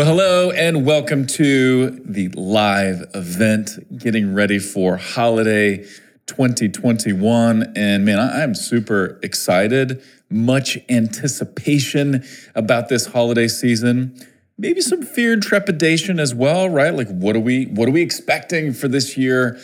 Well, 0.00 0.08
hello 0.08 0.50
and 0.50 0.86
welcome 0.86 1.26
to 1.26 1.90
the 1.90 2.28
live 2.28 3.10
event 3.12 3.98
getting 3.98 4.32
ready 4.32 4.58
for 4.58 4.96
holiday 4.96 5.84
2021. 6.24 7.74
And 7.76 8.06
man, 8.06 8.18
I- 8.18 8.42
I'm 8.42 8.54
super 8.54 9.20
excited. 9.22 10.02
Much 10.30 10.78
anticipation 10.88 12.24
about 12.54 12.88
this 12.88 13.04
holiday 13.08 13.46
season. 13.46 14.14
Maybe 14.56 14.80
some 14.80 15.02
fear 15.02 15.34
and 15.34 15.42
trepidation 15.42 16.18
as 16.18 16.34
well, 16.34 16.70
right? 16.70 16.94
Like 16.94 17.08
what 17.08 17.36
are 17.36 17.40
we 17.40 17.66
what 17.66 17.86
are 17.86 17.92
we 17.92 18.00
expecting 18.00 18.72
for 18.72 18.88
this 18.88 19.18
year 19.18 19.58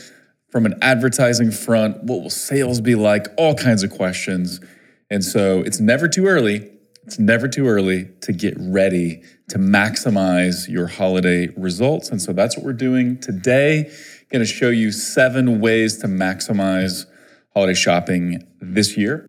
from 0.50 0.66
an 0.66 0.74
advertising 0.82 1.50
front? 1.50 2.04
What 2.04 2.20
will 2.20 2.28
sales 2.28 2.82
be 2.82 2.94
like? 2.94 3.26
All 3.38 3.54
kinds 3.54 3.82
of 3.82 3.90
questions. 3.90 4.60
And 5.08 5.24
so 5.24 5.60
it's 5.60 5.80
never 5.80 6.08
too 6.08 6.26
early. 6.26 6.72
It's 7.06 7.18
never 7.18 7.48
too 7.48 7.68
early 7.68 8.10
to 8.20 8.32
get 8.34 8.54
ready 8.58 9.22
to 9.48 9.58
maximize 9.58 10.68
your 10.68 10.86
holiday 10.86 11.48
results. 11.56 12.10
And 12.10 12.20
so 12.20 12.32
that's 12.32 12.56
what 12.56 12.64
we're 12.64 12.72
doing 12.72 13.18
today. 13.20 13.86
I'm 13.86 14.26
Going 14.30 14.44
to 14.44 14.52
show 14.52 14.70
you 14.70 14.90
seven 14.90 15.60
ways 15.60 15.98
to 15.98 16.08
maximize 16.08 17.06
holiday 17.54 17.74
shopping 17.74 18.46
this 18.60 18.96
year. 18.96 19.28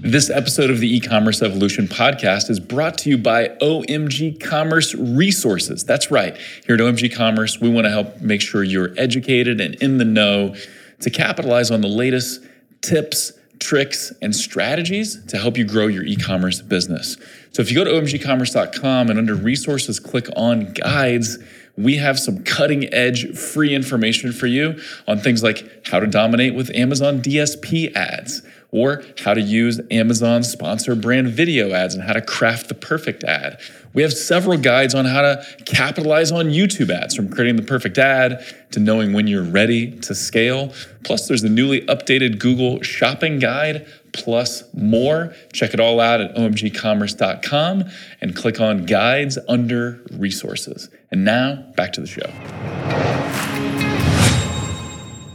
This 0.00 0.30
episode 0.30 0.70
of 0.70 0.78
the 0.78 0.96
e-commerce 0.96 1.42
evolution 1.42 1.86
podcast 1.86 2.50
is 2.50 2.60
brought 2.60 2.98
to 2.98 3.10
you 3.10 3.18
by 3.18 3.48
OMG 3.60 4.40
Commerce 4.40 4.94
Resources. 4.94 5.84
That's 5.84 6.10
right. 6.10 6.36
Here 6.66 6.76
at 6.76 6.80
OMG 6.80 7.14
Commerce, 7.14 7.60
we 7.60 7.68
want 7.68 7.84
to 7.84 7.90
help 7.90 8.20
make 8.20 8.40
sure 8.40 8.62
you're 8.62 8.94
educated 8.96 9.60
and 9.60 9.74
in 9.76 9.98
the 9.98 10.04
know 10.04 10.54
to 11.00 11.10
capitalize 11.10 11.70
on 11.70 11.80
the 11.80 11.88
latest 11.88 12.44
tips, 12.80 13.32
tricks, 13.58 14.12
and 14.22 14.34
strategies 14.34 15.24
to 15.26 15.38
help 15.38 15.56
you 15.56 15.64
grow 15.64 15.86
your 15.86 16.04
e-commerce 16.04 16.60
business. 16.60 17.16
So 17.52 17.62
if 17.62 17.70
you 17.70 17.76
go 17.76 17.84
to 17.84 17.90
omgcommerce.com 17.90 19.10
and 19.10 19.18
under 19.18 19.34
resources 19.34 19.98
click 19.98 20.26
on 20.36 20.72
guides, 20.72 21.38
we 21.76 21.96
have 21.96 22.18
some 22.18 22.42
cutting 22.42 22.92
edge 22.92 23.36
free 23.36 23.74
information 23.74 24.32
for 24.32 24.46
you 24.46 24.80
on 25.06 25.18
things 25.18 25.42
like 25.42 25.86
how 25.86 26.00
to 26.00 26.06
dominate 26.06 26.54
with 26.54 26.70
Amazon 26.74 27.22
DSP 27.22 27.94
ads 27.94 28.42
or 28.70 29.02
how 29.24 29.34
to 29.34 29.40
use 29.40 29.80
Amazon 29.90 30.42
sponsor 30.42 30.94
brand 30.94 31.28
video 31.28 31.72
ads 31.72 31.94
and 31.94 32.04
how 32.04 32.12
to 32.12 32.20
craft 32.20 32.68
the 32.68 32.74
perfect 32.74 33.24
ad. 33.24 33.58
We 33.94 34.02
have 34.02 34.12
several 34.12 34.58
guides 34.58 34.94
on 34.94 35.06
how 35.06 35.22
to 35.22 35.44
capitalize 35.64 36.30
on 36.30 36.46
YouTube 36.46 36.90
ads 36.90 37.14
from 37.14 37.30
creating 37.30 37.56
the 37.56 37.62
perfect 37.62 37.96
ad 37.96 38.44
to 38.72 38.80
knowing 38.80 39.14
when 39.14 39.26
you're 39.26 39.42
ready 39.42 39.92
to 40.00 40.14
scale. 40.14 40.72
Plus, 41.04 41.26
there's 41.26 41.42
the 41.42 41.48
newly 41.48 41.80
updated 41.86 42.38
Google 42.38 42.82
shopping 42.82 43.38
guide, 43.38 43.86
plus 44.12 44.64
more. 44.74 45.34
Check 45.54 45.72
it 45.72 45.80
all 45.80 46.00
out 46.00 46.20
at 46.20 46.34
omgcommerce.com 46.36 47.84
and 48.20 48.36
click 48.36 48.60
on 48.60 48.84
guides 48.84 49.38
under 49.48 50.04
resources. 50.12 50.90
And 51.10 51.24
now, 51.24 51.64
back 51.74 51.94
to 51.94 52.02
the 52.02 52.06
show. 52.06 52.30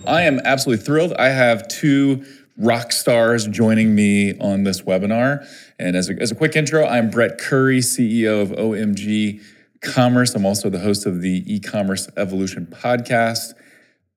I 0.06 0.24
am 0.24 0.40
absolutely 0.44 0.86
thrilled. 0.86 1.14
I 1.14 1.30
have 1.30 1.68
two 1.70 2.26
rock 2.58 2.92
stars 2.92 3.48
joining 3.48 3.96
me 3.96 4.38
on 4.40 4.64
this 4.64 4.82
webinar. 4.82 5.48
And 5.80 5.96
as 5.96 6.10
a, 6.10 6.14
as 6.22 6.32
a 6.32 6.36
quick 6.36 6.56
intro, 6.56 6.86
I'm 6.86 7.10
Brett 7.10 7.38
Curry, 7.38 7.80
CEO 7.80 8.42
of 8.42 8.50
OMG 8.50 9.42
Commerce. 9.82 10.36
I'm 10.36 10.46
also 10.46 10.70
the 10.70 10.80
host 10.80 11.06
of 11.06 11.22
the 11.22 11.44
e-commerce 11.48 12.08
evolution 12.16 12.68
podcast. 12.68 13.54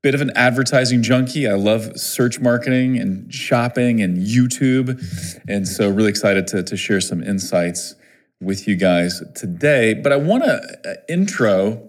Bit 0.02 0.14
of 0.14 0.20
an 0.20 0.30
advertising 0.36 1.02
junkie. 1.02 1.48
I 1.48 1.54
love 1.54 1.98
search 1.98 2.38
marketing 2.38 2.98
and 2.98 3.32
shopping 3.32 4.02
and 4.02 4.18
YouTube. 4.18 5.02
And 5.48 5.66
so 5.66 5.88
really 5.90 6.10
excited 6.10 6.46
to, 6.48 6.62
to 6.62 6.76
share 6.76 7.00
some 7.00 7.22
insights 7.22 7.94
with 8.40 8.68
you 8.68 8.76
guys 8.76 9.22
today. 9.34 9.94
But 9.94 10.12
I 10.12 10.16
want 10.16 10.44
to 10.44 10.60
uh, 10.84 10.94
intro 11.08 11.88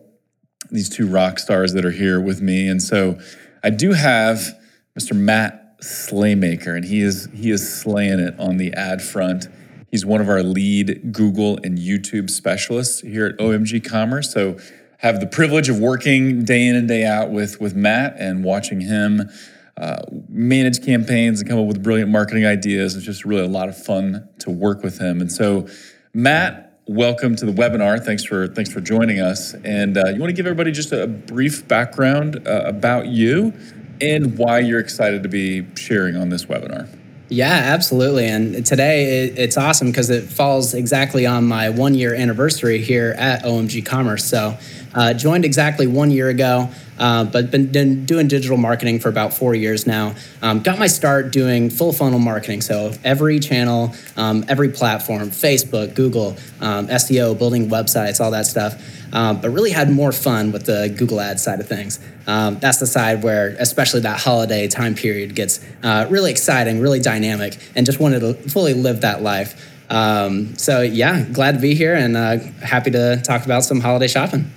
these 0.71 0.89
two 0.89 1.07
rock 1.07 1.39
stars 1.39 1.73
that 1.73 1.85
are 1.85 1.91
here 1.91 2.19
with 2.19 2.41
me. 2.41 2.67
And 2.67 2.81
so 2.81 3.19
I 3.63 3.69
do 3.69 3.93
have 3.93 4.57
Mr. 4.97 5.15
Matt 5.15 5.66
Slaymaker, 5.81 6.75
and 6.75 6.85
he 6.85 7.01
is 7.01 7.29
he 7.33 7.51
is 7.51 7.81
slaying 7.81 8.19
it 8.19 8.39
on 8.39 8.57
the 8.57 8.73
ad 8.73 9.01
front. 9.01 9.47
He's 9.91 10.05
one 10.05 10.21
of 10.21 10.29
our 10.29 10.43
lead 10.43 11.13
Google 11.13 11.57
and 11.63 11.77
YouTube 11.77 12.29
specialists 12.29 13.01
here 13.01 13.27
at 13.27 13.37
OMG 13.37 13.87
Commerce. 13.87 14.33
So 14.33 14.57
have 14.99 15.19
the 15.19 15.27
privilege 15.27 15.69
of 15.69 15.79
working 15.79 16.43
day 16.43 16.67
in 16.67 16.75
and 16.75 16.87
day 16.87 17.05
out 17.05 17.31
with 17.31 17.61
with 17.61 17.75
Matt 17.75 18.15
and 18.17 18.43
watching 18.43 18.81
him 18.81 19.29
uh, 19.77 20.01
manage 20.27 20.83
campaigns 20.83 21.39
and 21.39 21.49
come 21.49 21.59
up 21.59 21.67
with 21.67 21.83
brilliant 21.83 22.09
marketing 22.09 22.45
ideas. 22.45 22.95
It's 22.95 23.05
just 23.05 23.23
really 23.25 23.43
a 23.43 23.47
lot 23.47 23.69
of 23.69 23.77
fun 23.77 24.27
to 24.39 24.49
work 24.49 24.81
with 24.81 24.97
him. 24.97 25.21
And 25.21 25.31
so, 25.31 25.67
Matt, 26.15 26.79
welcome 26.87 27.35
to 27.35 27.45
the 27.45 27.51
webinar. 27.51 28.03
Thanks 28.03 28.23
for 28.23 28.47
thanks 28.47 28.71
for 28.71 28.81
joining 28.81 29.19
us. 29.19 29.53
And 29.53 29.97
uh, 29.97 30.07
you 30.07 30.19
want 30.19 30.31
to 30.31 30.35
give 30.35 30.47
everybody 30.47 30.71
just 30.71 30.91
a 30.91 31.05
brief 31.05 31.67
background 31.67 32.47
uh, 32.47 32.63
about 32.65 33.05
you 33.05 33.53
and 34.01 34.37
why 34.37 34.59
you're 34.59 34.79
excited 34.79 35.23
to 35.23 35.29
be 35.29 35.65
sharing 35.75 36.15
on 36.15 36.29
this 36.29 36.45
webinar. 36.45 36.87
Yeah, 37.29 37.51
absolutely. 37.51 38.27
And 38.27 38.65
today 38.65 39.25
it's 39.25 39.57
awesome 39.57 39.87
because 39.87 40.09
it 40.09 40.23
falls 40.23 40.73
exactly 40.73 41.25
on 41.25 41.45
my 41.45 41.69
one 41.69 41.93
year 41.93 42.15
anniversary 42.15 42.79
here 42.79 43.15
at 43.17 43.43
OMG 43.43 43.85
Commerce. 43.85 44.23
So, 44.23 44.57
uh, 44.93 45.13
joined 45.13 45.45
exactly 45.45 45.87
one 45.87 46.11
year 46.11 46.29
ago, 46.29 46.69
uh, 46.99 47.23
but 47.25 47.51
been 47.51 48.05
doing 48.05 48.27
digital 48.27 48.57
marketing 48.57 48.99
for 48.99 49.09
about 49.09 49.33
four 49.33 49.53
years 49.53 49.85
now. 49.85 50.15
Um, 50.41 50.61
got 50.61 50.79
my 50.79 50.87
start 50.87 51.31
doing 51.31 51.69
full 51.69 51.93
funnel 51.93 52.19
marketing. 52.19 52.61
So, 52.61 52.93
every 53.03 53.39
channel, 53.39 53.93
um, 54.15 54.45
every 54.47 54.69
platform 54.69 55.29
Facebook, 55.29 55.93
Google, 55.95 56.37
um, 56.61 56.87
SEO, 56.87 57.37
building 57.37 57.69
websites, 57.69 58.19
all 58.19 58.31
that 58.31 58.45
stuff. 58.45 58.81
Um, 59.13 59.39
but 59.39 59.51
really 59.51 59.71
had 59.71 59.89
more 59.89 60.11
fun 60.11 60.51
with 60.51 60.65
the 60.65 60.93
Google 60.97 61.21
Ads 61.21 61.41
side 61.41 61.61
of 61.61 61.67
things. 61.67 61.99
Um, 62.27 62.59
that's 62.59 62.79
the 62.79 62.87
side 62.87 63.23
where, 63.23 63.55
especially 63.57 64.01
that 64.01 64.19
holiday 64.19 64.67
time 64.67 64.95
period, 64.95 65.33
gets 65.33 65.63
uh, 65.81 66.07
really 66.09 66.29
exciting, 66.29 66.81
really 66.81 66.99
dynamic, 66.99 67.57
and 67.75 67.85
just 67.85 68.01
wanted 68.01 68.19
to 68.19 68.33
fully 68.49 68.73
live 68.73 69.01
that 69.01 69.21
life. 69.21 69.73
Um, 69.89 70.57
so, 70.57 70.81
yeah, 70.81 71.23
glad 71.23 71.53
to 71.53 71.59
be 71.59 71.73
here 71.73 71.95
and 71.95 72.17
uh, 72.17 72.39
happy 72.61 72.91
to 72.91 73.21
talk 73.23 73.45
about 73.45 73.63
some 73.63 73.79
holiday 73.79 74.07
shopping. 74.07 74.51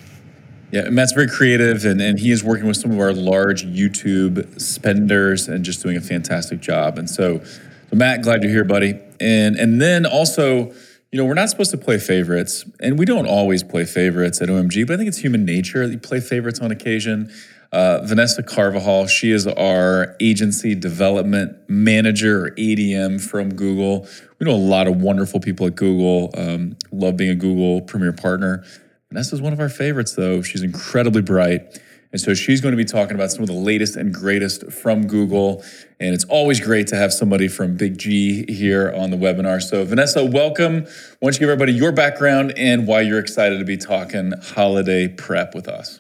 Yeah, 0.73 0.89
Matt's 0.89 1.13
very 1.13 1.29
creative, 1.29 1.85
and, 1.85 2.01
and 2.01 2.19
he 2.19 2.31
is 2.31 2.45
working 2.45 2.67
with 2.67 2.77
some 2.77 2.93
of 2.93 3.01
our 3.01 3.13
large 3.13 3.65
YouTube 3.65 4.61
spenders 4.61 5.49
and 5.49 5.65
just 5.65 5.83
doing 5.83 5.97
a 5.97 6.01
fantastic 6.01 6.61
job. 6.61 6.97
And 6.97 7.11
so, 7.11 7.43
so 7.43 7.97
Matt, 7.97 8.23
glad 8.23 8.43
you're 8.43 8.53
here, 8.53 8.65
buddy. 8.65 8.99
And 9.19 9.57
and 9.57 9.81
then 9.81 10.07
also 10.07 10.73
you 11.13 11.19
know, 11.19 11.25
we're 11.25 11.35
not 11.35 11.51
supposed 11.51 11.73
to 11.73 11.79
play 11.79 11.99
favorites, 11.99 12.65
and 12.79 12.97
we 12.99 13.05
don't 13.05 13.27
always 13.27 13.65
play 13.65 13.85
favorites 13.85 14.41
at 14.41 14.49
OMG, 14.49 14.87
but 14.87 14.95
I 14.95 14.97
think 14.97 15.09
it's 15.09 15.19
human 15.19 15.45
nature 15.45 15.85
that 15.85 15.93
you 15.93 15.99
play 15.99 16.21
favorites 16.21 16.61
on 16.61 16.71
occasion. 16.71 17.33
Uh, 17.73 18.01
Vanessa 18.05 18.43
Carvajal, 18.43 19.07
she 19.07 19.33
is 19.33 19.47
our 19.47 20.17
agency 20.21 20.75
development 20.75 21.57
manager 21.69 22.47
or 22.47 22.51
ADM 22.53 23.21
from 23.21 23.55
Google. 23.55 24.07
We 24.39 24.47
know 24.47 24.55
a 24.55 24.57
lot 24.57 24.87
of 24.87 25.01
wonderful 25.01 25.41
people 25.41 25.67
at 25.67 25.75
Google. 25.75 26.31
Um, 26.37 26.77
love 26.93 27.17
being 27.17 27.31
a 27.31 27.37
Google 27.37 27.81
Premier 27.81 28.13
Partner. 28.13 28.65
Vanessa's 29.13 29.43
one 29.43 29.53
of 29.53 29.59
our 29.59 29.69
favorites, 29.69 30.13
though. 30.13 30.41
She's 30.41 30.63
incredibly 30.63 31.21
bright. 31.21 31.81
And 32.13 32.21
so 32.21 32.33
she's 32.33 32.61
going 32.61 32.71
to 32.73 32.77
be 32.77 32.85
talking 32.85 33.17
about 33.17 33.33
some 33.33 33.43
of 33.43 33.49
the 33.49 33.55
latest 33.55 33.97
and 33.97 34.15
greatest 34.15 34.71
from 34.71 35.09
Google. 35.09 35.65
And 35.99 36.15
it's 36.15 36.25
always 36.25 36.61
great 36.61 36.87
to 36.89 36.97
have 36.97 37.13
somebody 37.13 37.49
from 37.49 37.77
Big 37.77 37.99
G 37.99 38.45
here 38.53 38.93
on 38.97 39.11
the 39.11 39.17
webinar. 39.17 39.61
So, 39.61 39.85
Vanessa, 39.85 40.25
welcome. 40.25 40.83
Why 40.83 40.89
don't 41.23 41.35
you 41.35 41.41
give 41.41 41.49
everybody 41.49 41.73
your 41.73 41.91
background 41.91 42.55
and 42.57 42.87
why 42.87 43.01
you're 43.01 43.19
excited 43.19 43.59
to 43.59 43.65
be 43.65 43.77
talking 43.77 44.33
holiday 44.43 45.09
prep 45.09 45.57
with 45.57 45.67
us? 45.67 45.99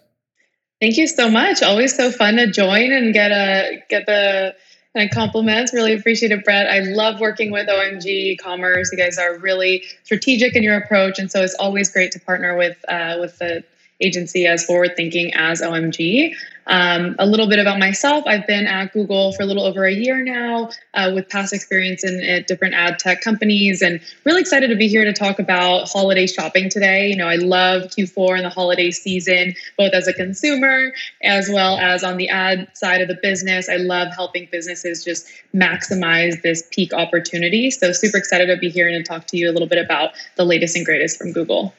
Thank 0.80 0.96
you 0.96 1.08
so 1.08 1.28
much. 1.28 1.64
Always 1.64 1.96
so 1.96 2.12
fun 2.12 2.36
to 2.36 2.48
join 2.48 2.92
and 2.92 3.12
get 3.12 3.32
a 3.32 3.82
get 3.88 4.06
the 4.06 4.54
of 4.94 5.10
compliments. 5.10 5.72
Really 5.72 5.94
appreciate 5.94 6.32
it, 6.32 6.44
Brett. 6.44 6.66
I 6.66 6.80
love 6.80 7.20
working 7.20 7.50
with 7.50 7.68
OMG 7.68 8.38
Commerce. 8.38 8.90
You 8.92 8.98
guys 8.98 9.18
are 9.18 9.38
really 9.38 9.84
strategic 10.04 10.56
in 10.56 10.62
your 10.62 10.76
approach, 10.76 11.18
and 11.18 11.30
so 11.30 11.42
it's 11.42 11.54
always 11.54 11.90
great 11.90 12.12
to 12.12 12.20
partner 12.20 12.56
with 12.56 12.76
uh, 12.88 13.16
with 13.20 13.38
the 13.38 13.62
agency 14.00 14.46
as 14.46 14.64
forward 14.64 14.92
thinking 14.96 15.32
as 15.34 15.60
OMG. 15.60 16.34
Um, 16.66 17.16
a 17.18 17.26
little 17.26 17.48
bit 17.48 17.58
about 17.58 17.80
myself 17.80 18.24
I've 18.26 18.46
been 18.46 18.66
at 18.66 18.92
Google 18.92 19.32
for 19.32 19.42
a 19.42 19.46
little 19.46 19.64
over 19.64 19.84
a 19.86 19.92
year 19.92 20.22
now 20.22 20.70
uh, 20.94 21.10
with 21.12 21.28
past 21.28 21.52
experience 21.52 22.04
in, 22.04 22.20
in, 22.20 22.44
different 22.44 22.74
ad 22.74 23.00
tech 23.00 23.22
companies 23.22 23.82
and 23.82 24.00
really 24.24 24.40
excited 24.40 24.68
to 24.68 24.76
be 24.76 24.86
here 24.86 25.04
to 25.04 25.12
talk 25.12 25.40
about 25.40 25.88
holiday 25.88 26.28
shopping 26.28 26.68
today. 26.68 27.08
You 27.08 27.16
know, 27.16 27.26
I 27.26 27.36
love 27.36 27.84
Q4 27.84 28.36
and 28.36 28.44
the 28.44 28.50
holiday 28.50 28.92
season, 28.92 29.54
both 29.76 29.92
as 29.94 30.06
a 30.06 30.12
consumer 30.12 30.92
as 31.24 31.48
well 31.48 31.76
as 31.78 32.04
on 32.04 32.18
the 32.18 32.28
ad 32.28 32.68
side 32.74 33.00
of 33.00 33.08
the 33.08 33.18
business. 33.20 33.68
I 33.68 33.76
love 33.76 34.14
helping 34.14 34.48
businesses 34.52 35.02
just 35.02 35.26
maximize 35.52 36.40
this 36.42 36.62
peak 36.70 36.92
opportunity. 36.92 37.72
So, 37.72 37.90
super 37.92 38.18
excited 38.18 38.46
to 38.46 38.56
be 38.56 38.68
here 38.68 38.88
and 38.88 39.04
to 39.04 39.08
talk 39.08 39.26
to 39.28 39.36
you 39.36 39.50
a 39.50 39.52
little 39.52 39.68
bit 39.68 39.84
about 39.84 40.12
the 40.36 40.44
latest 40.44 40.76
and 40.76 40.84
greatest 40.84 41.18
from 41.18 41.32
Google. 41.32 41.74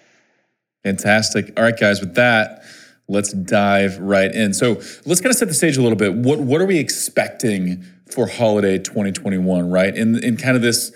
Fantastic. 0.84 1.54
All 1.58 1.64
right, 1.64 1.78
guys, 1.78 2.00
with 2.00 2.16
that, 2.16 2.64
let's 3.08 3.34
dive 3.34 3.98
right 4.00 4.34
in. 4.34 4.54
So 4.54 4.74
let's 5.06 5.22
kind 5.22 5.32
of 5.32 5.36
set 5.36 5.48
the 5.48 5.54
stage 5.54 5.78
a 5.78 5.82
little 5.82 5.98
bit. 5.98 6.14
What 6.14 6.40
what 6.40 6.62
are 6.62 6.66
we 6.66 6.80
expecting 6.80 7.86
for 8.10 8.28
holiday 8.28 8.78
2021, 8.78 9.70
right? 9.70 9.96
In 9.96 10.24
in 10.24 10.38
kind 10.38 10.56
of 10.56 10.62
this 10.62 10.92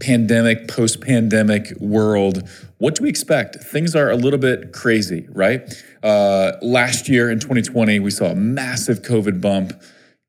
pandemic, 0.00 0.68
post 0.68 1.00
pandemic 1.00 1.72
world, 1.80 2.48
what 2.78 2.94
do 2.94 3.02
we 3.02 3.08
expect? 3.08 3.56
Things 3.56 3.96
are 3.96 4.10
a 4.10 4.16
little 4.16 4.38
bit 4.38 4.72
crazy, 4.72 5.26
right? 5.30 5.72
Uh, 6.02 6.52
last 6.60 7.08
year 7.08 7.30
in 7.30 7.40
2020, 7.40 7.98
we 8.00 8.10
saw 8.10 8.26
a 8.26 8.34
massive 8.34 9.02
COVID 9.02 9.40
bump. 9.40 9.72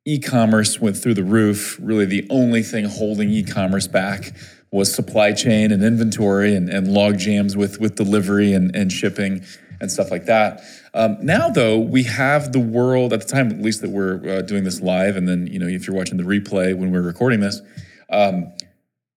E 0.06 0.20
commerce 0.20 0.80
went 0.80 0.96
through 0.96 1.16
the 1.16 1.24
roof. 1.24 1.78
Really, 1.82 2.06
the 2.06 2.26
only 2.30 2.64
thing 2.64 2.86
holding 2.86 3.30
e 3.30 3.44
commerce 3.44 3.88
back 3.88 4.34
was 4.78 4.94
supply 4.94 5.34
chain 5.34 5.72
and 5.72 5.84
inventory 5.84 6.56
and, 6.56 6.70
and 6.70 6.88
log 6.88 7.18
jams 7.18 7.58
with, 7.58 7.80
with 7.80 7.96
delivery 7.96 8.54
and, 8.54 8.76
and 8.76 8.92
shipping 8.92 9.44
and 9.80 9.92
stuff 9.92 10.12
like 10.12 10.26
that. 10.26 10.62
Um, 10.94 11.18
now, 11.22 11.50
though, 11.50 11.78
we 11.80 12.04
have 12.04 12.52
the 12.52 12.60
world 12.60 13.14
at 13.14 13.22
the 13.22 13.28
time, 13.28 13.52
at 13.52 13.62
least 13.62 13.82
that 13.82 13.90
we're 13.90 14.28
uh, 14.28 14.42
doing 14.42 14.64
this 14.64 14.82
live, 14.82 15.16
and 15.16 15.28
then 15.28 15.48
you 15.48 15.60
know 15.60 15.68
if 15.68 15.86
you're 15.86 15.96
watching 15.96 16.18
the 16.18 16.24
replay 16.24 16.76
when 16.76 16.92
we're 16.92 17.02
recording 17.02 17.40
this, 17.40 17.62
um, 18.10 18.52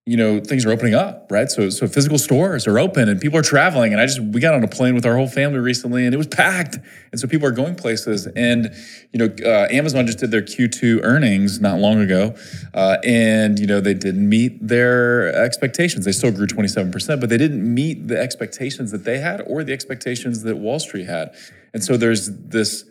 you 0.06 0.16
know 0.16 0.40
things 0.40 0.64
are 0.64 0.70
opening 0.70 0.94
up 0.94 1.20
right? 1.30 1.50
So 1.50 1.70
so 1.70 1.86
physical 1.86 2.18
stores 2.18 2.66
are 2.66 2.78
open 2.78 3.08
and 3.08 3.20
people 3.20 3.38
are 3.38 3.42
traveling. 3.42 3.92
And 3.92 4.00
i 4.00 4.06
just 4.06 4.20
we 4.20 4.40
got 4.40 4.54
on 4.54 4.64
a 4.64 4.68
plane 4.68 4.94
with 4.94 5.06
our 5.06 5.16
whole 5.16 5.28
family 5.28 5.58
recently 5.58 6.04
and 6.04 6.14
it 6.14 6.18
was 6.18 6.26
packed. 6.26 6.78
And 7.12 7.20
so 7.20 7.28
people 7.28 7.46
are 7.46 7.52
going 7.52 7.74
places. 7.74 8.26
And 8.26 8.74
you 9.12 9.18
know 9.18 9.34
uh, 9.44 9.68
amazon 9.70 10.06
just 10.06 10.18
did 10.18 10.30
their 10.30 10.42
q2 10.42 11.00
earnings 11.02 11.60
not 11.60 11.78
long 11.78 12.00
ago 12.00 12.34
uh, 12.74 12.96
and 13.04 13.58
you 13.58 13.66
know 13.66 13.80
they 13.80 13.94
didn't 13.94 14.28
meet 14.28 14.66
their 14.66 15.32
expectations. 15.34 16.04
They 16.04 16.12
still 16.12 16.32
grew 16.32 16.46
27% 16.46 17.20
but 17.20 17.28
they 17.28 17.38
didn't 17.38 17.62
meet 17.62 18.08
the 18.08 18.18
expectations 18.18 18.90
that 18.90 19.04
they 19.04 19.18
had 19.18 19.42
or 19.46 19.64
the 19.64 19.72
expectations 19.72 20.42
that 20.42 20.56
wall 20.56 20.80
street 20.80 21.06
had. 21.06 21.34
And 21.72 21.84
so 21.84 21.96
there's 21.96 22.30
this 22.30 22.84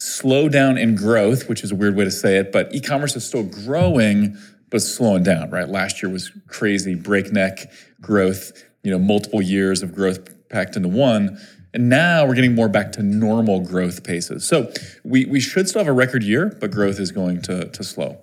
slowdown 0.00 0.80
in 0.80 0.96
growth 0.96 1.48
which 1.48 1.62
is 1.62 1.70
a 1.70 1.76
weird 1.76 1.94
way 1.94 2.02
to 2.02 2.10
say 2.10 2.36
it 2.36 2.50
but 2.50 2.74
e-commerce 2.74 3.14
is 3.14 3.24
still 3.24 3.44
growing 3.44 4.36
but 4.72 4.80
slowing 4.80 5.22
down, 5.22 5.50
right? 5.50 5.68
Last 5.68 6.02
year 6.02 6.10
was 6.10 6.32
crazy, 6.48 6.94
breakneck 6.94 7.70
growth, 8.00 8.64
you 8.82 8.90
know, 8.90 8.98
multiple 8.98 9.42
years 9.42 9.82
of 9.82 9.94
growth 9.94 10.48
packed 10.48 10.76
into 10.76 10.88
one. 10.88 11.38
And 11.74 11.88
now 11.88 12.26
we're 12.26 12.34
getting 12.34 12.54
more 12.54 12.68
back 12.68 12.92
to 12.92 13.02
normal 13.02 13.60
growth 13.60 14.02
paces. 14.02 14.44
So 14.44 14.72
we, 15.04 15.26
we 15.26 15.40
should 15.40 15.68
still 15.68 15.80
have 15.80 15.88
a 15.88 15.92
record 15.92 16.22
year, 16.22 16.56
but 16.58 16.70
growth 16.70 16.98
is 16.98 17.12
going 17.12 17.42
to, 17.42 17.66
to 17.68 17.84
slow. 17.84 18.18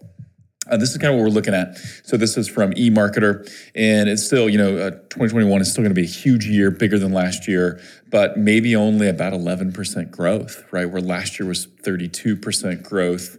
Uh, 0.69 0.77
this 0.77 0.91
is 0.91 0.97
kind 0.97 1.13
of 1.13 1.19
what 1.19 1.23
we're 1.23 1.33
looking 1.33 1.53
at. 1.53 1.77
So 2.03 2.17
this 2.17 2.35
is 2.35 2.47
from 2.47 2.71
eMarketer, 2.73 3.49
and 3.73 4.09
it's 4.09 4.23
still, 4.23 4.49
you 4.49 4.57
know, 4.57 4.77
uh, 4.77 4.91
2021 4.91 5.61
is 5.61 5.71
still 5.71 5.83
going 5.83 5.93
to 5.93 5.99
be 5.99 6.05
a 6.05 6.09
huge 6.09 6.45
year, 6.45 6.69
bigger 6.69 6.99
than 6.99 7.11
last 7.11 7.47
year, 7.47 7.81
but 8.09 8.37
maybe 8.37 8.75
only 8.75 9.07
about 9.07 9.33
11% 9.33 10.11
growth, 10.11 10.63
right? 10.71 10.85
Where 10.85 11.01
last 11.01 11.39
year 11.39 11.47
was 11.47 11.65
32% 11.65 12.83
growth 12.83 13.37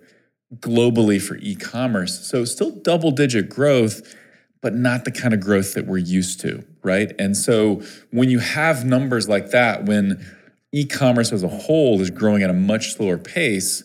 globally 0.56 1.20
for 1.20 1.36
e-commerce. 1.36 2.26
So 2.26 2.44
still 2.44 2.70
double 2.70 3.10
digit 3.12 3.48
growth, 3.48 4.16
but 4.60 4.74
not 4.74 5.04
the 5.04 5.12
kind 5.12 5.32
of 5.32 5.40
growth 5.40 5.74
that 5.74 5.86
we're 5.86 5.98
used 5.98 6.40
to, 6.40 6.64
right? 6.82 7.12
And 7.18 7.36
so 7.36 7.82
when 8.10 8.30
you 8.30 8.40
have 8.40 8.84
numbers 8.84 9.28
like 9.28 9.50
that, 9.50 9.84
when 9.84 10.24
e-commerce 10.72 11.32
as 11.32 11.42
a 11.42 11.48
whole 11.48 12.00
is 12.00 12.10
growing 12.10 12.42
at 12.42 12.50
a 12.50 12.54
much 12.54 12.94
slower 12.94 13.18
pace, 13.18 13.84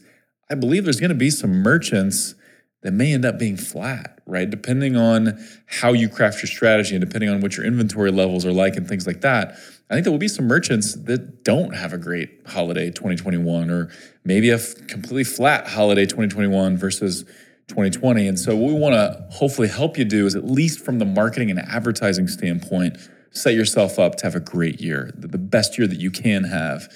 I 0.50 0.56
believe 0.56 0.84
there's 0.84 1.00
going 1.00 1.10
to 1.10 1.16
be 1.16 1.30
some 1.30 1.64
merchants 1.64 2.36
that 2.82 2.92
may 2.92 3.14
end 3.14 3.26
up 3.26 3.40
being 3.40 3.58
flat, 3.58 4.20
right? 4.28 4.48
Depending 4.48 4.96
on 4.96 5.44
how 5.66 5.94
you 5.94 6.08
craft 6.08 6.44
your 6.44 6.48
strategy 6.48 6.96
and 6.96 7.04
depending 7.04 7.30
on 7.30 7.42
what 7.42 7.58
your 7.58 7.66
inventory 7.66 8.12
levels 8.12 8.46
are 8.46 8.52
like 8.52 8.76
and 8.76 8.88
things 8.88 9.08
like 9.08 9.22
that. 9.22 9.58
I 9.90 9.94
think 9.94 10.04
there 10.04 10.12
will 10.12 10.18
be 10.18 10.28
some 10.28 10.48
merchants 10.48 10.96
that 10.96 11.44
don't 11.44 11.76
have 11.76 11.94
a 11.94 11.98
great 11.98 12.42
holiday 12.48 12.90
2021 12.90 13.70
or 13.70 13.92
maybe 14.24 14.50
a 14.50 14.56
f- 14.56 14.76
completely 14.88 15.24
flat 15.24 15.68
holiday 15.68 16.06
2021 16.06 16.76
versus 16.76 17.24
2020. 17.68 18.28
And 18.28 18.40
so 18.40 18.56
what 18.56 18.74
we 18.74 18.80
want 18.80 18.94
to 18.94 19.28
hopefully 19.30 19.68
help 19.68 19.98
you 19.98 20.06
do 20.06 20.26
is 20.26 20.36
at 20.36 20.44
least 20.44 20.84
from 20.84 20.98
the 20.98 21.06
marketing 21.06 21.52
and 21.52 21.60
advertising 21.60 22.28
standpoint, 22.28 22.98
set 23.30 23.54
yourself 23.54 24.00
up 24.00 24.16
to 24.16 24.26
have 24.26 24.34
a 24.34 24.40
great 24.40 24.82
year, 24.82 25.12
the 25.16 25.38
best 25.38 25.78
year 25.78 25.88
that 25.88 26.00
you 26.00 26.10
can 26.10 26.46
have. 26.46 26.88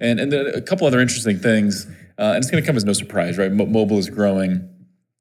And, 0.00 0.20
and 0.20 0.34
a 0.34 0.60
couple 0.60 0.86
other 0.86 1.00
interesting 1.00 1.38
things, 1.38 1.86
uh, 2.18 2.32
and 2.34 2.38
it's 2.38 2.50
going 2.50 2.62
to 2.62 2.66
come 2.66 2.76
as 2.76 2.84
no 2.84 2.92
surprise, 2.92 3.38
right? 3.38 3.50
mobile 3.50 3.98
is 3.98 4.10
growing 4.10 4.68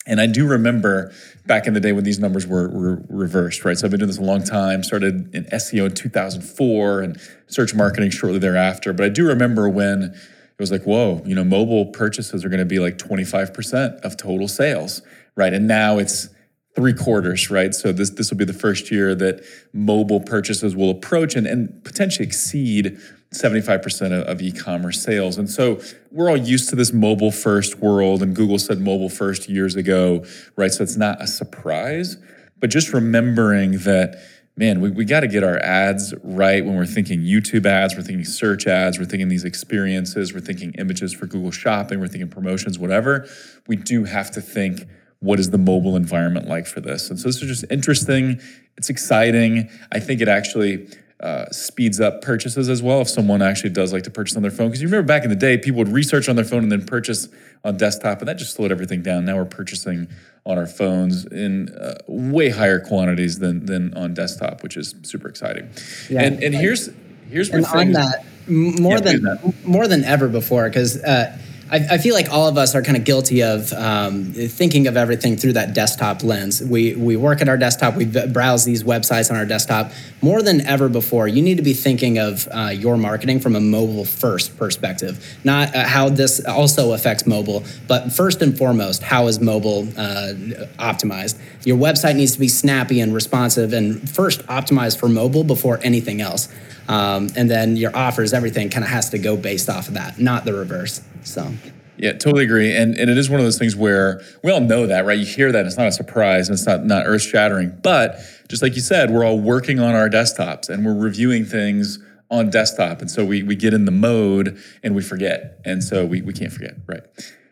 and 0.06 0.20
I 0.20 0.28
do 0.28 0.48
remember 0.48 1.14
back 1.46 1.66
in 1.66 1.74
the 1.74 1.80
day 1.80 1.94
when 1.94 2.04
these 2.04 2.20
numbers 2.20 2.46
were, 2.46 2.70
were, 2.70 3.04
reversed, 3.10 3.64
right? 3.64 3.78
So 3.78 3.86
I've 3.86 3.92
been 3.92 4.00
doing 4.00 4.10
this 4.10 4.18
a 4.18 4.24
long 4.24 4.44
time, 4.44 4.84
started 4.84 5.34
in 5.34 5.46
SEO 5.46 5.86
in 5.86 5.94
2004 5.94 7.02
and 7.02 7.20
search 7.48 7.74
marketing 7.74 8.10
shortly 8.10 8.40
thereafter. 8.40 8.92
But 8.92 9.06
I 9.06 9.10
do 9.10 9.28
remember 9.28 9.70
when 9.70 10.04
it 10.04 10.60
was 10.60 10.72
like, 10.72 10.84
whoa, 10.84 11.22
you 11.26 11.36
know, 11.36 11.44
mobile 11.44 11.88
purchases 11.88 12.44
are 12.44 12.50
going 12.50 12.60
to 12.60 12.66
be 12.66 12.80
like 12.80 12.98
25% 12.98 14.02
of 14.02 14.18
total 14.18 14.48
sales, 14.48 15.02
right? 15.36 15.54
And 15.54 15.68
now 15.68 15.98
it's 15.98 16.30
three 16.76 16.94
quarters, 16.94 17.50
right? 17.50 17.74
So 17.74 17.92
this 17.92 18.10
this 18.12 18.30
will 18.30 18.38
be 18.38 18.46
the 18.46 18.54
first 18.54 18.92
year 18.92 19.16
that 19.16 19.44
mobile 19.74 20.20
purchases 20.20 20.76
will 20.76 20.90
approach 20.90 21.36
and, 21.36 21.48
and 21.48 21.84
potentially 21.84 22.26
exceed 22.28 22.98
75% 23.34 24.24
of, 24.24 24.42
e-commerce 24.42 25.02
sales. 25.02 25.38
And 25.38 25.50
so 25.50 25.80
we're 26.12 26.30
all 26.30 26.38
used 26.38 26.70
to 26.70 26.76
this 26.76 26.92
mobile 26.92 27.32
first 27.32 27.80
world 27.80 28.22
and 28.22 28.36
Google 28.36 28.60
said 28.60 28.80
mobile 28.80 29.10
first 29.10 29.48
years 29.48 29.76
ago, 29.76 30.26
right? 30.56 30.72
So 30.72 30.84
it's 30.84 30.98
not 30.98 31.22
a 31.22 31.28
surprise, 31.28 32.18
but 32.60 32.70
just 32.70 32.94
remembering 32.94 33.80
that 33.80 34.18
man, 34.56 34.82
we, 34.82 34.92
we 34.92 35.06
got 35.06 35.22
to 35.22 35.28
get 35.28 35.44
our 35.44 35.58
ads 35.60 36.14
right 36.24 36.64
when 36.64 36.76
we're 36.76 36.86
thinking 36.86 37.22
YouTube 37.22 37.66
ads, 37.66 37.96
we're 37.96 38.04
thinking 38.04 38.26
search 38.26 38.68
ads, 38.68 39.00
we're 39.00 39.06
thinking 39.06 39.28
these 39.28 39.44
experiences, 39.44 40.34
we're 40.34 40.40
thinking 40.40 40.74
images 40.74 41.12
for 41.12 41.26
Google 41.26 41.52
Shopping, 41.52 42.00
we're 42.00 42.08
thinking 42.08 42.30
promotions, 42.30 42.78
whatever. 42.78 43.28
We 43.68 43.76
do 43.76 44.04
have 44.04 44.30
to 44.32 44.42
think 44.42 44.82
what 45.20 45.40
is 45.40 45.50
the 45.50 45.58
mobile 45.58 45.96
environment 45.96 46.48
like 46.48 46.68
for 46.68 46.82
this? 46.82 47.10
And 47.10 47.18
so 47.18 47.30
this 47.30 47.42
is 47.42 47.48
just 47.48 47.72
interesting. 47.72 48.40
It's 48.78 48.90
exciting. 48.90 49.70
I 49.92 50.00
think 50.00 50.22
it 50.22 50.28
actually 50.28 50.88
uh, 51.20 51.50
speeds 51.52 52.02
up 52.02 52.22
purchases 52.22 52.70
as 52.70 52.82
well 52.82 53.02
if 53.02 53.10
someone 53.10 53.42
actually 53.42 53.70
does 53.70 53.94
like 53.94 54.04
to 54.04 54.12
purchase 54.12 54.36
on 54.36 54.42
their 54.42 54.52
phone. 54.52 54.68
Because 54.68 54.82
you 54.82 54.88
remember 54.88 55.08
back 55.08 55.24
in 55.24 55.30
the 55.30 55.36
day, 55.36 55.58
people 55.58 55.78
would 55.80 55.90
research 55.90 56.28
on 56.28 56.36
their 56.36 56.46
phone 56.46 56.64
and 56.64 56.72
then 56.72 56.86
purchase 56.86 57.30
on 57.64 57.78
desktop, 57.78 58.20
and 58.20 58.28
that 58.28 58.38
just 58.38 58.56
slowed 58.56 58.72
everything 58.72 59.02
down. 59.02 59.26
Now 59.26 59.38
we're 59.38 59.46
purchasing 59.46 60.08
on 60.46 60.58
our 60.58 60.68
phones 60.68 61.26
in 61.26 61.70
uh, 61.70 61.98
way 62.08 62.50
higher 62.50 62.80
quantities 62.80 63.40
than 63.40 63.66
than 63.66 63.94
on 63.94 64.14
desktop, 64.14 64.64
which 64.64 64.76
is 64.76 64.96
super 65.04 65.28
exciting. 65.28 65.70
Yeah. 66.10 66.24
And 66.24 66.44
and 66.44 66.54
here's 66.54 66.90
here's 67.30 67.50
where 67.50 67.60
and 67.60 67.68
on 67.68 67.92
that 67.94 68.26
more 68.48 68.98
yeah, 68.98 69.00
than 69.00 69.54
more 69.64 69.88
than 69.88 70.04
ever 70.04 70.28
before 70.28 70.68
because. 70.68 71.02
Uh, 71.04 71.38
I, 71.74 71.78
I, 71.94 71.98
feel 71.98 72.14
like 72.14 72.30
all 72.32 72.48
of 72.48 72.56
us 72.56 72.76
are 72.76 72.84
kind 72.84 72.96
of 72.96 73.04
guilty 73.04 73.42
of 73.42 73.74
um, 73.74 74.26
thinking 74.26 74.86
of 74.86 74.96
everything 74.96 75.38
through 75.38 75.54
that 75.54 75.74
desktop 75.74 76.22
lens. 76.22 76.62
We 76.62 76.94
we 76.94 77.16
work 77.16 77.42
at 77.42 77.50
our 77.50 77.58
desktop, 77.58 77.96
we 77.96 78.06
browse 78.06 78.64
these 78.64 78.84
websites 78.84 79.32
on 79.32 79.38
our 79.38 79.46
desktop 79.46 79.92
more 80.22 80.44
than 80.44 80.62
ever 80.68 80.88
before. 80.88 81.28
You 81.28 81.42
need 81.42 81.58
to 81.58 81.64
be 81.64 81.74
thinking 81.74 82.20
of 82.20 82.48
uh, 82.52 82.68
your 82.68 82.96
marketing 82.96 83.40
from 83.40 83.56
a 83.56 83.60
mobile 83.60 84.06
first 84.06 84.56
perspective, 84.56 85.36
not 85.44 85.76
uh, 85.76 85.86
how 85.86 86.10
this 86.10 86.46
also 86.46 86.94
affects 86.94 87.26
mobile, 87.26 87.64
but 87.88 88.14
first 88.14 88.44
and 88.44 88.56
foremost, 88.56 89.02
how 89.02 89.26
is 89.26 89.40
mobile 89.40 89.88
uh, 89.98 90.34
optimized? 90.78 91.40
Your 91.66 91.78
website 91.78 92.16
needs 92.16 92.34
to 92.34 92.40
be 92.40 92.50
snappy 92.50 93.00
and 93.02 93.16
responsive, 93.16 93.74
and 93.74 94.08
first 94.08 94.46
optimized 94.46 95.00
for 95.00 95.10
mobile 95.10 95.44
before 95.44 95.80
anything 95.82 96.22
else. 96.22 96.50
Um, 96.88 97.30
and 97.36 97.50
then 97.50 97.78
your 97.78 97.96
offers, 97.96 98.34
everything 98.34 98.70
kind 98.70 98.84
of 98.84 98.90
has 98.90 99.10
to 99.12 99.18
go 99.18 99.38
based 99.38 99.70
off 99.70 99.88
of 99.88 99.94
that, 99.94 100.20
not 100.20 100.46
the 100.46 100.54
reverse. 100.54 101.02
So. 101.24 101.52
Yeah, 101.98 102.14
totally 102.14 102.44
agree. 102.44 102.76
And 102.76 102.98
and 102.98 103.10
it 103.10 103.18
is 103.18 103.30
one 103.30 103.40
of 103.40 103.46
those 103.46 103.60
things 103.60 103.76
where 103.76 104.22
we 104.44 104.52
all 104.52 104.60
know 104.60 104.88
that, 104.88 105.06
right? 105.06 105.18
You 105.18 105.26
hear 105.26 105.52
that, 105.52 105.66
it's 105.66 105.78
not 105.78 105.88
a 105.88 105.92
surprise, 105.92 106.50
and 106.50 106.58
it's 106.58 106.66
not 106.66 106.86
not 106.86 107.06
earth 107.06 107.22
shattering. 107.22 107.78
But 107.82 108.20
just 108.50 108.62
like 108.62 108.76
you 108.76 108.82
said, 108.82 109.12
we're 109.12 109.24
all 109.24 109.40
working 109.40 109.80
on 109.80 109.96
our 109.96 110.10
desktops 110.10 110.70
and 110.70 110.86
we're 110.86 110.96
reviewing 110.96 111.46
things 111.46 112.00
on 112.30 112.50
desktop. 112.50 113.00
And 113.00 113.10
so 113.10 113.24
we 113.24 113.44
we 113.44 113.56
get 113.56 113.74
in 113.74 113.86
the 113.86 113.92
mode 113.92 114.62
and 114.82 114.96
we 114.96 115.04
forget. 115.04 115.60
And 115.66 115.84
so 115.84 116.06
we, 116.06 116.22
we 116.22 116.34
can't 116.34 116.52
forget, 116.52 116.76
right? 116.88 117.04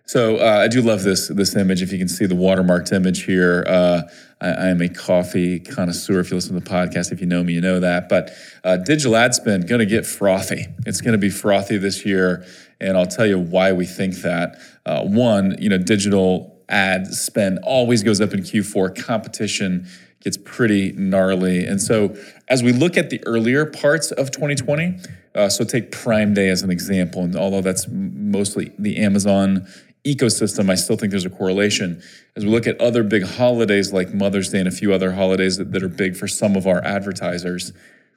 So 0.06 0.38
uh, 0.38 0.60
I 0.64 0.68
do 0.68 0.82
love 0.82 1.04
this 1.04 1.28
this 1.30 1.56
image. 1.56 1.82
If 1.82 1.92
you 1.92 1.98
can 1.98 2.08
see 2.08 2.26
the 2.26 2.36
watermarked 2.36 2.92
image 2.92 3.24
here, 3.24 3.64
uh, 3.68 4.02
I, 4.42 4.68
am 4.68 4.82
a 4.82 4.90
coffee 4.90 5.60
connoisseur. 5.60 6.20
If 6.20 6.32
you 6.32 6.36
listen 6.36 6.54
to 6.56 6.60
the 6.60 6.70
podcast, 6.70 7.12
if 7.12 7.22
you 7.22 7.28
know 7.28 7.44
me, 7.44 7.54
you 7.54 7.62
know 7.62 7.80
that. 7.80 8.10
But 8.10 8.32
uh, 8.64 8.78
digital 8.78 9.16
ad 9.16 9.36
spend 9.36 9.68
going 9.68 9.80
to 9.80 9.86
get 9.86 10.06
frothy. 10.06 10.66
It's 10.86 11.00
going 11.00 11.14
to 11.14 11.18
be 11.18 11.30
frothy 11.30 11.78
this 11.78 12.06
year, 12.06 12.46
and 12.80 12.98
I'll 12.98 13.06
tell 13.06 13.26
you 13.26 13.40
why 13.40 13.72
we 13.72 13.86
think 13.86 14.16
that. 14.18 14.60
Uh, 14.86 15.04
one, 15.04 15.56
you 15.60 15.70
know, 15.70 15.78
digital 15.78 16.60
ad 16.68 17.08
spend 17.08 17.60
always 17.64 18.04
goes 18.04 18.20
up 18.20 18.34
in 18.34 18.42
Q4. 18.42 19.02
Competition 19.02 19.88
gets 20.22 20.38
pretty 20.38 20.92
gnarly, 20.94 21.66
and 21.66 21.82
so 21.82 22.16
as 22.48 22.64
we 22.64 22.74
look 22.74 22.98
at 22.98 23.12
the 23.12 23.26
earlier 23.26 23.66
parts 23.66 24.12
of 24.12 24.32
2020. 24.32 24.98
Uh, 25.34 25.48
so 25.48 25.64
take 25.64 25.92
Prime 25.94 26.34
Day 26.34 26.50
as 26.50 26.62
an 26.62 26.70
example, 26.70 27.24
and 27.24 27.38
although 27.38 27.62
that's 27.62 27.88
mostly 27.88 28.74
the 28.78 28.98
Amazon 28.98 29.66
ecosystem, 30.06 30.70
I 30.70 30.76
still 30.76 30.96
think 30.96 31.12
there's 31.12 31.26
a 31.26 31.30
correlation. 31.30 32.02
As 32.36 32.44
we 32.44 32.52
look 32.52 32.68
at 32.68 32.80
other 32.82 33.04
big 33.04 33.24
holidays 33.24 33.94
like 33.94 34.14
Mother's 34.14 34.50
Day 34.50 34.60
and 34.60 34.68
a 34.68 34.72
few 34.72 34.94
other 34.94 35.12
holidays 35.12 35.58
that, 35.58 35.72
that 35.72 35.84
are 35.84 35.90
big 35.90 36.16
for 36.16 36.28
some 36.28 36.56
of 36.56 36.66
our 36.66 36.84
advertisers, 36.84 37.74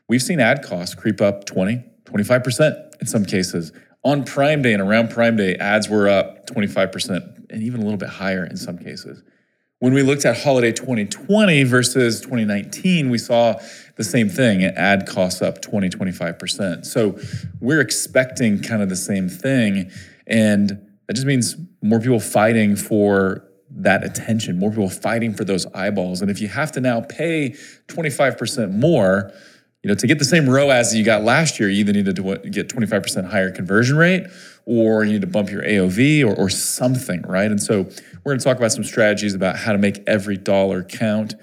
we've 0.09 0.23
seen 0.23 0.41
ad 0.41 0.63
costs 0.63 0.95
creep 0.95 1.21
up 1.21 1.45
20, 1.45 1.85
25% 2.05 3.01
in 3.01 3.07
some 3.07 3.25
cases. 3.25 3.73
On 4.03 4.25
Prime 4.25 4.63
Day 4.63 4.73
and 4.73 4.83
around 4.83 5.11
Prime 5.11 5.37
Day, 5.37 5.57
ads 5.57 5.89
were 5.89 6.09
up 6.09 6.47
25% 6.47 7.51
and 7.51 7.63
even 7.63 7.81
a 7.81 7.85
little 7.85 7.99
bit 7.99 8.11
higher 8.11 8.45
in 8.45 8.57
some 8.57 8.79
cases. 8.79 9.23
When 9.79 9.93
we 9.93 10.03
looked 10.03 10.25
at 10.25 10.39
holiday 10.39 10.73
2020 10.73 11.65
versus 11.65 12.21
2019, 12.21 13.11
we 13.11 13.19
saw 13.19 13.61
the 13.97 14.05
same 14.05 14.29
thing 14.29 14.65
ad 14.65 15.07
costs 15.07 15.43
up 15.43 15.61
20, 15.61 15.91
25%. 15.91 16.87
So 16.87 17.19
we're 17.61 17.81
expecting 17.81 18.63
kind 18.63 18.83
of 18.83 18.89
the 18.89 18.97
same 18.97 19.29
thing. 19.29 19.91
And 20.27 20.71
that 21.07 21.15
just 21.15 21.27
means 21.27 21.57
more 21.85 22.01
people 22.01 22.19
fighting 22.19 22.77
for 22.77 23.45
that 23.71 24.05
attention, 24.05 24.59
more 24.59 24.71
people 24.71 24.89
fighting 24.89 25.35
for 25.35 25.45
those 25.45 25.67
eyeballs. 25.75 26.23
And 26.23 26.31
if 26.31 26.41
you 26.41 26.49
have 26.49 26.73
to 26.73 26.81
now 26.81 27.03
pay 27.03 27.51
25% 27.89 28.73
more, 28.73 29.31
you 29.83 29.89
know, 29.89 29.95
to 29.95 30.07
get 30.07 30.19
the 30.19 30.25
same 30.25 30.49
ROAS 30.49 30.93
that 30.93 30.97
you 30.97 31.05
got 31.05 31.25
last 31.25 31.61
year, 31.61 31.69
you 31.69 31.81
either 31.81 31.93
need 31.93 32.07
to 32.07 32.39
get 32.51 32.69
25% 32.69 33.31
higher 33.31 33.51
conversion 33.51 33.99
rate 33.99 34.27
or 34.65 35.05
you 35.05 35.13
need 35.13 35.21
to 35.21 35.27
bump 35.27 35.51
your 35.51 35.63
AOV 35.63 36.25
or, 36.25 36.35
or 36.35 36.49
something, 36.49 37.21
right? 37.23 37.51
And 37.51 37.63
so 37.63 37.83
we're 37.83 38.33
going 38.33 38.39
to 38.39 38.45
talk 38.45 38.57
about 38.57 38.73
some 38.73 38.85
strategies 38.85 39.35
about 39.35 39.57
how 39.57 39.73
to 39.73 39.79
make 39.79 39.99
every 40.07 40.39
dollar 40.39 40.83
count 40.83 41.35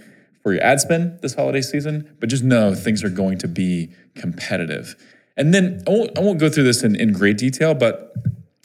for 0.41 0.53
your 0.53 0.63
ad 0.63 0.79
spend 0.79 1.19
this 1.21 1.35
holiday 1.35 1.61
season, 1.61 2.15
but 2.19 2.29
just 2.29 2.43
know 2.43 2.73
things 2.73 3.03
are 3.03 3.09
going 3.09 3.37
to 3.37 3.47
be 3.47 3.91
competitive. 4.15 4.95
And 5.37 5.53
then 5.53 5.83
I 5.85 5.91
won't, 5.91 6.17
I 6.17 6.21
won't 6.21 6.39
go 6.39 6.49
through 6.49 6.63
this 6.63 6.81
in, 6.81 6.95
in 6.95 7.13
great 7.13 7.37
detail, 7.37 7.75
but 7.75 8.11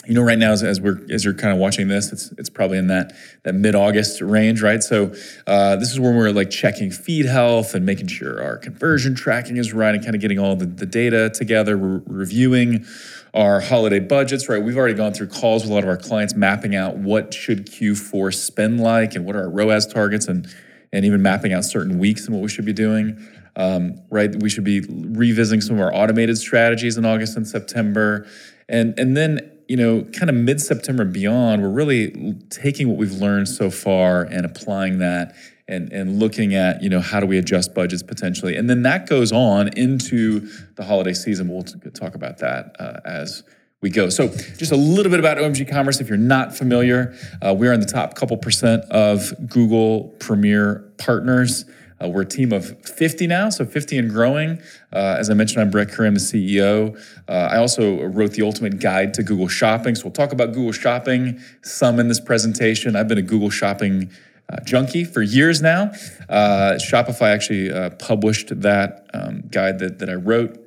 you 0.07 0.15
know, 0.15 0.23
right 0.23 0.39
now 0.39 0.53
as, 0.53 0.63
as, 0.63 0.81
we're 0.81 1.01
as 1.11 1.25
you're 1.25 1.35
kind 1.35 1.53
of 1.53 1.59
watching 1.59 1.89
this, 1.89 2.13
it's 2.13 2.33
it's 2.39 2.49
probably 2.49 2.79
in 2.79 2.87
that 2.89 3.13
that 3.43 3.55
mid 3.55 3.75
August 3.75 4.21
range, 4.21 4.63
right? 4.63 4.83
So 4.83 5.15
uh, 5.47 5.77
this 5.77 5.91
is 5.93 5.99
when 5.99 6.17
we're 6.17 6.31
like 6.31 6.51
checking 6.51 6.91
feed 6.91 7.27
health 7.27 7.75
and 7.75 7.85
making 7.85 8.09
sure 8.09 8.43
our 8.43 8.57
conversion 8.57 9.15
tracking 9.15 9.57
is 9.57 9.73
right 9.73 9.95
and 9.95 10.03
kind 10.03 10.15
of 10.15 10.21
getting 10.21 10.39
all 10.39 10.57
the, 10.57 10.67
the 10.67 10.87
data 10.87 11.31
together. 11.31 11.77
We're 11.77 12.03
reviewing 12.07 12.87
our 13.35 13.61
holiday 13.61 14.01
budgets, 14.01 14.49
right? 14.49 14.63
We've 14.63 14.77
already 14.77 14.95
gone 14.95 15.13
through 15.13 15.29
calls 15.29 15.63
with 15.63 15.71
a 15.71 15.75
lot 15.75 15.83
of 15.83 15.89
our 15.89 15.97
clients, 15.97 16.35
mapping 16.35 16.75
out 16.75 16.97
what 16.97 17.35
should 17.35 17.67
Q4 17.67 18.35
spend 18.35 18.81
like 18.81 19.15
and 19.15 19.27
what 19.27 19.37
are 19.37 19.43
our 19.43 19.51
ROAS 19.51 19.87
targets, 19.87 20.27
and 20.27 20.47
and 20.93 21.05
even 21.05 21.21
mapping 21.21 21.53
out 21.53 21.65
certain 21.65 21.99
weeks 21.99 22.27
and 22.27 22.35
what 22.35 22.43
we 22.43 22.49
should 22.49 22.65
be 22.65 22.73
doing. 22.73 23.19
Um, 23.57 24.03
right, 24.11 24.35
we 24.41 24.51
should 24.51 24.65
be 24.65 24.81
revisiting 24.81 25.61
some 25.61 25.77
of 25.77 25.83
our 25.83 25.95
automated 25.95 26.39
strategies 26.39 26.97
in 26.97 27.05
August 27.05 27.37
and 27.37 27.47
September, 27.47 28.27
and 28.69 28.99
and 28.99 29.17
then 29.17 29.51
you 29.69 29.77
know, 29.77 30.03
kind 30.19 30.31
of 30.31 30.37
mid 30.37 30.61
September 30.61 31.05
beyond, 31.05 31.63
we're 31.63 31.69
really 31.69 32.35
taking 32.51 32.89
what 32.89 32.97
we've 32.97 33.13
learned 33.13 33.49
so 33.49 33.71
far 33.71 34.23
and 34.23 34.47
applying 34.47 34.99
that 34.99 35.35
and, 35.69 35.93
and 35.93 36.21
looking 36.21 36.55
at, 36.55 36.83
you 36.83 36.89
know, 36.89 37.01
how 37.01 37.19
do 37.19 37.27
we 37.27 37.39
adjust 37.39 37.75
budgets 37.75 38.03
potentially. 38.03 38.57
And 38.57 38.71
then 38.71 38.83
that 38.83 39.09
goes 39.09 39.33
on 39.33 39.69
into 39.77 40.49
the 40.77 40.85
holiday 40.85 41.13
season. 41.13 41.49
We'll 41.49 41.65
talk 41.65 42.15
about 42.15 42.39
that 42.39 42.77
uh, 42.79 43.01
as 43.05 43.43
we 43.83 43.91
go. 43.91 44.09
So, 44.09 44.29
just 44.29 44.73
a 44.73 44.77
little 44.77 45.11
bit 45.11 45.21
about 45.21 45.39
OMG 45.39 45.69
Commerce. 45.69 46.01
If 46.01 46.09
you're 46.09 46.17
not 46.17 46.57
familiar, 46.57 47.15
uh, 47.45 47.55
we're 47.55 47.73
in 47.73 47.81
the 47.81 47.87
top 47.87 48.15
couple 48.15 48.37
percent 48.37 48.85
of 48.85 49.33
Google 49.49 50.15
Premier 50.19 50.91
partners. 50.99 51.65
Uh, 52.03 52.09
we're 52.09 52.23
a 52.23 52.27
team 52.27 52.53
of 52.53 52.79
50 52.87 53.27
now, 53.27 53.49
so 53.49 53.65
50 53.65 53.99
and 53.99 54.11
growing. 54.11 54.61
Uh, 54.93 55.17
as 55.19 55.31
I 55.31 55.35
mentioned, 55.35 55.63
I'm 55.63 55.71
Brett 55.71 55.91
Curry, 55.91 56.11
the 56.11 56.17
CEO. 56.17 56.99
Uh, 57.29 57.33
I 57.33 57.57
also 57.57 58.03
wrote 58.05 58.33
the 58.33 58.43
ultimate 58.43 58.81
guide 58.81 59.15
to 59.15 59.23
Google 59.23 59.49
Shopping. 59.49 59.95
So 59.95 60.05
we'll 60.05 60.13
talk 60.13 60.33
about 60.33 60.53
Google 60.53 60.73
Shopping 60.73 61.41
some 61.63 61.99
in 61.99 62.09
this 62.09 62.21
presentation. 62.21 62.97
I've 62.97 63.09
been 63.09 63.19
a 63.19 63.23
Google 63.23 63.51
Shopping 63.51 64.11
uh, 64.49 64.61
junkie 64.65 65.05
for 65.05 65.23
years 65.23 65.63
now. 65.63 65.91
Uh, 66.29 66.75
Shopify 66.75 67.33
actually 67.33 67.73
uh, 67.73 67.91
published 67.91 68.61
that 68.61 69.07
um, 69.15 69.45
guide 69.51 69.79
that, 69.79 69.99
that 69.99 70.11
I 70.11 70.15
wrote. 70.15 70.63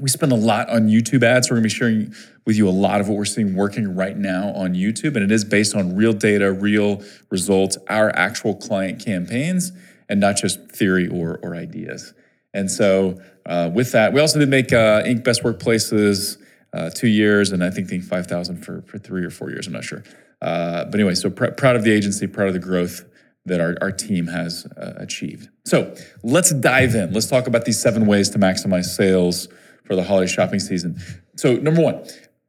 We 0.00 0.08
spend 0.08 0.32
a 0.32 0.36
lot 0.36 0.68
on 0.70 0.88
YouTube 0.88 1.22
ads. 1.22 1.46
So 1.46 1.54
we're 1.54 1.60
going 1.60 1.68
to 1.68 1.74
be 1.74 1.78
sharing 1.78 2.14
with 2.46 2.56
you 2.56 2.68
a 2.68 2.70
lot 2.70 3.00
of 3.00 3.08
what 3.08 3.16
we're 3.16 3.24
seeing 3.26 3.54
working 3.54 3.94
right 3.94 4.16
now 4.16 4.48
on 4.54 4.74
YouTube. 4.74 5.14
And 5.14 5.18
it 5.18 5.30
is 5.30 5.44
based 5.44 5.76
on 5.76 5.94
real 5.94 6.12
data, 6.12 6.50
real 6.52 7.02
results, 7.30 7.76
our 7.88 8.10
actual 8.16 8.56
client 8.56 9.04
campaigns 9.04 9.72
and 10.08 10.20
not 10.20 10.36
just 10.36 10.70
theory 10.70 11.08
or, 11.08 11.38
or 11.42 11.54
ideas. 11.54 12.14
And 12.52 12.70
so, 12.70 13.20
uh, 13.46 13.70
with 13.72 13.92
that, 13.92 14.12
we 14.12 14.20
also 14.20 14.38
did 14.38 14.48
make 14.48 14.72
uh, 14.72 15.02
Inc. 15.02 15.24
Best 15.24 15.42
Workplaces 15.42 16.38
uh, 16.72 16.90
two 16.90 17.08
years, 17.08 17.50
and 17.50 17.62
I 17.62 17.70
think 17.70 17.88
the 17.88 18.00
5,000 18.00 18.64
for, 18.64 18.82
for 18.82 18.98
three 18.98 19.24
or 19.24 19.30
four 19.30 19.50
years. 19.50 19.66
I'm 19.66 19.72
not 19.72 19.84
sure. 19.84 20.02
Uh, 20.40 20.84
but 20.84 20.94
anyway, 20.94 21.14
so 21.14 21.30
pr- 21.30 21.50
proud 21.50 21.76
of 21.76 21.84
the 21.84 21.92
agency, 21.92 22.26
proud 22.26 22.48
of 22.48 22.54
the 22.54 22.60
growth 22.60 23.04
that 23.46 23.60
our, 23.60 23.76
our 23.80 23.92
team 23.92 24.26
has 24.26 24.66
uh, 24.76 24.94
achieved. 24.96 25.48
So 25.66 25.94
let's 26.22 26.50
dive 26.52 26.94
in. 26.94 27.12
Let's 27.12 27.26
talk 27.26 27.46
about 27.46 27.64
these 27.64 27.80
seven 27.80 28.06
ways 28.06 28.30
to 28.30 28.38
maximize 28.38 28.86
sales 28.86 29.48
for 29.84 29.94
the 29.94 30.02
holiday 30.02 30.30
shopping 30.30 30.60
season. 30.60 30.98
So, 31.36 31.56
number 31.56 31.82
one, 31.82 32.04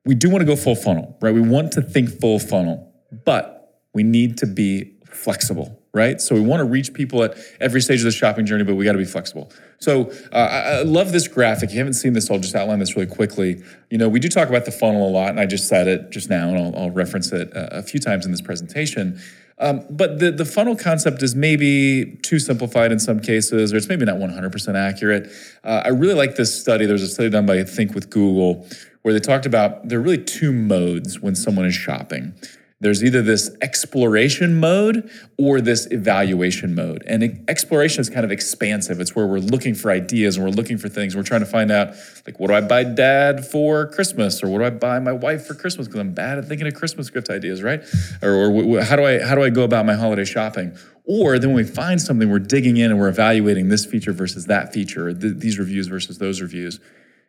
we 0.06 0.16
do 0.16 0.30
want 0.30 0.42
to 0.42 0.46
go 0.46 0.56
full 0.56 0.76
funnel, 0.76 1.18
right? 1.22 1.34
We 1.34 1.42
want 1.42 1.74
to 1.74 1.82
think 1.82 2.20
full 2.22 2.40
funnel, 2.40 2.94
but 3.26 3.82
we 3.94 4.04
need 4.04 4.38
to 4.38 4.46
be 4.46 4.94
flexible 5.10 5.82
right? 5.96 6.20
So 6.20 6.36
we 6.36 6.42
want 6.42 6.60
to 6.60 6.66
reach 6.66 6.94
people 6.94 7.24
at 7.24 7.38
every 7.62 7.80
stage 7.80 8.00
of 8.00 8.04
the 8.04 8.12
shopping 8.12 8.46
journey, 8.46 8.66
but 8.66 8.76
we 8.76 8.84
got 8.84 8.92
to 8.92 8.98
be 8.98 9.06
flexible. 9.06 9.50
So 9.80 10.12
uh, 10.34 10.36
I 10.36 10.82
love 10.82 11.14
this 11.14 11.28
graphic. 11.30 11.70
If 11.70 11.74
you 11.74 11.80
haven't 11.80 11.94
seen 11.94 12.12
this, 12.12 12.30
I'll 12.30 12.38
just 12.38 12.54
outline 12.54 12.80
this 12.80 12.98
really 12.98 13.08
quickly. 13.08 13.64
You 13.90 13.98
know, 13.98 14.10
we 14.10 14.20
do 14.20 14.28
talk 14.28 14.50
about 14.50 14.66
the 14.66 14.72
funnel 14.72 15.08
a 15.08 15.10
lot, 15.10 15.30
and 15.30 15.40
I 15.40 15.46
just 15.46 15.70
said 15.70 15.88
it 15.88 16.10
just 16.10 16.30
now, 16.30 16.50
and 16.50 16.58
I'll, 16.58 16.84
I'll 16.84 16.92
reference 16.92 17.32
it 17.32 17.50
a, 17.54 17.80
a 17.80 17.82
few 17.82 18.02
times 18.02 18.26
in 18.26 18.32
this 18.32 18.42
presentation. 18.42 19.22
Um, 19.58 19.86
but 19.90 20.20
the, 20.20 20.32
the 20.32 20.44
funnel 20.44 20.76
concept 20.76 21.24
is 21.24 21.34
maybe 21.34 22.20
too 22.24 22.40
simplified 22.40 22.92
in 22.92 23.00
some 23.00 23.22
cases, 23.22 23.72
or 23.72 23.78
it's 23.78 23.88
maybe 23.88 24.04
not 24.04 24.18
100% 24.18 24.76
accurate. 24.76 25.32
Uh, 25.64 25.84
I 25.86 25.90
really 25.90 26.14
like 26.14 26.36
this 26.36 26.60
study. 26.60 26.86
There 26.86 26.94
was 26.94 27.04
a 27.04 27.08
study 27.08 27.30
done 27.30 27.46
by 27.46 27.64
Think 27.64 27.96
with 27.96 28.10
Google 28.10 28.68
where 29.04 29.14
they 29.14 29.20
talked 29.20 29.46
about 29.46 29.88
there 29.88 30.00
are 30.00 30.02
really 30.02 30.22
two 30.24 30.52
modes 30.52 31.22
when 31.22 31.36
someone 31.36 31.66
is 31.66 31.76
shopping 31.76 32.34
there's 32.82 33.04
either 33.04 33.22
this 33.22 33.56
exploration 33.62 34.60
mode 34.60 35.10
or 35.38 35.62
this 35.62 35.88
evaluation 35.92 36.76
mode. 36.76 37.04
And 37.08 37.44
exploration 37.48 38.02
is 38.02 38.10
kind 38.10 38.26
of 38.26 38.32
expansive. 38.32 39.00
It's 39.00 39.16
where 39.16 39.26
we're 39.26 39.40
looking 39.40 39.76
for 39.76 39.92
ideas 39.92 40.36
and 40.36 40.46
we're 40.46 40.52
looking 40.52 40.78
for 40.78 40.90
things. 40.90 41.16
We're 41.16 41.24
trying 41.24 41.40
to 41.40 41.46
find 41.46 41.72
out, 41.72 41.96
like, 42.26 42.38
what 42.38 42.48
do 42.48 42.54
I 42.54 42.62
buy 42.62 42.84
dad 42.84 43.46
for 43.46 43.88
Christmas, 43.88 44.44
or 44.44 44.50
what 44.50 44.60
do 44.60 44.66
I 44.66 44.72
buy 44.72 45.00
my 45.00 45.14
wife 45.14 45.46
for 45.46 45.54
Christmas? 45.54 45.88
Because 45.88 46.02
I'm 46.02 46.14
bad 46.14 46.38
at 46.38 46.46
thinking 46.46 46.68
of 46.68 46.74
Christmas 46.74 47.10
gift 47.10 47.30
ideas, 47.30 47.64
right? 47.64 47.82
Or, 48.22 48.52
or 48.52 48.82
how 48.82 48.98
do 48.98 49.06
I 49.06 49.20
how 49.20 49.36
do 49.36 49.44
I 49.44 49.50
go 49.50 49.64
about 49.64 49.86
my 49.86 49.94
holiday 49.94 50.26
shopping? 50.26 50.78
Or 51.06 51.40
then 51.40 51.52
when 51.52 51.58
we 51.58 51.64
find 51.64 52.02
something, 52.02 52.30
we're 52.30 52.40
digging 52.40 52.78
in 52.78 52.92
and 52.92 53.00
we're 53.00 53.10
evaluating 53.10 53.70
this 53.70 53.86
feature 53.86 54.12
versus 54.12 54.48
that 54.48 54.74
feature, 54.74 55.14
th- 55.14 55.36
these 55.38 55.58
reviews 55.60 55.88
versus 55.88 56.18
those 56.18 56.42
reviews. 56.42 56.80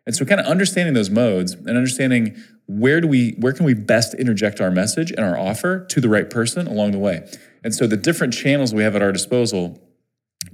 And 0.07 0.15
so 0.15 0.25
kind 0.25 0.41
of 0.41 0.47
understanding 0.47 0.95
those 0.95 1.11
modes 1.11 1.53
and 1.53 1.71
understanding 1.71 2.37
where 2.67 3.01
do 3.01 3.09
we 3.09 3.33
where 3.39 3.53
can 3.53 3.67
we 3.67 3.75
best 3.75 4.15
interject 4.15 4.61
our 4.61 4.71
message 4.71 5.11
and 5.11 5.21
our 5.21 5.39
offer 5.39 5.85
to 5.87 6.01
the 6.01 6.09
right 6.09 6.31
person 6.31 6.67
along 6.67 6.93
the 6.93 6.99
way. 6.99 7.29
And 7.65 7.75
so 7.75 7.87
the 7.87 7.97
different 7.97 8.33
channels 8.33 8.73
we 8.73 8.83
have 8.83 8.95
at 8.95 9.03
our 9.03 9.13
disposal 9.13 9.83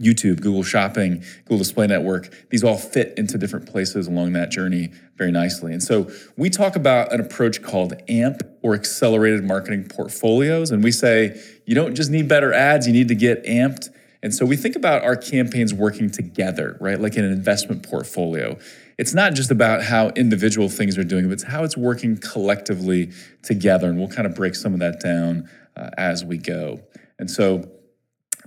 YouTube, 0.00 0.40
Google 0.40 0.62
Shopping, 0.62 1.22
Google 1.44 1.58
Display 1.58 1.86
Network, 1.86 2.48
these 2.50 2.64
all 2.64 2.78
fit 2.78 3.14
into 3.18 3.36
different 3.36 3.70
places 3.70 4.06
along 4.06 4.32
that 4.32 4.50
journey 4.50 4.90
very 5.16 5.30
nicely. 5.30 5.72
And 5.72 5.82
so 5.82 6.10
we 6.36 6.48
talk 6.48 6.76
about 6.76 7.12
an 7.12 7.20
approach 7.20 7.62
called 7.62 7.94
AMP 8.08 8.42
or 8.62 8.74
accelerated 8.74 9.44
marketing 9.44 9.88
portfolios. 9.88 10.70
And 10.70 10.82
we 10.82 10.92
say 10.92 11.40
you 11.66 11.74
don't 11.74 11.94
just 11.94 12.10
need 12.10 12.28
better 12.28 12.52
ads, 12.52 12.86
you 12.86 12.92
need 12.92 13.08
to 13.08 13.14
get 13.14 13.44
amped. 13.44 13.90
And 14.22 14.32
so 14.34 14.46
we 14.46 14.56
think 14.56 14.76
about 14.76 15.02
our 15.02 15.16
campaigns 15.16 15.74
working 15.74 16.08
together, 16.08 16.76
right? 16.80 16.98
Like 16.98 17.16
in 17.16 17.24
an 17.24 17.32
investment 17.32 17.82
portfolio 17.82 18.58
it's 19.02 19.14
not 19.14 19.34
just 19.34 19.50
about 19.50 19.82
how 19.82 20.10
individual 20.10 20.68
things 20.68 20.96
are 20.96 21.02
doing, 21.02 21.26
but 21.26 21.32
it's 21.32 21.42
how 21.42 21.64
it's 21.64 21.76
working 21.76 22.16
collectively 22.18 23.10
together. 23.42 23.90
And 23.90 23.98
we'll 23.98 24.06
kind 24.06 24.28
of 24.28 24.36
break 24.36 24.54
some 24.54 24.74
of 24.74 24.78
that 24.78 25.00
down 25.00 25.50
uh, 25.76 25.90
as 25.98 26.24
we 26.24 26.38
go. 26.38 26.80
And 27.18 27.28
so, 27.28 27.68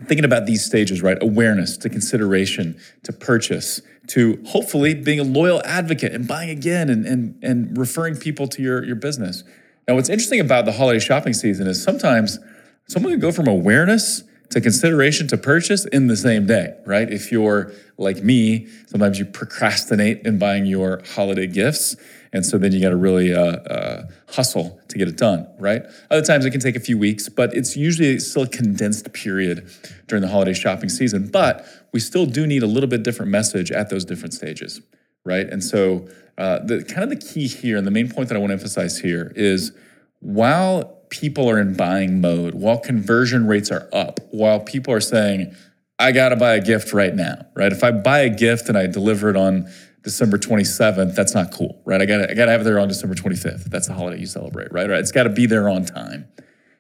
thinking 0.05 0.23
about 0.23 0.45
these 0.45 0.63
stages, 0.63 1.01
right? 1.01 1.17
Awareness 1.19 1.75
to 1.79 1.89
consideration 1.89 2.79
to 3.03 3.11
purchase 3.11 3.81
to 4.07 4.41
hopefully 4.47 4.93
being 4.93 5.19
a 5.19 5.25
loyal 5.25 5.61
advocate 5.65 6.13
and 6.13 6.25
buying 6.25 6.49
again 6.49 6.89
and, 6.89 7.05
and, 7.05 7.37
and 7.43 7.77
referring 7.77 8.15
people 8.15 8.47
to 8.47 8.61
your, 8.61 8.81
your 8.85 8.95
business. 8.95 9.43
Now, 9.89 9.95
what's 9.95 10.09
interesting 10.09 10.39
about 10.39 10.63
the 10.63 10.71
holiday 10.71 10.99
shopping 10.99 11.33
season 11.33 11.67
is 11.67 11.83
sometimes 11.83 12.39
someone 12.87 13.11
can 13.11 13.19
go 13.19 13.33
from 13.33 13.47
awareness 13.49 14.23
to 14.49 14.61
consideration 14.61 15.27
to 15.27 15.37
purchase 15.37 15.85
in 15.85 16.07
the 16.07 16.17
same 16.17 16.45
day, 16.45 16.75
right? 16.85 17.11
If 17.11 17.31
you're 17.31 17.73
like 17.97 18.23
me, 18.23 18.67
sometimes 18.87 19.19
you 19.19 19.25
procrastinate 19.25 20.25
in 20.25 20.37
buying 20.37 20.65
your 20.65 21.01
holiday 21.13 21.47
gifts. 21.47 21.95
And 22.33 22.45
so 22.45 22.57
then 22.57 22.73
you 22.73 22.81
got 22.81 22.89
to 22.89 22.97
really 22.97 23.33
uh, 23.33 23.39
uh, 23.39 24.07
hustle 24.27 24.79
to 24.89 24.97
get 24.97 25.07
it 25.07 25.17
done, 25.17 25.47
right? 25.57 25.83
Other 26.11 26.21
times 26.21 26.45
it 26.45 26.51
can 26.51 26.59
take 26.59 26.75
a 26.75 26.81
few 26.81 26.97
weeks, 26.97 27.29
but 27.29 27.53
it's 27.53 27.77
usually 27.77 28.19
still 28.19 28.43
a 28.43 28.47
condensed 28.47 29.11
period 29.13 29.69
during 30.07 30.21
the 30.21 30.27
holiday 30.27 30.53
shopping 30.53 30.89
season. 30.89 31.27
But 31.27 31.65
we 31.93 32.01
still 32.01 32.25
do 32.25 32.45
need 32.45 32.61
a 32.61 32.67
little 32.67 32.89
bit 32.89 33.03
different 33.03 33.31
message 33.31 33.71
at 33.71 33.89
those 33.89 34.03
different 34.03 34.33
stages, 34.33 34.81
right? 35.23 35.47
And 35.47 35.63
so 35.63 36.09
uh, 36.37 36.59
the 36.59 36.83
kind 36.83 37.03
of 37.03 37.09
the 37.09 37.25
key 37.25 37.47
here, 37.47 37.77
and 37.77 37.87
the 37.87 37.91
main 37.91 38.09
point 38.09 38.27
that 38.27 38.35
I 38.35 38.39
want 38.39 38.49
to 38.49 38.55
emphasize 38.55 38.99
here 38.99 39.31
is 39.35 39.71
while 40.19 41.04
people 41.19 41.49
are 41.49 41.59
in 41.59 41.75
buying 41.75 42.21
mode, 42.21 42.55
while 42.55 42.77
conversion 42.77 43.47
rates 43.47 43.71
are 43.71 43.87
up, 43.93 44.19
while 44.31 44.59
people 44.59 44.93
are 44.93 44.99
saying, 44.99 45.55
I 45.97 46.11
got 46.11 46.29
to 46.29 46.35
buy 46.35 46.55
a 46.55 46.61
gift 46.61 46.93
right 46.93 47.13
now, 47.13 47.45
right? 47.55 47.71
If 47.71 47.83
I 47.83 47.91
buy 47.91 48.19
a 48.19 48.29
gift 48.29 48.67
and 48.67 48.77
I 48.77 48.87
deliver 48.87 49.29
it 49.29 49.37
on 49.37 49.71
December 50.03 50.37
27th, 50.37 51.15
that's 51.15 51.33
not 51.33 51.51
cool, 51.51 51.81
right? 51.85 52.01
I 52.01 52.05
got 52.05 52.29
I 52.29 52.33
got 52.33 52.45
to 52.45 52.51
have 52.51 52.61
it 52.61 52.63
there 52.65 52.79
on 52.79 52.87
December 52.87 53.15
25th. 53.15 53.65
That's 53.65 53.87
the 53.87 53.93
holiday 53.93 54.19
you 54.19 54.25
celebrate, 54.25 54.71
right? 54.71 54.89
right? 54.89 54.99
It's 54.99 55.11
got 55.11 55.23
to 55.23 55.29
be 55.29 55.45
there 55.45 55.69
on 55.69 55.85
time. 55.85 56.27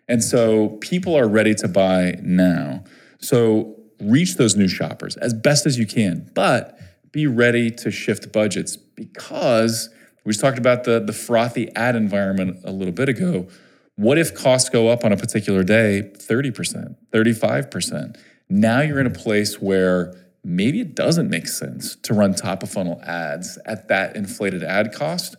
And 0.07 0.23
so 0.23 0.69
people 0.81 1.15
are 1.15 1.27
ready 1.27 1.55
to 1.55 1.67
buy 1.67 2.19
now. 2.21 2.83
So 3.19 3.75
reach 3.99 4.35
those 4.35 4.55
new 4.55 4.67
shoppers 4.67 5.15
as 5.17 5.33
best 5.33 5.65
as 5.65 5.79
you 5.79 5.87
can, 5.87 6.29
but 6.35 6.77
be 7.11 7.25
ready 7.25 7.71
to 7.71 7.89
shift 7.89 8.31
budgets 8.31 8.75
because 8.75 9.89
we 10.25 10.31
just 10.31 10.41
talked 10.41 10.57
about 10.57 10.83
the, 10.83 10.99
the 10.99 11.13
frothy 11.13 11.73
ad 11.75 11.95
environment 11.95 12.59
a 12.65 12.71
little 12.71 12.93
bit 12.93 13.09
ago. 13.09 13.47
What 13.95 14.17
if 14.17 14.35
costs 14.35 14.69
go 14.69 14.89
up 14.89 15.05
on 15.05 15.13
a 15.13 15.17
particular 15.17 15.63
day 15.63 16.11
30%, 16.13 16.95
35%? 17.13 18.17
Now 18.49 18.81
you're 18.81 18.99
in 18.99 19.07
a 19.07 19.11
place 19.11 19.61
where 19.61 20.13
maybe 20.43 20.81
it 20.81 20.95
doesn't 20.95 21.29
make 21.29 21.47
sense 21.47 21.95
to 22.03 22.13
run 22.13 22.35
top 22.35 22.61
of 22.61 22.69
funnel 22.69 23.01
ads 23.03 23.57
at 23.65 23.87
that 23.87 24.15
inflated 24.15 24.63
ad 24.63 24.93
cost 24.93 25.35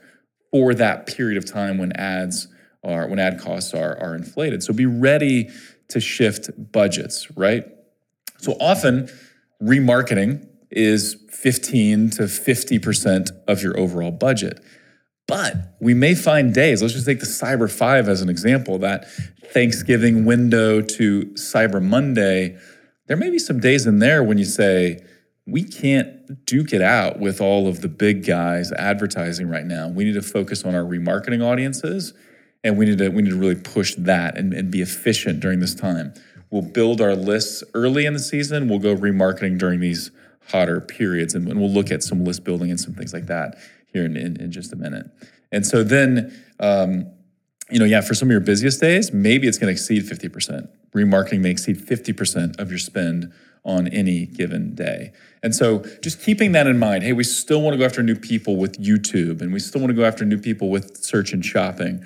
for 0.51 0.75
that 0.75 1.07
period 1.07 1.37
of 1.37 1.45
time 1.45 1.77
when 1.77 1.93
ads 1.93 2.49
are 2.83 3.09
when 3.09 3.19
ad 3.19 3.39
costs 3.41 3.75
are, 3.75 3.99
are 3.99 4.15
inflated. 4.15 4.63
So 4.63 4.73
be 4.73 4.87
ready 4.87 5.51
to 5.89 6.01
shift 6.01 6.51
budgets, 6.73 7.31
right? 7.37 7.67
So 8.39 8.53
often 8.61 9.09
remarketing 9.63 10.47
is 10.71 11.17
15 11.31 12.11
to 12.11 12.23
50% 12.23 13.31
of 13.47 13.63
your 13.63 13.79
overall 13.79 14.11
budget. 14.11 14.61
But 15.27 15.77
we 15.81 15.93
may 15.93 16.15
find 16.15 16.55
days, 16.55 16.83
let's 16.83 16.95
just 16.95 17.07
take 17.07 17.21
the 17.21 17.27
Cyber 17.27 17.71
5 17.71 18.09
as 18.09 18.23
an 18.23 18.29
example, 18.29 18.79
that 18.79 19.09
Thanksgiving 19.53 20.25
window 20.25 20.81
to 20.81 21.27
Cyber 21.35 21.83
Monday, 21.83 22.57
there 23.07 23.17
may 23.17 23.31
be 23.31 23.39
some 23.39 23.59
days 23.59 23.87
in 23.87 23.99
there 23.99 24.23
when 24.23 24.39
you 24.39 24.45
say, 24.45 25.05
we 25.47 25.63
can't 25.63 26.45
duke 26.45 26.73
it 26.73 26.83
out 26.83 27.21
with 27.21 27.41
all 27.41 27.69
of 27.69 27.81
the 27.81 27.89
big 27.89 28.27
guys 28.27 28.73
advertising 28.73 29.49
right 29.49 29.65
now. 29.65 29.89
We 29.89 30.05
need 30.05 30.15
to 30.15 30.23
focus 30.23 30.65
on 30.65 30.75
our 30.75 30.83
remarketing 30.83 31.45
audiences 31.45 32.15
and 32.65 32.77
we 32.77 32.85
need 32.85 32.99
to 32.99 33.11
we 33.11 33.23
need 33.23 33.31
to 33.31 33.37
really 33.37 33.55
push 33.55 33.95
that 33.95 34.37
and, 34.37 34.53
and 34.53 34.73
be 34.73 34.81
efficient 34.81 35.39
during 35.39 35.61
this 35.61 35.75
time. 35.75 36.15
We'll 36.51 36.63
build 36.63 37.01
our 37.01 37.15
lists 37.15 37.63
early 37.75 38.07
in 38.07 38.13
the 38.13 38.19
season. 38.19 38.69
We'll 38.69 38.81
go 38.81 38.97
remarketing 38.97 39.57
during 39.57 39.79
these 39.79 40.11
hotter 40.49 40.81
periods, 40.81 41.35
and, 41.35 41.49
and 41.49 41.61
we'll 41.61 41.71
look 41.71 41.91
at 41.91 42.03
some 42.03 42.25
list 42.25 42.45
building 42.45 42.71
and 42.71 42.81
some 42.81 42.95
things 42.95 43.13
like 43.13 43.27
that 43.27 43.57
here 43.93 44.05
in, 44.05 44.17
in, 44.17 44.41
in 44.41 44.53
just 44.53 44.73
a 44.73 44.77
minute. 44.77 45.07
And 45.53 45.67
so 45.67 45.83
then, 45.83 46.35
um, 46.61 47.07
you 47.71 47.79
know, 47.79 47.85
yeah, 47.85 48.01
for 48.01 48.15
some 48.15 48.29
of 48.29 48.33
your 48.33 48.41
busiest 48.41 48.81
days, 48.81 49.13
maybe 49.13 49.49
it's 49.49 49.59
going 49.59 49.69
to 49.69 49.73
exceed 49.73 50.05
50%. 50.05 50.69
Remarketing 50.95 51.41
may 51.41 51.51
exceed 51.51 51.79
50% 51.79 52.59
of 52.59 52.71
your 52.71 52.79
spend 52.79 53.33
on 53.65 53.89
any 53.89 54.27
given 54.27 54.75
day. 54.75 55.13
And 55.43 55.55
so 55.55 55.81
just 56.01 56.23
keeping 56.23 56.53
that 56.53 56.67
in 56.67 56.79
mind, 56.79 57.03
hey, 57.03 57.13
we 57.13 57.25
still 57.25 57.61
want 57.61 57.75
to 57.75 57.79
go 57.79 57.85
after 57.85 58.03
new 58.03 58.15
people 58.15 58.57
with 58.57 58.81
YouTube 58.81 59.41
and 59.41 59.53
we 59.53 59.59
still 59.59 59.81
want 59.81 59.91
to 59.91 59.97
go 59.97 60.05
after 60.05 60.25
new 60.25 60.39
people 60.39 60.71
with 60.71 60.97
search 60.99 61.33
and 61.33 61.45
shopping 61.45 62.05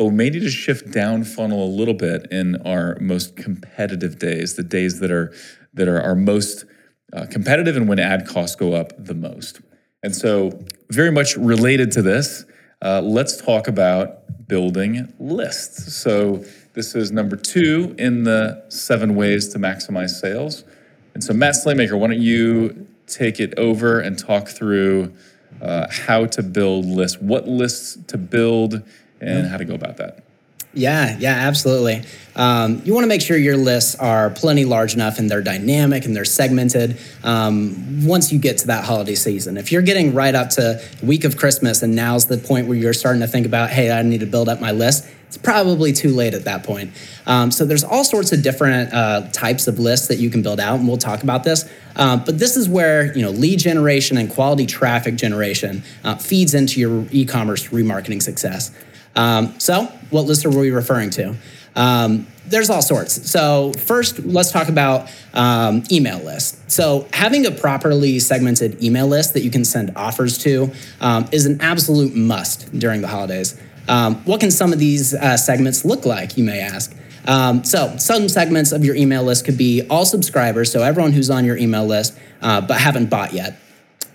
but 0.00 0.06
we 0.06 0.12
may 0.12 0.30
need 0.30 0.40
to 0.40 0.48
shift 0.48 0.90
down 0.92 1.24
funnel 1.24 1.62
a 1.62 1.68
little 1.68 1.92
bit 1.92 2.26
in 2.30 2.56
our 2.66 2.96
most 3.02 3.36
competitive 3.36 4.18
days, 4.18 4.56
the 4.56 4.62
days 4.62 4.98
that 5.00 5.10
are 5.10 5.30
that 5.74 5.88
are 5.88 6.00
our 6.00 6.14
most 6.14 6.64
uh, 7.12 7.26
competitive 7.26 7.76
and 7.76 7.86
when 7.86 7.98
ad 7.98 8.26
costs 8.26 8.56
go 8.56 8.72
up 8.72 8.94
the 8.96 9.12
most. 9.12 9.60
And 10.02 10.14
so, 10.14 10.58
very 10.88 11.12
much 11.12 11.36
related 11.36 11.92
to 11.92 12.02
this, 12.02 12.44
uh, 12.82 13.02
let's 13.02 13.40
talk 13.40 13.68
about 13.68 14.48
building 14.48 15.12
lists. 15.18 15.94
So, 15.94 16.44
this 16.72 16.94
is 16.94 17.12
number 17.12 17.36
two 17.36 17.94
in 17.98 18.24
the 18.24 18.64
seven 18.68 19.14
ways 19.14 19.48
to 19.48 19.58
maximize 19.58 20.10
sales. 20.10 20.64
And 21.14 21.22
so, 21.22 21.34
Matt 21.34 21.54
Slaymaker, 21.54 21.98
why 21.98 22.08
don't 22.08 22.22
you 22.22 22.86
take 23.06 23.40
it 23.40 23.58
over 23.58 24.00
and 24.00 24.18
talk 24.18 24.48
through 24.48 25.12
uh, 25.60 25.86
how 25.90 26.26
to 26.26 26.42
build 26.42 26.86
lists, 26.86 27.18
what 27.20 27.46
lists 27.46 27.98
to 28.06 28.16
build, 28.16 28.82
and 29.20 29.46
how 29.48 29.58
to 29.58 29.64
go 29.64 29.74
about 29.74 29.98
that. 29.98 30.24
Yeah, 30.72 31.16
yeah, 31.18 31.34
absolutely. 31.34 32.04
Um, 32.36 32.80
you 32.84 32.94
want 32.94 33.02
to 33.02 33.08
make 33.08 33.22
sure 33.22 33.36
your 33.36 33.56
lists 33.56 33.96
are 33.96 34.30
plenty 34.30 34.64
large 34.64 34.94
enough 34.94 35.18
and 35.18 35.28
they're 35.28 35.42
dynamic 35.42 36.04
and 36.04 36.14
they're 36.14 36.24
segmented 36.24 36.96
um, 37.24 38.06
once 38.06 38.32
you 38.32 38.38
get 38.38 38.58
to 38.58 38.68
that 38.68 38.84
holiday 38.84 39.16
season. 39.16 39.56
If 39.56 39.72
you're 39.72 39.82
getting 39.82 40.14
right 40.14 40.34
up 40.34 40.50
to 40.50 40.80
week 41.02 41.24
of 41.24 41.36
Christmas 41.36 41.82
and 41.82 41.96
now's 41.96 42.26
the 42.26 42.38
point 42.38 42.68
where 42.68 42.76
you're 42.76 42.92
starting 42.92 43.20
to 43.20 43.26
think 43.26 43.46
about, 43.46 43.70
hey, 43.70 43.90
I 43.90 44.02
need 44.02 44.20
to 44.20 44.26
build 44.26 44.48
up 44.48 44.60
my 44.60 44.70
list, 44.70 45.08
it's 45.26 45.36
probably 45.36 45.92
too 45.92 46.10
late 46.10 46.34
at 46.34 46.44
that 46.44 46.64
point. 46.64 46.92
Um, 47.26 47.50
so 47.50 47.64
there's 47.64 47.84
all 47.84 48.02
sorts 48.02 48.32
of 48.32 48.42
different 48.42 48.92
uh, 48.92 49.28
types 49.32 49.68
of 49.68 49.78
lists 49.78 50.08
that 50.08 50.18
you 50.18 50.28
can 50.28 50.42
build 50.42 50.58
out, 50.58 50.80
and 50.80 50.88
we'll 50.88 50.98
talk 50.98 51.22
about 51.22 51.44
this. 51.44 51.70
Um, 51.94 52.24
but 52.24 52.40
this 52.40 52.56
is 52.56 52.68
where 52.68 53.16
you 53.16 53.22
know 53.22 53.30
lead 53.30 53.60
generation 53.60 54.16
and 54.16 54.28
quality 54.28 54.66
traffic 54.66 55.14
generation 55.14 55.84
uh, 56.02 56.16
feeds 56.16 56.52
into 56.54 56.80
your 56.80 57.06
e-commerce 57.12 57.68
remarketing 57.68 58.20
success. 58.20 58.72
Um, 59.16 59.58
so, 59.58 59.84
what 60.10 60.26
list 60.26 60.44
are 60.44 60.50
we 60.50 60.70
referring 60.70 61.10
to? 61.10 61.34
Um, 61.76 62.26
there's 62.46 62.68
all 62.68 62.82
sorts. 62.82 63.30
So, 63.30 63.72
first, 63.72 64.18
let's 64.20 64.50
talk 64.50 64.68
about 64.68 65.10
um, 65.34 65.84
email 65.90 66.18
lists. 66.18 66.60
So, 66.74 67.06
having 67.12 67.46
a 67.46 67.50
properly 67.50 68.18
segmented 68.18 68.82
email 68.82 69.06
list 69.06 69.34
that 69.34 69.42
you 69.42 69.50
can 69.50 69.64
send 69.64 69.92
offers 69.96 70.38
to 70.38 70.72
um, 71.00 71.28
is 71.32 71.46
an 71.46 71.60
absolute 71.60 72.14
must 72.14 72.76
during 72.78 73.00
the 73.00 73.08
holidays. 73.08 73.60
Um, 73.88 74.16
what 74.24 74.40
can 74.40 74.50
some 74.50 74.72
of 74.72 74.78
these 74.78 75.14
uh, 75.14 75.36
segments 75.36 75.84
look 75.84 76.04
like, 76.04 76.36
you 76.36 76.44
may 76.44 76.60
ask? 76.60 76.94
Um, 77.26 77.64
so, 77.64 77.96
some 77.98 78.28
segments 78.28 78.72
of 78.72 78.84
your 78.84 78.94
email 78.94 79.22
list 79.22 79.44
could 79.44 79.58
be 79.58 79.86
all 79.88 80.04
subscribers, 80.04 80.72
so 80.72 80.82
everyone 80.82 81.12
who's 81.12 81.30
on 81.30 81.44
your 81.44 81.56
email 81.56 81.86
list 81.86 82.18
uh, 82.42 82.60
but 82.60 82.78
haven't 82.80 83.10
bought 83.10 83.32
yet. 83.32 83.60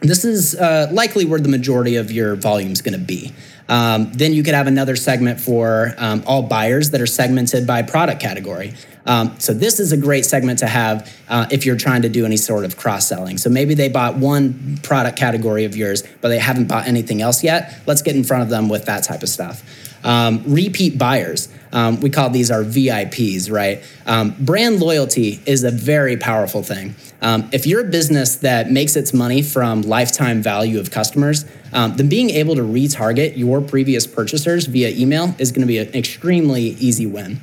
This 0.02 0.26
is 0.26 0.56
uh, 0.56 0.90
likely 0.92 1.26
where 1.26 1.40
the 1.40 1.50
majority 1.50 1.96
of 1.96 2.12
your 2.12 2.36
volume 2.36 2.72
is 2.72 2.82
going 2.82 3.00
to 3.00 3.04
be. 3.04 3.34
Um, 3.68 4.12
then 4.14 4.34
you 4.34 4.44
could 4.44 4.54
have 4.54 4.68
another 4.68 4.96
segment 4.96 5.40
for 5.40 5.94
um, 5.98 6.24
all 6.28 6.44
buyers 6.44 6.92
that 6.92 7.02
are 7.02 7.08
segmented 7.08 7.66
by 7.66 7.82
product 7.82 8.22
category. 8.22 8.74
Um, 9.08 9.36
so 9.40 9.54
this 9.54 9.80
is 9.80 9.92
a 9.92 9.98
great 9.98 10.26
segment 10.26 10.60
to 10.60 10.68
have 10.68 11.12
uh, 11.30 11.46
if 11.52 11.66
you're 11.66 11.78
trying 11.78 12.02
to 12.04 12.10
do 12.10 12.26
any 12.26 12.38
sort 12.38 12.66
of 12.66 12.78
cross 12.78 13.08
selling. 13.08 13.38
So 13.38 13.50
maybe 13.50 13.76
they 13.76 13.90
bought 13.90 14.18
one 14.18 14.80
product 14.82 15.18
category 15.18 15.66
of 15.66 15.76
yours, 15.76 16.04
but 16.22 16.30
they 16.30 16.40
haven't 16.40 16.68
bought 16.68 16.88
anything 16.88 17.22
else 17.22 17.44
yet. 17.44 17.80
Let's 17.86 18.02
get 18.02 18.16
in 18.16 18.24
front 18.24 18.44
of 18.44 18.50
them 18.50 18.68
with 18.68 18.86
that 18.86 19.04
type 19.04 19.22
of 19.22 19.30
stuff. 19.30 19.64
Um, 20.04 20.44
repeat 20.46 20.98
buyers. 20.98 21.50
Um, 21.76 22.00
we 22.00 22.10
call 22.10 22.30
these 22.30 22.50
our 22.50 22.64
VIPs, 22.64 23.52
right? 23.52 23.84
Um, 24.06 24.34
brand 24.40 24.80
loyalty 24.80 25.42
is 25.46 25.64
a 25.66 25.72
very 25.72 26.16
powerful 26.16 26.64
thing. 26.64 26.96
Um, 27.22 27.50
if 27.52 27.68
you're 27.68 27.82
a 27.82 27.90
business 27.90 28.38
that 28.38 28.72
makes 28.72 28.96
its 28.96 29.14
money 29.14 29.42
from 29.42 29.82
lifetime 29.82 30.42
value 30.42 30.80
of 30.80 30.90
customers, 30.90 31.46
um, 31.74 31.98
then 31.98 32.08
being 32.08 32.30
able 32.30 32.56
to 32.56 32.62
retarget 32.62 33.36
your 33.36 33.60
previous 33.60 34.08
purchasers 34.08 34.68
via 34.68 34.90
email 34.90 35.36
is 35.38 35.52
going 35.52 35.62
to 35.62 35.68
be 35.68 35.78
an 35.78 35.94
extremely 35.94 36.62
easy 36.62 37.06
win. 37.06 37.42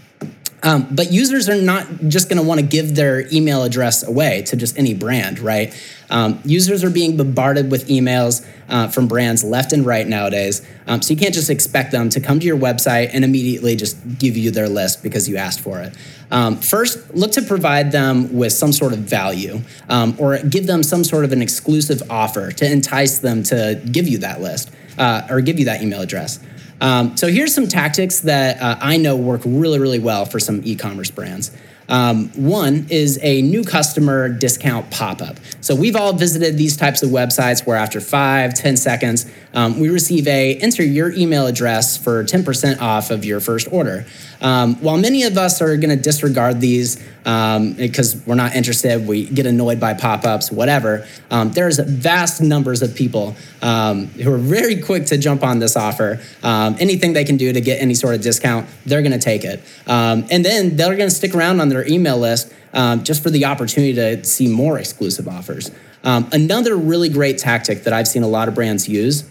Um, 0.62 0.86
but 0.90 1.10
users 1.12 1.48
are 1.48 1.60
not 1.60 1.86
just 2.08 2.28
going 2.28 2.40
to 2.40 2.46
want 2.46 2.60
to 2.60 2.66
give 2.66 2.94
their 2.94 3.26
email 3.32 3.64
address 3.64 4.06
away 4.06 4.42
to 4.42 4.56
just 4.56 4.78
any 4.78 4.94
brand, 4.94 5.40
right? 5.40 5.74
Um, 6.08 6.40
users 6.44 6.84
are 6.84 6.90
being 6.90 7.16
bombarded 7.16 7.70
with 7.70 7.88
emails 7.88 8.46
uh, 8.68 8.88
from 8.88 9.08
brands 9.08 9.42
left 9.42 9.72
and 9.72 9.84
right 9.84 10.06
nowadays. 10.06 10.64
Um, 10.86 11.02
so 11.02 11.14
you 11.14 11.18
can't 11.18 11.34
just 11.34 11.50
expect 11.50 11.90
them 11.90 12.10
to 12.10 12.20
come 12.20 12.38
to 12.38 12.46
your 12.46 12.58
website 12.58 13.10
and 13.12 13.24
immediately 13.24 13.76
just 13.76 13.96
give 14.18 14.36
you 14.36 14.50
their 14.50 14.68
list 14.68 15.02
because 15.02 15.28
you 15.28 15.36
asked 15.36 15.60
for 15.60 15.80
it. 15.80 15.94
Um, 16.30 16.56
first, 16.56 17.14
look 17.14 17.32
to 17.32 17.42
provide 17.42 17.92
them 17.92 18.34
with 18.34 18.52
some 18.52 18.72
sort 18.72 18.92
of 18.92 19.00
value 19.00 19.60
um, 19.88 20.14
or 20.18 20.38
give 20.38 20.66
them 20.66 20.82
some 20.82 21.02
sort 21.02 21.24
of 21.24 21.32
an 21.32 21.42
exclusive 21.42 22.02
offer 22.10 22.52
to 22.52 22.70
entice 22.70 23.18
them 23.18 23.42
to 23.44 23.82
give 23.90 24.06
you 24.06 24.18
that 24.18 24.40
list 24.40 24.70
uh, 24.98 25.26
or 25.28 25.40
give 25.40 25.58
you 25.58 25.64
that 25.66 25.82
email 25.82 26.00
address. 26.00 26.38
Um, 26.82 27.16
so 27.16 27.28
here's 27.28 27.54
some 27.54 27.68
tactics 27.68 28.20
that 28.20 28.60
uh, 28.60 28.76
I 28.80 28.96
know 28.96 29.16
work 29.16 29.42
really, 29.44 29.78
really 29.78 30.00
well 30.00 30.26
for 30.26 30.40
some 30.40 30.60
e-commerce 30.64 31.12
brands. 31.12 31.52
Um, 31.88 32.28
one 32.30 32.86
is 32.90 33.20
a 33.22 33.42
new 33.42 33.62
customer 33.62 34.28
discount 34.28 34.90
pop 34.90 35.20
up. 35.20 35.36
So 35.60 35.76
we've 35.76 35.94
all 35.94 36.12
visited 36.12 36.58
these 36.58 36.76
types 36.76 37.02
of 37.02 37.10
websites 37.10 37.64
where 37.66 37.76
after 37.76 38.00
five, 38.00 38.54
ten 38.54 38.76
seconds, 38.76 39.30
um, 39.54 39.78
we 39.78 39.90
receive 39.90 40.26
a 40.26 40.56
enter 40.56 40.82
your 40.82 41.12
email 41.12 41.46
address 41.46 41.96
for 41.96 42.24
10% 42.24 42.80
off 42.80 43.10
of 43.10 43.24
your 43.24 43.40
first 43.40 43.68
order. 43.70 44.04
Um, 44.42 44.74
while 44.76 44.98
many 44.98 45.22
of 45.22 45.38
us 45.38 45.62
are 45.62 45.76
going 45.76 45.96
to 45.96 46.02
disregard 46.02 46.60
these 46.60 46.96
because 46.96 48.14
um, 48.16 48.22
we're 48.26 48.34
not 48.34 48.56
interested, 48.56 49.06
we 49.06 49.26
get 49.26 49.46
annoyed 49.46 49.78
by 49.78 49.94
pop 49.94 50.24
ups, 50.24 50.50
whatever, 50.50 51.06
um, 51.30 51.52
there's 51.52 51.78
vast 51.78 52.42
numbers 52.42 52.82
of 52.82 52.96
people 52.96 53.36
um, 53.62 54.06
who 54.08 54.32
are 54.32 54.38
very 54.38 54.80
quick 54.80 55.06
to 55.06 55.16
jump 55.16 55.44
on 55.44 55.60
this 55.60 55.76
offer. 55.76 56.20
Um, 56.42 56.76
anything 56.80 57.12
they 57.12 57.24
can 57.24 57.36
do 57.36 57.52
to 57.52 57.60
get 57.60 57.80
any 57.80 57.94
sort 57.94 58.16
of 58.16 58.22
discount, 58.22 58.68
they're 58.84 59.02
going 59.02 59.12
to 59.12 59.20
take 59.20 59.44
it. 59.44 59.62
Um, 59.86 60.26
and 60.30 60.44
then 60.44 60.76
they're 60.76 60.96
going 60.96 61.08
to 61.08 61.14
stick 61.14 61.34
around 61.34 61.60
on 61.60 61.68
their 61.68 61.86
email 61.86 62.18
list 62.18 62.52
just 63.04 63.22
for 63.22 63.30
the 63.30 63.44
opportunity 63.44 63.94
to 63.94 64.24
see 64.24 64.48
more 64.48 64.78
exclusive 64.78 65.28
offers. 65.28 65.70
another 66.02 66.76
really 66.76 67.08
great 67.08 67.38
tactic 67.38 67.84
that 67.84 67.92
I've 67.92 68.08
seen 68.08 68.24
a 68.24 68.28
lot 68.28 68.48
of 68.48 68.56
brands 68.56 68.88
use 68.88 69.22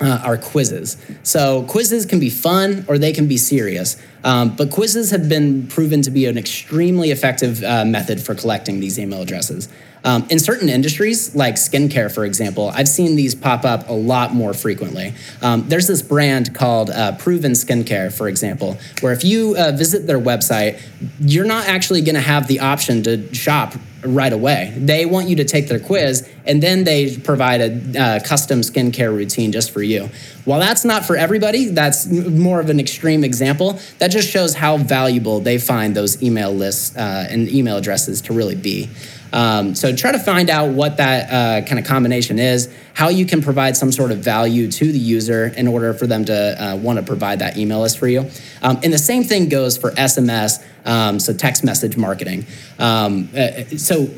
uh, 0.00 0.20
are 0.24 0.36
quizzes. 0.36 0.96
So 1.22 1.62
quizzes 1.64 2.06
can 2.06 2.20
be 2.20 2.30
fun 2.30 2.84
or 2.88 2.98
they 2.98 3.12
can 3.12 3.26
be 3.26 3.36
serious. 3.36 3.96
Um, 4.24 4.56
but 4.56 4.70
quizzes 4.70 5.10
have 5.10 5.28
been 5.28 5.66
proven 5.68 6.02
to 6.02 6.10
be 6.10 6.26
an 6.26 6.36
extremely 6.36 7.10
effective 7.10 7.62
uh, 7.62 7.84
method 7.84 8.20
for 8.20 8.34
collecting 8.34 8.80
these 8.80 8.98
email 8.98 9.22
addresses. 9.22 9.68
Um, 10.06 10.24
in 10.30 10.38
certain 10.38 10.68
industries, 10.68 11.34
like 11.34 11.56
skincare, 11.56 12.14
for 12.14 12.24
example, 12.24 12.70
I've 12.72 12.86
seen 12.86 13.16
these 13.16 13.34
pop 13.34 13.64
up 13.64 13.88
a 13.88 13.92
lot 13.92 14.32
more 14.32 14.54
frequently. 14.54 15.12
Um, 15.42 15.68
there's 15.68 15.88
this 15.88 16.00
brand 16.00 16.54
called 16.54 16.90
uh, 16.90 17.16
Proven 17.16 17.52
Skincare, 17.52 18.16
for 18.16 18.28
example, 18.28 18.78
where 19.00 19.12
if 19.12 19.24
you 19.24 19.56
uh, 19.58 19.72
visit 19.72 20.06
their 20.06 20.20
website, 20.20 20.80
you're 21.18 21.44
not 21.44 21.66
actually 21.66 22.02
going 22.02 22.14
to 22.14 22.20
have 22.20 22.46
the 22.46 22.60
option 22.60 23.02
to 23.02 23.34
shop 23.34 23.74
right 24.04 24.32
away. 24.32 24.72
They 24.76 25.06
want 25.06 25.28
you 25.28 25.36
to 25.36 25.44
take 25.44 25.66
their 25.66 25.80
quiz 25.80 26.28
and 26.44 26.62
then 26.62 26.84
they 26.84 27.16
provide 27.16 27.60
a 27.60 28.00
uh, 28.00 28.20
custom 28.20 28.60
skincare 28.60 29.14
routine 29.14 29.50
just 29.50 29.72
for 29.72 29.82
you. 29.82 30.08
While 30.44 30.60
that's 30.60 30.84
not 30.84 31.04
for 31.04 31.16
everybody, 31.16 31.66
that's 31.66 32.06
more 32.06 32.60
of 32.60 32.70
an 32.70 32.78
extreme 32.78 33.24
example. 33.24 33.80
That 33.98 34.12
just 34.12 34.28
shows 34.28 34.54
how 34.54 34.76
valuable 34.76 35.40
they 35.40 35.58
find 35.58 35.94
those 35.96 36.22
email 36.22 36.52
lists 36.52 36.96
uh, 36.96 37.26
and 37.28 37.48
email 37.48 37.76
addresses 37.76 38.20
to 38.22 38.32
really 38.32 38.54
be. 38.54 38.88
Um, 39.36 39.74
so 39.74 39.94
try 39.94 40.12
to 40.12 40.18
find 40.18 40.48
out 40.48 40.70
what 40.70 40.96
that 40.96 41.30
uh, 41.30 41.66
kind 41.66 41.78
of 41.78 41.84
combination 41.84 42.38
is, 42.38 42.74
how 42.94 43.10
you 43.10 43.26
can 43.26 43.42
provide 43.42 43.76
some 43.76 43.92
sort 43.92 44.10
of 44.10 44.20
value 44.20 44.70
to 44.70 44.90
the 44.90 44.98
user 44.98 45.48
in 45.48 45.68
order 45.68 45.92
for 45.92 46.06
them 46.06 46.24
to 46.24 46.64
uh, 46.64 46.76
want 46.76 46.98
to 46.98 47.04
provide 47.04 47.40
that 47.40 47.58
email 47.58 47.82
list 47.82 47.98
for 47.98 48.08
you. 48.08 48.30
Um, 48.62 48.80
and 48.82 48.90
the 48.90 48.98
same 48.98 49.24
thing 49.24 49.50
goes 49.50 49.76
for 49.76 49.90
SMS, 49.90 50.64
um, 50.86 51.20
so 51.20 51.34
text 51.34 51.64
message 51.64 51.98
marketing. 51.98 52.46
Um, 52.78 53.28
uh, 53.36 53.64
so 53.76 54.08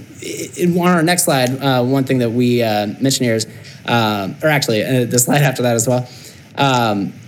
in, 0.57 0.79
on 0.79 0.87
our 0.87 1.03
next 1.03 1.25
slide, 1.25 1.51
uh, 1.51 1.83
one 1.83 2.05
thing 2.05 2.19
that 2.19 2.31
we 2.31 2.63
uh, 2.63 2.87
mentioned 2.87 3.27
here 3.27 3.35
is, 3.35 3.49
uh, 3.87 4.33
or 4.41 4.49
actually 4.49 5.05
the 5.05 5.19
slide 5.19 5.43
after 5.43 5.63
that 5.63 5.75
as 5.75 5.89
well. 5.89 6.09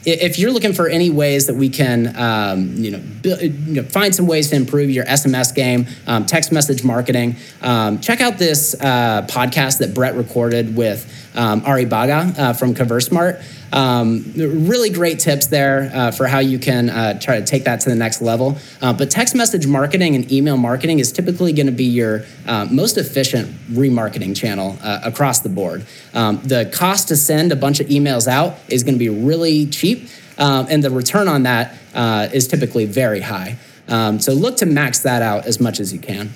If 0.04 0.38
you're 0.38 0.50
looking 0.50 0.72
for 0.72 0.88
any 0.88 1.10
ways 1.10 1.46
that 1.46 1.56
we 1.56 1.68
can, 1.68 2.16
um, 2.16 2.74
you, 2.76 2.90
know, 2.92 3.02
build, 3.20 3.42
you, 3.42 3.50
know, 3.50 3.82
find 3.82 4.14
some 4.14 4.26
ways 4.26 4.48
to 4.50 4.56
improve 4.56 4.90
your 4.90 5.04
SMS 5.04 5.54
game, 5.54 5.86
um, 6.06 6.24
text 6.26 6.52
message 6.52 6.82
marketing, 6.82 7.36
um, 7.60 8.00
check 8.00 8.20
out 8.20 8.38
this 8.38 8.74
uh, 8.80 9.26
podcast 9.28 9.78
that 9.78 9.94
Brett 9.94 10.14
recorded 10.14 10.74
with 10.74 11.30
um, 11.34 11.62
Ari 11.64 11.84
Baga 11.84 12.32
uh, 12.36 12.52
from 12.52 12.74
ConvertSmart. 12.74 13.42
Um, 13.72 14.32
really 14.34 14.90
great 14.90 15.20
tips 15.20 15.46
there 15.46 15.90
uh, 15.94 16.10
for 16.10 16.26
how 16.26 16.40
you 16.40 16.58
can 16.58 16.90
uh, 16.90 17.18
try 17.20 17.38
to 17.38 17.46
take 17.46 17.64
that 17.64 17.80
to 17.80 17.88
the 17.88 17.94
next 17.94 18.20
level. 18.20 18.58
Uh, 18.82 18.92
but 18.92 19.10
text 19.10 19.34
message 19.34 19.66
marketing 19.66 20.16
and 20.16 20.30
email 20.32 20.56
marketing 20.56 20.98
is 20.98 21.12
typically 21.12 21.52
going 21.52 21.66
to 21.66 21.72
be 21.72 21.84
your 21.84 22.24
uh, 22.46 22.66
most 22.70 22.98
efficient 22.98 23.48
remarketing 23.70 24.36
channel 24.36 24.76
uh, 24.82 25.00
across 25.04 25.40
the 25.40 25.48
board. 25.48 25.86
Um, 26.14 26.40
the 26.42 26.68
cost 26.72 27.08
to 27.08 27.16
send 27.16 27.52
a 27.52 27.56
bunch 27.56 27.80
of 27.80 27.86
emails 27.86 28.26
out 28.26 28.58
is 28.68 28.82
going 28.82 28.94
to 28.94 28.98
be 28.98 29.08
really 29.08 29.66
cheap, 29.66 29.89
um, 30.38 30.66
and 30.70 30.82
the 30.82 30.90
return 30.90 31.28
on 31.28 31.42
that 31.44 31.74
uh, 31.94 32.28
is 32.32 32.48
typically 32.48 32.86
very 32.86 33.20
high. 33.20 33.58
Um, 33.88 34.20
so 34.20 34.32
look 34.32 34.56
to 34.58 34.66
max 34.66 35.00
that 35.00 35.22
out 35.22 35.46
as 35.46 35.60
much 35.60 35.80
as 35.80 35.92
you 35.92 35.98
can. 35.98 36.30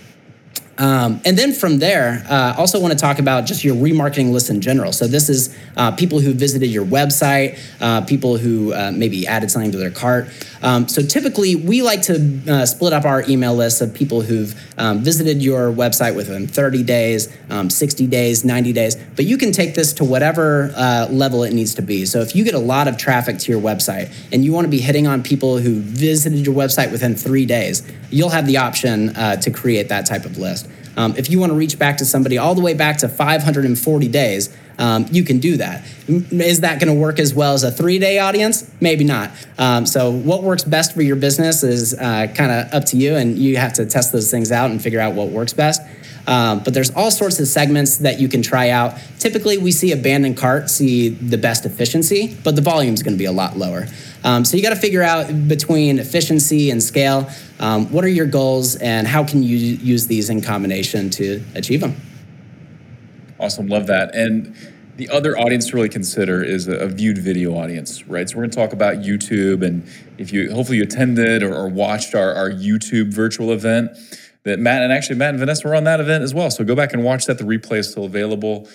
Um, 0.77 1.21
and 1.25 1.39
then 1.39 1.53
from 1.53 1.79
there, 1.79 2.25
uh, 2.29 2.55
also 2.59 2.81
want 2.81 2.93
to 2.93 2.99
talk 2.99 3.19
about 3.19 3.47
just 3.47 3.63
your 3.63 3.77
remarketing 3.77 4.33
list 4.33 4.51
in 4.51 4.61
general. 4.61 4.93
So 4.93 5.07
this 5.07 5.29
is 5.29 5.57
uh, 5.77 5.93
people 5.93 6.19
who 6.19 6.33
visited 6.33 6.67
your 6.67 6.85
website, 6.85 7.59
uh, 7.81 8.01
people 8.01 8.37
who 8.37 8.73
uh, 8.73 8.91
maybe 8.93 9.27
added 9.27 9.51
something 9.51 9.71
to 9.71 9.79
their 9.79 9.93
cart. 9.93 10.29
Um, 10.65 10.89
so 10.89 11.03
typically, 11.03 11.55
we 11.55 11.83
like 11.83 12.01
to 12.03 12.41
uh, 12.49 12.65
split 12.67 12.95
up 12.95 13.05
our 13.05 13.23
email 13.29 13.55
list 13.55 13.83
of 13.83 13.93
people 13.93 14.23
who've 14.23 14.59
um, 14.79 15.01
visited 15.01 15.43
your 15.43 15.71
website 15.71 16.17
within 16.17 16.47
30 16.47 16.83
days, 16.83 17.29
um, 17.51 17.69
60 17.69 18.07
days, 18.07 18.47
90 18.47 18.73
days. 18.73 18.97
But 18.97 19.27
you 19.27 19.37
can 19.37 19.53
take 19.53 19.75
this 19.75 19.93
to 19.95 20.05
whatever 20.05 20.73
uh, 20.75 21.07
level 21.11 21.45
it 21.45 21.53
needs 21.53 21.75
to 21.75 21.83
be. 21.83 22.07
So 22.07 22.21
if 22.21 22.35
you 22.35 22.45
get 22.45 22.55
a 22.55 22.59
lot 22.59 22.89
of 22.89 22.97
traffic 22.97 23.39
to 23.41 23.53
your 23.53 23.61
website 23.61 24.11
and 24.33 24.43
you 24.43 24.55
want 24.55 24.65
to 24.65 24.71
be 24.71 24.81
hitting 24.81 25.07
on 25.07 25.23
people 25.23 25.59
who 25.59 25.81
visited 25.81 26.47
your 26.47 26.55
website 26.55 26.91
within 26.91 27.15
three 27.15 27.45
days, 27.45 27.83
you'll 28.11 28.31
have 28.31 28.47
the 28.47 28.57
option 28.57 29.13
to 29.15 29.51
create 29.51 29.91
that 29.91 30.07
type 30.07 30.25
of 30.25 30.39
list. 30.39 30.67
Um, 30.97 31.15
if 31.17 31.31
you 31.31 31.39
want 31.39 31.51
to 31.51 31.57
reach 31.57 31.79
back 31.79 31.97
to 31.99 32.05
somebody 32.05 32.39
all 32.39 32.55
the 32.55 32.61
way 32.61 32.75
back 32.75 32.99
to 32.99 33.09
540 33.09 34.09
days, 34.09 34.57
um, 34.79 35.07
you 35.11 35.25
can 35.25 35.39
do 35.39 35.57
that. 35.59 35.85
Is 36.09 36.61
that 36.61 36.81
going 36.81 36.93
to 36.93 37.01
work 37.01 37.19
as 37.19 37.33
well 37.33 37.55
as 37.55 37.63
a 37.63 37.71
three 37.71 37.99
day 37.99 38.19
audience? 38.19 38.71
Maybe 38.81 39.05
not. 39.05 39.31
Um, 39.59 39.87
so, 39.87 40.11
what 40.11 40.43
works 40.43 40.65
best 40.65 40.95
for 40.95 41.03
your 41.03 41.17
business 41.17 41.63
is 41.63 41.95
uh, 41.95 42.27
kind 42.35 42.51
of 42.51 42.73
up 42.75 42.85
to 42.87 42.97
you, 42.97 43.15
and 43.15 43.39
you 43.39 43.57
have 43.57 43.75
to 43.75 43.87
test 43.87 44.13
those 44.13 44.31
things 44.31 44.51
out 44.51 44.71
and 44.71 44.83
figure 44.83 45.01
out 45.01 45.15
what 45.15 45.29
works 45.29 45.53
best. 45.53 45.81
Um, 46.27 46.61
but 46.65 46.73
there's 46.73 46.91
all 46.91 47.11
sorts 47.11 47.39
of 47.39 47.47
segments 47.47 47.99
that 47.99 48.19
you 48.19 48.29
can 48.29 48.43
try 48.43 48.71
out. 48.71 48.99
Typically, 49.19 49.59
we 49.59 49.71
see 49.71 49.93
abandoned 49.93 50.37
cart 50.37 50.71
see 50.71 51.11
the 51.11 51.39
best 51.39 51.67
efficiency, 51.67 52.37
but 52.43 52.57
the 52.57 52.63
volume 52.63 52.95
is 52.95 53.03
going 53.03 53.15
to 53.15 53.19
be 53.19 53.27
a 53.27 53.33
lot 53.33 53.57
lower. 53.57 53.87
Um, 54.25 54.45
so 54.45 54.57
you 54.57 54.63
got 54.63 54.71
to 54.71 54.77
figure 54.77 55.03
out 55.03 55.49
between 55.49 55.99
efficiency 55.99 56.71
and 56.71 56.83
scale. 56.83 57.29
Um, 57.61 57.93
what 57.93 58.05
are 58.05 58.09
your 58.09 58.27
goals, 58.27 58.77
and 58.77 59.07
how 59.07 59.23
can 59.23 59.43
you 59.43 59.57
use 59.57 60.07
these 60.07 60.31
in 60.31 60.41
combination 60.41 61.11
to 61.11 61.43
achieve 61.55 61.81
them? 61.81 61.95
Awesome, 63.39 63.69
love 63.69 63.87
that. 63.89 64.15
And 64.15 64.57
the 64.97 65.11
other 65.11 65.37
audience 65.37 65.69
to 65.69 65.77
really 65.77 65.89
consider 65.91 66.43
is 66.43 66.69
a, 66.69 66.87
viewed 66.89 67.19
video 67.19 67.55
audience, 67.55 68.07
right? 68.07 68.29
So 68.29 68.37
we're 68.37 68.45
going 68.45 68.51
to 68.53 68.57
talk 68.57 68.73
about 68.73 68.97
YouTube, 68.97 69.63
and 69.63 69.87
if 70.17 70.33
you 70.33 70.51
hopefully 70.53 70.79
you 70.79 70.85
attended 70.85 71.43
or, 71.43 71.55
or 71.55 71.69
watched 71.69 72.15
our, 72.15 72.33
our 72.33 72.49
YouTube 72.49 73.13
virtual 73.13 73.53
event 73.53 73.91
that 74.45 74.59
Matt 74.59 74.83
and 74.83 74.93
actually 74.93 75.17
Matt 75.17 75.31
and 75.31 75.39
Vanessa 75.39 75.69
were 75.69 75.75
on 75.75 75.85
that 75.85 76.01
event 76.01 76.25
as 76.25 76.33
well. 76.33 76.51
So 76.51 76.65
go 76.65 76.75
back 76.75 76.93
and 76.93 77.03
watch 77.05 77.27
that. 77.27 77.39
The 77.39 77.45
replay 77.45 77.79
is 77.79 77.91
still 77.91 78.05
available. 78.05 78.69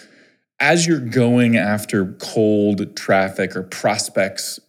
As 0.59 0.85
you're 0.85 0.99
going 0.99 1.55
after 1.55 2.13
cold 2.19 2.95
traffic 2.95 3.55
or 3.55 3.63
prospects 3.63 4.59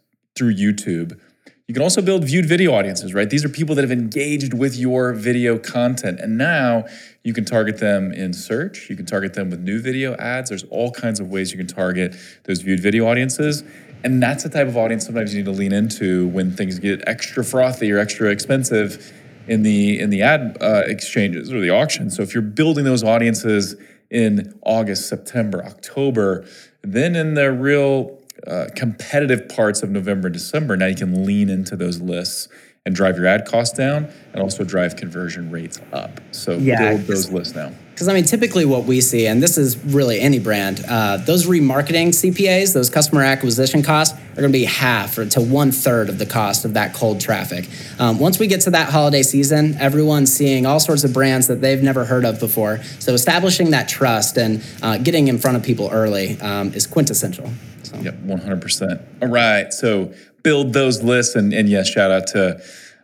through 0.40 0.54
YouTube, 0.54 1.20
you 1.68 1.74
can 1.74 1.82
also 1.82 2.00
build 2.00 2.24
viewed 2.24 2.46
video 2.46 2.72
audiences, 2.72 3.12
right? 3.12 3.28
These 3.28 3.44
are 3.44 3.48
people 3.50 3.74
that 3.74 3.82
have 3.82 3.92
engaged 3.92 4.54
with 4.54 4.74
your 4.74 5.12
video 5.12 5.58
content. 5.58 6.18
And 6.18 6.38
now 6.38 6.86
you 7.22 7.34
can 7.34 7.44
target 7.44 7.78
them 7.78 8.10
in 8.10 8.32
search. 8.32 8.88
You 8.88 8.96
can 8.96 9.04
target 9.04 9.34
them 9.34 9.50
with 9.50 9.60
new 9.60 9.80
video 9.80 10.16
ads. 10.16 10.48
There's 10.48 10.64
all 10.64 10.90
kinds 10.90 11.20
of 11.20 11.28
ways 11.28 11.52
you 11.52 11.58
can 11.58 11.66
target 11.66 12.16
those 12.44 12.62
viewed 12.62 12.80
video 12.80 13.06
audiences. 13.06 13.62
And 14.02 14.22
that's 14.22 14.42
the 14.42 14.48
type 14.48 14.66
of 14.66 14.78
audience 14.78 15.04
sometimes 15.04 15.34
you 15.34 15.40
need 15.40 15.52
to 15.52 15.56
lean 15.56 15.72
into 15.72 16.26
when 16.28 16.50
things 16.56 16.78
get 16.78 17.06
extra 17.06 17.44
frothy 17.44 17.92
or 17.92 17.98
extra 17.98 18.30
expensive 18.30 19.12
in 19.46 19.62
the 19.62 20.00
in 20.00 20.08
the 20.08 20.22
ad 20.22 20.56
uh, 20.62 20.84
exchanges 20.86 21.52
or 21.52 21.60
the 21.60 21.70
auction. 21.70 22.10
So 22.10 22.22
if 22.22 22.32
you're 22.32 22.42
building 22.42 22.84
those 22.84 23.04
audiences 23.04 23.76
in 24.10 24.58
August, 24.62 25.06
September, 25.06 25.62
October, 25.64 26.46
then 26.82 27.14
in 27.14 27.34
the 27.34 27.52
real 27.52 28.19
uh, 28.46 28.66
competitive 28.74 29.48
parts 29.48 29.82
of 29.82 29.90
November, 29.90 30.28
and 30.28 30.34
December, 30.34 30.76
now 30.76 30.86
you 30.86 30.94
can 30.94 31.24
lean 31.24 31.48
into 31.48 31.76
those 31.76 32.00
lists 32.00 32.48
and 32.86 32.94
drive 32.94 33.16
your 33.16 33.26
ad 33.26 33.46
costs 33.46 33.76
down 33.76 34.10
and 34.32 34.42
also 34.42 34.64
drive 34.64 34.96
conversion 34.96 35.50
rates 35.50 35.80
up. 35.92 36.20
So 36.32 36.56
yeah, 36.56 36.94
build 36.94 37.06
those 37.06 37.30
lists 37.30 37.54
now. 37.54 37.72
Because 38.00 38.08
I 38.08 38.14
mean, 38.14 38.24
typically 38.24 38.64
what 38.64 38.84
we 38.84 39.02
see, 39.02 39.26
and 39.26 39.42
this 39.42 39.58
is 39.58 39.76
really 39.76 40.22
any 40.22 40.38
brand, 40.38 40.82
uh, 40.88 41.18
those 41.18 41.46
remarketing 41.46 42.08
CPAs, 42.08 42.72
those 42.72 42.88
customer 42.88 43.22
acquisition 43.22 43.82
costs, 43.82 44.18
are 44.18 44.36
going 44.36 44.50
to 44.50 44.58
be 44.58 44.64
half 44.64 45.18
or 45.18 45.26
to 45.26 45.42
one 45.42 45.70
third 45.70 46.08
of 46.08 46.18
the 46.18 46.24
cost 46.24 46.64
of 46.64 46.72
that 46.72 46.94
cold 46.94 47.20
traffic. 47.20 47.68
Um, 47.98 48.18
once 48.18 48.38
we 48.38 48.46
get 48.46 48.62
to 48.62 48.70
that 48.70 48.88
holiday 48.88 49.22
season, 49.22 49.76
everyone's 49.76 50.34
seeing 50.34 50.64
all 50.64 50.80
sorts 50.80 51.04
of 51.04 51.12
brands 51.12 51.46
that 51.48 51.60
they've 51.60 51.82
never 51.82 52.06
heard 52.06 52.24
of 52.24 52.40
before. 52.40 52.82
So 53.00 53.12
establishing 53.12 53.72
that 53.72 53.86
trust 53.86 54.38
and 54.38 54.64
uh, 54.80 54.96
getting 54.96 55.28
in 55.28 55.36
front 55.36 55.58
of 55.58 55.62
people 55.62 55.90
early 55.92 56.40
um, 56.40 56.72
is 56.72 56.86
quintessential. 56.86 57.52
So. 57.82 57.96
Yep, 57.98 58.14
100%. 58.22 59.02
All 59.20 59.28
right. 59.28 59.70
So 59.74 60.14
build 60.42 60.72
those 60.72 61.02
lists. 61.02 61.34
And, 61.34 61.52
and 61.52 61.68
yes, 61.68 61.90
shout 61.90 62.10
out 62.10 62.28
to 62.28 62.62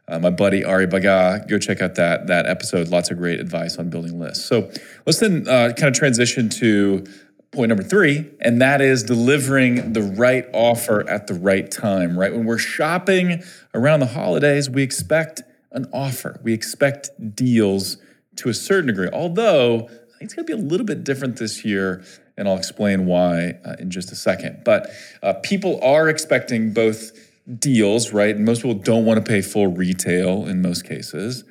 uh, 0.09 0.19
my 0.19 0.31
buddy 0.31 0.64
Ari 0.64 0.87
Baga. 0.87 1.45
Go 1.49 1.59
check 1.59 1.81
out 1.81 1.97
that, 1.97 2.27
that 2.27 2.47
episode. 2.47 2.88
Lots 2.88 3.11
of 3.11 3.19
great 3.19 3.40
advice 3.40 3.77
on 3.79 3.90
building 3.90 4.19
lists. 4.19 4.45
So 4.45 4.71
let's 5.05 5.19
then 5.19 5.49
uh, 5.49 5.73
kind 5.77 5.88
of 5.88 5.95
transition 5.95 6.49
to 6.51 7.05
point 7.53 7.69
number 7.69 7.83
three, 7.83 8.31
and 8.40 8.61
that 8.61 8.81
is 8.81 9.03
delivering 9.03 9.92
the 9.92 10.03
right 10.03 10.47
offer 10.53 11.09
at 11.09 11.27
the 11.27 11.35
right 11.35 11.71
time, 11.71 12.19
right? 12.19 12.33
When 12.33 12.45
we're 12.45 12.59
shopping 12.59 13.42
around 13.75 14.01
the 14.01 14.07
holidays, 14.07 14.69
we 14.69 14.83
expect 14.83 15.42
an 15.73 15.87
offer, 15.92 16.40
we 16.42 16.53
expect 16.53 17.11
deals 17.35 17.97
to 18.37 18.49
a 18.49 18.55
certain 18.55 18.87
degree. 18.87 19.09
Although, 19.12 19.88
it's 20.21 20.35
going 20.35 20.47
to 20.47 20.57
be 20.57 20.61
a 20.61 20.62
little 20.62 20.87
bit 20.87 21.05
different 21.05 21.37
this 21.37 21.64
year 21.64 22.05
and 22.37 22.49
I'll 22.49 22.57
explain 22.57 23.07
why 23.07 23.59
uh, 23.64 23.77
in 23.79 23.90
just 23.90 24.12
a 24.12 24.16
second. 24.16 24.62
But 24.64 24.90
uh, 25.23 25.35
people 25.42 25.81
are 25.83 26.09
expecting 26.09 26.73
both 26.73 27.12
deals, 27.59 28.12
right? 28.12 28.35
And 28.35 28.44
most 28.44 28.62
people 28.62 28.74
don't 28.74 29.04
want 29.04 29.24
to 29.24 29.28
pay 29.28 29.40
full 29.40 29.68
retail 29.68 30.46
in 30.46 30.62
most 30.62 30.85
cases, 30.85 31.44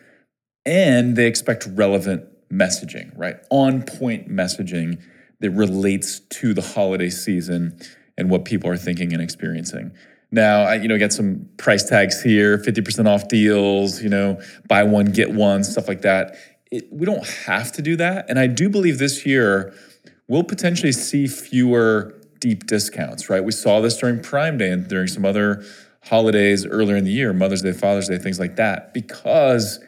and 0.66 1.16
they 1.16 1.28
expect 1.28 1.68
relevant 1.72 2.26
messaging, 2.52 3.12
right? 3.18 3.38
On 3.50 3.84
point 3.84 4.30
messaging 4.30 5.02
that 5.40 5.52
relates 5.52 6.20
to 6.20 6.54
the 6.54 6.62
holiday 6.62 7.10
season 7.10 7.80
and 8.18 8.30
what 8.30 8.46
people 8.46 8.70
are 8.70 8.78
thinking 8.78 9.14
and 9.14 9.22
experiencing. 9.22 9.92
Now, 10.32 10.62
I, 10.64 10.76
you 10.76 10.88
know, 10.88 10.98
get 10.98 11.14
some 11.14 11.48
price 11.58 11.84
tags 11.84 12.22
here, 12.22 12.58
50% 12.58 13.08
off 13.08 13.28
deals, 13.28 14.02
you 14.02 14.10
know, 14.10 14.42
buy 14.68 14.84
one, 14.84 15.12
get 15.12 15.32
one, 15.32 15.64
stuff 15.64 15.88
like 15.88 16.02
that. 16.02 16.36
It, 16.72 16.92
we 16.92 17.06
don't 17.06 17.26
have 17.46 17.72
to 17.74 17.82
do 17.82 17.96
that. 17.98 18.26
And 18.30 18.40
I 18.40 18.48
do 18.48 18.70
believe 18.70 18.98
this 18.98 19.26
year, 19.26 19.74
we'll 20.28 20.44
potentially 20.44 20.92
see 20.92 21.28
fewer 21.28 22.16
deep 22.40 22.66
discounts, 22.68 23.30
right? 23.30 23.44
We 23.44 23.52
saw 23.52 23.82
this 23.82 23.98
during 23.98 24.22
Prime 24.22 24.58
Day 24.58 24.72
and 24.72 24.88
during 24.88 25.08
some 25.08 25.26
other 25.26 25.64
holidays 26.06 26.66
earlier 26.66 26.96
in 26.96 27.04
the 27.04 27.12
year, 27.12 27.34
Mother's 27.34 27.62
Day, 27.62 27.74
Father's 27.74 28.08
Day, 28.08 28.18
things 28.18 28.40
like 28.40 28.56
that, 28.58 28.94
because 28.94 29.80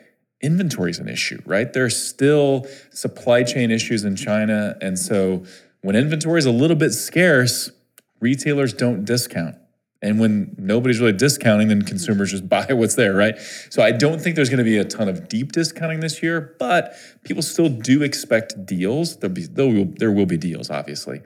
inventory 0.41 0.91
is 0.91 0.99
an 0.99 1.07
issue, 1.07 1.41
right? 1.45 1.71
There's 1.71 1.95
still 1.95 2.65
supply 2.91 3.43
chain 3.43 3.71
issues 3.71 4.03
in 4.03 4.15
China. 4.15 4.75
And 4.81 4.97
so 4.97 5.43
when 5.81 5.95
inventory 5.95 6.39
is 6.39 6.45
a 6.45 6.51
little 6.51 6.75
bit 6.75 6.91
scarce, 6.91 7.71
retailers 8.19 8.73
don't 8.73 9.05
discount. 9.05 9.55
And 10.01 10.19
when 10.19 10.55
nobody's 10.59 10.99
really 10.99 11.13
discounting, 11.13 11.69
then 11.69 11.81
consumers 11.81 12.31
just 12.31 12.47
buy 12.49 12.65
what's 12.69 12.95
there, 12.95 13.13
right? 13.13 13.37
So 13.69 13.81
I 13.81 13.91
don't 13.91 14.19
think 14.19 14.35
there's 14.35 14.49
going 14.49 14.59
to 14.59 14.63
be 14.63 14.77
a 14.77 14.85
ton 14.85 15.09
of 15.09 15.27
deep 15.27 15.51
discounting 15.51 15.99
this 15.99 16.21
year, 16.21 16.55
but 16.59 16.95
people 17.23 17.41
still 17.41 17.69
do 17.69 18.03
expect 18.03 18.65
deals. 18.65 19.17
There'll 19.17 19.33
be 19.33 19.45
there 19.45 19.67
will, 19.67 19.85
there 19.97 20.11
will 20.11 20.25
be 20.25 20.37
deals, 20.37 20.69
obviously, 20.69 21.21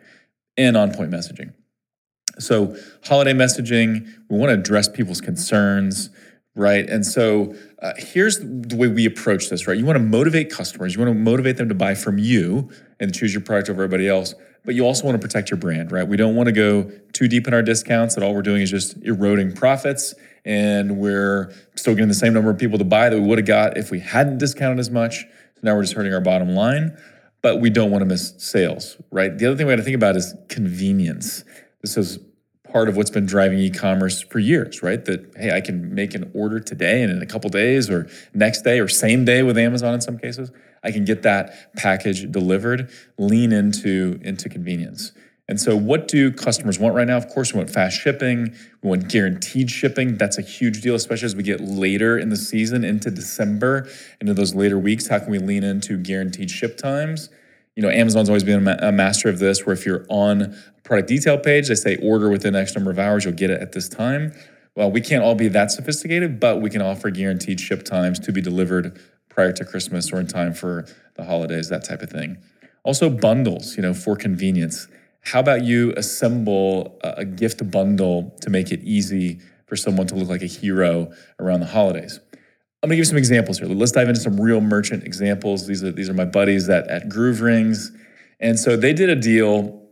and 0.58 0.78
on 0.78 0.94
point 0.94 1.12
messaging. 1.12 1.54
So 2.40 2.76
holiday 3.04 3.34
messaging, 3.34 4.08
we 4.30 4.38
want 4.38 4.50
to 4.50 4.54
address 4.56 4.88
people's 4.88 5.22
concerns, 5.22 6.10
right? 6.56 6.90
And 6.90 7.06
so 7.06 7.56
uh, 7.82 7.94
here's 7.98 8.40
the 8.40 8.76
way 8.76 8.88
we 8.88 9.06
approach 9.06 9.50
this, 9.50 9.68
right? 9.68 9.78
You 9.78 9.86
want 9.86 9.98
to 9.98 10.04
motivate 10.04 10.52
customers. 10.52 10.96
You 10.96 11.02
want 11.02 11.16
to 11.16 11.20
motivate 11.20 11.58
them 11.58 11.70
to 11.70 11.76
buy 11.76 11.96
from 11.96 12.18
you 12.18 12.70
and 13.00 13.14
choose 13.14 13.34
your 13.34 13.42
product 13.42 13.70
over 13.70 13.84
everybody 13.84 14.08
else 14.08 14.36
but 14.64 14.76
you 14.76 14.86
also 14.86 15.06
want 15.06 15.20
to 15.20 15.28
protect 15.28 15.50
your 15.50 15.58
brand, 15.58 15.92
right? 15.92 16.08
We 16.08 16.18
don't 16.18 16.36
want 16.36 16.48
to 16.48 16.54
go 16.54 16.92
too 17.14 17.28
deep 17.28 17.48
in 17.48 17.54
our 17.54 17.64
discounts 17.64 18.16
that 18.16 18.24
all 18.24 18.34
we're 18.34 18.42
doing 18.42 18.62
is 18.62 18.70
just 18.70 18.96
eroding 19.04 19.54
profits 19.54 20.14
and 20.46 20.98
we're 20.98 21.54
still 21.76 21.94
getting 21.94 22.08
the 22.08 22.14
same 22.14 22.34
number 22.34 22.50
of 22.50 22.58
people 22.58 22.78
to 22.78 22.84
buy 22.84 23.10
that 23.10 23.20
we 23.20 23.26
would 23.28 23.38
have 23.38 23.48
got 23.48 23.78
if 23.78 23.92
we 23.92 24.00
hadn't 24.00 24.38
discounted 24.38 24.80
as 24.80 24.90
much. 24.90 25.22
So 25.56 25.62
now 25.64 25.76
we're 25.76 25.84
just 25.84 25.94
hurting 25.94 26.14
our 26.14 26.22
bottom 26.22 26.50
line, 26.50 26.98
but 27.42 27.60
we 27.60 27.70
don't 27.70 27.92
want 27.92 28.02
to 28.02 28.06
miss 28.06 28.34
sales, 28.38 28.98
right? 29.12 29.36
The 29.36 29.48
other 29.48 29.56
thing 29.56 29.66
we 29.66 29.74
got 29.74 29.78
to 29.78 29.84
think 29.84 29.96
about 29.96 30.16
is 30.16 30.36
convenience. 30.48 31.44
This 31.82 31.98
is 31.98 32.20
part 32.72 32.88
of 32.88 32.96
what's 32.96 33.10
been 33.10 33.26
driving 33.26 33.60
e-commerce 33.60 34.22
for 34.22 34.40
years, 34.40 34.82
right? 34.82 35.04
That 35.06 35.34
hey, 35.36 35.52
I 35.52 35.62
can 35.62 35.94
make 35.94 36.14
an 36.14 36.32
order 36.34 36.60
today 36.60 37.04
and 37.04 37.12
in 37.12 37.22
a 37.22 37.26
couple 37.26 37.50
days 37.50 37.90
or 37.90 38.10
next 38.34 38.62
day 38.62 38.80
or 38.80 38.88
same 38.88 39.26
day 39.26 39.44
with 39.44 39.58
Amazon 39.58 39.94
in 39.94 40.02
some 40.02 40.18
cases. 40.18 40.52
I 40.84 40.92
can 40.92 41.06
get 41.06 41.24
that 41.24 41.76
package 41.76 42.32
delivered, 42.32 42.90
lean 43.18 43.52
into, 43.52 44.20
into 44.24 44.50
convenience. 44.50 45.12
And 45.48 45.60
so, 45.60 45.76
what 45.76 46.08
do 46.08 46.32
customers 46.32 46.80
want 46.80 46.96
right 46.96 47.06
now? 47.06 47.18
Of 47.18 47.28
course, 47.28 47.54
we 47.54 47.58
want 47.58 47.70
fast 47.70 48.00
shipping. 48.00 48.56
We 48.82 48.90
want 48.90 49.10
guaranteed 49.10 49.70
shipping. 49.70 50.16
That's 50.16 50.38
a 50.38 50.42
huge 50.42 50.82
deal, 50.82 50.96
especially 50.96 51.26
as 51.26 51.36
we 51.36 51.44
get 51.44 51.60
later 51.60 52.18
in 52.18 52.30
the 52.30 52.38
season 52.38 52.86
into 52.86 53.12
December, 53.12 53.90
into 54.22 54.34
those 54.34 54.56
later 54.56 54.80
weeks. 54.80 55.08
How 55.08 55.20
can 55.20 55.30
we 55.30 55.40
lean 55.40 55.66
into 55.66 55.98
guaranteed 55.98 56.50
ship 56.50 56.78
times? 56.78 57.30
You 57.76 57.84
know, 57.84 57.90
Amazon's 57.90 58.30
always 58.30 58.44
been 58.44 58.68
a 58.68 58.92
master 58.92 59.30
of 59.30 59.40
this, 59.40 59.66
where 59.66 59.74
if 59.74 59.86
you're 59.86 60.06
on 60.10 60.42
a 60.42 60.82
product 60.84 61.08
detail 61.08 61.38
page, 61.38 61.70
they 61.70 61.76
say 61.76 61.96
order 61.98 62.30
within 62.30 62.56
X 62.56 62.76
number 62.76 62.92
of 62.92 63.00
hours, 63.00 63.24
you'll 63.24 63.34
get 63.34 63.50
it 63.50 63.62
at 63.62 63.72
this 63.72 63.88
time. 63.88 64.34
Well, 64.76 64.92
we 64.92 65.02
can't 65.02 65.24
all 65.24 65.36
be 65.36 65.48
that 65.50 65.72
sophisticated, 65.72 66.40
but 66.40 66.62
we 66.62 66.70
can 66.70 66.82
offer 66.82 67.10
guaranteed 67.10 67.60
ship 67.60 67.84
times 67.84 68.20
to 68.20 68.32
be 68.32 68.42
delivered 68.42 69.00
prior 69.30 69.54
to 69.54 69.66
Christmas 69.66 70.12
or 70.12 70.20
in 70.20 70.28
time 70.28 70.54
for 70.54 70.86
the 71.16 71.24
holidays, 71.24 71.70
that 71.70 71.84
type 71.86 72.02
of 72.02 72.10
thing. 72.10 72.38
Also, 72.84 73.10
bundles, 73.10 73.78
you 73.78 73.84
know, 73.84 73.94
for 73.94 74.16
convenience. 74.16 74.88
How 75.22 75.40
about 75.40 75.64
you 75.64 75.94
assemble 75.96 77.00
a 77.04 77.24
gift 77.24 77.70
bundle 77.70 78.36
to 78.42 78.50
make 78.50 78.72
it 78.72 78.82
easy 78.82 79.40
for 79.68 79.76
someone 79.76 80.08
to 80.08 80.16
look 80.16 80.28
like 80.28 80.42
a 80.42 80.48
hero 80.48 81.12
around 81.40 81.60
the 81.60 81.68
holidays? 81.68 82.20
I'm 82.84 82.88
gonna 82.88 82.96
give 82.96 83.00
you 83.00 83.06
some 83.06 83.18
examples 83.18 83.60
here. 83.60 83.68
Let's 83.68 83.92
dive 83.92 84.08
into 84.08 84.22
some 84.22 84.40
real 84.40 84.62
merchant 84.62 85.04
examples. 85.04 85.68
These 85.68 85.84
are 85.84 85.92
these 85.92 86.10
are 86.10 86.14
my 86.14 86.26
buddies 86.26 86.68
that 86.68 86.88
at 86.88 87.10
Groove 87.10 87.42
Rings. 87.42 87.92
And 88.40 88.60
so 88.60 88.76
they 88.76 88.94
did 88.94 89.10
a 89.10 89.16
deal 89.16 89.84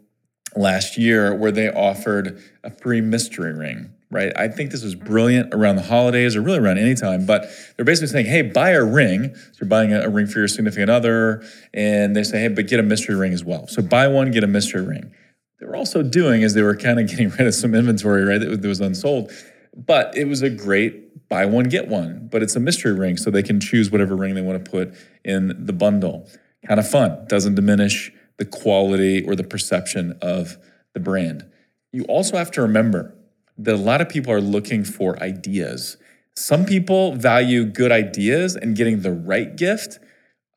last 0.56 0.98
year 0.98 1.36
where 1.36 1.52
they 1.52 1.70
offered 1.70 2.42
a 2.64 2.72
free 2.72 3.02
mystery 3.02 3.54
ring 3.54 3.94
right? 4.12 4.32
I 4.36 4.48
think 4.48 4.72
this 4.72 4.84
was 4.84 4.96
mm-hmm. 4.96 5.06
brilliant 5.06 5.54
around 5.54 5.76
the 5.76 5.84
holidays 5.84 6.36
or 6.36 6.42
really 6.42 6.60
around 6.60 6.78
any 6.78 6.96
time, 6.96 7.26
but 7.26 7.50
they're 7.76 7.86
basically 7.86 8.08
saying, 8.08 8.26
hey, 8.26 8.42
buy 8.42 8.72
a 8.72 8.84
ring. 8.84 9.36
So 9.36 9.60
you're 9.62 9.70
buying 9.70 9.94
a, 9.94 10.02
a, 10.02 10.10
ring 10.10 10.28
for 10.28 10.40
your 10.40 10.48
significant 10.48 10.90
other, 10.90 11.44
and 11.74 12.16
they 12.16 12.24
say, 12.24 12.42
hey, 12.42 12.48
but 12.48 12.68
get 12.68 12.80
a 12.80 12.84
mystery 12.84 13.16
ring 13.16 13.34
as 13.34 13.44
well. 13.44 13.68
So 13.68 13.82
buy 13.82 14.08
one, 14.08 14.32
get 14.32 14.44
a 14.44 14.48
mystery 14.48 14.82
ring. 14.82 15.14
They 15.60 15.66
were 15.66 15.76
also 15.76 16.02
doing 16.02 16.42
is 16.42 16.54
they 16.54 16.62
were 16.62 16.76
kind 16.76 17.00
of 17.00 17.08
getting 17.10 17.30
rid 17.30 17.42
of 17.42 17.54
some 17.54 17.76
inventory, 17.76 18.24
right, 18.24 18.40
that, 18.40 18.62
that 18.62 18.68
was 18.68 18.80
unsold. 18.80 19.32
But 19.76 20.18
it 20.18 20.26
was 20.26 20.42
a 20.42 20.50
great 20.50 21.28
buy 21.30 21.46
one, 21.46 21.66
get 21.66 21.88
one, 21.88 22.28
but 22.32 22.42
it's 22.42 22.56
a 22.56 22.60
mystery 22.60 22.94
ring, 22.94 23.16
so 23.18 23.30
they 23.30 23.44
can 23.44 23.60
choose 23.60 23.92
whatever 23.92 24.16
ring 24.16 24.34
they 24.36 24.42
want 24.42 24.64
to 24.64 24.72
put 24.72 24.94
in 25.24 25.66
the 25.66 25.74
bundle. 25.74 26.28
Kind 26.68 26.80
of 26.80 26.90
fun, 26.90 27.26
doesn't 27.28 27.56
diminish 27.56 28.12
the 28.38 28.46
quality 28.46 29.24
or 29.24 29.36
the 29.36 29.44
perception 29.44 30.18
of 30.22 30.58
the 30.94 31.00
brand. 31.00 31.46
You 31.92 32.04
also 32.06 32.38
have 32.38 32.52
to 32.52 32.62
remember 32.62 33.16
that 33.58 33.76
a 33.76 33.78
lot 33.78 34.02
of 34.02 34.10
people 34.10 34.34
are 34.34 34.42
looking 34.42 34.84
for 34.84 35.22
ideas. 35.22 35.98
Some 36.36 36.66
people 36.66 37.16
value 37.16 37.66
good 37.66 37.92
ideas 37.92 38.56
and 38.56 38.76
getting 38.76 39.02
the 39.02 39.12
right 39.12 39.56
gift 39.56 40.00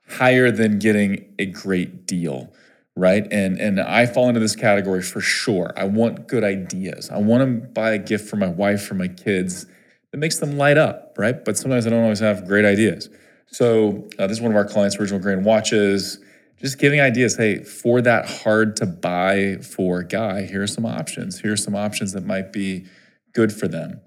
higher 0.08 0.50
than 0.50 0.78
getting 0.78 1.34
a 1.38 1.46
great 1.46 2.06
deal, 2.06 2.52
right? 2.96 3.26
And 3.30 3.58
and 3.58 3.80
I 3.80 4.06
fall 4.06 4.28
into 4.28 4.40
this 4.40 4.56
category 4.56 5.02
for 5.02 5.20
sure. 5.20 5.72
I 5.76 5.84
want 5.84 6.28
good 6.28 6.44
ideas. 6.44 7.10
I 7.10 7.18
want 7.18 7.42
to 7.42 7.68
buy 7.68 7.92
a 7.92 7.98
gift 7.98 8.28
for 8.28 8.36
my 8.36 8.48
wife, 8.48 8.84
for 8.84 8.94
my 8.94 9.08
kids 9.08 9.66
that 10.10 10.18
makes 10.18 10.38
them 10.38 10.58
light 10.58 10.78
up, 10.78 11.14
right? 11.16 11.44
But 11.44 11.56
sometimes 11.56 11.86
I 11.86 11.90
don't 11.90 12.02
always 12.02 12.20
have 12.20 12.46
great 12.46 12.64
ideas. 12.64 13.08
So 13.46 14.08
uh, 14.18 14.26
this 14.26 14.38
is 14.38 14.40
one 14.40 14.50
of 14.50 14.56
our 14.56 14.64
clients, 14.64 14.96
Original 14.96 15.20
Grain 15.20 15.44
Watches 15.44 16.18
just 16.62 16.78
giving 16.78 17.00
ideas 17.00 17.36
hey 17.36 17.62
for 17.62 18.00
that 18.00 18.28
hard 18.28 18.76
to 18.76 18.86
buy 18.86 19.56
for 19.56 20.02
guy 20.02 20.46
here 20.46 20.62
are 20.62 20.66
some 20.66 20.86
options 20.86 21.40
here 21.40 21.52
are 21.52 21.56
some 21.56 21.74
options 21.74 22.12
that 22.12 22.24
might 22.24 22.52
be 22.52 22.86
good 23.34 23.52
for 23.52 23.68
them 23.68 24.00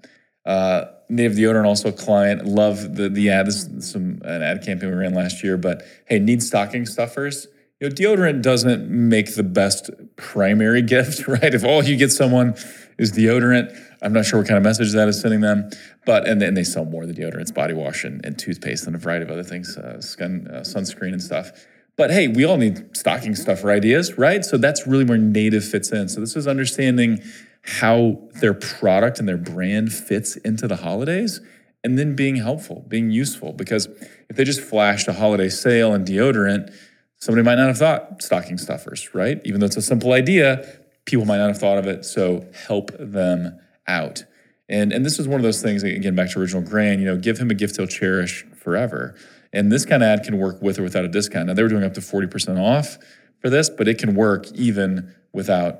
uh, 0.46 0.86
native 1.08 1.36
deodorant 1.36 1.66
also 1.66 1.90
a 1.90 1.92
client 1.92 2.46
love 2.46 2.96
the, 2.96 3.08
the 3.08 3.30
ad 3.30 3.46
this 3.46 3.64
is 3.64 3.90
some 3.90 4.20
an 4.24 4.42
ad 4.42 4.64
campaign 4.64 4.90
we 4.90 4.96
ran 4.96 5.14
last 5.14 5.44
year 5.44 5.56
but 5.56 5.82
hey 6.06 6.18
need 6.18 6.42
stocking 6.42 6.86
stuffers 6.86 7.46
you 7.80 7.88
know 7.88 7.94
deodorant 7.94 8.42
doesn't 8.42 8.88
make 8.88 9.34
the 9.34 9.42
best 9.42 9.90
primary 10.16 10.82
gift 10.94 11.26
right 11.28 11.54
if 11.54 11.64
all 11.64 11.84
you 11.84 11.96
get 11.96 12.10
someone 12.10 12.54
is 12.98 13.12
deodorant 13.12 13.76
i'm 14.02 14.12
not 14.12 14.24
sure 14.24 14.40
what 14.40 14.48
kind 14.48 14.58
of 14.58 14.64
message 14.64 14.92
that 14.92 15.08
is 15.08 15.20
sending 15.20 15.40
them 15.40 15.68
but 16.04 16.26
and 16.26 16.40
then 16.40 16.54
they 16.54 16.64
sell 16.64 16.84
more 16.84 17.06
the 17.06 17.14
deodorants 17.14 17.52
body 17.52 17.74
wash 17.74 18.04
and, 18.04 18.24
and 18.24 18.38
toothpaste 18.38 18.86
and 18.86 18.96
a 18.96 18.98
variety 18.98 19.24
of 19.24 19.30
other 19.30 19.44
things 19.44 19.76
uh, 19.76 20.00
skin, 20.00 20.48
uh, 20.48 20.60
sunscreen 20.60 21.12
and 21.12 21.22
stuff 21.22 21.66
but 21.96 22.10
hey, 22.10 22.28
we 22.28 22.44
all 22.44 22.58
need 22.58 22.94
stocking 22.94 23.34
stuffer 23.34 23.70
ideas, 23.70 24.18
right? 24.18 24.44
So 24.44 24.58
that's 24.58 24.86
really 24.86 25.04
where 25.04 25.18
native 25.18 25.64
fits 25.64 25.90
in. 25.90 26.08
So 26.08 26.20
this 26.20 26.36
is 26.36 26.46
understanding 26.46 27.22
how 27.62 28.18
their 28.34 28.54
product 28.54 29.18
and 29.18 29.26
their 29.26 29.38
brand 29.38 29.92
fits 29.92 30.36
into 30.36 30.68
the 30.68 30.76
holidays 30.76 31.40
and 31.82 31.98
then 31.98 32.14
being 32.14 32.36
helpful, 32.36 32.84
being 32.86 33.10
useful. 33.10 33.52
Because 33.52 33.86
if 34.28 34.36
they 34.36 34.44
just 34.44 34.60
flashed 34.60 35.08
a 35.08 35.14
holiday 35.14 35.48
sale 35.48 35.94
and 35.94 36.06
deodorant, 36.06 36.74
somebody 37.18 37.44
might 37.44 37.56
not 37.56 37.68
have 37.68 37.78
thought 37.78 38.22
stocking 38.22 38.58
stuffers, 38.58 39.14
right? 39.14 39.40
Even 39.44 39.60
though 39.60 39.66
it's 39.66 39.76
a 39.76 39.82
simple 39.82 40.12
idea, 40.12 40.66
people 41.04 41.24
might 41.24 41.38
not 41.38 41.48
have 41.48 41.58
thought 41.58 41.78
of 41.78 41.86
it. 41.86 42.04
So 42.04 42.46
help 42.66 42.90
them 42.98 43.58
out. 43.86 44.24
And, 44.68 44.92
and 44.92 45.04
this 45.04 45.18
is 45.18 45.28
one 45.28 45.38
of 45.38 45.44
those 45.44 45.62
things, 45.62 45.82
again, 45.82 46.14
back 46.14 46.30
to 46.30 46.40
original 46.40 46.62
grain, 46.62 46.98
you 46.98 47.06
know, 47.06 47.16
give 47.16 47.38
him 47.38 47.50
a 47.50 47.54
gift 47.54 47.76
he'll 47.76 47.86
cherish 47.86 48.44
forever. 48.56 49.14
And 49.52 49.70
this 49.70 49.84
kind 49.84 50.02
of 50.02 50.08
ad 50.08 50.24
can 50.24 50.38
work 50.38 50.60
with 50.60 50.78
or 50.78 50.82
without 50.82 51.04
a 51.04 51.08
discount. 51.08 51.46
Now, 51.46 51.54
they 51.54 51.62
were 51.62 51.68
doing 51.68 51.84
up 51.84 51.94
to 51.94 52.00
40% 52.00 52.60
off 52.60 52.98
for 53.40 53.48
this, 53.48 53.70
but 53.70 53.86
it 53.86 53.98
can 53.98 54.14
work 54.14 54.50
even 54.52 55.14
without 55.32 55.78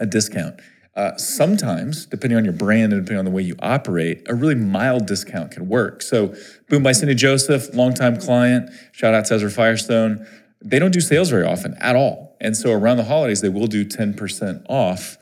a 0.00 0.06
discount. 0.06 0.60
Uh, 0.96 1.16
sometimes, 1.16 2.04
depending 2.04 2.36
on 2.36 2.44
your 2.44 2.52
brand 2.52 2.92
and 2.92 3.00
depending 3.00 3.20
on 3.20 3.24
the 3.24 3.30
way 3.30 3.42
you 3.42 3.54
operate, 3.60 4.22
a 4.26 4.34
really 4.34 4.56
mild 4.56 5.06
discount 5.06 5.52
can 5.52 5.68
work. 5.68 6.02
So, 6.02 6.34
Boom 6.68 6.82
by 6.82 6.92
Cindy 6.92 7.14
Joseph, 7.14 7.72
longtime 7.74 8.16
client, 8.16 8.70
shout 8.92 9.14
out 9.14 9.24
to 9.26 9.34
Ezra 9.34 9.50
Firestone. 9.50 10.26
They 10.62 10.78
don't 10.78 10.92
do 10.92 11.00
sales 11.00 11.30
very 11.30 11.44
often 11.44 11.74
at 11.80 11.96
all. 11.96 12.36
And 12.40 12.56
so, 12.56 12.72
around 12.72 12.96
the 12.96 13.04
holidays, 13.04 13.40
they 13.40 13.48
will 13.48 13.66
do 13.66 13.84
10% 13.84 14.64
off. 14.68 15.18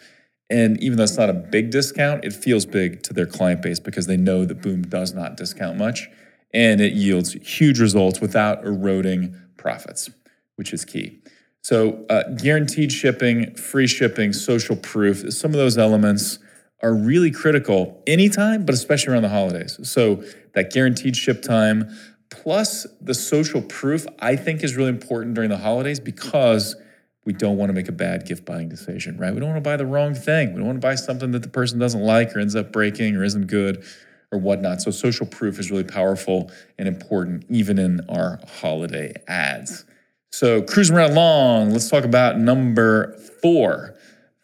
And 0.50 0.82
even 0.82 0.96
though 0.96 1.04
it's 1.04 1.18
not 1.18 1.28
a 1.28 1.34
big 1.34 1.70
discount, 1.70 2.24
it 2.24 2.32
feels 2.32 2.64
big 2.64 3.02
to 3.04 3.12
their 3.12 3.26
client 3.26 3.60
base 3.60 3.78
because 3.78 4.06
they 4.06 4.16
know 4.16 4.44
that 4.44 4.62
Boom 4.62 4.82
does 4.82 5.12
not 5.12 5.36
discount 5.36 5.76
much 5.76 6.08
and 6.52 6.80
it 6.80 6.92
yields 6.92 7.32
huge 7.32 7.78
results 7.78 8.20
without 8.20 8.64
eroding 8.64 9.36
profits, 9.56 10.10
which 10.56 10.72
is 10.72 10.84
key. 10.84 11.20
So, 11.62 12.06
uh, 12.08 12.22
guaranteed 12.36 12.92
shipping, 12.92 13.54
free 13.54 13.86
shipping, 13.86 14.32
social 14.32 14.76
proof, 14.76 15.30
some 15.32 15.50
of 15.50 15.58
those 15.58 15.76
elements 15.76 16.38
are 16.82 16.94
really 16.94 17.30
critical 17.30 18.02
anytime, 18.06 18.64
but 18.64 18.74
especially 18.74 19.12
around 19.12 19.24
the 19.24 19.28
holidays. 19.28 19.78
So, 19.82 20.22
that 20.54 20.72
guaranteed 20.72 21.16
ship 21.16 21.42
time 21.42 21.90
plus 22.30 22.86
the 23.00 23.14
social 23.14 23.62
proof, 23.62 24.06
I 24.18 24.36
think, 24.36 24.62
is 24.62 24.76
really 24.76 24.90
important 24.90 25.34
during 25.34 25.50
the 25.50 25.56
holidays 25.56 26.00
because 26.00 26.76
we 27.24 27.32
don't 27.32 27.56
want 27.56 27.68
to 27.68 27.74
make 27.74 27.88
a 27.88 27.92
bad 27.92 28.26
gift 28.26 28.44
buying 28.44 28.68
decision, 28.68 29.18
right? 29.18 29.34
We 29.34 29.40
don't 29.40 29.50
want 29.50 29.62
to 29.62 29.68
buy 29.68 29.76
the 29.76 29.86
wrong 29.86 30.14
thing. 30.14 30.52
We 30.52 30.58
don't 30.58 30.66
want 30.66 30.80
to 30.80 30.86
buy 30.86 30.94
something 30.94 31.32
that 31.32 31.42
the 31.42 31.48
person 31.48 31.78
doesn't 31.78 32.00
like 32.00 32.34
or 32.34 32.40
ends 32.40 32.56
up 32.56 32.72
breaking 32.72 33.16
or 33.16 33.24
isn't 33.24 33.48
good 33.48 33.84
or 34.32 34.38
whatnot. 34.38 34.80
So 34.80 34.90
social 34.90 35.26
proof 35.26 35.58
is 35.58 35.70
really 35.70 35.84
powerful 35.84 36.50
and 36.78 36.88
important 36.88 37.44
even 37.50 37.78
in 37.78 38.00
our 38.08 38.40
holiday 38.60 39.12
ads. 39.26 39.84
So 40.30 40.62
cruising 40.62 40.96
right 40.96 41.10
along, 41.10 41.70
let's 41.70 41.90
talk 41.90 42.04
about 42.04 42.38
number 42.38 43.16
four, 43.42 43.94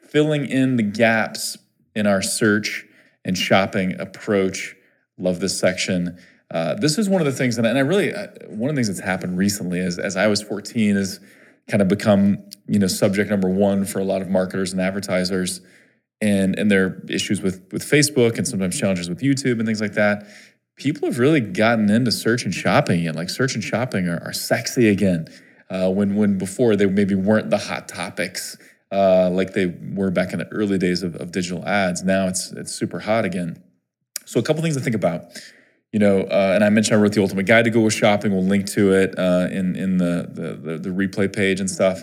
filling 0.09 0.47
in 0.47 0.77
the 0.77 0.83
gaps 0.83 1.57
in 1.95 2.07
our 2.07 2.23
search 2.23 2.85
and 3.25 3.37
shopping 3.37 3.99
approach. 4.01 4.75
Love 5.17 5.41
this 5.41 5.59
section. 5.59 6.19
Uh, 6.51 6.75
this 6.75 6.99
is 6.99 7.09
one 7.09 7.21
of 7.21 7.27
the 7.27 7.33
things, 7.33 7.59
and 7.59 7.67
I 7.67 7.81
really, 7.81 8.13
uh, 8.13 8.29
one 8.49 8.71
of 8.71 8.77
the 8.77 8.81
things 8.81 8.89
that's 8.89 9.01
happened 9.01 9.39
recently 9.39 9.81
as, 9.81 9.99
as 9.99 10.15
iOS 10.15 10.47
14 10.47 10.97
is 10.97 11.21
kind 11.69 11.83
of 11.83 11.89
become, 11.89 12.39
you 12.67 12.79
know, 12.79 12.87
subject 12.87 13.31
number 13.31 13.49
one 13.49 13.85
for 13.85 13.99
a 13.99 14.05
lot 14.05 14.23
of 14.23 14.29
marketers 14.29 14.73
and 14.73 14.81
advertisers 14.81 15.61
and, 16.21 16.59
and 16.59 16.71
their 16.71 17.03
issues 17.09 17.43
with, 17.43 17.67
with 17.73 17.83
Facebook 17.83 18.37
and 18.37 18.47
sometimes 18.47 18.79
challenges 18.79 19.09
with 19.09 19.21
YouTube 19.21 19.59
and 19.59 19.67
things 19.67 19.81
like 19.81 19.95
that. 19.95 20.27
People 20.77 21.09
have 21.09 21.19
really 21.19 21.41
gotten 21.41 21.91
into 21.91 22.13
search 22.13 22.45
and 22.45 22.53
shopping 22.53 23.07
and 23.07 23.17
like 23.17 23.31
search 23.31 23.55
and 23.55 23.65
shopping 23.65 24.09
are, 24.09 24.23
are 24.25 24.33
sexy 24.33 24.89
again. 24.89 25.27
Uh, 25.71 25.91
when, 25.91 26.15
when 26.15 26.37
before 26.37 26.77
they 26.77 26.87
maybe 26.87 27.15
weren't 27.15 27.49
the 27.49 27.59
hot 27.59 27.89
topics 27.89 28.57
uh, 28.93 29.29
like 29.31 29.55
they 29.55 29.75
were 29.95 30.11
back 30.11 30.33
in 30.33 30.39
the 30.39 30.47
early 30.49 30.79
days 30.79 31.03
of, 31.03 31.17
of 31.17 31.33
digital 31.33 31.67
ads. 31.67 32.03
Now 32.03 32.29
it's, 32.29 32.53
it's 32.53 32.73
super 32.73 33.01
hot 33.01 33.25
again. 33.25 33.63
So 34.25 34.39
a 34.39 34.43
couple 34.43 34.63
things 34.63 34.77
to 34.77 34.83
think 34.83 34.95
about 34.95 35.25
you 35.95 36.01
know, 36.01 36.23
uh, 36.23 36.51
and 36.57 36.65
I 36.65 36.71
mentioned 36.71 36.99
I 36.99 37.01
wrote 37.01 37.13
the 37.13 37.23
ultimate 37.23 37.47
guide 37.47 37.67
to 37.67 37.71
Google 37.71 37.89
Shopping. 37.89 38.33
We'll 38.33 38.43
link 38.43 38.67
to 38.71 38.93
it 38.93 39.17
uh, 39.17 39.47
in 39.53 39.77
in 39.77 39.99
the, 39.99 40.29
the, 40.29 40.55
the 40.55 40.79
the 40.79 40.89
replay 40.89 41.33
page 41.33 41.61
and 41.61 41.71
stuff. 41.71 42.03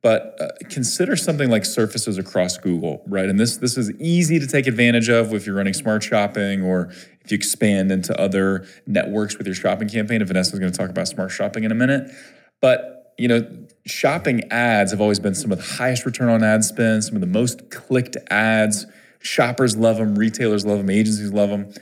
But 0.00 0.36
uh, 0.40 0.50
consider 0.70 1.16
something 1.16 1.50
like 1.50 1.64
surfaces 1.64 2.18
across 2.18 2.56
Google, 2.56 3.02
right? 3.04 3.28
And 3.28 3.40
this 3.40 3.56
this 3.56 3.76
is 3.76 3.90
easy 4.00 4.38
to 4.38 4.46
take 4.46 4.68
advantage 4.68 5.08
of 5.08 5.34
if 5.34 5.44
you're 5.44 5.56
running 5.56 5.72
smart 5.72 6.04
shopping 6.04 6.62
or 6.62 6.92
if 7.24 7.32
you 7.32 7.34
expand 7.34 7.90
into 7.90 8.16
other 8.16 8.64
networks 8.86 9.36
with 9.36 9.48
your 9.48 9.56
shopping 9.56 9.88
campaign. 9.88 10.20
And 10.20 10.28
Vanessa 10.28 10.52
is 10.52 10.60
going 10.60 10.70
to 10.70 10.78
talk 10.78 10.90
about 10.90 11.08
smart 11.08 11.32
shopping 11.32 11.64
in 11.64 11.72
a 11.72 11.74
minute. 11.74 12.12
But 12.60 13.12
you 13.18 13.26
know, 13.26 13.44
shopping 13.86 14.52
ads 14.52 14.92
have 14.92 15.00
always 15.00 15.18
been 15.18 15.34
some 15.34 15.50
of 15.50 15.58
the 15.58 15.64
highest 15.64 16.06
return 16.06 16.28
on 16.28 16.44
ad 16.44 16.62
spend, 16.62 17.02
some 17.02 17.16
of 17.16 17.20
the 17.20 17.26
most 17.26 17.70
clicked 17.70 18.16
ads. 18.30 18.86
Shoppers 19.18 19.76
love 19.76 19.96
them, 19.96 20.14
retailers 20.14 20.64
love 20.64 20.78
them, 20.78 20.90
agencies 20.90 21.32
love 21.32 21.50
them. 21.50 21.72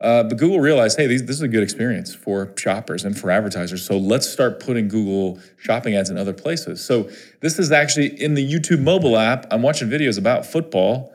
Uh, 0.00 0.22
but 0.24 0.36
Google 0.36 0.60
realized, 0.60 0.98
hey, 0.98 1.06
these, 1.06 1.24
this 1.24 1.36
is 1.36 1.42
a 1.42 1.48
good 1.48 1.62
experience 1.62 2.14
for 2.14 2.52
shoppers 2.58 3.04
and 3.04 3.18
for 3.18 3.30
advertisers. 3.30 3.84
So 3.84 3.96
let's 3.96 4.28
start 4.28 4.60
putting 4.60 4.88
Google 4.88 5.40
shopping 5.58 5.94
ads 5.96 6.10
in 6.10 6.18
other 6.18 6.34
places. 6.34 6.84
So 6.84 7.08
this 7.40 7.58
is 7.58 7.72
actually 7.72 8.20
in 8.20 8.34
the 8.34 8.46
YouTube 8.46 8.82
mobile 8.82 9.16
app. 9.16 9.46
I'm 9.50 9.62
watching 9.62 9.88
videos 9.88 10.18
about 10.18 10.44
football, 10.44 11.14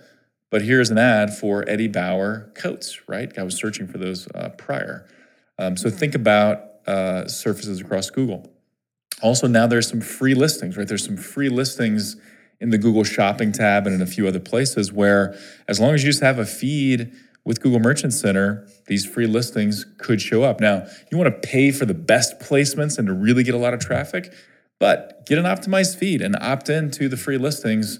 but 0.49 0.63
here's 0.63 0.89
an 0.89 0.97
ad 0.97 1.31
for 1.31 1.63
Eddie 1.69 1.87
Bauer 1.87 2.51
coats, 2.55 3.07
right? 3.07 3.37
I 3.37 3.43
was 3.43 3.55
searching 3.55 3.87
for 3.87 3.99
those 3.99 4.27
uh, 4.33 4.49
prior. 4.57 5.07
Um, 5.59 5.77
so 5.77 5.91
think 5.91 6.15
about 6.15 6.63
uh, 6.87 7.27
surfaces 7.27 7.81
across 7.81 8.09
Google. 8.09 8.51
Also, 9.21 9.45
now 9.45 9.67
there's 9.67 9.87
some 9.87 10.01
free 10.01 10.33
listings, 10.33 10.75
right? 10.75 10.87
There's 10.87 11.05
some 11.05 11.17
free 11.17 11.49
listings 11.49 12.15
in 12.59 12.71
the 12.71 12.79
Google 12.79 13.03
Shopping 13.03 13.51
tab 13.51 13.85
and 13.85 13.95
in 13.95 14.01
a 14.01 14.07
few 14.07 14.27
other 14.27 14.39
places 14.39 14.91
where, 14.91 15.37
as 15.67 15.79
long 15.79 15.93
as 15.93 16.03
you 16.03 16.09
just 16.09 16.23
have 16.23 16.39
a 16.39 16.45
feed 16.45 17.11
with 17.43 17.61
Google 17.61 17.79
Merchant 17.79 18.13
Center, 18.13 18.67
these 18.87 19.05
free 19.05 19.25
listings 19.25 19.85
could 19.97 20.21
show 20.21 20.43
up. 20.43 20.59
Now, 20.59 20.85
you 21.11 21.17
want 21.17 21.41
to 21.41 21.47
pay 21.47 21.71
for 21.71 21.85
the 21.85 21.93
best 21.93 22.39
placements 22.39 22.97
and 22.97 23.07
to 23.07 23.13
really 23.13 23.43
get 23.43 23.55
a 23.55 23.57
lot 23.57 23.73
of 23.73 23.79
traffic, 23.79 24.31
but 24.79 25.25
get 25.25 25.37
an 25.37 25.45
optimized 25.45 25.97
feed 25.97 26.21
and 26.21 26.35
opt 26.39 26.69
into 26.69 27.07
the 27.07 27.17
free 27.17 27.37
listings. 27.37 27.99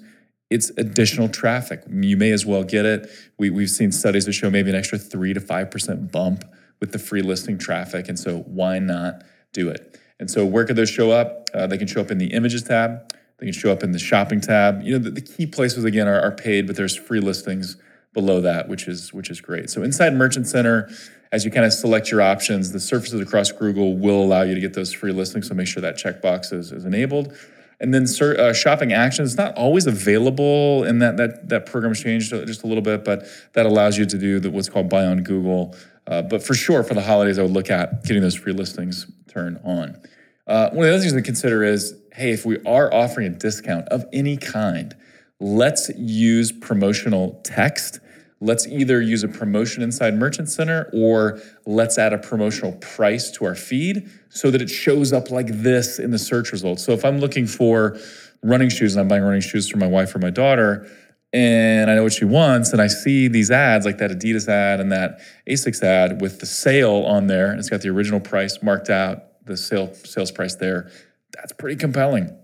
It's 0.50 0.70
additional 0.78 1.30
traffic. 1.30 1.84
You 1.90 2.18
may 2.18 2.32
as 2.32 2.46
well 2.46 2.64
get 2.64 2.86
it. 2.86 3.10
We, 3.40 3.50
we've 3.50 3.70
seen 3.70 3.92
studies 3.92 4.26
that 4.26 4.34
show 4.34 4.50
maybe 4.50 4.70
an 4.70 4.76
extra 4.76 4.98
3 4.98 5.34
to 5.34 5.40
5% 5.40 6.12
bump 6.12 6.44
with 6.80 6.92
the 6.92 7.00
free 7.00 7.22
listing 7.22 7.58
traffic. 7.58 8.10
And 8.10 8.20
so, 8.20 8.40
why 8.40 8.80
not 8.80 9.24
do 9.54 9.70
it? 9.70 10.00
And 10.20 10.30
so, 10.30 10.46
where 10.46 10.66
could 10.66 10.76
those 10.76 10.90
show 10.90 11.12
up? 11.12 11.50
Uh, 11.54 11.68
they 11.68 11.78
can 11.78 11.88
show 11.88 12.02
up 12.02 12.12
in 12.12 12.18
the 12.18 12.28
images 12.28 12.64
tab, 12.64 13.14
they 13.38 13.48
can 13.48 13.54
show 13.54 13.72
up 13.72 13.82
in 13.82 13.92
the 13.92 14.00
shopping 14.00 14.42
tab. 14.42 14.82
You 14.84 14.94
know, 14.94 15.00
the, 15.00 15.12
the 15.12 15.22
key 15.22 15.48
places, 15.48 15.84
again, 15.84 16.08
are, 16.08 16.20
are 16.20 16.32
paid, 16.32 16.68
but 16.68 16.76
there's 16.76 16.96
free 16.96 17.20
listings 17.20 17.78
below 18.14 18.42
that, 18.42 18.68
which 18.68 18.88
is 18.88 19.14
which 19.14 19.30
is 19.30 19.42
great. 19.42 19.70
So 19.70 19.84
inside 19.84 20.14
Merchant 20.14 20.48
Center, 20.48 20.90
as 21.32 21.46
you 21.46 21.52
kind 21.52 21.66
of 21.66 21.74
select 21.74 22.12
your 22.12 22.22
options, 22.22 22.72
the 22.72 22.80
surfaces 22.80 23.22
across 23.22 23.52
Google 23.52 23.98
will 23.98 24.22
allow 24.24 24.42
you 24.42 24.54
to 24.54 24.62
get 24.62 24.74
those 24.74 24.94
free 24.94 25.12
listings. 25.12 25.48
So 25.48 25.54
make 25.54 25.68
sure 25.68 25.82
that 25.82 25.96
checkbox 25.96 26.52
is, 26.52 26.72
is 26.72 26.86
enabled. 26.86 27.34
And 27.80 27.94
then 27.94 28.06
uh, 28.22 28.54
shopping 28.54 28.94
actions 28.94 29.32
it's 29.32 29.38
not 29.38 29.56
always 29.56 29.88
available, 29.88 30.84
and 30.84 31.02
that 31.02 31.18
that 31.18 31.50
that 31.50 31.66
program 31.66 31.94
changed 31.96 32.30
just 32.30 32.64
a 32.64 32.68
little 32.68 32.84
bit, 32.84 33.04
but 33.04 33.26
that 33.54 33.66
allows 33.66 33.98
you 33.98 34.06
to 34.06 34.18
do 34.18 34.40
the, 34.40 34.52
what's 34.52 34.70
called 34.70 34.90
buy 34.90 35.06
on 35.06 35.24
Google. 35.24 35.76
Uh, 36.06 36.22
but 36.22 36.44
for 36.44 36.54
sure, 36.54 36.84
for 36.84 36.94
the 36.94 37.02
holidays, 37.02 37.40
I 37.40 37.44
would 37.44 37.52
look 37.52 37.72
at 37.72 38.04
getting 38.04 38.22
those 38.22 38.36
free 38.36 38.54
listings 38.54 39.08
turned 39.28 39.60
on. 39.64 40.00
Uh, 40.46 40.70
one 40.72 40.86
of 40.86 40.92
the 40.92 40.96
other 40.96 41.00
things 41.00 41.14
to 41.14 41.22
consider 41.22 41.64
is, 41.64 41.96
hey, 42.14 42.32
if 42.32 42.46
we 42.46 42.62
are 42.66 42.94
offering 42.94 43.28
a 43.28 43.30
discount 43.30 43.88
of 43.90 44.06
any 44.12 44.38
kind, 44.38 44.96
let's 45.42 45.90
use 45.98 46.52
promotional 46.52 47.42
text. 47.44 48.00
Let's 48.40 48.68
either 48.68 49.02
use 49.02 49.24
a 49.24 49.28
promotion 49.28 49.84
inside 49.84 50.14
Merchant 50.14 50.50
Center 50.50 50.90
or 50.94 51.42
let's 51.66 51.98
add 51.98 52.14
a 52.14 52.20
promotional 52.20 52.74
price 52.74 53.32
to 53.32 53.46
our 53.46 53.56
feed 53.56 54.10
so 54.30 54.52
that 54.52 54.62
it 54.62 54.70
shows 54.70 55.12
up 55.12 55.32
like 55.32 55.48
this 55.48 56.00
in 56.00 56.12
the 56.12 56.20
search 56.20 56.52
results. 56.52 56.84
So 56.86 56.92
if 56.94 57.04
I'm 57.04 57.20
looking 57.20 57.48
for 57.48 57.98
running 58.44 58.70
shoes 58.70 58.96
and 58.96 59.02
I'm 59.02 59.08
buying 59.08 59.24
running 59.24 59.42
shoes 59.42 59.68
for 59.68 59.78
my 59.78 59.88
wife 59.88 60.16
or 60.16 60.20
my 60.20 60.30
daughter, 60.30 60.88
and 61.34 61.90
I 61.90 61.96
know 61.96 62.04
what 62.04 62.14
she 62.14 62.26
wants, 62.26 62.72
and 62.72 62.82
I 62.82 62.88
see 62.88 63.28
these 63.28 63.52
ads 63.52 63.86
like 63.86 63.98
that 64.00 64.12
Adidas 64.12 64.48
ad 64.48 64.80
and 64.80 64.92
that 64.92 65.22
Asics 65.48 65.82
ad 65.82 66.22
with 66.22 66.40
the 66.40 66.46
sale 66.46 67.04
on 67.08 67.28
there, 67.28 67.50
and 67.50 67.58
it's 67.58 67.70
got 67.70 67.82
the 67.82 67.90
original 67.90 68.20
price 68.20 68.62
marked 68.62 68.90
out, 68.90 69.46
the 69.46 69.56
sale 69.56 69.94
sales 69.94 70.32
price 70.32 70.56
there. 70.56 70.92
That's 71.34 71.54
pretty 71.54 71.78
compelling. 71.78 72.38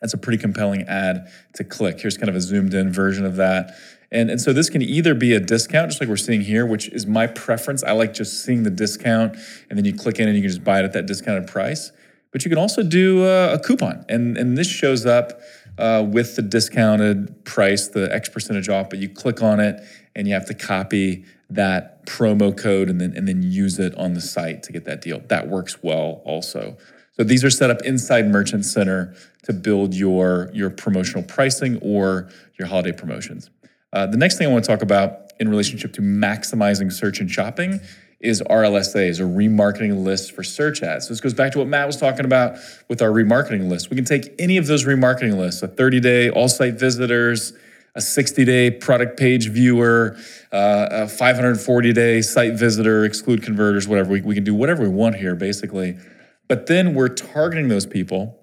That's 0.00 0.14
a 0.14 0.18
pretty 0.18 0.38
compelling 0.38 0.82
ad 0.82 1.30
to 1.54 1.64
click. 1.64 2.00
Here's 2.00 2.16
kind 2.16 2.28
of 2.28 2.36
a 2.36 2.40
zoomed 2.40 2.74
in 2.74 2.92
version 2.92 3.24
of 3.24 3.36
that. 3.36 3.74
And, 4.12 4.30
and 4.30 4.40
so 4.40 4.52
this 4.52 4.68
can 4.68 4.82
either 4.82 5.14
be 5.14 5.34
a 5.34 5.40
discount, 5.40 5.90
just 5.90 6.00
like 6.00 6.08
we're 6.08 6.16
seeing 6.16 6.40
here, 6.40 6.66
which 6.66 6.88
is 6.88 7.06
my 7.06 7.26
preference. 7.26 7.84
I 7.84 7.92
like 7.92 8.12
just 8.12 8.44
seeing 8.44 8.64
the 8.64 8.70
discount, 8.70 9.36
and 9.68 9.78
then 9.78 9.84
you 9.84 9.94
click 9.94 10.18
in 10.18 10.26
and 10.26 10.36
you 10.36 10.42
can 10.42 10.50
just 10.50 10.64
buy 10.64 10.80
it 10.80 10.84
at 10.84 10.92
that 10.94 11.06
discounted 11.06 11.46
price. 11.46 11.92
But 12.32 12.44
you 12.44 12.48
can 12.48 12.58
also 12.58 12.82
do 12.82 13.24
a, 13.24 13.54
a 13.54 13.58
coupon, 13.58 14.04
and, 14.08 14.36
and 14.36 14.56
this 14.56 14.68
shows 14.68 15.06
up 15.06 15.40
uh, 15.78 16.04
with 16.06 16.36
the 16.36 16.42
discounted 16.42 17.44
price, 17.44 17.88
the 17.88 18.12
X 18.12 18.28
percentage 18.28 18.68
off, 18.68 18.90
but 18.90 18.98
you 18.98 19.08
click 19.08 19.42
on 19.42 19.60
it 19.60 19.80
and 20.14 20.28
you 20.28 20.34
have 20.34 20.46
to 20.46 20.54
copy 20.54 21.24
that 21.48 22.06
promo 22.06 22.56
code 22.56 22.88
and 22.88 23.00
then, 23.00 23.16
and 23.16 23.26
then 23.26 23.42
use 23.42 23.78
it 23.78 23.94
on 23.96 24.14
the 24.14 24.20
site 24.20 24.62
to 24.64 24.72
get 24.72 24.84
that 24.84 25.00
deal. 25.00 25.20
That 25.28 25.48
works 25.48 25.82
well 25.82 26.22
also. 26.24 26.76
So 27.12 27.24
these 27.24 27.44
are 27.44 27.50
set 27.50 27.70
up 27.70 27.82
inside 27.82 28.26
Merchant 28.28 28.64
Center 28.64 29.14
to 29.44 29.52
build 29.52 29.94
your, 29.94 30.50
your 30.52 30.70
promotional 30.70 31.22
pricing 31.22 31.78
or 31.82 32.30
your 32.58 32.68
holiday 32.68 32.92
promotions. 32.92 33.50
Uh, 33.92 34.06
the 34.06 34.16
next 34.16 34.38
thing 34.38 34.46
I 34.46 34.50
want 34.50 34.64
to 34.64 34.70
talk 34.70 34.82
about 34.82 35.32
in 35.40 35.48
relationship 35.48 35.92
to 35.94 36.02
maximizing 36.02 36.92
search 36.92 37.20
and 37.20 37.30
shopping 37.30 37.80
is 38.20 38.42
RLSAs 38.42 39.18
or 39.18 39.26
remarketing 39.26 40.04
lists 40.04 40.28
for 40.28 40.42
search 40.42 40.82
ads. 40.82 41.06
So 41.06 41.14
this 41.14 41.20
goes 41.20 41.32
back 41.32 41.52
to 41.52 41.58
what 41.58 41.66
Matt 41.66 41.86
was 41.86 41.96
talking 41.96 42.26
about 42.26 42.58
with 42.88 43.00
our 43.00 43.08
remarketing 43.08 43.68
list. 43.68 43.88
We 43.88 43.96
can 43.96 44.04
take 44.04 44.34
any 44.38 44.58
of 44.58 44.66
those 44.66 44.84
remarketing 44.84 45.38
lists, 45.38 45.62
a 45.62 45.68
30-day 45.68 46.30
all-site 46.30 46.74
visitors, 46.74 47.54
a 47.94 48.00
60-day 48.00 48.72
product 48.72 49.18
page 49.18 49.48
viewer, 49.48 50.16
uh, 50.52 50.88
a 50.90 51.04
540-day 51.06 52.20
site 52.20 52.54
visitor, 52.54 53.04
exclude 53.04 53.42
converters, 53.42 53.88
whatever. 53.88 54.12
We, 54.12 54.20
we 54.20 54.34
can 54.34 54.44
do 54.44 54.54
whatever 54.54 54.82
we 54.82 54.90
want 54.90 55.16
here, 55.16 55.34
basically. 55.34 55.96
But 56.50 56.66
then 56.66 56.94
we're 56.94 57.06
targeting 57.06 57.68
those 57.68 57.86
people 57.86 58.36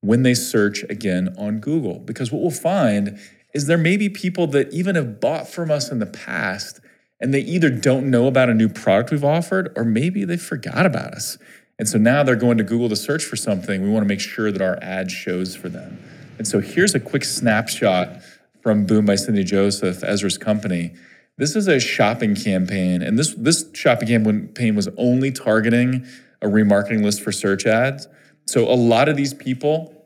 when 0.00 0.24
they 0.24 0.34
search 0.34 0.82
again 0.90 1.32
on 1.38 1.60
Google. 1.60 2.00
Because 2.00 2.32
what 2.32 2.42
we'll 2.42 2.50
find 2.50 3.20
is 3.54 3.68
there 3.68 3.78
may 3.78 3.96
be 3.96 4.08
people 4.08 4.48
that 4.48 4.72
even 4.72 4.96
have 4.96 5.20
bought 5.20 5.46
from 5.46 5.70
us 5.70 5.88
in 5.88 6.00
the 6.00 6.06
past 6.06 6.80
and 7.20 7.32
they 7.32 7.38
either 7.42 7.70
don't 7.70 8.10
know 8.10 8.26
about 8.26 8.48
a 8.48 8.54
new 8.54 8.68
product 8.68 9.12
we've 9.12 9.22
offered 9.22 9.72
or 9.76 9.84
maybe 9.84 10.24
they 10.24 10.38
forgot 10.38 10.86
about 10.86 11.14
us. 11.14 11.38
And 11.78 11.88
so 11.88 11.98
now 11.98 12.24
they're 12.24 12.34
going 12.34 12.58
to 12.58 12.64
Google 12.64 12.88
to 12.88 12.96
search 12.96 13.22
for 13.22 13.36
something. 13.36 13.80
We 13.80 13.90
want 13.90 14.02
to 14.02 14.08
make 14.08 14.18
sure 14.18 14.50
that 14.50 14.60
our 14.60 14.76
ad 14.82 15.12
shows 15.12 15.54
for 15.54 15.68
them. 15.68 16.02
And 16.38 16.48
so 16.48 16.58
here's 16.58 16.96
a 16.96 17.00
quick 17.00 17.22
snapshot 17.22 18.22
from 18.60 18.86
Boom 18.86 19.06
by 19.06 19.14
Cindy 19.14 19.44
Joseph, 19.44 20.02
Ezra's 20.02 20.36
company. 20.36 20.94
This 21.38 21.54
is 21.54 21.68
a 21.68 21.78
shopping 21.78 22.34
campaign, 22.34 23.02
and 23.02 23.18
this 23.18 23.34
this 23.34 23.64
shopping 23.72 24.08
campaign 24.08 24.74
was 24.74 24.88
only 24.98 25.30
targeting 25.30 26.06
a 26.42 26.46
remarketing 26.46 27.02
list 27.02 27.22
for 27.22 27.32
search 27.32 27.64
ads. 27.64 28.06
So 28.46 28.68
a 28.68 28.74
lot 28.74 29.08
of 29.08 29.16
these 29.16 29.32
people 29.32 30.02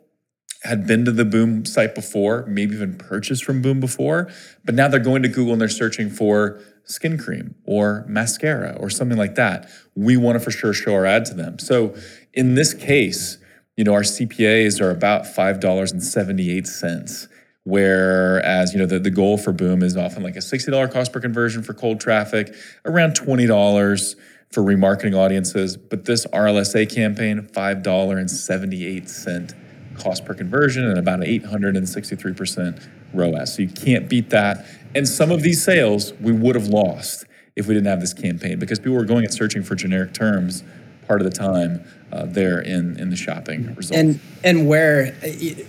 had 0.62 0.86
been 0.86 1.04
to 1.04 1.12
the 1.12 1.24
Boom 1.24 1.64
site 1.64 1.94
before, 1.94 2.44
maybe 2.46 2.74
even 2.74 2.96
purchased 2.96 3.44
from 3.44 3.62
Boom 3.62 3.80
before, 3.80 4.30
but 4.64 4.74
now 4.74 4.88
they're 4.88 5.00
going 5.00 5.22
to 5.22 5.28
Google 5.28 5.52
and 5.52 5.60
they're 5.60 5.68
searching 5.68 6.10
for 6.10 6.60
skin 6.84 7.18
cream 7.18 7.54
or 7.64 8.04
mascara 8.08 8.76
or 8.78 8.90
something 8.90 9.18
like 9.18 9.34
that. 9.36 9.70
We 9.94 10.16
want 10.16 10.38
to 10.38 10.44
for 10.44 10.50
sure 10.50 10.72
show 10.72 10.94
our 10.94 11.06
ad 11.06 11.24
to 11.26 11.34
them. 11.34 11.58
So 11.58 11.94
in 12.32 12.54
this 12.54 12.74
case, 12.74 13.38
you 13.76 13.84
know, 13.84 13.92
our 13.92 14.02
CPAs 14.02 14.80
are 14.80 14.90
about 14.90 15.24
$5.78, 15.24 17.28
whereas, 17.64 18.72
you 18.72 18.78
know, 18.78 18.86
the, 18.86 18.98
the 18.98 19.10
goal 19.10 19.36
for 19.36 19.52
Boom 19.52 19.82
is 19.82 19.96
often 19.96 20.22
like 20.22 20.36
a 20.36 20.40
$60 20.40 20.92
cost 20.92 21.12
per 21.12 21.20
conversion 21.20 21.62
for 21.62 21.74
cold 21.74 22.00
traffic, 22.00 22.54
around 22.84 23.12
$20 23.12 24.16
for 24.56 24.62
remarketing 24.62 25.14
audiences. 25.14 25.76
But 25.76 26.06
this 26.06 26.24
RLSA 26.28 26.88
campaign, 26.88 27.42
$5.78 27.42 29.54
cost 29.98 30.24
per 30.24 30.32
conversion 30.32 30.88
and 30.88 30.98
about 30.98 31.22
an 31.22 31.26
863% 31.26 32.88
ROAS. 33.12 33.54
So 33.54 33.60
you 33.60 33.68
can't 33.68 34.08
beat 34.08 34.30
that. 34.30 34.64
And 34.94 35.06
some 35.06 35.30
of 35.30 35.42
these 35.42 35.62
sales 35.62 36.14
we 36.22 36.32
would 36.32 36.54
have 36.54 36.68
lost 36.68 37.26
if 37.54 37.66
we 37.66 37.74
didn't 37.74 37.88
have 37.88 38.00
this 38.00 38.14
campaign 38.14 38.58
because 38.58 38.78
people 38.78 38.94
were 38.94 39.04
going 39.04 39.26
and 39.26 39.34
searching 39.34 39.62
for 39.62 39.74
generic 39.74 40.14
terms 40.14 40.64
part 41.06 41.20
of 41.20 41.30
the 41.30 41.36
time 41.36 41.84
uh, 42.16 42.24
there 42.26 42.60
in, 42.60 42.98
in 42.98 43.10
the 43.10 43.16
shopping 43.16 43.74
results. 43.74 43.90
And 43.90 44.20
and 44.42 44.68
where 44.68 45.12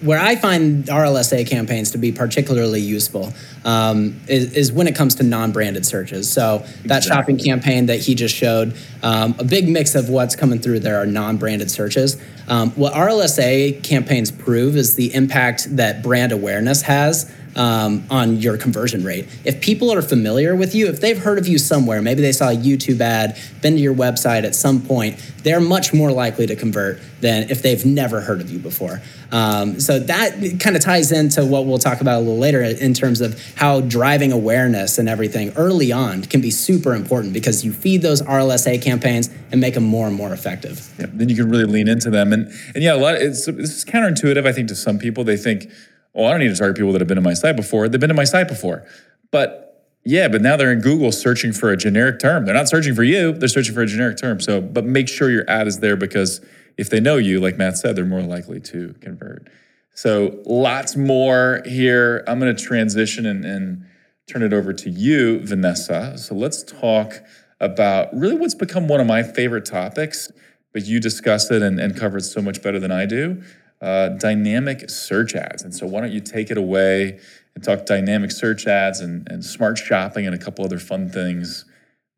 where 0.01 0.19
I 0.19 0.35
find 0.35 0.85
RLSA 0.85 1.47
campaigns 1.49 1.91
to 1.91 1.97
be 1.97 2.11
particularly 2.11 2.79
useful 2.79 3.33
um, 3.65 4.19
is, 4.27 4.53
is, 4.53 4.71
when 4.71 4.87
it 4.87 4.95
comes 4.95 5.15
to 5.15 5.23
non-branded 5.23 5.85
searches. 5.85 6.31
So 6.31 6.57
exactly. 6.57 6.87
that 6.87 7.03
shopping 7.03 7.37
campaign 7.37 7.87
that 7.87 7.99
he 7.99 8.15
just 8.15 8.35
showed, 8.35 8.77
um, 9.03 9.35
a 9.39 9.43
big 9.43 9.67
mix 9.67 9.95
of 9.95 10.09
what's 10.09 10.35
coming 10.35 10.59
through 10.59 10.79
there 10.79 10.97
are 10.97 11.05
non-branded 11.05 11.69
searches. 11.69 12.21
Um, 12.47 12.71
what 12.71 12.93
RLSA 12.93 13.83
campaigns 13.83 14.31
prove 14.31 14.77
is 14.77 14.95
the 14.95 15.13
impact 15.13 15.75
that 15.75 16.01
brand 16.01 16.31
awareness 16.31 16.83
has 16.83 17.29
um, 17.57 18.05
on 18.09 18.37
your 18.37 18.57
conversion 18.57 19.03
rate. 19.03 19.27
If 19.43 19.59
people 19.59 19.91
are 19.91 20.01
familiar 20.01 20.55
with 20.55 20.75
you, 20.75 20.87
if 20.87 21.01
they've 21.01 21.17
heard 21.17 21.39
of 21.39 21.47
you 21.47 21.57
somewhere, 21.57 22.01
maybe 22.01 22.21
they 22.21 22.31
saw 22.31 22.49
a 22.49 22.55
YouTube 22.55 23.01
ad, 23.01 23.37
been 23.61 23.73
to 23.73 23.81
your 23.81 23.95
website 23.95 24.43
at 24.43 24.55
some 24.55 24.81
point, 24.81 25.17
they're 25.43 25.59
much 25.59 25.93
more 25.93 26.11
likely 26.37 26.55
to 26.55 26.59
convert 26.59 26.99
than 27.21 27.49
if 27.49 27.61
they've 27.63 27.83
never 27.85 28.21
heard 28.21 28.41
of 28.41 28.51
you 28.51 28.59
before. 28.59 29.01
Um, 29.31 29.79
so 29.79 29.99
that 29.99 30.59
kind 30.59 30.75
of 30.75 30.81
ties 30.83 31.11
into 31.11 31.43
what 31.43 31.65
we'll 31.65 31.79
talk 31.79 31.99
about 31.99 32.17
a 32.17 32.19
little 32.19 32.37
later 32.37 32.61
in 32.61 32.93
terms 32.93 33.21
of 33.21 33.41
how 33.55 33.81
driving 33.81 34.31
awareness 34.31 34.99
and 34.99 35.09
everything 35.09 35.51
early 35.55 35.91
on 35.91 36.21
can 36.23 36.41
be 36.41 36.51
super 36.51 36.93
important 36.93 37.33
because 37.33 37.65
you 37.65 37.73
feed 37.73 38.03
those 38.03 38.21
RLSA 38.21 38.81
campaigns 38.83 39.29
and 39.51 39.59
make 39.59 39.73
them 39.73 39.83
more 39.83 40.07
and 40.07 40.15
more 40.15 40.31
effective. 40.31 40.93
Yeah, 40.99 41.07
then 41.09 41.29
you 41.29 41.35
can 41.35 41.49
really 41.49 41.65
lean 41.65 41.87
into 41.87 42.09
them. 42.09 42.31
And, 42.31 42.51
and 42.75 42.83
yeah, 42.83 42.93
a 42.93 42.97
lot, 42.97 43.15
it's, 43.15 43.45
this 43.45 43.77
is 43.77 43.85
counterintuitive, 43.85 44.45
I 44.45 44.51
think, 44.51 44.67
to 44.67 44.75
some 44.75 44.99
people. 44.99 45.23
They 45.23 45.37
think, 45.37 45.71
well, 46.13 46.27
I 46.27 46.31
don't 46.31 46.39
need 46.41 46.49
to 46.49 46.55
target 46.55 46.77
people 46.77 46.91
that 46.91 47.01
have 47.01 47.07
been 47.07 47.15
to 47.15 47.21
my 47.21 47.33
site 47.33 47.55
before. 47.55 47.89
They've 47.89 47.99
been 47.99 48.09
to 48.09 48.13
my 48.13 48.25
site 48.25 48.47
before. 48.47 48.87
But 49.31 49.66
yeah, 50.07 50.29
but 50.29 50.41
now 50.41 50.55
they're 50.55 50.71
in 50.71 50.79
Google 50.79 51.11
searching 51.11 51.51
for 51.51 51.69
a 51.69 51.75
generic 51.75 52.19
term. 52.19 52.45
They're 52.45 52.55
not 52.55 52.69
searching 52.69 52.95
for 52.95 53.03
you, 53.03 53.33
they're 53.33 53.49
searching 53.49 53.75
for 53.75 53.81
a 53.81 53.85
generic 53.85 54.15
term. 54.15 54.39
So, 54.39 54.61
but 54.61 54.85
make 54.85 55.09
sure 55.09 55.29
your 55.29 55.43
ad 55.49 55.67
is 55.67 55.79
there 55.79 55.97
because 55.97 56.39
if 56.77 56.89
they 56.89 57.01
know 57.01 57.17
you, 57.17 57.41
like 57.41 57.57
Matt 57.57 57.77
said, 57.77 57.97
they're 57.97 58.05
more 58.05 58.21
likely 58.21 58.61
to 58.61 58.95
convert. 59.01 59.49
So, 59.93 60.41
lots 60.45 60.95
more 60.95 61.61
here. 61.65 62.23
I'm 62.25 62.39
going 62.39 62.55
to 62.55 62.63
transition 62.63 63.25
and, 63.25 63.43
and 63.43 63.85
turn 64.27 64.43
it 64.43 64.53
over 64.53 64.71
to 64.71 64.89
you, 64.89 65.45
Vanessa. 65.45 66.17
So, 66.17 66.35
let's 66.35 66.63
talk 66.63 67.15
about 67.59 68.15
really 68.15 68.35
what's 68.35 68.55
become 68.55 68.87
one 68.87 69.01
of 69.01 69.07
my 69.07 69.23
favorite 69.23 69.65
topics, 69.65 70.31
but 70.71 70.85
you 70.85 71.01
discussed 71.01 71.51
it 71.51 71.61
and, 71.61 71.81
and 71.81 71.97
covered 71.97 72.23
so 72.23 72.41
much 72.41 72.61
better 72.61 72.79
than 72.79 72.91
I 72.93 73.07
do 73.07 73.43
uh, 73.81 74.09
dynamic 74.09 74.89
search 74.89 75.35
ads. 75.35 75.63
And 75.63 75.75
so, 75.75 75.85
why 75.85 75.99
don't 75.99 76.13
you 76.13 76.21
take 76.21 76.49
it 76.49 76.57
away 76.57 77.19
and 77.57 77.63
talk 77.63 77.87
dynamic 77.87 78.29
search 78.29 78.67
ads 78.67 78.99
and, 78.99 79.27
and 79.31 79.43
smart 79.43 79.79
shopping 79.79 80.27
and 80.27 80.35
a 80.35 80.37
couple 80.37 80.63
other 80.63 80.77
fun 80.77 81.09
things 81.09 81.65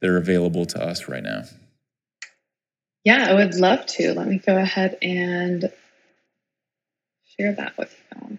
that 0.01 0.09
are 0.09 0.17
available 0.17 0.65
to 0.65 0.83
us 0.83 1.07
right 1.07 1.23
now? 1.23 1.43
Yeah, 3.05 3.25
I 3.29 3.33
would 3.35 3.55
love 3.55 3.85
to. 3.85 4.13
Let 4.13 4.27
me 4.27 4.39
go 4.39 4.57
ahead 4.57 4.97
and 5.01 5.71
share 7.23 7.53
that 7.53 7.77
with 7.77 7.95
you. 8.21 8.37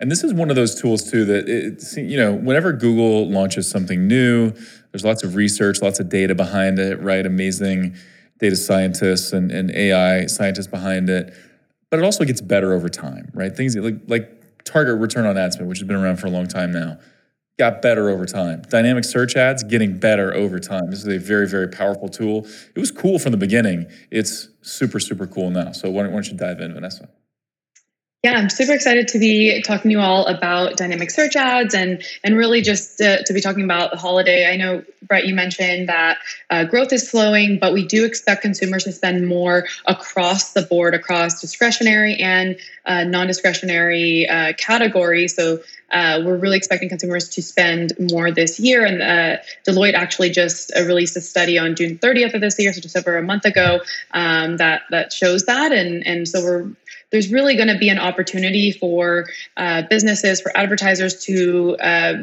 And 0.00 0.10
this 0.10 0.24
is 0.24 0.34
one 0.34 0.50
of 0.50 0.56
those 0.56 0.80
tools 0.80 1.08
too 1.08 1.24
that 1.26 1.48
it, 1.48 1.96
you 1.96 2.16
know, 2.16 2.34
whenever 2.34 2.72
Google 2.72 3.30
launches 3.30 3.70
something 3.70 4.08
new, 4.08 4.50
there's 4.90 5.04
lots 5.04 5.22
of 5.22 5.36
research, 5.36 5.80
lots 5.80 6.00
of 6.00 6.08
data 6.08 6.34
behind 6.34 6.80
it, 6.80 7.00
right? 7.00 7.24
Amazing 7.24 7.94
data 8.38 8.56
scientists 8.56 9.32
and, 9.32 9.50
and 9.50 9.70
AI 9.70 10.26
scientists 10.26 10.66
behind 10.66 11.10
it. 11.10 11.34
But 11.90 12.00
it 12.00 12.04
also 12.04 12.24
gets 12.24 12.40
better 12.40 12.72
over 12.72 12.88
time, 12.88 13.30
right? 13.34 13.54
Things 13.54 13.76
like 13.76 13.96
like 14.06 14.64
target 14.64 14.98
return 14.98 15.26
on 15.26 15.36
ad 15.36 15.52
spend, 15.52 15.68
which 15.68 15.78
has 15.78 15.88
been 15.88 15.96
around 15.96 16.18
for 16.18 16.26
a 16.26 16.30
long 16.30 16.46
time 16.46 16.72
now, 16.72 16.98
got 17.58 17.82
better 17.82 18.08
over 18.08 18.24
time. 18.26 18.62
Dynamic 18.68 19.04
search 19.04 19.36
ads 19.36 19.62
getting 19.62 19.98
better 19.98 20.34
over 20.34 20.60
time. 20.60 20.90
This 20.90 21.00
is 21.00 21.08
a 21.08 21.18
very, 21.18 21.48
very 21.48 21.68
powerful 21.68 22.08
tool. 22.08 22.46
It 22.74 22.78
was 22.78 22.90
cool 22.90 23.18
from 23.18 23.32
the 23.32 23.38
beginning. 23.38 23.86
It's 24.10 24.48
super, 24.62 25.00
super 25.00 25.26
cool 25.26 25.50
now. 25.50 25.72
So 25.72 25.90
why 25.90 26.02
don't, 26.02 26.12
why 26.12 26.18
don't 26.18 26.30
you 26.30 26.36
dive 26.36 26.60
in, 26.60 26.74
Vanessa? 26.74 27.08
Yeah, 28.24 28.32
I'm 28.32 28.50
super 28.50 28.72
excited 28.72 29.06
to 29.08 29.20
be 29.20 29.62
talking 29.62 29.90
to 29.90 29.96
you 29.96 30.00
all 30.00 30.26
about 30.26 30.76
dynamic 30.76 31.08
search 31.12 31.36
ads 31.36 31.72
and 31.72 32.02
and 32.24 32.36
really 32.36 32.62
just 32.62 32.98
to, 32.98 33.22
to 33.22 33.32
be 33.32 33.40
talking 33.40 33.62
about 33.62 33.92
the 33.92 33.96
holiday. 33.96 34.44
I 34.44 34.56
know 34.56 34.82
Brett, 35.02 35.24
you 35.26 35.36
mentioned 35.36 35.88
that 35.88 36.18
uh, 36.50 36.64
growth 36.64 36.92
is 36.92 37.08
slowing, 37.08 37.60
but 37.60 37.72
we 37.72 37.86
do 37.86 38.04
expect 38.04 38.42
consumers 38.42 38.82
to 38.84 38.92
spend 38.92 39.28
more 39.28 39.68
across 39.86 40.52
the 40.52 40.62
board, 40.62 40.94
across 40.94 41.40
discretionary 41.40 42.16
and 42.16 42.58
uh, 42.86 43.04
non-discretionary 43.04 44.28
uh, 44.28 44.52
categories. 44.54 45.36
So 45.36 45.60
uh, 45.90 46.20
we're 46.24 46.36
really 46.38 46.56
expecting 46.56 46.88
consumers 46.88 47.28
to 47.30 47.42
spend 47.42 47.92
more 48.00 48.32
this 48.32 48.58
year. 48.58 48.84
And 48.84 49.00
uh, 49.00 49.42
Deloitte 49.64 49.94
actually 49.94 50.30
just 50.30 50.72
uh, 50.76 50.82
released 50.82 51.16
a 51.16 51.20
study 51.20 51.56
on 51.56 51.76
June 51.76 51.98
30th 51.98 52.34
of 52.34 52.40
this 52.40 52.58
year, 52.58 52.72
so 52.72 52.80
just 52.80 52.96
over 52.96 53.16
a 53.16 53.22
month 53.22 53.44
ago, 53.44 53.80
um, 54.10 54.56
that 54.56 54.82
that 54.90 55.12
shows 55.12 55.44
that. 55.44 55.70
And 55.70 56.04
and 56.04 56.26
so 56.28 56.42
we're 56.42 56.70
there's 57.10 57.32
really 57.32 57.56
going 57.56 57.68
to 57.68 57.78
be 57.78 57.88
an 57.88 57.98
opportunity 57.98 58.70
for 58.70 59.26
uh, 59.56 59.82
businesses, 59.88 60.40
for 60.40 60.56
advertisers 60.56 61.24
to 61.24 61.76
uh, 61.76 62.14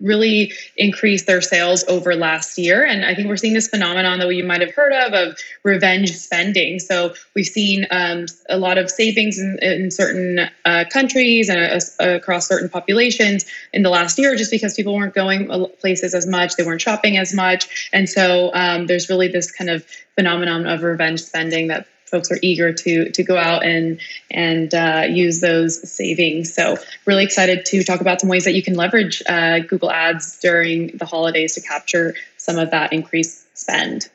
really 0.00 0.52
increase 0.76 1.24
their 1.24 1.40
sales 1.40 1.84
over 1.86 2.16
last 2.16 2.58
year. 2.58 2.84
And 2.84 3.04
I 3.04 3.14
think 3.14 3.28
we're 3.28 3.36
seeing 3.36 3.54
this 3.54 3.68
phenomenon 3.68 4.18
that 4.18 4.34
you 4.34 4.44
might 4.44 4.60
have 4.60 4.74
heard 4.74 4.92
of 4.92 5.12
of 5.12 5.38
revenge 5.62 6.14
spending. 6.16 6.80
So 6.80 7.14
we've 7.34 7.46
seen 7.46 7.86
um, 7.90 8.26
a 8.48 8.58
lot 8.58 8.76
of 8.76 8.90
savings 8.90 9.38
in, 9.38 9.58
in 9.62 9.90
certain 9.90 10.50
uh, 10.64 10.84
countries 10.90 11.48
and 11.48 11.80
uh, 12.00 12.16
across 12.16 12.48
certain 12.48 12.68
populations 12.68 13.46
in 13.72 13.82
the 13.82 13.90
last 13.90 14.18
year 14.18 14.34
just 14.36 14.50
because 14.50 14.74
people 14.74 14.94
weren't 14.94 15.14
going 15.14 15.48
places 15.80 16.14
as 16.14 16.26
much, 16.26 16.56
they 16.56 16.64
weren't 16.64 16.82
shopping 16.82 17.16
as 17.16 17.32
much. 17.32 17.88
And 17.92 18.08
so 18.08 18.50
um, 18.52 18.86
there's 18.86 19.08
really 19.08 19.28
this 19.28 19.50
kind 19.50 19.70
of 19.70 19.86
phenomenon 20.16 20.66
of 20.66 20.82
revenge 20.82 21.22
spending 21.22 21.68
that 21.68 21.86
folks 22.06 22.30
are 22.30 22.38
eager 22.42 22.72
to 22.72 23.10
to 23.10 23.22
go 23.22 23.36
out 23.36 23.64
and 23.64 24.00
and 24.30 24.74
uh, 24.74 25.06
use 25.08 25.40
those 25.40 25.90
savings. 25.90 26.54
So 26.54 26.76
really 27.06 27.24
excited 27.24 27.64
to 27.66 27.82
talk 27.82 28.00
about 28.00 28.20
some 28.20 28.30
ways 28.30 28.44
that 28.44 28.54
you 28.54 28.62
can 28.62 28.74
leverage 28.74 29.22
uh, 29.28 29.60
Google 29.60 29.90
Ads 29.90 30.40
during 30.40 30.96
the 30.96 31.06
holidays 31.06 31.54
to 31.54 31.60
capture 31.60 32.14
some 32.36 32.58
of 32.58 32.70
that 32.70 32.92
increased 32.92 33.46
spend. 33.56 34.08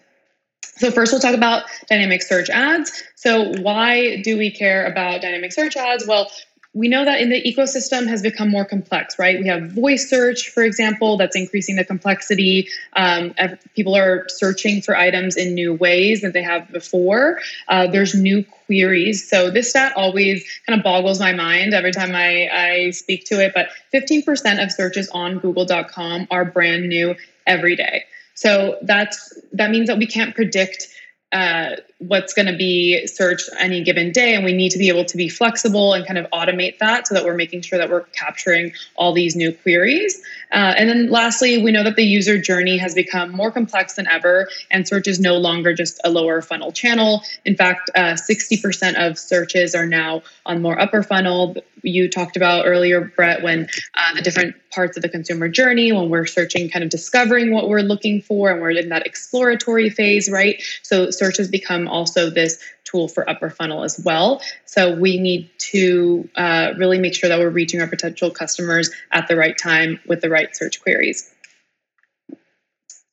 So 0.79 0.91
first 0.91 1.11
we'll 1.11 1.19
talk 1.19 1.35
about 1.35 1.63
dynamic 1.89 2.23
search 2.23 2.49
ads. 2.49 3.03
So 3.15 3.51
why 3.61 4.21
do 4.21 4.37
we 4.37 4.49
care 4.49 4.85
about 4.85 5.21
dynamic 5.21 5.51
search 5.51 5.75
ads? 5.75 6.07
Well, 6.07 6.31
we 6.73 6.87
know 6.87 7.03
that 7.03 7.19
in 7.19 7.29
the 7.29 7.41
ecosystem 7.41 8.07
has 8.07 8.21
become 8.21 8.49
more 8.49 8.63
complex, 8.63 9.17
right? 9.17 9.39
We 9.39 9.47
have 9.47 9.71
voice 9.71 10.07
search, 10.07 10.49
for 10.49 10.63
example, 10.63 11.17
that's 11.17 11.35
increasing 11.35 11.77
the 11.77 11.83
complexity. 11.83 12.69
Um, 12.95 13.33
people 13.75 13.95
are 13.95 14.25
searching 14.29 14.81
for 14.81 14.95
items 14.95 15.35
in 15.35 15.55
new 15.55 15.73
ways 15.73 16.21
that 16.21 16.33
they 16.33 16.43
have 16.43 16.71
before. 16.71 17.39
Uh, 17.67 17.87
there's 17.87 18.13
new 18.13 18.45
queries. 18.65 19.27
So 19.27 19.49
this 19.49 19.71
stat 19.71 19.93
always 19.95 20.45
kind 20.67 20.79
of 20.79 20.83
boggles 20.83 21.19
my 21.19 21.33
mind 21.33 21.73
every 21.73 21.91
time 21.91 22.13
I, 22.13 22.49
I 22.49 22.91
speak 22.91 23.25
to 23.25 23.43
it. 23.43 23.53
But 23.55 23.69
15% 23.91 24.63
of 24.63 24.71
searches 24.71 25.09
on 25.09 25.39
Google.com 25.39 26.27
are 26.29 26.45
brand 26.45 26.87
new 26.87 27.15
every 27.47 27.75
day. 27.75 28.03
So 28.35 28.77
that's 28.83 29.37
that 29.53 29.71
means 29.71 29.87
that 29.87 29.97
we 29.97 30.05
can't 30.05 30.35
predict 30.35 30.87
uh, 31.31 31.77
what's 31.99 32.33
going 32.33 32.45
to 32.45 32.55
be 32.55 33.05
searched 33.07 33.49
any 33.59 33.83
given 33.83 34.11
day 34.11 34.33
and 34.33 34.45
we 34.45 34.53
need 34.53 34.69
to 34.69 34.77
be 34.77 34.87
able 34.87 35.03
to 35.03 35.17
be 35.17 35.27
flexible 35.27 35.93
and 35.93 36.07
kind 36.07 36.17
of 36.17 36.25
automate 36.31 36.77
that 36.79 37.05
so 37.05 37.13
that 37.13 37.25
we're 37.25 37.35
making 37.35 37.61
sure 37.61 37.77
that 37.77 37.89
we're 37.89 38.05
capturing 38.13 38.71
all 38.95 39.11
these 39.11 39.35
new 39.35 39.51
queries. 39.51 40.21
Uh, 40.53 40.73
and 40.77 40.89
then 40.89 41.09
lastly 41.09 41.61
we 41.61 41.71
know 41.71 41.83
that 41.83 41.97
the 41.97 42.03
user 42.03 42.39
journey 42.39 42.77
has 42.77 42.95
become 42.95 43.31
more 43.31 43.51
complex 43.51 43.95
than 43.95 44.07
ever 44.07 44.47
and 44.71 44.87
search 44.87 45.07
is 45.07 45.19
no 45.19 45.35
longer 45.35 45.73
just 45.73 45.99
a 46.05 46.09
lower 46.09 46.41
funnel 46.41 46.71
channel. 46.71 47.21
In 47.43 47.57
fact 47.57 47.91
uh, 47.95 48.13
60% 48.13 48.95
of 48.95 49.19
searches 49.19 49.75
are 49.75 49.85
now 49.85 50.21
on 50.45 50.61
more 50.61 50.79
upper 50.79 51.03
funnel. 51.03 51.57
You 51.83 52.09
talked 52.09 52.37
about 52.37 52.65
earlier 52.65 53.11
brett 53.13 53.43
when 53.43 53.67
uh, 53.95 54.15
the 54.15 54.21
different 54.21 54.55
parts 54.71 54.95
of 54.95 55.03
the 55.03 55.09
consumer 55.09 55.49
journey 55.49 55.91
when 55.91 56.09
we're 56.09 56.27
searching 56.27 56.69
kind 56.69 56.83
of 56.83 56.89
discovering 56.89 57.51
what 57.51 57.67
we're 57.67 57.81
looking 57.81 58.21
for 58.21 58.51
and 58.51 58.61
we're 58.61 58.71
in 58.71 58.87
that 58.89 59.05
exploratory 59.05 59.89
phase 59.89 60.29
right? 60.31 60.63
So 60.81 61.11
search 61.11 61.35
has 61.37 61.49
become 61.49 61.88
also 61.89 62.29
this 62.29 62.59
tool 62.83 63.07
for 63.07 63.29
upper 63.29 63.49
funnel 63.49 63.83
as 63.83 64.01
well. 64.03 64.41
So 64.65 64.95
we 64.95 65.19
need 65.19 65.49
to 65.71 66.29
uh, 66.35 66.73
really 66.77 66.99
make 66.99 67.15
sure 67.15 67.29
that 67.29 67.39
we're 67.39 67.49
reaching 67.49 67.81
our 67.81 67.87
potential 67.87 68.31
customers 68.31 68.89
at 69.11 69.27
the 69.27 69.35
right 69.35 69.57
time 69.57 69.99
with 70.07 70.21
the 70.21 70.29
right 70.29 70.55
search 70.55 70.81
queries. 70.81 71.33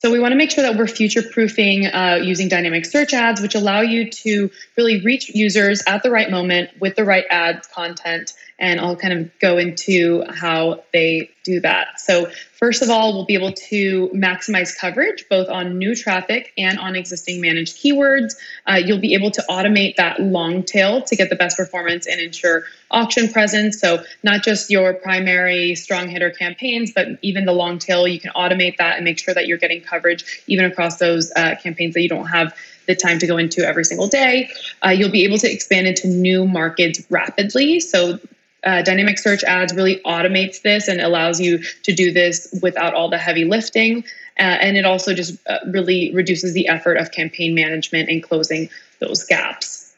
So 0.01 0.12
we 0.12 0.20
want 0.20 0.33
to 0.33 0.37
make 0.37 0.51
sure 0.51 0.62
that 0.62 0.77
we're 0.77 0.87
future 0.87 1.22
proofing 1.22 1.87
uh, 1.87 2.20
using 2.22 2.49
dynamic 2.49 2.85
search 2.85 3.14
ads, 3.14 3.41
which 3.41 3.55
allow 3.55 3.81
you 3.81 4.11
to 4.11 4.51
really 4.77 5.03
reach 5.03 5.31
users 5.31 5.83
at 5.87 6.03
the 6.03 6.11
right 6.11 6.31
moment 6.31 6.70
with 6.79 6.97
the 6.97 7.05
right 7.05 7.24
ad 7.31 7.62
content 7.74 8.35
and 8.59 8.81
I'll 8.81 8.97
kind 8.97 9.13
of 9.13 9.39
go 9.39 9.59
into 9.59 10.25
how 10.29 10.83
they 10.93 11.31
do 11.45 11.61
that. 11.61 12.01
So, 12.01 12.31
first 12.55 12.83
of 12.83 12.89
all, 12.89 13.13
we'll 13.13 13.27
be 13.27 13.35
able 13.35 13.53
to 13.53 14.09
maximize 14.15 14.77
coverage 14.77 15.27
both 15.29 15.49
on 15.49 15.79
new 15.79 15.95
traffic 15.95 16.53
and 16.57 16.79
on 16.79 16.97
existing 16.97 17.41
managed 17.41 17.77
keywords. 17.77 18.35
Uh, 18.67 18.81
you'll 18.83 19.01
be 19.01 19.15
able 19.15 19.31
to 19.33 19.45
automate 19.49 19.97
that 19.97 20.21
long 20.21 20.63
tail 20.63 21.03
to 21.03 21.17
get 21.17 21.29
the 21.29 21.37
best 21.37 21.57
performance 21.57 22.07
and 22.07 22.21
ensure 22.21 22.65
auction 22.91 23.29
presence. 23.29 23.79
So, 23.79 24.03
not 24.23 24.43
just 24.43 24.71
your 24.71 24.95
primary 24.95 25.75
strong 25.75 26.09
hitter 26.09 26.31
campaigns, 26.31 26.93
but 26.93 27.09
even 27.23 27.45
the 27.45 27.53
long 27.53 27.79
tail, 27.79 28.09
you 28.09 28.19
can 28.19 28.33
automate 28.33 28.79
that 28.79 28.97
and 28.97 29.05
make 29.05 29.19
sure 29.19 29.35
that 29.35 29.47
you're 29.47 29.59
getting 29.59 29.83
coverage 29.83 30.43
even 30.47 30.65
across 30.65 30.97
those 30.97 31.31
uh, 31.37 31.57
campaigns 31.63 31.95
that 31.95 32.03
you 32.03 32.09
don't 32.09 32.27
have 32.27 32.57
the 32.87 32.95
time 32.95 33.19
to 33.19 33.27
go 33.27 33.37
into 33.37 33.67
every 33.67 33.85
single 33.85 34.09
day. 34.09 34.49
Uh, 34.85 34.91
you'll 34.91 35.11
be 35.11 35.25
able 35.25 35.39
to 35.39 35.53
expand 35.53 35.87
into 35.87 36.09
new 36.09 36.47
markets 36.47 37.05
rapidly. 37.11 37.81
So 37.81 38.19
uh, 38.67 38.83
dynamic 38.83 39.19
search 39.19 39.45
ads 39.45 39.73
really 39.73 40.01
automates 40.05 40.61
this 40.61 40.89
and 40.89 41.01
allows 41.01 41.41
you 41.41 41.62
to 41.85 41.95
do 41.95 42.12
this 42.12 42.53
without 42.61 42.95
all 42.95 43.09
the 43.09 43.17
heavy 43.17 43.45
lifting. 43.45 44.05
Uh, 44.39 44.43
and 44.43 44.77
it 44.77 44.85
also 44.85 45.14
just 45.14 45.39
uh, 45.47 45.59
really 45.69 46.12
reduces 46.12 46.53
the 46.53 46.69
effort 46.69 46.97
of 46.97 47.12
campaign 47.12 47.55
management 47.55 48.11
and 48.11 48.23
closing 48.23 48.69
those 49.01 49.25
gaps. 49.25 49.95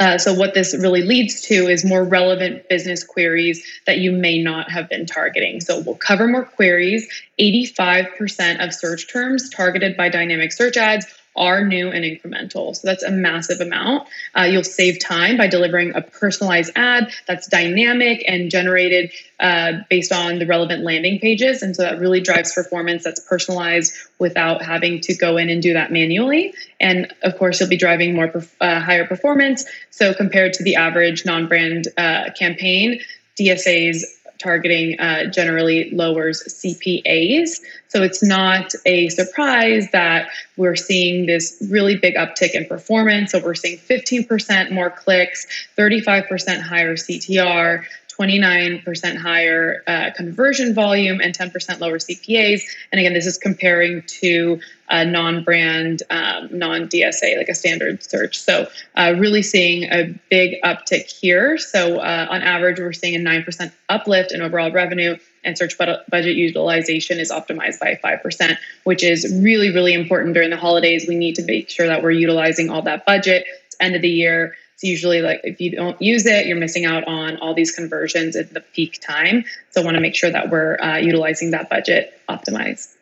Uh, 0.00 0.16
so, 0.16 0.32
what 0.32 0.54
this 0.54 0.74
really 0.74 1.02
leads 1.02 1.42
to 1.42 1.68
is 1.68 1.84
more 1.84 2.02
relevant 2.02 2.66
business 2.70 3.04
queries 3.04 3.62
that 3.86 3.98
you 3.98 4.12
may 4.12 4.42
not 4.42 4.70
have 4.70 4.88
been 4.88 5.04
targeting. 5.04 5.60
So, 5.60 5.80
we'll 5.80 5.94
cover 5.94 6.26
more 6.26 6.44
queries. 6.44 7.06
85% 7.38 8.64
of 8.64 8.72
search 8.72 9.12
terms 9.12 9.50
targeted 9.50 9.98
by 9.98 10.08
dynamic 10.08 10.52
search 10.52 10.78
ads 10.78 11.06
are 11.36 11.64
new 11.64 11.88
and 11.88 12.04
incremental. 12.04 12.74
So 12.74 12.86
that's 12.86 13.02
a 13.02 13.10
massive 13.10 13.60
amount. 13.60 14.08
Uh, 14.36 14.42
you'll 14.42 14.64
save 14.64 15.00
time 15.00 15.36
by 15.36 15.46
delivering 15.46 15.94
a 15.94 16.02
personalized 16.02 16.72
ad 16.74 17.12
that's 17.26 17.46
dynamic 17.46 18.24
and 18.26 18.50
generated 18.50 19.12
uh, 19.38 19.72
based 19.88 20.12
on 20.12 20.38
the 20.38 20.46
relevant 20.46 20.82
landing 20.82 21.18
pages. 21.18 21.62
And 21.62 21.74
so 21.74 21.82
that 21.82 21.98
really 21.98 22.20
drives 22.20 22.52
performance 22.52 23.04
that's 23.04 23.20
personalized 23.20 23.94
without 24.18 24.62
having 24.62 25.00
to 25.02 25.14
go 25.14 25.36
in 25.36 25.48
and 25.48 25.62
do 25.62 25.72
that 25.72 25.92
manually. 25.92 26.52
And 26.80 27.12
of 27.22 27.38
course, 27.38 27.60
you'll 27.60 27.68
be 27.68 27.76
driving 27.76 28.14
more 28.14 28.32
uh, 28.60 28.80
higher 28.80 29.06
performance. 29.06 29.64
So 29.90 30.12
compared 30.12 30.54
to 30.54 30.64
the 30.64 30.76
average 30.76 31.24
non 31.24 31.46
brand 31.46 31.88
uh, 31.96 32.30
campaign, 32.36 33.00
DSAs 33.38 34.02
targeting 34.40 34.98
uh, 34.98 35.26
generally 35.26 35.90
lowers 35.90 36.42
CPAs. 36.48 37.60
So 37.88 38.02
it's 38.02 38.22
not 38.22 38.72
a 38.86 39.08
surprise 39.08 39.88
that 39.92 40.28
we're 40.56 40.76
seeing 40.76 41.26
this 41.26 41.62
really 41.68 41.96
big 41.96 42.14
uptick 42.14 42.54
in 42.54 42.64
performance. 42.66 43.32
So 43.32 43.40
we're 43.40 43.54
seeing 43.54 43.78
15% 43.78 44.70
more 44.72 44.90
clicks, 44.90 45.46
35% 45.76 46.60
higher 46.60 46.96
CTR, 46.96 47.84
29% 48.20 49.16
higher 49.16 49.82
uh, 49.86 50.10
conversion 50.14 50.74
volume 50.74 51.20
and 51.20 51.36
10% 51.36 51.80
lower 51.80 51.98
CPAs. 51.98 52.62
And 52.92 52.98
again, 52.98 53.14
this 53.14 53.26
is 53.26 53.38
comparing 53.38 54.02
to 54.20 54.60
a 54.90 55.04
non 55.04 55.42
brand, 55.44 56.02
um, 56.10 56.48
non 56.50 56.88
DSA, 56.88 57.36
like 57.36 57.48
a 57.48 57.54
standard 57.54 58.02
search. 58.02 58.38
So, 58.38 58.68
uh, 58.96 59.14
really 59.18 59.42
seeing 59.42 59.84
a 59.84 60.14
big 60.28 60.60
uptick 60.62 61.10
here. 61.10 61.56
So, 61.58 61.98
uh, 61.98 62.26
on 62.30 62.42
average, 62.42 62.78
we're 62.78 62.92
seeing 62.92 63.14
a 63.14 63.18
9% 63.18 63.72
uplift 63.88 64.32
in 64.32 64.42
overall 64.42 64.70
revenue. 64.70 65.16
And 65.42 65.56
search 65.56 65.78
budget 65.78 66.36
utilization 66.36 67.18
is 67.18 67.30
optimized 67.30 67.80
by 67.80 67.98
5%, 68.04 68.58
which 68.84 69.02
is 69.02 69.40
really, 69.42 69.72
really 69.72 69.94
important 69.94 70.34
during 70.34 70.50
the 70.50 70.58
holidays. 70.58 71.06
We 71.08 71.16
need 71.16 71.36
to 71.36 71.44
make 71.44 71.70
sure 71.70 71.86
that 71.86 72.02
we're 72.02 72.10
utilizing 72.10 72.68
all 72.68 72.82
that 72.82 73.06
budget. 73.06 73.46
It's 73.64 73.76
end 73.80 73.96
of 73.96 74.02
the 74.02 74.10
year 74.10 74.54
it's 74.80 74.88
usually 74.88 75.20
like 75.20 75.42
if 75.44 75.60
you 75.60 75.72
don't 75.72 76.00
use 76.00 76.24
it, 76.24 76.46
you're 76.46 76.56
missing 76.56 76.86
out 76.86 77.06
on 77.06 77.36
all 77.38 77.52
these 77.52 77.70
conversions 77.70 78.34
at 78.34 78.54
the 78.54 78.60
peak 78.60 78.98
time. 79.02 79.44
So 79.72 79.82
I 79.82 79.84
want 79.84 79.96
to 79.96 80.00
make 80.00 80.14
sure 80.14 80.30
that 80.30 80.48
we're 80.48 80.78
uh, 80.80 80.96
utilizing 80.96 81.50
that 81.50 81.68
budget 81.68 82.18
optimized. 82.30 82.94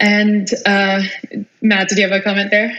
And 0.00 0.48
uh, 0.66 1.02
Matt, 1.62 1.88
did 1.88 1.98
you 1.98 2.08
have 2.08 2.18
a 2.18 2.22
comment 2.22 2.50
there? 2.50 2.76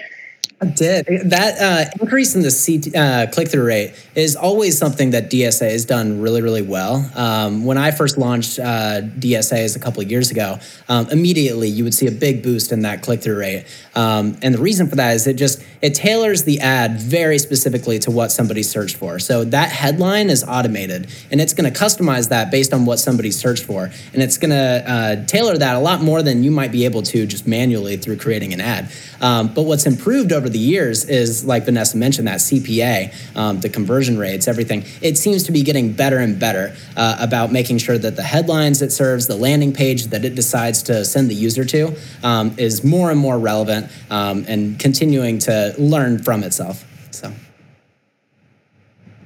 I 0.61 0.65
did. 0.67 1.05
That 1.29 1.59
uh, 1.59 1.89
increase 1.99 2.33
in 2.33 2.41
the 2.41 2.49
CT, 2.49 2.95
uh, 2.95 3.27
click 3.31 3.49
through 3.49 3.65
rate 3.65 3.93
is 4.15 4.37
always 4.37 4.77
something 4.77 5.11
that 5.11 5.29
DSA 5.29 5.69
has 5.69 5.83
done 5.83 6.21
really, 6.21 6.41
really 6.41 6.61
well. 6.61 7.09
Um, 7.13 7.65
when 7.65 7.77
I 7.77 7.91
first 7.91 8.17
launched 8.17 8.59
uh, 8.59 9.01
DSAs 9.01 9.75
a 9.75 9.79
couple 9.79 10.01
of 10.01 10.09
years 10.09 10.31
ago, 10.31 10.57
um, 10.87 11.09
immediately 11.09 11.67
you 11.67 11.83
would 11.83 11.93
see 11.93 12.07
a 12.07 12.11
big 12.11 12.41
boost 12.41 12.71
in 12.71 12.81
that 12.81 13.01
click 13.01 13.21
through 13.21 13.37
rate. 13.37 13.65
Um, 13.95 14.37
and 14.41 14.53
the 14.53 14.59
reason 14.59 14.87
for 14.87 14.95
that 14.95 15.15
is 15.15 15.27
it 15.27 15.33
just 15.33 15.61
it 15.85 15.93
tailors 15.93 16.45
the 16.45 16.59
ad 16.61 16.99
very 16.99 17.37
specifically 17.37 17.99
to 17.99 18.09
what 18.09 18.31
somebody 18.31 18.63
searched 18.63 18.97
for. 18.97 19.19
So 19.19 19.43
that 19.45 19.69
headline 19.69 20.31
is 20.31 20.43
automated, 20.43 21.07
and 21.29 21.39
it's 21.39 21.53
going 21.53 21.71
to 21.71 21.79
customize 21.79 22.29
that 22.29 22.49
based 22.49 22.73
on 22.73 22.87
what 22.87 22.97
somebody 22.97 23.29
searched 23.29 23.65
for, 23.65 23.91
and 24.11 24.23
it's 24.23 24.39
going 24.39 24.49
to 24.49 24.91
uh, 24.91 25.25
tailor 25.27 25.55
that 25.59 25.75
a 25.75 25.79
lot 25.79 26.01
more 26.01 26.23
than 26.23 26.43
you 26.43 26.49
might 26.49 26.71
be 26.71 26.85
able 26.85 27.03
to 27.03 27.27
just 27.27 27.45
manually 27.45 27.97
through 27.97 28.17
creating 28.17 28.51
an 28.51 28.61
ad. 28.61 28.91
Um, 29.21 29.53
but 29.53 29.61
what's 29.63 29.85
improved 29.85 30.31
over 30.31 30.49
the 30.49 30.57
years 30.57 31.05
is, 31.05 31.45
like 31.45 31.65
Vanessa 31.65 31.97
mentioned, 31.97 32.27
that 32.27 32.39
CPA, 32.39 33.37
um, 33.37 33.59
the 33.59 33.69
conversion 33.69 34.17
rates, 34.17 34.47
everything. 34.47 34.85
It 35.01 35.19
seems 35.19 35.43
to 35.43 35.51
be 35.51 35.61
getting 35.61 35.93
better 35.93 36.17
and 36.17 36.39
better 36.39 36.75
uh, 36.97 37.17
about 37.19 37.51
making 37.51 37.77
sure 37.77 37.99
that 37.99 38.15
the 38.15 38.23
headlines 38.23 38.81
it 38.81 38.91
serves, 38.91 39.27
the 39.27 39.35
landing 39.35 39.71
page 39.71 40.05
that 40.05 40.25
it 40.25 40.33
decides 40.33 40.81
to 40.83 41.05
send 41.05 41.29
the 41.29 41.35
user 41.35 41.63
to, 41.65 41.95
um, 42.23 42.55
is 42.57 42.83
more 42.83 43.11
and 43.11 43.19
more 43.19 43.37
relevant 43.37 43.91
um, 44.09 44.45
and 44.47 44.79
continuing 44.79 45.37
to 45.39 45.74
learn 45.77 46.21
from 46.21 46.43
itself. 46.43 46.85
So. 47.11 47.31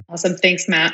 Awesome. 0.09 0.35
Thanks, 0.35 0.67
Matt 0.67 0.93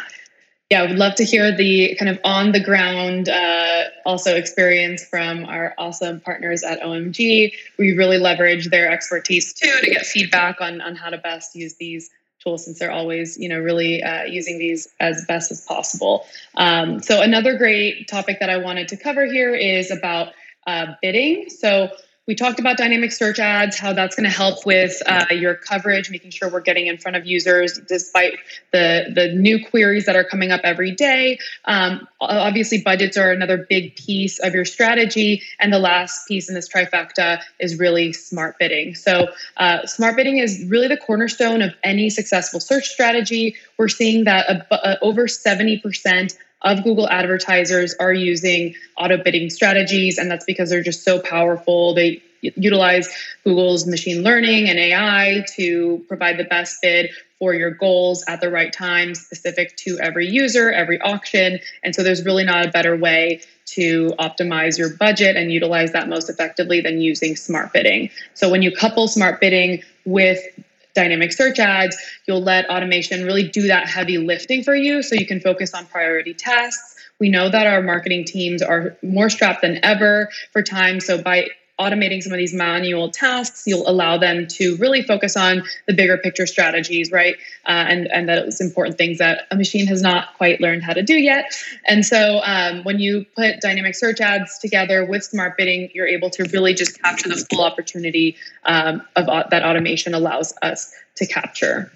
yeah, 0.72 0.82
I 0.82 0.88
would 0.88 0.98
love 0.98 1.14
to 1.16 1.24
hear 1.24 1.56
the 1.56 1.96
kind 1.96 2.10
of 2.10 2.20
on 2.24 2.52
the 2.52 2.60
ground 2.60 3.30
uh, 3.30 3.84
also 4.06 4.36
experience 4.36 5.06
from 5.06 5.46
our 5.46 5.76
awesome 5.78 6.20
partners 6.22 6.64
at 6.64 6.82
OMG. 6.82 7.54
We 7.78 7.94
really 7.94 8.18
leverage 8.18 8.70
their 8.70 8.92
expertise 8.92 9.54
too 9.54 9.72
to 9.82 9.92
get 9.92 10.06
feedback 10.06 10.62
on, 10.62 10.82
on 10.82 10.96
how 10.96 11.12
to 11.12 11.20
best 11.20 11.56
use 11.56 11.76
these 11.76 12.10
tools 12.44 12.66
since 12.66 12.80
they're 12.80 12.92
always 12.92 13.38
you 13.38 13.48
know 13.48 13.60
really 13.60 14.02
uh, 14.02 14.24
using 14.24 14.58
these 14.58 14.88
as 15.00 15.24
best 15.26 15.52
as 15.52 15.62
possible. 15.62 16.26
Um, 16.56 17.00
so 17.00 17.22
another 17.22 17.58
great 17.58 18.08
topic 18.08 18.40
that 18.40 18.50
I 18.50 18.58
wanted 18.58 18.88
to 18.88 18.98
cover 18.98 19.26
here 19.26 19.54
is 19.54 19.92
about 19.92 20.34
uh, 20.66 20.94
bidding. 21.00 21.48
So 21.50 21.90
we 22.28 22.34
talked 22.34 22.60
about 22.60 22.78
dynamic 22.78 23.12
search 23.12 23.38
ads, 23.38 23.78
how 23.78 23.94
that's 23.94 24.16
going 24.16 24.24
to 24.24 24.36
help 24.36 24.66
with 24.66 25.00
uh, 25.06 25.26
your 25.32 25.54
coverage, 25.54 26.10
making 26.10 26.32
sure 26.32 26.50
we're 26.50 26.60
getting 26.60 26.88
in 26.88 26.98
front 26.98 27.16
of 27.16 27.26
users 27.26 27.80
despite 27.88 28.34
the, 28.72 29.12
the 29.14 29.34
new 29.34 29.64
queries 29.64 30.08
that 30.08 30.16
are 30.16 30.24
coming 30.24 30.52
up 30.52 30.62
every 30.64 30.92
day. 30.92 31.38
Um, 31.66 32.08
obviously, 32.20 32.82
budgets 32.82 33.16
are 33.16 33.32
another 33.32 33.66
big 33.70 33.96
piece 33.96 34.40
of 34.40 34.56
your 34.56 34.66
strategy. 34.66 35.44
And 35.60 35.72
the 35.72 35.80
last 35.80 36.28
piece 36.28 36.50
in 36.50 36.56
this 36.56 36.68
trifecta 36.68 37.42
is 37.60 37.78
really 37.78 38.12
smart 38.12 38.58
bidding. 38.58 38.96
So, 38.96 39.28
uh, 39.58 39.86
smart 39.86 40.16
bidding 40.16 40.38
is 40.38 40.66
really 40.68 40.88
the 40.88 40.98
cornerstone 40.98 41.62
of 41.62 41.74
any 41.84 42.10
successful 42.10 42.60
search 42.60 42.88
strategy. 42.88 43.56
We're 43.78 43.88
seeing 43.88 44.24
that 44.24 44.50
a, 44.50 44.76
a, 44.76 45.00
over 45.02 45.28
70% 45.28 46.36
of 46.62 46.84
Google 46.84 47.08
advertisers 47.10 47.96
are 48.00 48.14
using 48.14 48.76
auto 48.98 49.18
bidding 49.22 49.50
strategies, 49.50 50.18
and 50.18 50.30
that's 50.30 50.46
because 50.46 50.70
they're 50.70 50.84
just 50.84 51.04
so 51.04 51.20
powerful. 51.20 51.94
They 51.94 52.22
utilize 52.42 53.10
Google's 53.44 53.88
machine 53.88 54.24
learning 54.24 54.70
and 54.70 54.78
AI 54.78 55.46
to 55.56 56.04
provide 56.08 56.38
the 56.38 56.44
best 56.44 56.82
bid 56.82 57.10
for 57.40 57.54
your 57.54 57.72
goals 57.72 58.24
at 58.28 58.40
the 58.42 58.50
right 58.50 58.72
time, 58.72 59.14
specific 59.14 59.76
to 59.78 60.00
every 60.00 60.28
user, 60.28 60.72
every 60.72 61.00
auction. 61.02 61.60
And 61.84 61.94
so 61.94 62.04
there's 62.04 62.24
really 62.24 62.44
not 62.44 62.66
a 62.66 62.72
better 62.72 62.96
way 62.96 63.42
to 63.66 64.14
optimize 64.20 64.78
your 64.78 64.96
budget 64.96 65.36
and 65.36 65.52
utilize 65.52 65.92
that 65.92 66.08
most 66.08 66.30
effectively 66.30 66.82
than 66.82 67.00
using 67.00 67.36
smart 67.36 67.74
bidding. 67.74 68.10
So 68.34 68.50
when 68.50 68.62
you 68.62 68.72
couple 68.72 69.08
smart 69.08 69.42
bidding 69.42 69.84
with 70.06 70.40
dynamic 70.96 71.34
search 71.34 71.60
ads, 71.60 71.96
you'll 72.28 72.42
let 72.42 72.70
automation 72.70 73.24
really 73.24 73.48
do 73.48 73.68
that 73.68 73.88
heavy 73.88 74.18
lifting 74.18 74.64
for 74.64 74.76
you 74.76 75.04
so 75.04 75.16
you 75.16 75.26
can 75.26 75.40
focus 75.40 75.74
on 75.74 75.86
priority 75.86 76.34
tasks. 76.34 76.96
We 77.20 77.30
know 77.30 77.50
that 77.50 77.68
our 77.68 77.82
marketing 77.82 78.26
teams 78.26 78.62
are 78.62 78.98
more 79.04 79.30
strapped 79.30 79.62
than 79.62 79.80
ever 79.84 80.30
for 80.52 80.62
time. 80.62 81.00
So 81.00 81.22
by 81.22 81.50
automating 81.80 82.24
some 82.24 82.32
of 82.32 82.38
these 82.38 82.54
manual 82.54 83.12
tasks, 83.12 83.64
you'll 83.66 83.88
allow 83.88 84.18
them 84.18 84.48
to 84.48 84.78
really 84.78 85.02
focus 85.02 85.36
on 85.36 85.64
the 85.88 85.94
bigger 85.94 86.18
picture 86.18 86.48
strategies, 86.48 87.12
right? 87.12 87.36
Uh, 87.66 87.86
and 87.88 88.08
and 88.08 88.30
those 88.30 88.62
important 88.62 88.98
things 88.98 89.18
that 89.18 89.42
a 89.52 89.56
machine 89.56 89.86
has 89.88 90.02
not 90.02 90.34
quite 90.38 90.62
learned 90.62 90.84
how 90.84 90.94
to 90.94 91.04
do 91.04 91.16
yet. 91.16 91.54
And 91.86 92.06
so 92.06 92.40
um, 92.44 92.84
when 92.84 93.00
you 93.00 93.26
put 93.36 93.60
dynamic 93.60 93.96
search 93.96 94.22
ads 94.22 94.58
together 94.60 95.06
with 95.06 95.24
smart 95.24 95.58
bidding, 95.58 95.90
you're 95.94 96.08
able 96.08 96.30
to 96.32 96.44
really 96.46 96.74
just 96.74 97.02
capture 97.02 97.30
the 97.30 97.46
full 97.52 97.64
opportunity 97.64 98.38
um, 98.64 99.02
of 99.16 99.28
uh, 99.28 99.44
that 99.52 99.64
automation 99.64 100.14
allows 100.14 100.54
us 100.62 100.94
to 101.16 101.26
capture. 101.26 101.92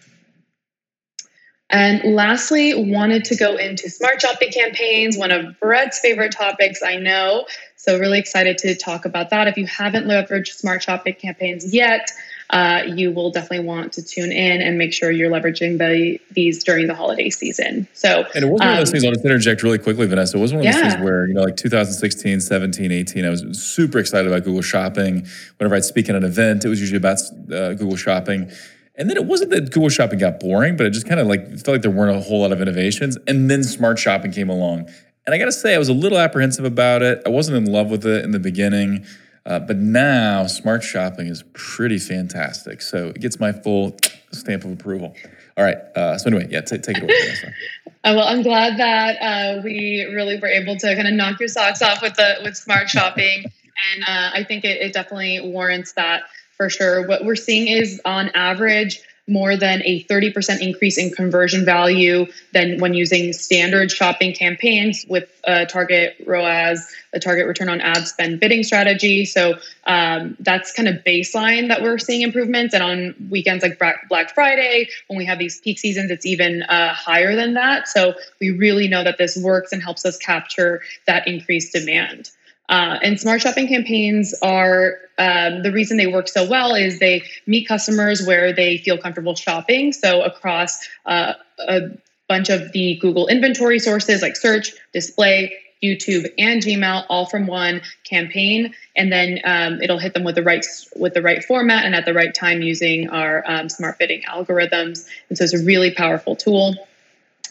And 1.71 2.15
lastly, 2.15 2.73
wanted 2.73 3.25
to 3.25 3.35
go 3.35 3.55
into 3.55 3.89
smart 3.89 4.21
shopping 4.21 4.51
campaigns, 4.51 5.17
one 5.17 5.31
of 5.31 5.59
Brett's 5.59 5.99
favorite 5.99 6.31
topics, 6.31 6.81
I 6.81 6.95
know. 6.95 7.45
So, 7.75 7.97
really 7.99 8.19
excited 8.19 8.57
to 8.59 8.75
talk 8.75 9.05
about 9.05 9.29
that. 9.29 9.47
If 9.47 9.55
you 9.55 9.67
haven't 9.67 10.05
leveraged 10.05 10.49
smart 10.49 10.81
shopping 10.81 11.13
campaigns 11.13 11.73
yet, 11.73 12.09
uh, 12.49 12.81
you 12.87 13.11
will 13.11 13.29
definitely 13.29 13.65
want 13.65 13.93
to 13.93 14.03
tune 14.03 14.31
in 14.31 14.61
and 14.61 14.79
make 14.79 14.91
sure 14.91 15.11
you're 15.11 15.29
leveraging 15.29 15.77
the, 15.77 16.19
these 16.31 16.63
during 16.63 16.87
the 16.87 16.95
holiday 16.95 17.29
season. 17.29 17.87
So, 17.93 18.25
and 18.33 18.43
it 18.43 18.47
um, 18.47 18.49
one 18.49 18.67
of 18.67 18.77
those 18.77 18.89
um, 18.89 18.93
things. 18.93 19.05
I'll 19.05 19.11
just 19.11 19.23
interject 19.23 19.61
really 19.61 19.77
quickly, 19.77 20.07
Vanessa. 20.07 20.37
It 20.37 20.39
wasn't 20.39 20.61
one 20.61 20.67
of 20.67 20.73
those 20.73 20.81
yeah. 20.81 20.89
things 20.89 21.03
where 21.03 21.27
you 21.27 21.35
know, 21.35 21.43
like 21.43 21.55
2016, 21.55 22.41
17, 22.41 22.91
18. 22.91 23.25
I 23.25 23.29
was 23.29 23.61
super 23.61 23.99
excited 23.99 24.25
about 24.25 24.43
Google 24.43 24.63
Shopping. 24.63 25.27
Whenever 25.57 25.75
I'd 25.75 25.85
speak 25.85 26.09
at 26.09 26.15
an 26.15 26.23
event, 26.23 26.65
it 26.65 26.69
was 26.69 26.81
usually 26.81 26.97
about 26.97 27.19
uh, 27.53 27.75
Google 27.75 27.95
Shopping. 27.95 28.49
And 28.99 29.09
then 29.09 29.15
it 29.15 29.25
wasn't 29.25 29.51
that 29.51 29.71
Google 29.71 29.89
Shopping 29.89 30.19
got 30.19 30.41
boring, 30.41 30.75
but 30.75 30.85
it 30.85 30.91
just 30.91 31.07
kind 31.07 31.21
of 31.21 31.27
like 31.27 31.47
felt 31.51 31.69
like 31.69 31.81
there 31.81 31.89
weren't 31.89 32.15
a 32.15 32.19
whole 32.19 32.41
lot 32.41 32.51
of 32.51 32.61
innovations. 32.61 33.17
And 33.27 33.49
then 33.49 33.63
Smart 33.63 33.97
Shopping 33.97 34.31
came 34.31 34.49
along. 34.49 34.89
And 35.25 35.33
I 35.33 35.37
got 35.37 35.45
to 35.45 35.53
say, 35.53 35.73
I 35.73 35.77
was 35.77 35.89
a 35.89 35.93
little 35.93 36.17
apprehensive 36.17 36.65
about 36.65 37.01
it. 37.01 37.21
I 37.25 37.29
wasn't 37.29 37.57
in 37.57 37.71
love 37.71 37.89
with 37.89 38.05
it 38.05 38.25
in 38.25 38.31
the 38.31 38.39
beginning. 38.39 39.05
Uh, 39.45 39.59
but 39.59 39.77
now 39.77 40.45
Smart 40.47 40.83
Shopping 40.83 41.27
is 41.27 41.43
pretty 41.53 41.97
fantastic. 41.97 42.81
So 42.81 43.07
it 43.07 43.21
gets 43.21 43.39
my 43.39 43.53
full 43.53 43.97
stamp 44.31 44.65
of 44.65 44.73
approval. 44.73 45.15
All 45.57 45.63
right. 45.63 45.77
Uh, 45.95 46.17
so 46.17 46.27
anyway, 46.27 46.47
yeah, 46.51 46.61
t- 46.61 46.77
take 46.77 46.97
it 46.97 47.03
away. 47.03 47.53
Uh, 48.01 48.13
well, 48.15 48.29
I'm 48.29 48.43
glad 48.43 48.79
that 48.79 49.17
uh, 49.21 49.61
we 49.61 50.07
really 50.15 50.39
were 50.39 50.47
able 50.47 50.77
to 50.77 50.95
kind 50.95 51.05
of 51.05 51.13
knock 51.15 51.37
your 51.37 51.49
socks 51.49 51.81
off 51.81 52.01
with 52.01 52.13
the 52.13 52.35
with 52.45 52.55
Smart 52.55 52.87
Shopping, 52.87 53.43
and 53.43 54.03
uh, 54.07 54.31
I 54.33 54.45
think 54.45 54.63
it, 54.63 54.81
it 54.81 54.93
definitely 54.93 55.41
warrants 55.41 55.91
that 55.93 56.21
for 56.59 56.69
sure. 56.69 57.07
What 57.07 57.23
we're 57.23 57.37
seeing 57.37 57.67
is 57.69 58.01
on 58.03 58.31
average 58.35 59.01
more 59.29 59.55
than 59.55 59.81
a 59.85 60.03
30% 60.05 60.59
increase 60.59 60.97
in 60.97 61.11
conversion 61.11 61.63
value 61.63 62.25
than 62.51 62.79
when 62.79 62.93
using 62.93 63.31
standard 63.31 63.91
shopping 63.91 64.33
campaigns 64.33 65.05
with 65.07 65.29
a 65.45 65.65
target 65.67 66.15
ROAS, 66.25 66.91
a 67.13 67.19
target 67.19 67.45
return 67.45 67.69
on 67.69 67.79
ad 67.79 68.07
spend 68.07 68.39
bidding 68.41 68.63
strategy. 68.63 69.23
So 69.23 69.53
um, 69.85 70.35
that's 70.39 70.73
kind 70.73 70.89
of 70.89 70.95
baseline 71.05 71.69
that 71.69 71.81
we're 71.81 71.99
seeing 71.99 72.23
improvements. 72.23 72.73
And 72.73 72.83
on 72.83 73.27
weekends 73.29 73.63
like 73.63 73.79
Black 73.79 74.33
Friday, 74.33 74.89
when 75.07 75.17
we 75.17 75.25
have 75.25 75.39
these 75.39 75.61
peak 75.61 75.79
seasons, 75.79 76.11
it's 76.11 76.25
even 76.25 76.63
uh, 76.63 76.93
higher 76.93 77.35
than 77.35 77.53
that. 77.53 77.87
So 77.87 78.15
we 78.41 78.49
really 78.51 78.89
know 78.89 79.03
that 79.03 79.17
this 79.17 79.37
works 79.37 79.71
and 79.71 79.81
helps 79.81 80.05
us 80.05 80.17
capture 80.17 80.81
that 81.07 81.25
increased 81.25 81.71
demand. 81.71 82.31
Uh, 82.69 82.99
and 83.01 83.19
smart 83.19 83.41
shopping 83.41 83.67
campaigns 83.67 84.35
are 84.43 84.99
um, 85.17 85.63
the 85.63 85.71
reason 85.71 85.97
they 85.97 86.07
work 86.07 86.27
so 86.27 86.47
well 86.47 86.75
is 86.75 86.99
they 86.99 87.23
meet 87.47 87.67
customers 87.67 88.25
where 88.25 88.53
they 88.53 88.77
feel 88.77 88.97
comfortable 88.97 89.35
shopping. 89.35 89.91
So 89.91 90.21
across 90.21 90.87
uh, 91.05 91.33
a 91.67 91.89
bunch 92.27 92.49
of 92.49 92.71
the 92.71 92.95
Google 93.01 93.27
inventory 93.27 93.79
sources 93.79 94.21
like 94.21 94.35
search, 94.35 94.71
display, 94.93 95.51
YouTube, 95.81 96.29
and 96.37 96.61
Gmail, 96.61 97.05
all 97.09 97.25
from 97.25 97.47
one 97.47 97.81
campaign, 98.03 98.73
and 98.95 99.11
then 99.11 99.39
um, 99.45 99.81
it'll 99.81 99.97
hit 99.97 100.13
them 100.13 100.23
with 100.23 100.35
the 100.35 100.43
right 100.43 100.65
with 100.95 101.13
the 101.13 101.21
right 101.21 101.43
format 101.43 101.85
and 101.85 101.95
at 101.95 102.05
the 102.05 102.13
right 102.13 102.33
time 102.33 102.61
using 102.61 103.09
our 103.09 103.43
um, 103.47 103.67
smart 103.69 103.97
bidding 103.97 104.21
algorithms. 104.23 105.07
And 105.29 105.37
so 105.37 105.43
it's 105.43 105.53
a 105.53 105.63
really 105.63 105.91
powerful 105.91 106.35
tool. 106.35 106.75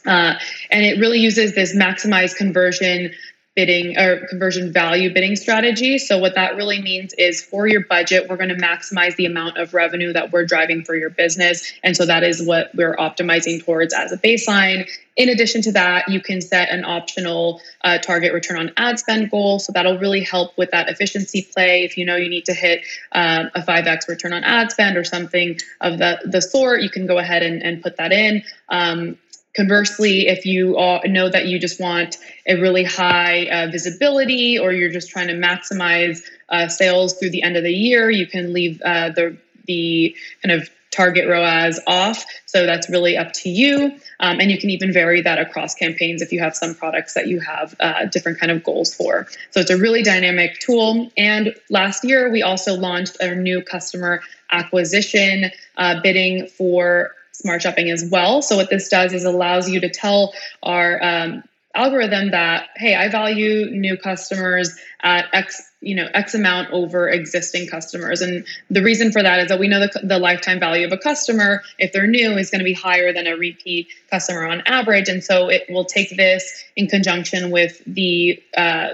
Uh, 0.07 0.35
and 0.71 0.85
it 0.85 1.01
really 1.01 1.19
uses 1.19 1.55
this 1.55 1.75
maximize 1.75 2.37
conversion 2.37 3.12
bidding 3.59 3.99
or 3.99 4.25
conversion 4.29 4.73
value 4.73 5.13
bidding 5.13 5.35
strategy. 5.35 5.99
So, 5.99 6.17
what 6.19 6.37
that 6.37 6.55
really 6.55 6.81
means 6.81 7.13
is 7.15 7.43
for 7.43 7.67
your 7.67 7.85
budget, 7.85 8.29
we're 8.31 8.37
going 8.37 8.51
to 8.51 8.55
maximize 8.55 9.17
the 9.17 9.27
amount 9.27 9.57
of 9.57 9.75
revenue 9.75 10.13
that 10.13 10.31
we're 10.31 10.47
driving 10.47 10.85
for 10.85 10.95
your 10.95 11.11
business. 11.11 11.73
And 11.83 11.97
so, 11.97 12.07
that 12.07 12.23
is 12.23 12.41
what 12.41 12.71
we're 12.77 12.95
optimizing 12.95 13.65
towards 13.65 13.93
as 13.93 14.13
a 14.13 14.17
baseline. 14.17 14.89
In 15.17 15.29
addition 15.29 15.63
to 15.63 15.73
that, 15.73 16.09
you 16.09 16.21
can 16.21 16.41
set 16.41 16.71
an 16.71 16.85
optional 16.85 17.61
uh, 17.83 17.99
target 17.99 18.33
return 18.33 18.61
on 18.61 18.71
ad 18.77 19.01
spend 19.01 19.29
goal. 19.29 19.59
So, 19.59 19.73
that'll 19.73 19.99
really 19.99 20.23
help 20.23 20.57
with 20.57 20.71
that 20.71 20.89
efficiency 20.89 21.43
play. 21.53 21.83
If 21.83 21.99
you 21.99 22.05
know 22.05 22.15
you 22.15 22.31
need 22.31 22.45
to 22.45 22.55
hit 22.55 22.85
um, 23.11 23.51
a 23.57 23.63
5x 23.63 24.09
return 24.09 24.35
on 24.35 24.45
ad 24.45 24.71
spend 24.71 24.97
or 24.97 25.03
something 25.03 25.59
of 25.81 25.99
the, 25.99 26.21
the 26.25 26.41
sort, 26.41 26.83
you 26.83 26.91
can 26.91 27.09
go 27.09 27.19
ahead 27.19 27.43
and, 27.43 27.61
and 27.61 27.83
put 27.83 27.97
that 27.97 28.13
in. 28.13 28.45
Um, 28.69 29.19
Conversely, 29.59 30.29
if 30.29 30.47
you 30.47 30.77
know 31.07 31.29
that 31.29 31.47
you 31.47 31.59
just 31.59 31.81
want 31.81 32.17
a 32.47 32.55
really 32.61 32.85
high 32.85 33.47
uh, 33.47 33.67
visibility 33.73 34.57
or 34.57 34.71
you're 34.71 34.93
just 34.93 35.11
trying 35.11 35.27
to 35.27 35.35
maximize 35.35 36.23
uh, 36.49 36.69
sales 36.69 37.19
through 37.19 37.31
the 37.31 37.43
end 37.43 37.57
of 37.57 37.65
the 37.65 37.73
year, 37.73 38.09
you 38.09 38.29
can 38.29 38.53
leave 38.53 38.81
uh, 38.85 39.09
the 39.09 39.37
the 39.67 40.15
kind 40.45 40.61
of 40.61 40.71
target 40.93 41.27
ROAS 41.29 41.81
off. 41.89 42.25
So 42.47 42.67
that's 42.67 42.89
really 42.89 43.17
up 43.17 43.33
to 43.33 43.49
you. 43.49 43.99
Um, 44.21 44.39
and 44.39 44.49
you 44.49 44.59
can 44.59 44.71
even 44.71 44.93
vary 44.93 45.23
that 45.23 45.39
across 45.39 45.75
campaigns 45.75 46.23
if 46.23 46.33
you 46.33 46.39
have 46.39 46.55
some 46.55 46.77
products 46.77 47.15
that 47.15 47.27
you 47.27 47.41
have 47.41 47.75
uh, 47.81 48.07
different 48.07 48.39
kind 48.39 48.53
of 48.53 48.63
goals 48.63 48.95
for. 48.95 49.27
So 49.51 49.59
it's 49.59 49.71
a 49.71 49.77
really 49.77 50.05
dynamic 50.05 50.61
tool. 50.61 51.11
And 51.17 51.53
last 51.69 52.05
year, 52.05 52.31
we 52.31 52.45
also 52.45 52.75
launched 52.75 53.17
a 53.21 53.35
new 53.35 53.61
customer 53.61 54.23
acquisition 54.53 55.51
uh, 55.77 56.01
bidding 56.01 56.47
for 56.47 57.11
smart 57.39 57.62
shopping 57.62 57.91
as 57.91 58.05
well. 58.11 58.43
So 58.43 58.57
what 58.57 58.68
this 58.68 58.89
does 58.89 59.12
is 59.12 59.24
allows 59.24 59.68
you 59.68 59.80
to 59.80 59.89
tell 59.89 60.34
our 60.62 61.03
um, 61.03 61.45
algorithm 61.74 62.32
that 62.32 62.68
hey, 62.76 62.95
I 62.95 63.09
value 63.09 63.70
new 63.70 63.97
customers 63.97 64.76
at 65.03 65.26
X 65.32 65.62
you 65.80 65.95
know 65.95 66.09
X 66.12 66.34
amount 66.34 66.72
over 66.72 67.09
existing 67.09 67.68
customers, 67.68 68.20
and 68.20 68.45
the 68.68 68.82
reason 68.82 69.12
for 69.12 69.22
that 69.22 69.39
is 69.39 69.49
that 69.49 69.61
we 69.61 69.68
know 69.68 69.80
the, 69.80 70.01
the 70.03 70.18
lifetime 70.18 70.59
value 70.59 70.84
of 70.84 70.93
a 70.93 70.99
customer 70.99 71.62
if 71.78 71.93
they're 71.93 72.09
new 72.09 72.32
is 72.36 72.51
going 72.51 72.59
to 72.59 72.64
be 72.64 72.72
higher 72.72 73.12
than 73.12 73.28
a 73.28 73.36
repeat 73.36 73.89
customer 74.11 74.45
on 74.47 74.62
average, 74.66 75.09
and 75.09 75.22
so 75.22 75.49
it 75.49 75.66
will 75.68 75.84
take 75.84 76.16
this 76.16 76.64
in 76.74 76.89
conjunction 76.89 77.51
with 77.51 77.80
the 77.86 78.43
uh, 78.57 78.89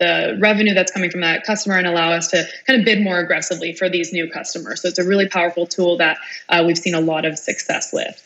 the 0.00 0.36
revenue 0.40 0.74
that's 0.74 0.92
coming 0.92 1.10
from 1.10 1.20
that 1.20 1.44
customer 1.44 1.76
and 1.76 1.86
allow 1.86 2.10
us 2.10 2.28
to 2.28 2.44
kind 2.66 2.78
of 2.78 2.84
bid 2.84 3.02
more 3.02 3.20
aggressively 3.20 3.72
for 3.72 3.88
these 3.88 4.12
new 4.12 4.28
customers. 4.28 4.82
So 4.82 4.88
it's 4.88 4.98
a 4.98 5.06
really 5.06 5.28
powerful 5.28 5.66
tool 5.66 5.98
that 5.98 6.18
uh, 6.48 6.64
we've 6.66 6.78
seen 6.78 6.94
a 6.94 7.00
lot 7.00 7.24
of 7.24 7.38
success 7.38 7.92
with. 7.92 8.20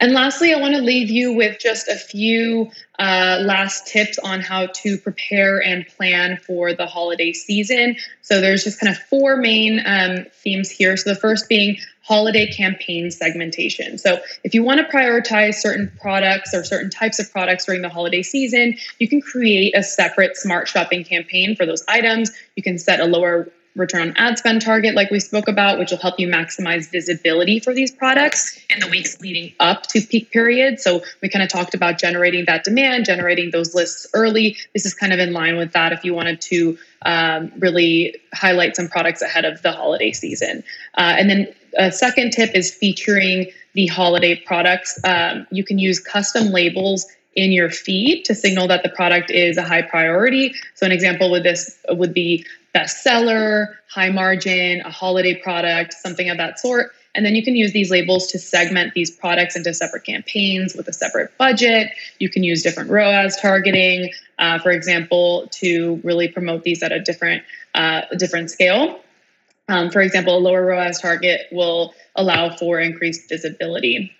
And 0.00 0.12
lastly, 0.12 0.54
I 0.54 0.60
want 0.60 0.76
to 0.76 0.80
leave 0.80 1.10
you 1.10 1.32
with 1.32 1.58
just 1.58 1.88
a 1.88 1.96
few 1.96 2.70
uh, 3.00 3.40
last 3.42 3.88
tips 3.88 4.16
on 4.20 4.40
how 4.40 4.66
to 4.66 4.96
prepare 4.96 5.60
and 5.60 5.84
plan 5.88 6.36
for 6.36 6.72
the 6.72 6.86
holiday 6.86 7.32
season. 7.32 7.96
So 8.22 8.40
there's 8.40 8.62
just 8.62 8.78
kind 8.78 8.94
of 8.94 9.02
four 9.02 9.36
main 9.36 9.82
um, 9.84 10.26
themes 10.32 10.70
here. 10.70 10.96
So 10.96 11.10
the 11.10 11.18
first 11.18 11.48
being 11.48 11.78
holiday 12.08 12.50
campaign 12.50 13.10
segmentation. 13.10 13.98
So 13.98 14.18
if 14.42 14.54
you 14.54 14.62
want 14.62 14.80
to 14.80 14.86
prioritize 14.86 15.56
certain 15.56 15.92
products 16.00 16.54
or 16.54 16.64
certain 16.64 16.88
types 16.88 17.18
of 17.18 17.30
products 17.30 17.66
during 17.66 17.82
the 17.82 17.90
holiday 17.90 18.22
season, 18.22 18.78
you 18.98 19.08
can 19.08 19.20
create 19.20 19.76
a 19.76 19.82
separate 19.82 20.34
smart 20.38 20.68
shopping 20.68 21.04
campaign 21.04 21.54
for 21.54 21.66
those 21.66 21.84
items. 21.86 22.30
You 22.56 22.62
can 22.62 22.78
set 22.78 23.00
a 23.00 23.04
lower 23.04 23.52
return 23.78 24.08
on 24.08 24.16
ad 24.16 24.38
spend 24.38 24.60
target, 24.60 24.94
like 24.94 25.10
we 25.10 25.20
spoke 25.20 25.48
about, 25.48 25.78
which 25.78 25.90
will 25.90 25.98
help 25.98 26.18
you 26.18 26.28
maximize 26.28 26.90
visibility 26.90 27.60
for 27.60 27.72
these 27.72 27.90
products 27.90 28.58
in 28.70 28.80
the 28.80 28.88
weeks 28.88 29.20
leading 29.20 29.52
up 29.60 29.86
to 29.86 30.00
peak 30.00 30.30
period. 30.30 30.80
So 30.80 31.02
we 31.22 31.28
kind 31.28 31.42
of 31.42 31.48
talked 31.48 31.74
about 31.74 31.98
generating 31.98 32.44
that 32.46 32.64
demand, 32.64 33.04
generating 33.04 33.50
those 33.50 33.74
lists 33.74 34.06
early. 34.14 34.56
This 34.74 34.84
is 34.84 34.94
kind 34.94 35.12
of 35.12 35.18
in 35.18 35.32
line 35.32 35.56
with 35.56 35.72
that 35.72 35.92
if 35.92 36.04
you 36.04 36.14
wanted 36.14 36.40
to 36.42 36.78
um, 37.02 37.52
really 37.58 38.16
highlight 38.34 38.76
some 38.76 38.88
products 38.88 39.22
ahead 39.22 39.44
of 39.44 39.62
the 39.62 39.72
holiday 39.72 40.12
season. 40.12 40.64
Uh, 40.96 41.14
and 41.16 41.30
then 41.30 41.54
a 41.78 41.92
second 41.92 42.32
tip 42.32 42.54
is 42.54 42.74
featuring 42.74 43.50
the 43.74 43.86
holiday 43.86 44.34
products. 44.34 44.98
Um, 45.04 45.46
you 45.50 45.64
can 45.64 45.78
use 45.78 46.00
custom 46.00 46.48
labels 46.48 47.06
in 47.36 47.52
your 47.52 47.70
feed 47.70 48.24
to 48.24 48.34
signal 48.34 48.66
that 48.66 48.82
the 48.82 48.88
product 48.88 49.30
is 49.30 49.56
a 49.56 49.62
high 49.62 49.82
priority. 49.82 50.52
So 50.74 50.84
an 50.86 50.92
example 50.92 51.30
with 51.30 51.44
this 51.44 51.78
would 51.88 52.12
be 52.12 52.44
bestseller, 52.74 53.74
high 53.90 54.10
margin, 54.10 54.80
a 54.82 54.90
holiday 54.90 55.34
product, 55.34 55.94
something 55.94 56.28
of 56.28 56.36
that 56.36 56.58
sort. 56.58 56.92
And 57.14 57.24
then 57.24 57.34
you 57.34 57.42
can 57.42 57.56
use 57.56 57.72
these 57.72 57.90
labels 57.90 58.28
to 58.28 58.38
segment 58.38 58.94
these 58.94 59.10
products 59.10 59.56
into 59.56 59.72
separate 59.74 60.04
campaigns 60.04 60.74
with 60.74 60.86
a 60.88 60.92
separate 60.92 61.36
budget. 61.38 61.90
You 62.18 62.28
can 62.28 62.44
use 62.44 62.62
different 62.62 62.90
ROAS 62.90 63.36
targeting, 63.40 64.12
uh, 64.38 64.58
for 64.60 64.70
example, 64.70 65.48
to 65.52 66.00
really 66.04 66.28
promote 66.28 66.62
these 66.62 66.82
at 66.82 66.92
a 66.92 67.00
different 67.00 67.42
uh, 67.74 68.02
different 68.16 68.50
scale. 68.50 69.00
Um, 69.68 69.90
for 69.90 70.00
example, 70.00 70.36
a 70.36 70.40
lower 70.40 70.64
ROAS 70.64 71.00
target 71.00 71.42
will 71.50 71.94
allow 72.14 72.54
for 72.56 72.78
increased 72.78 73.28
visibility. 73.28 74.12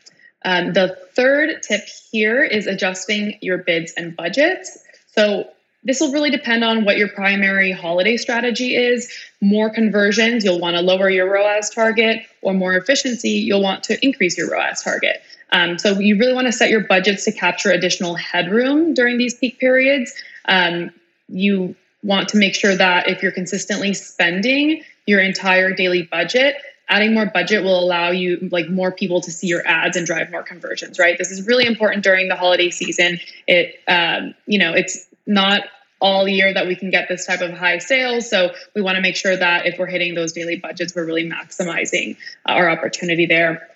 Um, 0.44 0.72
the 0.72 0.96
third 1.14 1.62
tip 1.62 1.82
here 2.10 2.42
is 2.42 2.66
adjusting 2.66 3.38
your 3.40 3.58
bids 3.58 3.92
and 3.96 4.16
budgets. 4.16 4.78
So 5.14 5.50
this 5.84 6.00
will 6.00 6.12
really 6.12 6.30
depend 6.30 6.64
on 6.64 6.84
what 6.84 6.96
your 6.96 7.08
primary 7.08 7.72
holiday 7.72 8.16
strategy 8.16 8.74
is. 8.74 9.12
More 9.40 9.70
conversions, 9.70 10.44
you'll 10.44 10.60
want 10.60 10.76
to 10.76 10.82
lower 10.82 11.08
your 11.08 11.30
ROAS 11.30 11.70
target, 11.70 12.22
or 12.42 12.52
more 12.52 12.74
efficiency, 12.74 13.30
you'll 13.30 13.62
want 13.62 13.84
to 13.84 14.04
increase 14.04 14.36
your 14.36 14.50
ROAS 14.50 14.82
target. 14.82 15.22
Um, 15.50 15.78
so 15.78 15.98
you 15.98 16.18
really 16.18 16.34
want 16.34 16.46
to 16.46 16.52
set 16.52 16.70
your 16.70 16.80
budgets 16.80 17.24
to 17.24 17.32
capture 17.32 17.70
additional 17.70 18.14
headroom 18.16 18.92
during 18.92 19.18
these 19.18 19.34
peak 19.34 19.58
periods. 19.58 20.12
Um, 20.46 20.90
you 21.28 21.74
want 22.02 22.28
to 22.30 22.38
make 22.38 22.54
sure 22.54 22.76
that 22.76 23.08
if 23.08 23.22
you're 23.22 23.32
consistently 23.32 23.94
spending 23.94 24.82
your 25.06 25.20
entire 25.20 25.72
daily 25.72 26.02
budget, 26.02 26.56
adding 26.88 27.14
more 27.14 27.26
budget 27.26 27.62
will 27.62 27.78
allow 27.78 28.10
you 28.10 28.48
like 28.50 28.68
more 28.68 28.90
people 28.90 29.20
to 29.20 29.30
see 29.30 29.46
your 29.46 29.66
ads 29.66 29.96
and 29.96 30.06
drive 30.06 30.30
more 30.30 30.42
conversions 30.42 30.98
right 30.98 31.18
this 31.18 31.30
is 31.30 31.46
really 31.46 31.66
important 31.66 32.02
during 32.02 32.28
the 32.28 32.34
holiday 32.34 32.70
season 32.70 33.18
it 33.46 33.78
um, 33.88 34.34
you 34.46 34.58
know 34.58 34.72
it's 34.72 35.06
not 35.28 35.62
all 36.00 36.26
year 36.26 36.52
that 36.52 36.66
we 36.66 36.74
can 36.74 36.90
get 36.90 37.08
this 37.08 37.26
type 37.26 37.40
of 37.40 37.52
high 37.52 37.78
sales. 37.78 38.28
So 38.28 38.52
we 38.74 38.82
want 38.82 38.96
to 38.96 39.02
make 39.02 39.16
sure 39.16 39.36
that 39.36 39.66
if 39.66 39.78
we're 39.78 39.86
hitting 39.86 40.14
those 40.14 40.32
daily 40.32 40.56
budgets, 40.56 40.94
we're 40.94 41.06
really 41.06 41.28
maximizing 41.28 42.16
our 42.46 42.68
opportunity 42.68 43.26
there. 43.26 43.68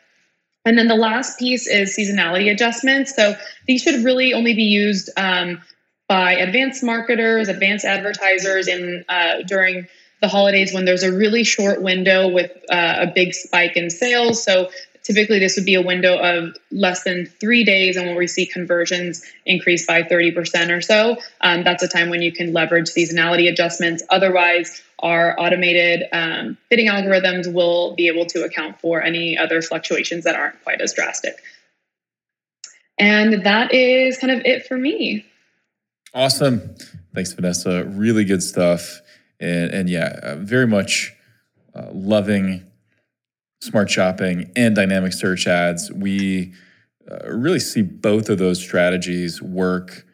And 0.64 0.78
then 0.78 0.88
the 0.88 0.94
last 0.96 1.38
piece 1.38 1.66
is 1.66 1.96
seasonality 1.96 2.50
adjustments. 2.50 3.14
So 3.14 3.34
these 3.66 3.82
should 3.82 4.04
really 4.04 4.32
only 4.32 4.54
be 4.54 4.64
used 4.64 5.10
um, 5.16 5.60
by 6.08 6.34
advanced 6.34 6.84
marketers, 6.84 7.48
advanced 7.48 7.84
advertisers 7.84 8.68
in 8.68 9.04
uh, 9.08 9.42
during 9.46 9.88
the 10.20 10.28
holidays 10.28 10.72
when 10.72 10.84
there's 10.84 11.02
a 11.02 11.12
really 11.12 11.42
short 11.42 11.82
window 11.82 12.28
with 12.28 12.52
uh, 12.70 12.98
a 13.00 13.06
big 13.08 13.34
spike 13.34 13.76
in 13.76 13.90
sales. 13.90 14.44
So 14.44 14.70
typically 15.02 15.38
this 15.38 15.56
would 15.56 15.64
be 15.64 15.74
a 15.74 15.82
window 15.82 16.16
of 16.18 16.56
less 16.70 17.04
than 17.04 17.26
three 17.26 17.64
days 17.64 17.96
and 17.96 18.06
where 18.06 18.16
we 18.16 18.26
see 18.26 18.46
conversions 18.46 19.24
increase 19.44 19.86
by 19.86 20.02
30% 20.02 20.76
or 20.76 20.80
so 20.80 21.16
um, 21.40 21.64
that's 21.64 21.82
a 21.82 21.88
time 21.88 22.08
when 22.08 22.22
you 22.22 22.32
can 22.32 22.52
leverage 22.52 22.88
seasonality 22.88 23.48
adjustments. 23.50 24.02
Otherwise 24.10 24.82
our 25.00 25.38
automated 25.38 26.04
um, 26.12 26.56
bidding 26.70 26.86
algorithms 26.86 27.52
will 27.52 27.94
be 27.94 28.06
able 28.06 28.26
to 28.26 28.44
account 28.44 28.80
for 28.80 29.02
any 29.02 29.36
other 29.36 29.60
fluctuations 29.60 30.24
that 30.24 30.36
aren't 30.36 30.62
quite 30.62 30.80
as 30.80 30.92
drastic. 30.92 31.42
And 32.98 33.44
that 33.44 33.74
is 33.74 34.18
kind 34.18 34.32
of 34.32 34.44
it 34.44 34.66
for 34.66 34.76
me. 34.76 35.26
Awesome. 36.14 36.76
Thanks 37.14 37.32
vanessa. 37.32 37.84
Really 37.84 38.24
good 38.24 38.42
stuff. 38.42 39.00
And, 39.40 39.70
and 39.72 39.90
yeah, 39.90 40.20
uh, 40.22 40.36
very 40.36 40.68
much 40.68 41.12
uh, 41.74 41.88
loving 41.92 42.64
smart 43.62 43.88
shopping 43.88 44.50
and 44.56 44.74
dynamic 44.74 45.12
search 45.12 45.46
ads. 45.46 45.92
We 45.92 46.52
uh, 47.08 47.30
really 47.30 47.60
see 47.60 47.82
both 47.82 48.28
of 48.28 48.38
those 48.38 48.60
strategies 48.60 49.40
work 49.40 50.04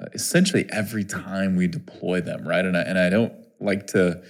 uh, 0.00 0.06
essentially 0.12 0.66
every 0.70 1.04
time 1.04 1.54
we 1.54 1.68
deploy 1.68 2.20
them, 2.20 2.46
right? 2.46 2.64
And 2.64 2.76
I, 2.76 2.80
and 2.80 2.98
I 2.98 3.08
don't 3.08 3.32
like 3.60 3.86
to 3.88 4.20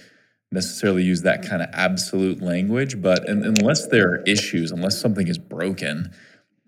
necessarily 0.51 1.03
use 1.03 1.23
that 1.23 1.41
kind 1.41 1.63
of 1.63 1.69
absolute 1.73 2.39
language, 2.39 3.01
but 3.01 3.27
in, 3.27 3.43
unless 3.43 3.87
there 3.87 4.11
are 4.11 4.21
issues, 4.27 4.71
unless 4.71 5.01
something 5.01 5.27
is 5.27 5.39
broken, 5.39 6.13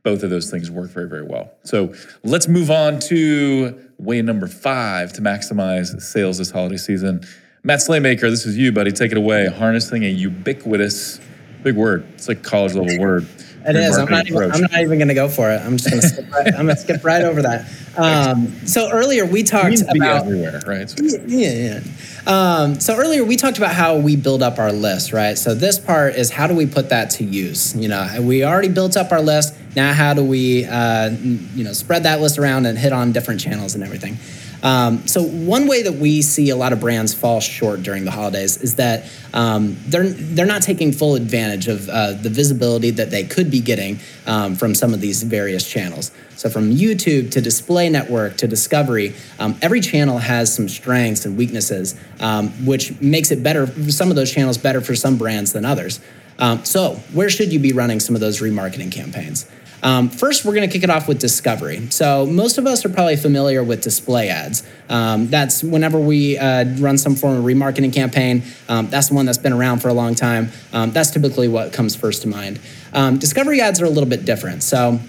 both 0.03 0.23
of 0.23 0.31
those 0.31 0.49
things 0.49 0.71
work 0.71 0.89
very, 0.89 1.07
very 1.07 1.23
well. 1.23 1.51
So 1.63 1.93
let's 2.23 2.47
move 2.47 2.71
on 2.71 2.99
to 3.01 3.87
way 3.99 4.23
number 4.23 4.47
five 4.47 5.13
to 5.13 5.21
maximize 5.21 6.01
sales 6.01 6.39
this 6.39 6.49
holiday 6.49 6.77
season. 6.77 7.21
Matt 7.63 7.79
Slaymaker, 7.79 8.31
this 8.31 8.47
is 8.47 8.57
you, 8.57 8.71
buddy. 8.71 8.91
Take 8.91 9.11
it 9.11 9.17
away. 9.17 9.45
Harnessing 9.45 10.03
a 10.03 10.09
ubiquitous, 10.09 11.19
big 11.63 11.75
word. 11.75 12.05
It's 12.13 12.27
like 12.27 12.43
college 12.43 12.73
level 12.73 12.99
word. 12.99 13.27
It 13.65 13.75
is. 13.75 13.97
I'm 13.97 14.09
not, 14.09 14.25
even, 14.27 14.51
I'm 14.51 14.61
not 14.61 14.79
even 14.79 14.97
going 14.97 15.09
to 15.09 15.13
go 15.13 15.27
for 15.27 15.51
it. 15.51 15.59
I'm 15.59 15.77
just 15.77 15.89
going 15.89 16.01
to 16.01 16.07
skip 16.07 16.31
right, 16.31 16.47
I'm 16.47 16.65
going 16.65 16.75
to 16.75 16.77
skip 16.77 17.03
right 17.03 17.21
over 17.23 17.41
that. 17.41 17.69
Um, 17.97 18.47
so 18.65 18.89
earlier 18.89 19.25
we 19.25 19.43
talked 19.43 19.81
about 19.81 20.25
everywhere, 20.25 20.61
right? 20.65 20.91
Yeah, 21.27 21.51
yeah. 21.51 21.81
Um, 22.25 22.79
so 22.79 22.95
earlier 22.95 23.23
we 23.25 23.35
talked 23.35 23.57
about 23.57 23.73
how 23.73 23.97
we 23.97 24.15
build 24.15 24.41
up 24.41 24.59
our 24.59 24.71
list, 24.71 25.11
right? 25.11 25.37
So 25.37 25.53
this 25.53 25.77
part 25.77 26.15
is 26.15 26.31
how 26.31 26.47
do 26.47 26.55
we 26.55 26.65
put 26.67 26.89
that 26.89 27.09
to 27.11 27.25
use? 27.25 27.75
You 27.75 27.89
know, 27.89 28.07
we 28.21 28.45
already 28.45 28.69
built 28.69 28.95
up 28.95 29.11
our 29.11 29.21
list. 29.21 29.53
Now, 29.75 29.93
how 29.93 30.13
do 30.13 30.23
we, 30.23 30.65
uh, 30.65 31.09
you 31.09 31.63
know, 31.63 31.73
spread 31.73 32.03
that 32.03 32.21
list 32.21 32.39
around 32.39 32.65
and 32.65 32.77
hit 32.77 32.93
on 32.93 33.11
different 33.11 33.41
channels 33.41 33.75
and 33.75 33.83
everything? 33.83 34.17
Um, 34.63 35.07
so 35.07 35.23
one 35.23 35.67
way 35.67 35.83
that 35.83 35.93
we 35.93 36.21
see 36.21 36.49
a 36.49 36.55
lot 36.55 36.73
of 36.73 36.79
brands 36.79 37.13
fall 37.13 37.39
short 37.39 37.83
during 37.83 38.05
the 38.05 38.11
holidays 38.11 38.57
is 38.57 38.75
that 38.75 39.09
um, 39.33 39.77
they're 39.87 40.09
they're 40.09 40.45
not 40.45 40.61
taking 40.61 40.91
full 40.91 41.15
advantage 41.15 41.67
of 41.67 41.87
uh, 41.87 42.13
the 42.13 42.29
visibility 42.29 42.91
that 42.91 43.11
they 43.11 43.23
could 43.23 43.49
be 43.49 43.61
getting 43.61 43.99
um, 44.25 44.55
from 44.55 44.75
some 44.75 44.93
of 44.93 45.01
these 45.01 45.23
various 45.23 45.69
channels. 45.69 46.11
So 46.35 46.49
from 46.49 46.71
YouTube 46.71 47.31
to 47.31 47.41
Display 47.41 47.89
Network 47.89 48.37
to 48.37 48.47
Discovery, 48.47 49.15
um, 49.39 49.57
every 49.61 49.81
channel 49.81 50.17
has 50.17 50.53
some 50.53 50.69
strengths 50.69 51.25
and 51.25 51.37
weaknesses, 51.37 51.95
um, 52.19 52.49
which 52.65 52.99
makes 53.01 53.31
it 53.31 53.43
better. 53.43 53.67
Some 53.89 54.09
of 54.09 54.15
those 54.15 54.31
channels 54.31 54.57
better 54.57 54.81
for 54.81 54.95
some 54.95 55.17
brands 55.17 55.53
than 55.53 55.65
others. 55.65 55.99
Um, 56.39 56.63
so 56.63 56.95
where 57.13 57.29
should 57.29 57.51
you 57.51 57.59
be 57.59 57.73
running 57.73 57.99
some 57.99 58.15
of 58.15 58.21
those 58.21 58.39
remarketing 58.41 58.91
campaigns? 58.91 59.45
Um, 59.81 60.09
first, 60.09 60.45
we're 60.45 60.53
going 60.53 60.67
to 60.67 60.71
kick 60.71 60.83
it 60.83 60.89
off 60.89 61.07
with 61.07 61.19
discovery. 61.19 61.89
So, 61.89 62.25
most 62.25 62.57
of 62.57 62.67
us 62.67 62.85
are 62.85 62.89
probably 62.89 63.15
familiar 63.15 63.63
with 63.63 63.81
display 63.81 64.29
ads. 64.29 64.63
Um, 64.89 65.27
that's 65.27 65.63
whenever 65.63 65.99
we 65.99 66.37
uh, 66.37 66.65
run 66.77 66.97
some 66.97 67.15
form 67.15 67.37
of 67.37 67.43
remarketing 67.43 67.93
campaign, 67.93 68.43
um, 68.67 68.89
that's 68.89 69.09
the 69.09 69.15
one 69.15 69.25
that's 69.25 69.37
been 69.37 69.53
around 69.53 69.79
for 69.79 69.89
a 69.89 69.93
long 69.93 70.15
time. 70.15 70.51
Um, 70.73 70.91
that's 70.91 71.11
typically 71.11 71.47
what 71.47 71.73
comes 71.73 71.95
first 71.95 72.23
to 72.23 72.27
mind. 72.27 72.59
Um, 72.93 73.17
discovery 73.17 73.61
ads 73.61 73.81
are 73.81 73.85
a 73.85 73.89
little 73.89 74.09
bit 74.09 74.25
different. 74.25 74.63
So, 74.63 74.99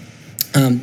um, 0.53 0.79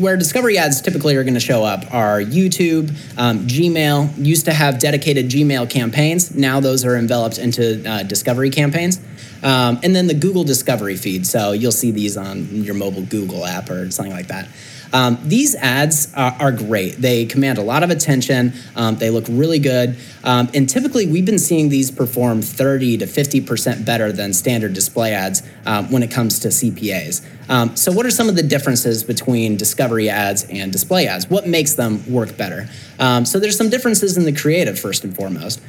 where 0.00 0.16
discovery 0.16 0.58
ads 0.58 0.80
typically 0.80 1.16
are 1.16 1.24
going 1.24 1.34
to 1.34 1.40
show 1.40 1.64
up 1.64 1.92
are 1.94 2.20
YouTube, 2.20 2.90
um, 3.18 3.46
Gmail. 3.46 4.12
Used 4.24 4.44
to 4.44 4.52
have 4.52 4.78
dedicated 4.78 5.28
Gmail 5.28 5.70
campaigns. 5.70 6.34
Now 6.34 6.60
those 6.60 6.84
are 6.84 6.96
enveloped 6.96 7.38
into 7.38 7.88
uh, 7.88 8.02
discovery 8.02 8.50
campaigns. 8.50 8.98
Um, 9.42 9.78
and 9.82 9.94
then 9.94 10.08
the 10.08 10.14
Google 10.14 10.44
Discovery 10.44 10.96
feed. 10.96 11.26
So 11.26 11.52
you'll 11.52 11.72
see 11.72 11.90
these 11.90 12.16
on 12.16 12.48
your 12.64 12.74
mobile 12.74 13.02
Google 13.02 13.44
app 13.44 13.70
or 13.70 13.90
something 13.90 14.12
like 14.12 14.28
that. 14.28 14.48
Um, 14.92 15.18
these 15.22 15.54
ads 15.54 16.12
are, 16.14 16.34
are, 16.40 16.52
great. 16.52 16.96
They 16.96 17.26
command 17.26 17.58
a 17.58 17.62
lot 17.62 17.82
of 17.82 17.90
attention. 17.90 18.52
Um, 18.74 18.96
they 18.96 19.10
look 19.10 19.26
really 19.28 19.58
good. 19.58 19.96
Um, 20.24 20.48
and 20.54 20.68
typically, 20.68 21.06
we've 21.06 21.26
been 21.26 21.38
seeing 21.38 21.68
these 21.68 21.90
perform 21.90 22.42
30 22.42 22.98
to 22.98 23.06
50% 23.06 23.84
better 23.84 24.12
than 24.12 24.32
standard 24.32 24.72
display 24.72 25.12
ads 25.12 25.42
um, 25.66 25.90
when 25.90 26.02
it 26.02 26.10
comes 26.10 26.38
to 26.40 26.48
CPAs. 26.48 27.24
Um, 27.50 27.76
so, 27.76 27.92
what 27.92 28.04
are 28.06 28.10
some 28.10 28.28
of 28.28 28.36
the 28.36 28.42
differences 28.42 29.04
between 29.04 29.56
discovery 29.56 30.08
ads 30.08 30.44
and 30.44 30.72
display 30.72 31.06
ads? 31.06 31.28
What 31.28 31.46
makes 31.46 31.74
them 31.74 32.02
work 32.10 32.36
better? 32.36 32.68
Um, 32.98 33.24
so, 33.24 33.38
there's 33.38 33.56
some 33.56 33.70
differences 33.70 34.16
in 34.16 34.24
the 34.24 34.32
creative, 34.32 34.78
first 34.78 35.04
and 35.04 35.14
foremost. 35.14 35.60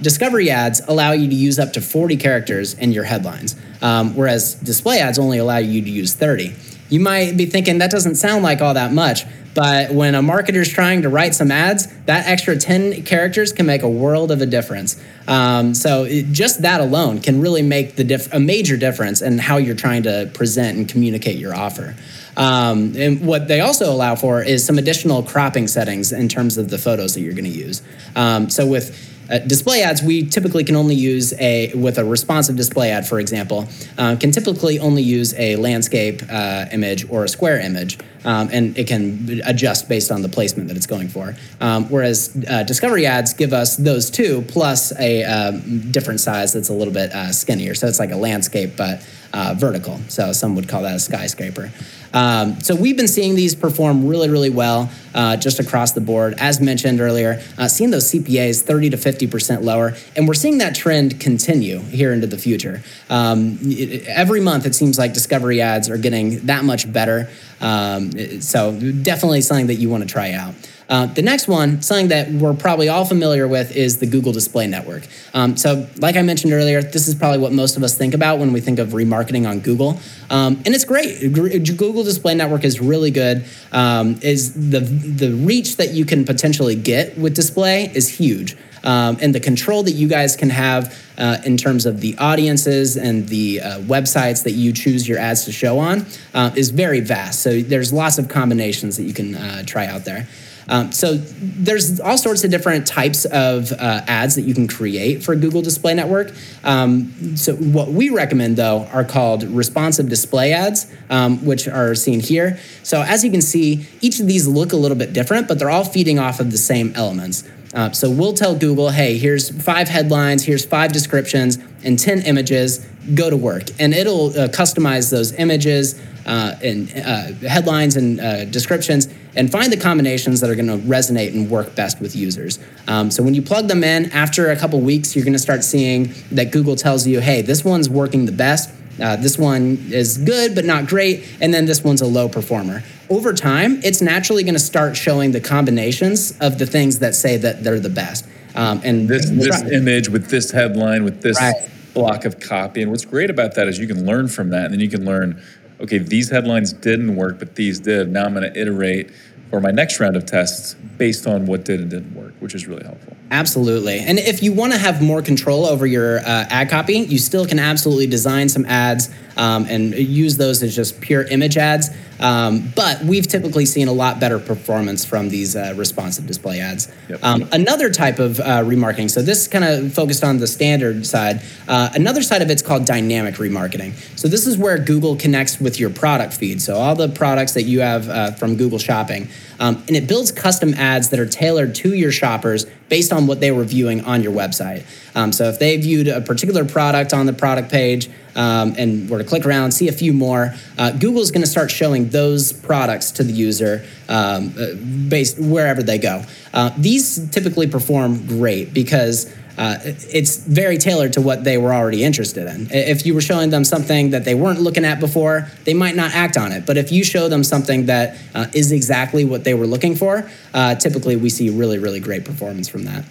discovery 0.00 0.50
ads 0.50 0.80
allow 0.88 1.12
you 1.12 1.28
to 1.28 1.34
use 1.34 1.58
up 1.58 1.72
to 1.74 1.80
40 1.80 2.16
characters 2.16 2.74
in 2.74 2.92
your 2.92 3.04
headlines, 3.04 3.56
whereas 3.80 4.54
display 4.54 5.00
ads 5.00 5.18
only 5.18 5.38
allow 5.38 5.58
you 5.58 5.82
to 5.82 5.90
use 5.90 6.14
30. 6.14 6.54
You 6.90 7.00
might 7.00 7.36
be 7.36 7.46
thinking 7.46 7.78
that 7.78 7.90
doesn't 7.90 8.16
sound 8.16 8.42
like 8.42 8.60
all 8.60 8.74
that 8.74 8.92
much, 8.92 9.24
but 9.54 9.92
when 9.92 10.14
a 10.14 10.22
marketer's 10.22 10.68
trying 10.68 11.02
to 11.02 11.08
write 11.08 11.34
some 11.34 11.50
ads, 11.50 11.86
that 12.04 12.26
extra 12.26 12.56
10 12.56 13.04
characters 13.04 13.52
can 13.52 13.66
make 13.66 13.82
a 13.82 13.88
world 13.88 14.30
of 14.30 14.42
a 14.42 14.46
difference. 14.46 15.00
Um, 15.26 15.74
so 15.74 16.04
it, 16.04 16.26
just 16.32 16.62
that 16.62 16.80
alone 16.80 17.20
can 17.20 17.40
really 17.40 17.62
make 17.62 17.96
the 17.96 18.04
diff- 18.04 18.32
a 18.32 18.40
major 18.40 18.76
difference 18.76 19.22
in 19.22 19.38
how 19.38 19.56
you're 19.56 19.76
trying 19.76 20.02
to 20.04 20.30
present 20.34 20.78
and 20.78 20.88
communicate 20.88 21.36
your 21.36 21.54
offer. 21.54 21.96
Um, 22.36 22.94
and 22.96 23.26
what 23.26 23.48
they 23.48 23.60
also 23.60 23.92
allow 23.92 24.14
for 24.14 24.42
is 24.42 24.64
some 24.64 24.78
additional 24.78 25.22
cropping 25.22 25.66
settings 25.68 26.12
in 26.12 26.28
terms 26.28 26.56
of 26.58 26.70
the 26.70 26.78
photos 26.78 27.14
that 27.14 27.20
you're 27.20 27.34
going 27.34 27.44
to 27.44 27.50
use. 27.50 27.82
Um, 28.14 28.50
so 28.50 28.66
with 28.66 29.09
uh, 29.30 29.38
display 29.38 29.82
ads, 29.82 30.02
we 30.02 30.26
typically 30.26 30.64
can 30.64 30.76
only 30.76 30.94
use 30.94 31.32
a, 31.38 31.72
with 31.74 31.98
a 31.98 32.04
responsive 32.04 32.56
display 32.56 32.90
ad, 32.90 33.06
for 33.06 33.20
example, 33.20 33.68
uh, 33.98 34.16
can 34.16 34.30
typically 34.30 34.78
only 34.78 35.02
use 35.02 35.34
a 35.38 35.56
landscape 35.56 36.22
uh, 36.30 36.66
image 36.72 37.08
or 37.10 37.24
a 37.24 37.28
square 37.28 37.58
image. 37.60 37.98
Um, 38.24 38.48
and 38.52 38.76
it 38.76 38.86
can 38.86 39.40
adjust 39.44 39.88
based 39.88 40.10
on 40.10 40.22
the 40.22 40.28
placement 40.28 40.68
that 40.68 40.76
it's 40.76 40.86
going 40.86 41.08
for. 41.08 41.34
Um, 41.60 41.88
whereas 41.88 42.36
uh, 42.48 42.62
discovery 42.64 43.06
ads 43.06 43.32
give 43.32 43.52
us 43.52 43.76
those 43.76 44.10
two 44.10 44.42
plus 44.42 44.98
a 44.98 45.24
um, 45.24 45.90
different 45.90 46.20
size 46.20 46.52
that's 46.52 46.68
a 46.68 46.74
little 46.74 46.92
bit 46.92 47.12
uh, 47.12 47.32
skinnier. 47.32 47.74
So 47.74 47.86
it's 47.86 47.98
like 47.98 48.10
a 48.10 48.16
landscape, 48.16 48.76
but 48.76 49.06
uh, 49.32 49.54
vertical. 49.56 50.00
So 50.08 50.32
some 50.32 50.54
would 50.56 50.68
call 50.68 50.82
that 50.82 50.96
a 50.96 50.98
skyscraper. 50.98 51.70
Um, 52.12 52.60
so 52.60 52.74
we've 52.74 52.96
been 52.96 53.08
seeing 53.08 53.36
these 53.36 53.54
perform 53.54 54.06
really, 54.06 54.28
really 54.28 54.50
well 54.50 54.90
uh, 55.14 55.36
just 55.36 55.60
across 55.60 55.92
the 55.92 56.00
board. 56.00 56.34
As 56.38 56.60
mentioned 56.60 57.00
earlier, 57.00 57.40
uh, 57.56 57.68
seeing 57.68 57.90
those 57.90 58.10
CPAs 58.10 58.62
30 58.62 58.90
to 58.90 58.96
50% 58.96 59.62
lower, 59.62 59.94
and 60.16 60.26
we're 60.26 60.34
seeing 60.34 60.58
that 60.58 60.74
trend 60.74 61.20
continue 61.20 61.78
here 61.78 62.12
into 62.12 62.26
the 62.26 62.38
future. 62.38 62.82
Um, 63.08 63.58
it, 63.62 64.06
every 64.08 64.40
month, 64.40 64.66
it 64.66 64.74
seems 64.74 64.98
like 64.98 65.14
discovery 65.14 65.60
ads 65.60 65.88
are 65.88 65.98
getting 65.98 66.46
that 66.46 66.64
much 66.64 66.92
better. 66.92 67.28
Um, 67.60 68.40
so 68.40 68.78
definitely 69.02 69.42
something 69.42 69.66
that 69.68 69.76
you 69.76 69.88
want 69.88 70.02
to 70.02 70.08
try 70.08 70.32
out. 70.32 70.54
Uh, 70.90 71.06
the 71.06 71.22
next 71.22 71.46
one, 71.46 71.80
something 71.82 72.08
that 72.08 72.28
we're 72.32 72.52
probably 72.52 72.88
all 72.88 73.04
familiar 73.04 73.46
with, 73.46 73.76
is 73.76 73.98
the 73.98 74.06
Google 74.06 74.32
Display 74.32 74.66
Network. 74.66 75.06
Um, 75.32 75.56
so, 75.56 75.86
like 75.98 76.16
I 76.16 76.22
mentioned 76.22 76.52
earlier, 76.52 76.82
this 76.82 77.06
is 77.06 77.14
probably 77.14 77.38
what 77.38 77.52
most 77.52 77.76
of 77.76 77.84
us 77.84 77.96
think 77.96 78.12
about 78.12 78.40
when 78.40 78.52
we 78.52 78.60
think 78.60 78.80
of 78.80 78.88
remarketing 78.88 79.48
on 79.48 79.60
Google, 79.60 80.00
um, 80.30 80.60
and 80.66 80.74
it's 80.74 80.84
great. 80.84 81.32
Google 81.32 82.02
Display 82.02 82.34
Network 82.34 82.64
is 82.64 82.80
really 82.80 83.12
good. 83.12 83.44
Um, 83.70 84.18
is 84.20 84.52
the 84.70 84.80
the 84.80 85.32
reach 85.32 85.76
that 85.76 85.92
you 85.92 86.04
can 86.04 86.24
potentially 86.24 86.74
get 86.74 87.16
with 87.16 87.36
display 87.36 87.92
is 87.94 88.08
huge. 88.08 88.56
Um, 88.82 89.18
and 89.20 89.34
the 89.34 89.40
control 89.40 89.82
that 89.82 89.92
you 89.92 90.08
guys 90.08 90.36
can 90.36 90.50
have 90.50 90.96
uh, 91.18 91.38
in 91.44 91.56
terms 91.56 91.86
of 91.86 92.00
the 92.00 92.16
audiences 92.18 92.96
and 92.96 93.28
the 93.28 93.60
uh, 93.60 93.78
websites 93.80 94.44
that 94.44 94.52
you 94.52 94.72
choose 94.72 95.06
your 95.06 95.18
ads 95.18 95.44
to 95.44 95.52
show 95.52 95.78
on 95.78 96.06
uh, 96.34 96.50
is 96.56 96.70
very 96.70 97.00
vast. 97.00 97.40
So 97.40 97.60
there's 97.60 97.92
lots 97.92 98.18
of 98.18 98.28
combinations 98.28 98.96
that 98.96 99.04
you 99.04 99.12
can 99.12 99.34
uh, 99.34 99.62
try 99.66 99.86
out 99.86 100.04
there. 100.04 100.26
Um, 100.68 100.92
so 100.92 101.14
there's 101.16 102.00
all 102.00 102.18
sorts 102.18 102.44
of 102.44 102.50
different 102.50 102.86
types 102.86 103.24
of 103.24 103.72
uh, 103.72 104.02
ads 104.06 104.36
that 104.36 104.42
you 104.42 104.54
can 104.54 104.68
create 104.68 105.22
for 105.22 105.34
Google 105.34 105.62
Display 105.62 105.94
Network. 105.94 106.32
Um, 106.64 107.36
so 107.36 107.54
what 107.56 107.88
we 107.88 108.10
recommend 108.10 108.56
though 108.56 108.88
are 108.92 109.04
called 109.04 109.44
responsive 109.44 110.08
display 110.08 110.52
ads, 110.52 110.92
um, 111.08 111.44
which 111.44 111.66
are 111.68 111.94
seen 111.94 112.20
here. 112.20 112.58
So 112.82 113.02
as 113.02 113.24
you 113.24 113.30
can 113.30 113.42
see, 113.42 113.86
each 114.00 114.20
of 114.20 114.26
these 114.26 114.46
look 114.46 114.72
a 114.72 114.76
little 114.76 114.96
bit 114.96 115.12
different, 115.12 115.48
but 115.48 115.58
they're 115.58 115.70
all 115.70 115.84
feeding 115.84 116.18
off 116.18 116.40
of 116.40 116.50
the 116.50 116.58
same 116.58 116.92
elements. 116.94 117.44
Uh, 117.72 117.92
so 117.92 118.10
we'll 118.10 118.32
tell 118.32 118.56
Google, 118.56 118.90
hey, 118.90 119.16
here's 119.16 119.50
five 119.62 119.88
headlines, 119.88 120.44
here's 120.44 120.64
five 120.64 120.92
descriptions, 120.92 121.58
and 121.84 121.98
10 121.98 122.22
images, 122.22 122.84
go 123.14 123.30
to 123.30 123.36
work. 123.36 123.64
And 123.78 123.94
it'll 123.94 124.30
uh, 124.30 124.48
customize 124.48 125.10
those 125.10 125.32
images 125.32 126.00
uh, 126.26 126.54
and 126.62 126.90
uh, 126.96 127.48
headlines 127.48 127.96
and 127.96 128.20
uh, 128.20 128.44
descriptions 128.46 129.08
and 129.36 129.50
find 129.50 129.72
the 129.72 129.76
combinations 129.76 130.40
that 130.40 130.50
are 130.50 130.54
going 130.54 130.66
to 130.66 130.78
resonate 130.88 131.32
and 131.32 131.50
work 131.50 131.74
best 131.74 132.00
with 132.00 132.16
users. 132.16 132.58
Um, 132.88 133.10
so 133.10 133.22
when 133.22 133.34
you 133.34 133.42
plug 133.42 133.68
them 133.68 133.84
in, 133.84 134.10
after 134.12 134.50
a 134.50 134.56
couple 134.56 134.80
weeks, 134.80 135.14
you're 135.14 135.24
going 135.24 135.32
to 135.34 135.38
start 135.38 135.62
seeing 135.64 136.12
that 136.32 136.50
Google 136.50 136.76
tells 136.76 137.06
you, 137.06 137.20
hey, 137.20 137.42
this 137.42 137.64
one's 137.64 137.88
working 137.88 138.26
the 138.26 138.32
best. 138.32 138.70
Uh, 139.00 139.16
this 139.16 139.38
one 139.38 139.78
is 139.90 140.18
good 140.18 140.54
but 140.54 140.64
not 140.64 140.86
great, 140.86 141.24
and 141.40 141.54
then 141.54 141.64
this 141.64 141.82
one's 141.82 142.02
a 142.02 142.06
low 142.06 142.28
performer. 142.28 142.82
Over 143.08 143.32
time, 143.32 143.80
it's 143.82 144.02
naturally 144.02 144.42
going 144.42 144.54
to 144.54 144.60
start 144.60 144.96
showing 144.96 145.32
the 145.32 145.40
combinations 145.40 146.36
of 146.40 146.58
the 146.58 146.66
things 146.66 146.98
that 146.98 147.14
say 147.14 147.36
that 147.38 147.64
they're 147.64 147.80
the 147.80 147.88
best. 147.88 148.26
Um, 148.54 148.80
and 148.84 149.08
this, 149.08 149.30
this 149.30 149.62
image 149.62 150.08
with 150.08 150.28
this 150.28 150.50
headline 150.50 151.04
with 151.04 151.22
this 151.22 151.40
right. 151.40 151.70
block 151.94 152.24
of 152.24 152.40
copy, 152.40 152.82
and 152.82 152.90
what's 152.90 153.04
great 153.04 153.30
about 153.30 153.54
that 153.54 153.68
is 153.68 153.78
you 153.78 153.86
can 153.86 154.04
learn 154.04 154.28
from 154.28 154.50
that, 154.50 154.66
and 154.66 154.74
then 154.74 154.80
you 154.80 154.90
can 154.90 155.04
learn, 155.04 155.40
okay, 155.80 155.98
these 155.98 156.30
headlines 156.30 156.72
didn't 156.72 157.16
work, 157.16 157.38
but 157.38 157.54
these 157.54 157.80
did. 157.80 158.10
Now 158.10 158.24
I'm 158.24 158.34
going 158.34 158.50
to 158.50 158.60
iterate 158.60 159.10
for 159.50 159.60
my 159.60 159.70
next 159.70 159.98
round 159.98 160.16
of 160.16 160.24
tests 160.26 160.74
based 160.96 161.26
on 161.26 161.44
what 161.46 161.64
did 161.64 161.80
and 161.80 161.90
didn't 161.90 162.14
work, 162.14 162.32
which 162.38 162.54
is 162.54 162.66
really 162.66 162.84
helpful. 162.84 163.16
Absolutely. 163.32 163.98
And 163.98 164.18
if 164.18 164.42
you 164.42 164.52
want 164.52 164.72
to 164.72 164.78
have 164.78 165.02
more 165.02 165.22
control 165.22 165.66
over 165.66 165.86
your 165.86 166.18
uh, 166.18 166.46
ad 166.50 166.70
copy, 166.70 166.98
you 166.98 167.18
still 167.18 167.46
can 167.46 167.58
absolutely 167.58 168.06
design 168.06 168.48
some 168.48 168.64
ads 168.66 169.08
um, 169.36 169.66
and 169.68 169.92
use 169.94 170.36
those 170.36 170.62
as 170.62 170.74
just 170.74 171.00
pure 171.00 171.22
image 171.24 171.56
ads. 171.56 171.90
Um, 172.20 172.72
but 172.76 173.02
we've 173.02 173.26
typically 173.26 173.66
seen 173.66 173.88
a 173.88 173.92
lot 173.92 174.20
better 174.20 174.38
performance 174.38 175.04
from 175.04 175.28
these 175.28 175.56
uh, 175.56 175.74
responsive 175.76 176.26
display 176.26 176.60
ads. 176.60 176.92
Yep. 177.08 177.24
Um, 177.24 177.48
another 177.52 177.90
type 177.90 178.18
of 178.18 178.38
uh, 178.40 178.62
remarketing, 178.62 179.10
so 179.10 179.22
this 179.22 179.48
kind 179.48 179.64
of 179.64 179.92
focused 179.92 180.22
on 180.22 180.38
the 180.38 180.46
standard 180.46 181.06
side. 181.06 181.40
Uh, 181.66 181.90
another 181.94 182.22
side 182.22 182.42
of 182.42 182.50
it's 182.50 182.62
called 182.62 182.84
dynamic 182.84 183.36
remarketing. 183.36 183.94
So 184.18 184.28
this 184.28 184.46
is 184.46 184.58
where 184.58 184.78
Google 184.78 185.16
connects 185.16 185.58
with 185.58 185.80
your 185.80 185.90
product 185.90 186.34
feed. 186.34 186.60
So 186.60 186.76
all 186.76 186.94
the 186.94 187.08
products 187.08 187.54
that 187.54 187.62
you 187.62 187.80
have 187.80 188.08
uh, 188.08 188.32
from 188.32 188.56
Google 188.56 188.78
Shopping. 188.78 189.28
Um, 189.58 189.76
and 189.88 189.96
it 189.96 190.06
builds 190.06 190.32
custom 190.32 190.72
ads 190.74 191.10
that 191.10 191.20
are 191.20 191.26
tailored 191.26 191.74
to 191.76 191.94
your 191.94 192.10
shoppers 192.10 192.64
based 192.88 193.12
on 193.12 193.26
what 193.26 193.40
they 193.40 193.50
were 193.50 193.64
viewing 193.64 194.04
on 194.04 194.22
your 194.22 194.32
website. 194.32 194.84
Um, 195.14 195.32
so 195.32 195.48
if 195.48 195.58
they 195.58 195.76
viewed 195.76 196.08
a 196.08 196.20
particular 196.20 196.64
product 196.64 197.12
on 197.12 197.26
the 197.26 197.32
product 197.32 197.70
page, 197.70 198.08
um, 198.34 198.74
and 198.78 199.08
were 199.10 199.18
to 199.18 199.24
click 199.24 199.46
around, 199.46 199.72
see 199.72 199.88
a 199.88 199.92
few 199.92 200.12
more, 200.12 200.54
uh, 200.78 200.92
Google's 200.92 201.30
going 201.30 201.42
to 201.42 201.50
start 201.50 201.70
showing 201.70 202.08
those 202.10 202.52
products 202.52 203.10
to 203.12 203.24
the 203.24 203.32
user 203.32 203.84
um, 204.08 204.54
uh, 204.58 204.74
based 205.08 205.38
wherever 205.38 205.82
they 205.82 205.98
go. 205.98 206.22
Uh, 206.52 206.70
these 206.76 207.28
typically 207.30 207.66
perform 207.66 208.26
great 208.26 208.72
because 208.72 209.32
uh, 209.58 209.78
it's 209.84 210.38
very 210.38 210.78
tailored 210.78 211.12
to 211.12 211.20
what 211.20 211.44
they 211.44 211.58
were 211.58 211.74
already 211.74 212.02
interested 212.02 212.46
in. 212.46 212.68
If 212.70 213.04
you 213.04 213.14
were 213.14 213.20
showing 213.20 213.50
them 213.50 213.64
something 213.64 214.10
that 214.10 214.24
they 214.24 214.34
weren't 214.34 214.60
looking 214.60 214.86
at 214.86 215.00
before, 215.00 215.48
they 215.64 215.74
might 215.74 215.96
not 215.96 216.14
act 216.14 216.38
on 216.38 216.50
it. 216.52 216.64
But 216.64 216.78
if 216.78 216.90
you 216.90 217.04
show 217.04 217.28
them 217.28 217.44
something 217.44 217.86
that 217.86 218.16
uh, 218.34 218.46
is 218.54 218.72
exactly 218.72 219.26
what 219.26 219.44
they 219.44 219.52
were 219.52 219.66
looking 219.66 219.96
for, 219.96 220.28
uh, 220.54 220.76
typically 220.76 221.16
we 221.16 221.28
see 221.28 221.50
really, 221.50 221.78
really 221.78 222.00
great 222.00 222.24
performance 222.24 222.68
from 222.68 222.84
that. 222.84 223.04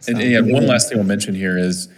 So, 0.00 0.12
and, 0.12 0.22
and 0.22 0.50
one 0.50 0.66
last 0.66 0.88
thing 0.88 0.98
I'll 0.98 1.04
mention 1.04 1.34
here 1.34 1.58
is 1.58 1.88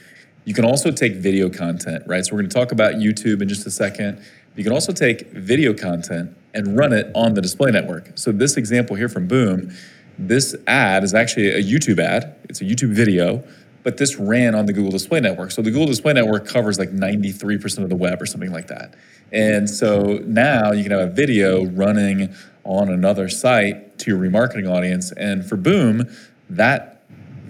you 0.49 0.55
can 0.55 0.65
also 0.65 0.91
take 0.91 1.13
video 1.17 1.51
content, 1.51 2.03
right? 2.07 2.25
So 2.25 2.33
we're 2.33 2.41
going 2.41 2.49
to 2.49 2.55
talk 2.55 2.73
about 2.73 2.95
YouTube 2.95 3.43
in 3.43 3.51
just 3.51 3.67
a 3.67 3.71
second. 3.71 4.25
You 4.57 4.65
can 4.65 4.73
also 4.73 4.93
take 4.93 5.31
video 5.33 5.75
content 5.75 6.35
and 6.55 6.75
run 6.75 6.95
it 6.95 7.11
on 7.15 7.35
the 7.35 7.43
display 7.43 7.71
network. 7.71 8.13
So 8.15 8.33
this 8.33 8.57
example 8.57 8.97
here 8.97 9.11
from 9.11 9.29
Boom, 9.29 9.71
this 10.19 10.57
ad 10.67 11.05
is 11.05 11.13
actually 11.13 11.51
a 11.51 11.63
YouTube 11.63 11.99
ad. 11.99 12.35
It's 12.45 12.63
a 12.63 12.65
YouTube 12.65 12.95
video, 12.95 13.45
but 13.83 13.99
this 13.99 14.17
ran 14.17 14.55
on 14.55 14.65
the 14.65 14.73
Google 14.73 14.91
Display 14.91 15.21
Network. 15.21 15.51
So 15.51 15.61
the 15.61 15.71
Google 15.71 15.85
Display 15.85 16.15
Network 16.15 16.47
covers 16.47 16.79
like 16.79 16.93
93% 16.93 17.83
of 17.83 17.91
the 17.91 17.97
web 17.97 18.23
or 18.23 18.25
something 18.25 18.51
like 18.51 18.69
that. 18.69 18.95
And 19.31 19.69
so 19.69 20.23
now 20.25 20.73
you 20.73 20.83
can 20.83 20.93
have 20.93 21.11
a 21.11 21.13
video 21.13 21.67
running 21.67 22.35
on 22.65 22.89
another 22.89 23.29
site 23.29 23.99
to 23.99 24.11
your 24.13 24.19
remarketing 24.19 24.67
audience. 24.67 25.13
And 25.13 25.47
for 25.47 25.59
Boom, 25.59 26.09
that 26.49 26.98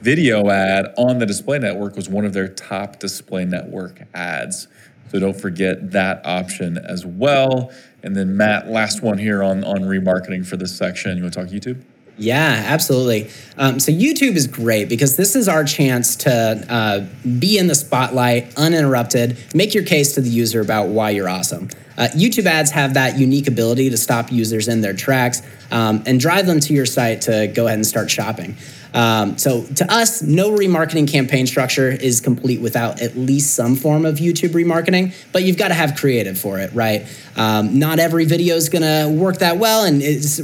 video 0.08 0.48
ad 0.48 0.94
on 0.96 1.18
the 1.18 1.26
display 1.26 1.58
network 1.58 1.94
was 1.94 2.08
one 2.08 2.24
of 2.24 2.32
their 2.32 2.48
top 2.48 2.98
display 2.98 3.44
network 3.44 4.00
ads. 4.14 4.66
So 5.10 5.20
don't 5.20 5.38
forget 5.38 5.90
that 5.90 6.24
option 6.24 6.78
as 6.78 7.04
well. 7.04 7.70
And 8.02 8.16
then 8.16 8.34
Matt, 8.34 8.68
last 8.68 9.02
one 9.02 9.18
here 9.18 9.42
on, 9.42 9.64
on 9.64 9.80
remarketing 9.80 10.46
for 10.46 10.56
this 10.56 10.74
section. 10.74 11.14
You 11.18 11.24
want 11.24 11.34
to 11.34 11.40
talk 11.44 11.50
YouTube? 11.50 11.82
Yeah, 12.16 12.64
absolutely. 12.66 13.30
Um, 13.58 13.78
so 13.78 13.92
YouTube 13.92 14.34
is 14.34 14.46
great 14.46 14.88
because 14.88 15.18
this 15.18 15.36
is 15.36 15.46
our 15.46 15.62
chance 15.62 16.16
to 16.16 16.64
uh, 16.70 17.06
be 17.38 17.58
in 17.58 17.66
the 17.66 17.74
spotlight, 17.74 18.56
uninterrupted, 18.56 19.36
make 19.54 19.74
your 19.74 19.84
case 19.84 20.14
to 20.14 20.22
the 20.22 20.30
user 20.30 20.62
about 20.62 20.88
why 20.88 21.10
you're 21.10 21.28
awesome. 21.28 21.68
Uh, 21.98 22.08
YouTube 22.14 22.46
ads 22.46 22.70
have 22.70 22.94
that 22.94 23.18
unique 23.18 23.46
ability 23.46 23.90
to 23.90 23.98
stop 23.98 24.32
users 24.32 24.68
in 24.68 24.80
their 24.80 24.94
tracks 24.94 25.42
um, 25.70 26.02
and 26.06 26.18
drive 26.18 26.46
them 26.46 26.60
to 26.60 26.72
your 26.72 26.86
site 26.86 27.20
to 27.20 27.46
go 27.48 27.66
ahead 27.66 27.76
and 27.76 27.86
start 27.86 28.10
shopping. 28.10 28.56
Um, 28.94 29.36
so 29.38 29.64
to 29.64 29.92
us, 29.92 30.22
no 30.22 30.50
remarketing 30.50 31.08
campaign 31.10 31.46
structure 31.46 31.90
is 31.90 32.20
complete 32.20 32.60
without 32.60 33.00
at 33.02 33.16
least 33.16 33.54
some 33.54 33.76
form 33.76 34.06
of 34.06 34.16
YouTube 34.16 34.50
remarketing, 34.50 35.14
but 35.32 35.42
you've 35.42 35.58
got 35.58 35.68
to 35.68 35.74
have 35.74 35.96
creative 35.96 36.38
for 36.38 36.58
it, 36.58 36.72
right? 36.72 37.06
Um, 37.36 37.78
not 37.78 37.98
every 37.98 38.24
video 38.24 38.56
is 38.56 38.68
going 38.68 38.82
to 38.82 39.12
work 39.12 39.38
that 39.38 39.58
well, 39.58 39.84
and 39.84 40.02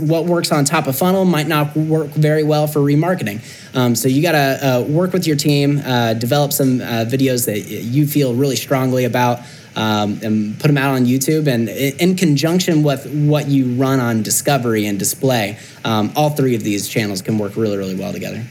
what 0.09 0.27
works 0.27 0.53
on 0.53 0.65
top 0.65 0.87
of 0.87 0.97
funnel 0.97 1.25
might 1.25 1.49
not 1.49 1.75
work 1.75 2.09
very 2.09 2.45
well 2.45 2.67
for 2.67 2.81
remarketing. 2.81 3.41
Um, 3.75 3.97
so 3.97 4.09
you 4.09 4.23
got 4.23 4.33
to 4.33 4.67
uh, 4.67 4.81
work 4.83 5.13
with 5.13 5.27
your 5.27 5.37
team, 5.37 5.83
uh, 5.85 6.15
develop 6.15 6.53
some 6.53 6.81
uh, 6.81 7.05
videos 7.07 7.47
that 7.47 7.61
you 7.61 8.07
feel 8.07 8.35
really 8.35 8.57
strongly 8.57 9.05
about 9.05 9.41
um, 9.77 10.19
and 10.23 10.59
put 10.59 10.69
them 10.69 10.79
out 10.79 10.95
on 10.95 11.05
YouTube. 11.05 11.47
And 11.47 11.69
in 11.69 12.17
conjunction 12.17 12.83
with 12.83 13.07
what 13.13 13.49
you 13.49 13.75
run 13.75 14.01
on 14.01 14.23
Discovery 14.23 14.87
and 14.87 14.99
Display, 14.99 15.59
um, 15.85 16.13
all 16.17 16.31
three 16.31 16.55
of 16.55 16.63
these 16.63 16.89
channels 16.89 17.23
can 17.23 17.39
work 17.39 17.57
really, 17.57 17.77
really 17.77 17.97
well 17.97 18.13
together. 18.13 18.45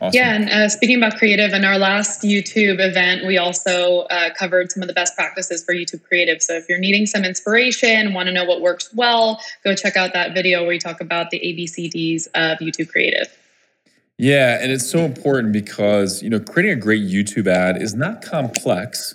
Awesome. 0.00 0.14
Yeah, 0.14 0.34
and 0.34 0.50
uh, 0.50 0.68
speaking 0.68 0.98
about 0.98 1.16
creative, 1.16 1.54
in 1.54 1.64
our 1.64 1.78
last 1.78 2.22
YouTube 2.22 2.80
event, 2.80 3.26
we 3.26 3.38
also 3.38 4.00
uh, 4.10 4.28
covered 4.34 4.70
some 4.70 4.82
of 4.82 4.88
the 4.88 4.92
best 4.92 5.14
practices 5.14 5.64
for 5.64 5.74
YouTube 5.74 6.02
creative. 6.04 6.42
So 6.42 6.52
if 6.54 6.68
you're 6.68 6.78
needing 6.78 7.06
some 7.06 7.24
inspiration, 7.24 8.12
want 8.12 8.26
to 8.26 8.32
know 8.32 8.44
what 8.44 8.60
works 8.60 8.90
well, 8.94 9.40
go 9.64 9.74
check 9.74 9.96
out 9.96 10.12
that 10.12 10.34
video 10.34 10.60
where 10.60 10.68
we 10.68 10.78
talk 10.78 11.00
about 11.00 11.30
the 11.30 11.40
ABCDs 11.40 12.26
of 12.34 12.58
YouTube 12.58 12.90
creative. 12.90 13.34
Yeah, 14.18 14.58
and 14.60 14.70
it's 14.70 14.88
so 14.88 15.00
important 15.00 15.54
because 15.54 16.22
you 16.22 16.28
know 16.28 16.40
creating 16.40 16.76
a 16.76 16.80
great 16.80 17.02
YouTube 17.02 17.46
ad 17.46 17.80
is 17.80 17.94
not 17.94 18.22
complex 18.22 19.14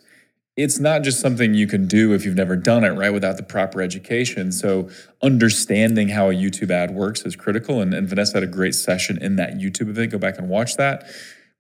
it's 0.58 0.80
not 0.80 1.04
just 1.04 1.22
something 1.22 1.54
you 1.54 1.66
can 1.66 1.88
do 1.88 2.14
if 2.14 2.26
you've 2.26 2.36
never 2.36 2.56
done 2.56 2.84
it, 2.84 2.90
right, 2.90 3.12
without 3.12 3.38
the 3.38 3.44
proper 3.44 3.82
education. 3.82 4.52
So, 4.52 4.90
understanding 5.22 6.10
how 6.10 6.30
a 6.30 6.34
YouTube 6.34 6.72
ad 6.72 6.92
works 6.92 7.22
is 7.22 7.36
critical. 7.36 7.82
And, 7.82 7.94
and, 7.94 8.08
Vanessa 8.08 8.34
had 8.34 8.44
a 8.44 8.48
great 8.48 8.76
session 8.76 9.18
in 9.22 9.38
that 9.38 9.54
YouTube 9.54 9.90
event. 9.90 10.12
Go 10.12 10.18
back 10.18 10.38
and 10.38 10.50
watch 10.50 10.76
that. 10.76 11.10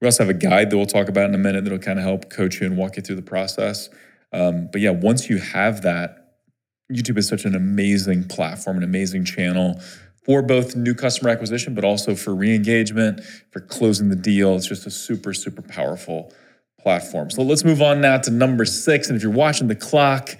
We 0.01 0.07
also 0.07 0.23
have 0.25 0.29
a 0.29 0.37
guide 0.37 0.69
that 0.69 0.77
we'll 0.77 0.87
talk 0.87 1.07
about 1.07 1.29
in 1.29 1.35
a 1.35 1.37
minute 1.37 1.63
that'll 1.63 1.79
kind 1.79 1.99
of 1.99 2.05
help 2.05 2.29
coach 2.29 2.59
you 2.59 2.67
and 2.67 2.75
walk 2.75 2.97
you 2.97 3.01
through 3.01 3.15
the 3.15 3.21
process. 3.21 3.89
Um, 4.33 4.67
but 4.71 4.81
yeah, 4.81 4.89
once 4.89 5.29
you 5.29 5.37
have 5.37 5.83
that, 5.83 6.35
YouTube 6.91 7.17
is 7.17 7.27
such 7.27 7.45
an 7.45 7.55
amazing 7.55 8.25
platform, 8.25 8.77
an 8.77 8.83
amazing 8.83 9.23
channel 9.23 9.79
for 10.25 10.41
both 10.41 10.75
new 10.75 10.93
customer 10.93 11.29
acquisition, 11.29 11.73
but 11.73 11.83
also 11.83 12.15
for 12.15 12.35
re 12.35 12.53
engagement, 12.53 13.23
for 13.51 13.61
closing 13.61 14.09
the 14.09 14.15
deal. 14.15 14.55
It's 14.55 14.67
just 14.67 14.85
a 14.85 14.91
super, 14.91 15.33
super 15.33 15.61
powerful 15.61 16.33
platform. 16.83 17.29
So 17.29 17.41
let's 17.41 17.63
move 17.63 17.81
on 17.81 18.01
now 18.01 18.17
to 18.17 18.31
number 18.31 18.65
six. 18.65 19.07
And 19.07 19.15
if 19.15 19.23
you're 19.23 19.31
watching 19.31 19.67
the 19.67 19.75
clock, 19.75 20.37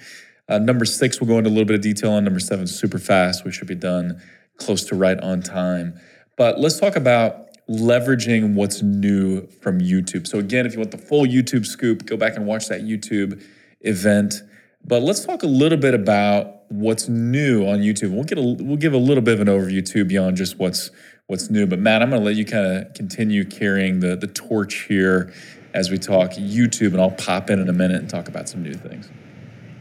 uh, 0.48 0.58
number 0.58 0.84
six, 0.84 1.20
we'll 1.20 1.28
go 1.28 1.38
into 1.38 1.48
a 1.48 1.52
little 1.52 1.64
bit 1.64 1.76
of 1.76 1.82
detail 1.82 2.12
on 2.12 2.24
number 2.24 2.40
seven 2.40 2.66
super 2.66 2.98
fast. 2.98 3.44
We 3.44 3.52
should 3.52 3.68
be 3.68 3.74
done 3.74 4.20
close 4.58 4.84
to 4.86 4.94
right 4.94 5.18
on 5.20 5.42
time. 5.42 5.98
But 6.36 6.58
let's 6.58 6.78
talk 6.78 6.96
about 6.96 7.48
leveraging 7.68 8.54
what's 8.54 8.82
new 8.82 9.46
from 9.62 9.80
YouTube. 9.80 10.26
So, 10.26 10.38
again, 10.38 10.66
if 10.66 10.72
you 10.72 10.78
want 10.78 10.90
the 10.90 10.98
full 10.98 11.24
YouTube 11.24 11.66
scoop, 11.66 12.06
go 12.06 12.16
back 12.16 12.36
and 12.36 12.46
watch 12.46 12.68
that 12.68 12.82
YouTube 12.82 13.42
event. 13.80 14.42
But 14.84 15.02
let's 15.02 15.24
talk 15.24 15.42
a 15.42 15.46
little 15.46 15.78
bit 15.78 15.94
about 15.94 16.62
what's 16.68 17.08
new 17.08 17.66
on 17.66 17.78
YouTube. 17.78 18.12
We'll 18.12 18.24
get 18.24 18.38
a, 18.38 18.42
we'll 18.42 18.76
give 18.76 18.94
a 18.94 18.98
little 18.98 19.22
bit 19.22 19.34
of 19.34 19.46
an 19.46 19.48
overview 19.48 19.86
too 19.86 20.04
beyond 20.04 20.36
just 20.36 20.58
what's 20.58 20.90
what's 21.28 21.50
new. 21.50 21.66
But 21.66 21.78
Matt, 21.78 22.02
I'm 22.02 22.10
going 22.10 22.20
to 22.20 22.26
let 22.26 22.36
you 22.36 22.44
kind 22.44 22.66
of 22.66 22.94
continue 22.94 23.44
carrying 23.44 24.00
the 24.00 24.16
the 24.16 24.26
torch 24.26 24.86
here 24.88 25.32
as 25.74 25.90
we 25.90 25.98
talk 25.98 26.32
YouTube, 26.32 26.92
and 26.92 27.00
I'll 27.00 27.10
pop 27.10 27.50
in 27.50 27.58
in 27.58 27.68
a 27.68 27.72
minute 27.72 27.98
and 27.98 28.08
talk 28.08 28.28
about 28.28 28.48
some 28.48 28.62
new 28.62 28.74
things. 28.74 29.08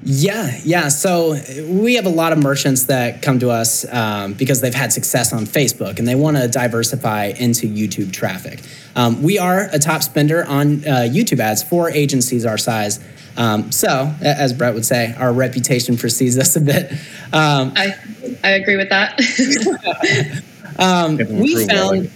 Yeah, 0.03 0.57
yeah. 0.63 0.87
So 0.87 1.37
we 1.63 1.95
have 1.95 2.07
a 2.07 2.11
lot 2.11 2.33
of 2.33 2.39
merchants 2.39 2.85
that 2.85 3.21
come 3.21 3.37
to 3.39 3.51
us 3.51 3.85
um, 3.93 4.33
because 4.33 4.59
they've 4.59 4.73
had 4.73 4.91
success 4.91 5.31
on 5.31 5.45
Facebook 5.45 5.99
and 5.99 6.07
they 6.07 6.15
want 6.15 6.37
to 6.37 6.47
diversify 6.47 7.33
into 7.37 7.67
YouTube 7.67 8.11
traffic. 8.11 8.61
Um, 8.95 9.21
we 9.21 9.37
are 9.37 9.69
a 9.71 9.77
top 9.77 10.01
spender 10.01 10.43
on 10.45 10.79
uh, 10.79 11.07
YouTube 11.07 11.39
ads 11.39 11.61
for 11.61 11.89
agencies 11.91 12.45
our 12.45 12.57
size. 12.57 12.99
Um, 13.37 13.71
so, 13.71 14.13
as 14.21 14.53
Brett 14.53 14.73
would 14.73 14.85
say, 14.85 15.13
our 15.17 15.31
reputation 15.31 15.97
precedes 15.97 16.37
us 16.37 16.55
a 16.55 16.61
bit. 16.61 16.91
Um, 17.31 17.71
I 17.75 17.95
I 18.43 18.49
agree 18.51 18.77
with 18.77 18.89
that. 18.89 19.17
um, 20.79 21.17
we 21.39 21.65
found 21.67 22.11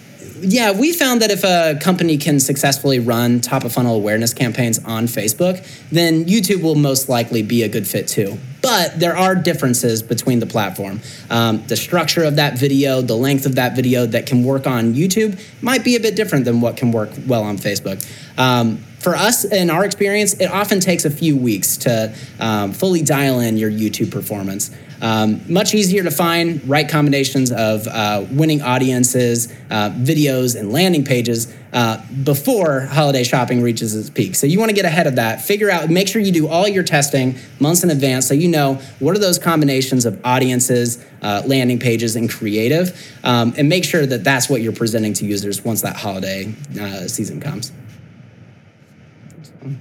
yeah, 0.48 0.72
we 0.72 0.93
found 0.93 1.22
that 1.22 1.32
if 1.32 1.43
a 1.43 1.78
company 1.82 2.18
can 2.18 2.39
successfully 2.39 3.00
run 3.00 3.41
top 3.41 3.64
of 3.64 3.74
funnel 3.74 3.96
awareness 3.96 4.34
campaigns 4.34 4.84
on 4.86 5.06
Facebook, 5.06 5.66
then 5.89 6.26
YouTube 6.26 6.62
will 6.62 6.76
most 6.76 7.10
likely 7.10 7.41
be 7.41 7.64
a 7.64 7.70
good 7.70 7.88
fit 7.88 8.08
too. 8.08 8.38
But 8.62 9.00
there 9.00 9.16
are 9.16 9.36
differences 9.36 10.02
between 10.02 10.39
the 10.39 10.46
platform. 10.46 11.02
Um, 11.30 11.66
the 11.68 11.76
structure 11.76 12.24
of 12.24 12.36
that 12.38 12.58
video, 12.58 13.02
the 13.02 13.16
length 13.16 13.46
of 13.46 13.56
that 13.56 13.76
video 13.76 14.06
that 14.08 14.26
can 14.26 14.43
work 14.43 14.68
on 14.68 14.93
YouTube 14.93 15.39
might 15.62 15.84
be 15.84 15.96
a 15.96 16.00
bit 16.00 16.16
different 16.16 16.46
than 16.46 16.62
what 16.62 16.78
can 16.78 16.91
work 16.91 17.10
well 17.28 17.43
on 17.43 17.58
Facebook. 17.58 18.04
Um, 18.38 18.78
for 19.00 19.16
us, 19.16 19.46
in 19.46 19.70
our 19.70 19.86
experience, 19.86 20.34
it 20.34 20.48
often 20.48 20.80
takes 20.80 21.06
a 21.06 21.12
few 21.12 21.38
weeks 21.38 21.78
to 21.78 22.16
um, 22.39 22.72
fully 22.72 23.04
dial 23.04 23.39
in 23.39 23.56
your 23.56 23.70
YouTube 23.70 24.12
performance. 24.12 24.72
Um, 25.02 25.41
much 25.52 25.74
easier 25.74 26.04
to 26.04 26.12
find 26.12 26.68
right 26.68 26.88
combinations 26.88 27.52
of 27.52 27.88
uh, 27.88 28.26
winning 28.32 28.62
audiences, 28.62 29.52
uh, 29.70 29.89
videos, 29.91 30.58
and 30.60 30.72
landing 30.72 31.04
pages 31.04 31.54
uh, 31.74 32.02
before 32.24 32.82
holiday 32.82 33.24
shopping 33.24 33.62
reaches 33.62 33.96
its 33.96 34.10
peak. 34.10 34.36
So 34.36 34.48
you 34.48 34.60
want 34.60 34.70
to 34.70 34.76
get 34.76 34.86
ahead 34.86 35.08
of 35.08 35.16
that. 35.16 35.41
Figure 35.41 35.70
out, 35.70 35.89
make 35.89 36.08
sure 36.08 36.22
you 36.22 36.32
do 36.32 36.48
all 36.48 36.68
your 36.68 36.84
testing 36.84 37.36
months 37.60 37.84
in 37.84 37.89
advance 37.89 38.28
so 38.28 38.34
you 38.34 38.48
know 38.48 38.76
what 39.00 39.16
are 39.16 39.20
those 39.20 39.38
combinations 39.38 40.06
of 40.06 40.20
audiences, 40.26 41.04
uh, 41.22 41.43
landing 41.46 41.78
pages, 41.78 42.16
and 42.16 42.30
creative, 42.30 42.98
um, 43.24 43.54
and 43.58 43.68
make 43.68 43.84
sure 43.84 44.06
that 44.06 44.24
that's 44.24 44.50
what 44.50 44.62
you're 44.62 44.72
presenting 44.72 45.14
to 45.14 45.26
users 45.26 45.66
once 45.66 45.82
that 45.82 45.98
holiday 45.98 46.54
uh, 46.80 47.08
season 47.08 47.41
comes. 47.41 47.72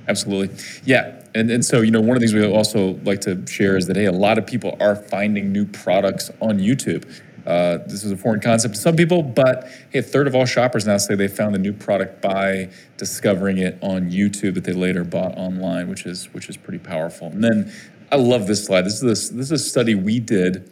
Absolutely. 0.08 0.56
Yeah. 0.84 1.23
And, 1.34 1.50
and 1.50 1.64
so, 1.64 1.80
you 1.80 1.90
know, 1.90 2.00
one 2.00 2.16
of 2.16 2.20
the 2.20 2.26
things 2.28 2.34
we 2.34 2.46
also 2.46 2.98
like 3.04 3.20
to 3.22 3.44
share 3.46 3.76
is 3.76 3.86
that, 3.88 3.96
hey, 3.96 4.04
a 4.04 4.12
lot 4.12 4.38
of 4.38 4.46
people 4.46 4.76
are 4.80 4.94
finding 4.94 5.52
new 5.52 5.66
products 5.66 6.30
on 6.40 6.58
YouTube. 6.58 7.04
Uh, 7.46 7.78
this 7.86 8.04
is 8.04 8.12
a 8.12 8.16
foreign 8.16 8.40
concept 8.40 8.74
to 8.74 8.80
some 8.80 8.96
people, 8.96 9.22
but 9.22 9.68
hey, 9.90 9.98
a 9.98 10.02
third 10.02 10.26
of 10.26 10.34
all 10.34 10.46
shoppers 10.46 10.86
now 10.86 10.96
say 10.96 11.14
they 11.14 11.28
found 11.28 11.54
a 11.54 11.58
new 11.58 11.72
product 11.72 12.22
by 12.22 12.70
discovering 12.96 13.58
it 13.58 13.76
on 13.82 14.10
YouTube 14.10 14.54
that 14.54 14.64
they 14.64 14.72
later 14.72 15.04
bought 15.04 15.36
online, 15.36 15.88
which 15.88 16.06
is 16.06 16.32
which 16.32 16.48
is 16.48 16.56
pretty 16.56 16.78
powerful. 16.78 17.26
And 17.26 17.44
then 17.44 17.72
I 18.10 18.16
love 18.16 18.46
this 18.46 18.64
slide. 18.64 18.82
This 18.82 18.94
is 18.94 19.00
this, 19.00 19.28
this 19.28 19.46
is 19.46 19.52
a 19.52 19.58
study 19.58 19.94
we 19.94 20.20
did 20.20 20.70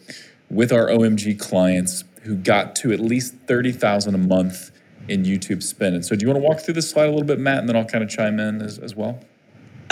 with 0.48 0.72
our 0.72 0.86
OMG 0.86 1.38
clients 1.38 2.04
who 2.22 2.36
got 2.36 2.74
to 2.76 2.92
at 2.92 3.00
least 3.00 3.34
thirty 3.46 3.72
thousand 3.72 4.14
a 4.14 4.18
month 4.18 4.70
in 5.08 5.24
YouTube 5.24 5.62
spend. 5.62 5.94
And 5.94 6.04
so, 6.04 6.16
do 6.16 6.24
you 6.24 6.32
want 6.32 6.42
to 6.42 6.48
walk 6.48 6.60
through 6.60 6.74
this 6.74 6.88
slide 6.88 7.06
a 7.06 7.10
little 7.10 7.26
bit, 7.26 7.38
Matt, 7.38 7.58
and 7.58 7.68
then 7.68 7.76
I'll 7.76 7.84
kind 7.84 8.02
of 8.02 8.08
chime 8.08 8.40
in 8.40 8.62
as, 8.62 8.78
as 8.78 8.94
well? 8.94 9.20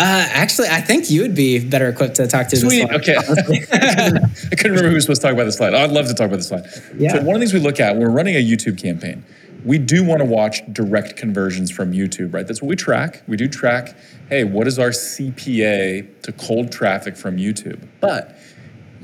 Uh, 0.01 0.27
actually, 0.31 0.67
I 0.69 0.81
think 0.81 1.11
you 1.11 1.21
would 1.21 1.35
be 1.35 1.63
better 1.63 1.87
equipped 1.87 2.15
to 2.15 2.27
talk 2.27 2.49
to 2.49 2.57
Sweet. 2.57 2.89
This 2.89 2.97
okay. 2.97 3.17
I 3.21 4.55
couldn't 4.57 4.73
remember 4.73 4.89
who 4.89 4.95
was 4.95 5.05
supposed 5.05 5.21
to 5.21 5.27
talk 5.27 5.35
about 5.35 5.45
the 5.45 5.53
slide. 5.53 5.75
I'd 5.75 5.91
love 5.91 6.07
to 6.07 6.15
talk 6.15 6.29
about 6.29 6.39
the 6.39 6.43
slide. 6.43 6.65
Yeah. 6.97 7.13
So 7.13 7.17
one 7.19 7.35
of 7.37 7.41
the 7.41 7.41
things 7.41 7.53
we 7.53 7.61
look 7.61 7.81
at 7.81 7.97
when 7.97 8.05
we're 8.05 8.11
running 8.11 8.35
a 8.35 8.43
YouTube 8.43 8.81
campaign, 8.81 9.23
we 9.63 9.77
do 9.77 10.03
want 10.03 10.21
to 10.21 10.25
watch 10.25 10.63
direct 10.73 11.19
conversions 11.19 11.71
from 11.71 11.93
YouTube, 11.93 12.33
right? 12.33 12.47
That's 12.47 12.63
what 12.63 12.69
we 12.69 12.77
track. 12.77 13.23
We 13.29 13.37
do 13.37 13.47
track, 13.47 13.95
hey, 14.31 14.45
what 14.45 14.67
is 14.67 14.79
our 14.79 14.89
CPA 14.89 16.23
to 16.23 16.33
cold 16.33 16.73
traffic 16.73 17.15
from 17.15 17.37
YouTube? 17.37 17.87
But 18.01 18.39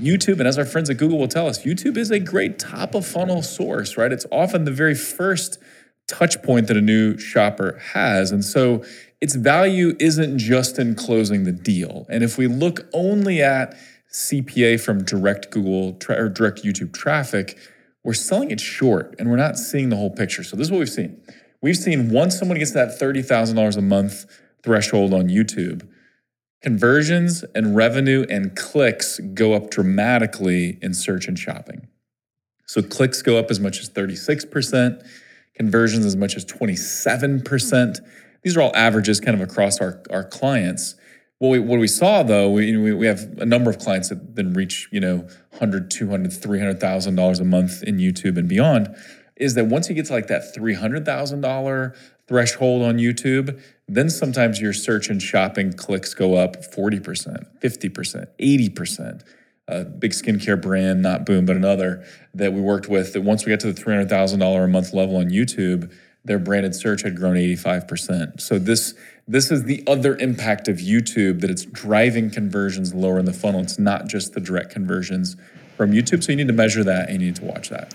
YouTube, 0.01 0.39
and 0.39 0.49
as 0.49 0.57
our 0.57 0.65
friends 0.65 0.89
at 0.89 0.97
Google 0.97 1.19
will 1.19 1.29
tell 1.29 1.47
us, 1.47 1.63
YouTube 1.63 1.99
is 1.99 2.11
a 2.11 2.19
great 2.19 2.59
top 2.59 2.95
of 2.95 3.07
funnel 3.07 3.43
source, 3.43 3.99
right? 3.99 4.13
It's 4.13 4.25
often 4.33 4.65
the 4.65 4.73
very 4.73 4.95
first 4.95 5.59
touch 6.07 6.41
point 6.43 6.69
that 6.69 6.77
a 6.79 6.81
new 6.81 7.19
shopper 7.19 7.79
has. 7.93 8.31
And 8.31 8.45
so 8.45 8.85
its 9.21 9.35
value 9.35 9.97
isn't 9.99 10.39
just 10.39 10.79
in 10.79 10.95
closing 10.95 11.45
the 11.45 11.53
deal. 11.53 12.07
And 12.09 12.23
if 12.23 12.37
we 12.37 12.47
look 12.47 12.87
only 12.93 13.43
at 13.43 13.77
CPA 14.13 14.81
from 14.81 15.05
direct 15.05 15.51
Google 15.51 15.95
tra- 15.95 16.23
or 16.23 16.29
direct 16.29 16.63
YouTube 16.63 16.93
traffic, 16.93 17.59
we're 18.05 18.15
selling 18.15 18.51
it 18.51 18.61
short 18.61 19.15
and 19.19 19.31
we're 19.31 19.37
not 19.37 19.59
seeing 19.59 19.89
the 19.89 19.97
whole 19.97 20.11
picture. 20.11 20.45
So 20.45 20.57
this 20.57 20.69
is 20.69 20.71
what 20.71 20.79
we've 20.79 20.89
seen. 20.89 21.21
We've 21.61 21.77
seen 21.77 22.11
once 22.11 22.39
someone 22.39 22.59
gets 22.59 22.73
that 22.73 23.01
$30,000 23.01 23.77
a 23.77 23.81
month 23.83 24.27
threshold 24.63 25.15
on 25.15 25.29
YouTube, 25.29 25.89
conversions 26.63 27.45
and 27.55 27.75
revenue 27.75 28.27
and 28.29 28.57
clicks 28.57 29.19
go 29.35 29.55
up 29.55 29.71
dramatically 29.71 30.79
in 30.83 30.95
search 30.95 31.27
and 31.27 31.39
shopping. 31.39 31.89
So 32.67 32.83
clicks 32.83 33.23
go 33.23 33.39
up 33.39 33.51
as 33.51 33.61
much 33.61 33.81
as 33.81 33.89
36%, 33.89 35.07
conversions 35.55 36.05
as 36.05 36.17
much 36.17 36.37
as 36.37 36.45
27%. 36.45 37.99
These 38.47 38.57
are 38.57 38.63
all 38.63 38.77
averages 38.77 39.19
kind 39.19 39.35
of 39.35 39.41
across 39.41 39.81
our, 39.81 40.01
our 40.09 40.23
clients. 40.23 40.95
What 41.39 41.49
we, 41.49 41.59
what 41.59 41.81
we 41.81 41.89
saw 41.89 42.23
though, 42.23 42.49
we, 42.49 42.93
we 42.93 43.05
have 43.05 43.23
a 43.39 43.45
number 43.45 43.71
of 43.71 43.81
clients 43.81 44.09
that 44.11 44.37
then 44.37 44.53
reach, 44.53 44.89
you 44.93 45.01
know, 45.01 45.27
100, 45.51 45.91
200, 45.91 46.31
$300,000 46.31 47.41
a 47.41 47.45
month 47.45 47.83
in 47.83 47.97
YouTube 47.97 48.39
and 48.39 48.49
beyond, 48.49 48.95
is 49.35 49.55
that 49.55 49.67
once 49.67 49.89
you 49.89 49.97
get 49.97 50.07
to 50.07 50.13
like 50.13 50.29
that 50.29 50.55
$300,000 50.55 51.97
threshold 52.29 52.83
on 52.83 52.99
YouTube, 52.99 53.61
then 53.89 54.09
sometimes 54.09 54.61
your 54.61 54.73
search 54.73 55.09
and 55.09 55.21
shopping 55.21 55.73
clicks 55.73 56.15
go 56.15 56.37
up 56.37 56.73
40%, 56.73 57.61
50%, 57.61 58.27
80%. 58.39 59.23
A 59.67 59.85
big 59.85 60.13
skincare 60.13 60.63
brand, 60.63 61.03
not 61.03 61.27
Boom, 61.27 61.47
but 61.47 61.57
another 61.57 62.07
that 62.33 62.53
we 62.53 62.61
worked 62.61 62.89
with, 62.89 63.13
that 63.15 63.23
once 63.23 63.45
we 63.45 63.51
got 63.51 63.59
to 63.59 63.73
the 63.73 63.83
$300,000 63.83 64.65
a 64.65 64.69
month 64.69 64.93
level 64.93 65.17
on 65.17 65.31
YouTube, 65.31 65.93
their 66.27 66.39
branded 66.39 66.75
search 66.75 67.03
had 67.03 67.17
grown 67.17 67.37
85%. 67.37 68.41
So 68.41 68.59
this 68.59 68.95
this 69.29 69.51
is 69.51 69.65
the 69.65 69.83
other 69.89 70.17
impact 70.19 70.69
of 70.69 70.77
YouTube 70.77 71.41
that 71.41 71.51
it's 71.51 71.65
driving 71.65 72.31
conversions 72.31 72.95
lower 72.95 73.19
in 73.19 73.25
the 73.25 73.33
funnel. 73.33 73.61
It's 73.61 73.79
not 73.79 74.07
just 74.07 74.35
the 74.35 74.41
direct 74.41 74.71
conversions 74.71 75.37
from 75.77 75.91
YouTube. 75.91 76.23
So 76.23 76.31
you 76.31 76.37
need 76.37 76.47
to 76.47 76.53
measure 76.53 76.85
that 76.85 77.09
and 77.09 77.21
you 77.21 77.29
need 77.29 77.37
to 77.37 77.45
watch 77.45 77.69
that. 77.71 77.93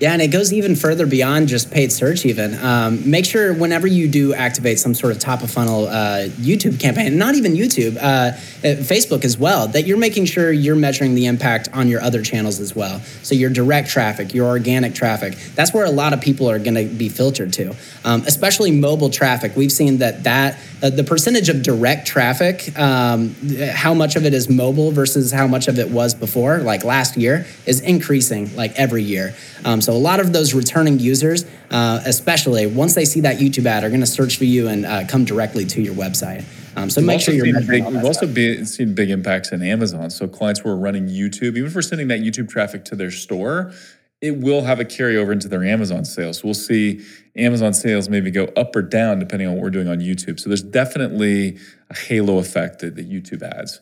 Yeah, 0.00 0.14
and 0.14 0.22
it 0.22 0.28
goes 0.28 0.50
even 0.50 0.76
further 0.76 1.06
beyond 1.06 1.48
just 1.48 1.70
paid 1.70 1.92
search. 1.92 2.24
Even 2.24 2.58
um, 2.64 3.08
make 3.08 3.26
sure 3.26 3.52
whenever 3.52 3.86
you 3.86 4.08
do 4.08 4.32
activate 4.32 4.78
some 4.78 4.94
sort 4.94 5.12
of 5.12 5.18
top 5.18 5.42
of 5.42 5.50
funnel 5.50 5.88
uh, 5.88 6.28
YouTube 6.40 6.80
campaign, 6.80 7.18
not 7.18 7.34
even 7.34 7.52
YouTube, 7.52 7.98
uh, 7.98 8.00
uh, 8.00 8.32
Facebook 8.62 9.26
as 9.26 9.36
well, 9.36 9.68
that 9.68 9.86
you're 9.86 9.98
making 9.98 10.24
sure 10.24 10.50
you're 10.50 10.74
measuring 10.74 11.14
the 11.14 11.26
impact 11.26 11.68
on 11.74 11.86
your 11.86 12.00
other 12.00 12.22
channels 12.22 12.60
as 12.60 12.74
well. 12.74 13.00
So 13.22 13.34
your 13.34 13.50
direct 13.50 13.90
traffic, 13.90 14.32
your 14.32 14.46
organic 14.46 14.94
traffic, 14.94 15.34
that's 15.54 15.74
where 15.74 15.84
a 15.84 15.90
lot 15.90 16.14
of 16.14 16.22
people 16.22 16.48
are 16.48 16.58
going 16.58 16.76
to 16.76 16.86
be 16.86 17.10
filtered 17.10 17.52
to, 17.54 17.76
um, 18.02 18.22
especially 18.26 18.70
mobile 18.70 19.10
traffic. 19.10 19.54
We've 19.54 19.70
seen 19.70 19.98
that 19.98 20.24
that 20.24 20.58
uh, 20.82 20.88
the 20.88 21.04
percentage 21.04 21.50
of 21.50 21.62
direct 21.62 22.06
traffic, 22.06 22.76
um, 22.78 23.34
how 23.70 23.92
much 23.92 24.16
of 24.16 24.24
it 24.24 24.32
is 24.32 24.48
mobile 24.48 24.92
versus 24.92 25.30
how 25.30 25.46
much 25.46 25.68
of 25.68 25.78
it 25.78 25.90
was 25.90 26.14
before, 26.14 26.60
like 26.60 26.84
last 26.84 27.18
year, 27.18 27.46
is 27.66 27.80
increasing 27.80 28.56
like 28.56 28.72
every 28.76 29.02
year. 29.02 29.34
Um, 29.64 29.82
so 29.90 29.96
a 29.96 29.98
lot 29.98 30.20
of 30.20 30.32
those 30.32 30.54
returning 30.54 31.00
users, 31.00 31.44
uh, 31.72 32.00
especially 32.04 32.64
once 32.68 32.94
they 32.94 33.04
see 33.04 33.22
that 33.22 33.38
YouTube 33.38 33.66
ad, 33.66 33.82
are 33.82 33.88
going 33.88 33.98
to 33.98 34.06
search 34.06 34.38
for 34.38 34.44
you 34.44 34.68
and 34.68 34.86
uh, 34.86 35.04
come 35.08 35.24
directly 35.24 35.64
to 35.64 35.82
your 35.82 35.94
website. 35.94 36.44
Um, 36.76 36.88
so 36.88 37.00
we've 37.00 37.08
make 37.08 37.20
sure 37.20 37.34
you're. 37.34 37.60
Big, 37.62 37.84
we've 37.84 38.04
also 38.04 38.28
be, 38.28 38.64
seen 38.66 38.94
big 38.94 39.10
impacts 39.10 39.50
in 39.50 39.64
Amazon. 39.64 40.08
So 40.10 40.28
clients 40.28 40.60
who 40.60 40.68
are 40.68 40.76
running 40.76 41.08
YouTube, 41.08 41.56
even 41.56 41.66
if 41.66 41.74
we're 41.74 41.82
sending 41.82 42.06
that 42.06 42.20
YouTube 42.20 42.48
traffic 42.48 42.84
to 42.84 42.94
their 42.94 43.10
store, 43.10 43.72
it 44.20 44.36
will 44.36 44.62
have 44.62 44.78
a 44.78 44.84
carryover 44.84 45.32
into 45.32 45.48
their 45.48 45.64
Amazon 45.64 46.04
sales. 46.04 46.44
We'll 46.44 46.54
see 46.54 47.04
Amazon 47.34 47.74
sales 47.74 48.08
maybe 48.08 48.30
go 48.30 48.44
up 48.56 48.76
or 48.76 48.82
down 48.82 49.18
depending 49.18 49.48
on 49.48 49.54
what 49.54 49.62
we're 49.62 49.70
doing 49.70 49.88
on 49.88 49.98
YouTube. 49.98 50.38
So 50.38 50.50
there's 50.50 50.62
definitely 50.62 51.58
a 51.90 51.96
halo 51.96 52.38
effect 52.38 52.78
that, 52.78 52.94
that 52.94 53.10
YouTube 53.10 53.42
ads 53.42 53.80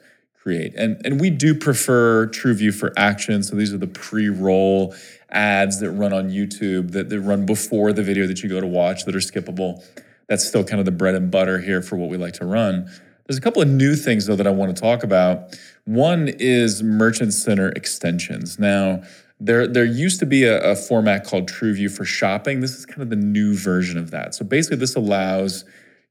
create. 0.48 0.74
And, 0.76 0.98
and 1.04 1.20
we 1.20 1.28
do 1.28 1.54
prefer 1.54 2.26
TrueView 2.26 2.72
for 2.72 2.94
action. 2.96 3.42
So 3.42 3.54
these 3.54 3.74
are 3.74 3.76
the 3.76 3.86
pre-roll 3.86 4.94
ads 5.28 5.78
that 5.80 5.90
run 5.90 6.14
on 6.14 6.30
YouTube 6.30 6.92
that, 6.92 7.10
that 7.10 7.20
run 7.20 7.44
before 7.44 7.92
the 7.92 8.02
video 8.02 8.26
that 8.26 8.42
you 8.42 8.48
go 8.48 8.58
to 8.58 8.66
watch 8.66 9.04
that 9.04 9.14
are 9.14 9.18
skippable. 9.18 9.84
That's 10.26 10.48
still 10.48 10.64
kind 10.64 10.78
of 10.80 10.86
the 10.86 10.90
bread 10.90 11.14
and 11.14 11.30
butter 11.30 11.58
here 11.58 11.82
for 11.82 11.96
what 11.96 12.08
we 12.08 12.16
like 12.16 12.32
to 12.34 12.46
run. 12.46 12.90
There's 13.26 13.36
a 13.36 13.42
couple 13.42 13.60
of 13.60 13.68
new 13.68 13.94
things 13.94 14.24
though 14.24 14.36
that 14.36 14.46
I 14.46 14.50
want 14.50 14.74
to 14.74 14.80
talk 14.80 15.02
about. 15.02 15.54
One 15.84 16.28
is 16.38 16.82
Merchant 16.82 17.34
Center 17.34 17.68
extensions. 17.68 18.58
Now, 18.58 19.02
there, 19.38 19.66
there 19.66 19.84
used 19.84 20.18
to 20.20 20.26
be 20.26 20.44
a, 20.44 20.58
a 20.62 20.74
format 20.74 21.24
called 21.24 21.46
TrueView 21.46 21.94
for 21.94 22.06
shopping. 22.06 22.60
This 22.60 22.74
is 22.74 22.86
kind 22.86 23.02
of 23.02 23.10
the 23.10 23.16
new 23.16 23.54
version 23.54 23.98
of 23.98 24.10
that. 24.12 24.34
So 24.34 24.46
basically, 24.46 24.78
this 24.78 24.96
allows 24.96 25.66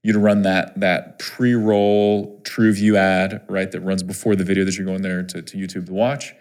you 0.08 0.14
to 0.14 0.20
run 0.20 0.44
that 0.44 0.80
that 0.80 1.20
pre-roll 1.20 2.40
TrueView 2.44 2.96
ad, 2.96 3.42
right, 3.50 3.70
that 3.70 3.82
runs 3.82 4.04
before 4.04 4.38
the 4.38 4.46
video 4.46 4.64
that 4.64 4.78
you're 4.78 4.86
going 4.86 5.02
there 5.02 5.22
to, 5.22 5.42
to 5.42 5.58
YouTube 5.58 5.88
to 5.88 5.94
watch. 5.94 6.34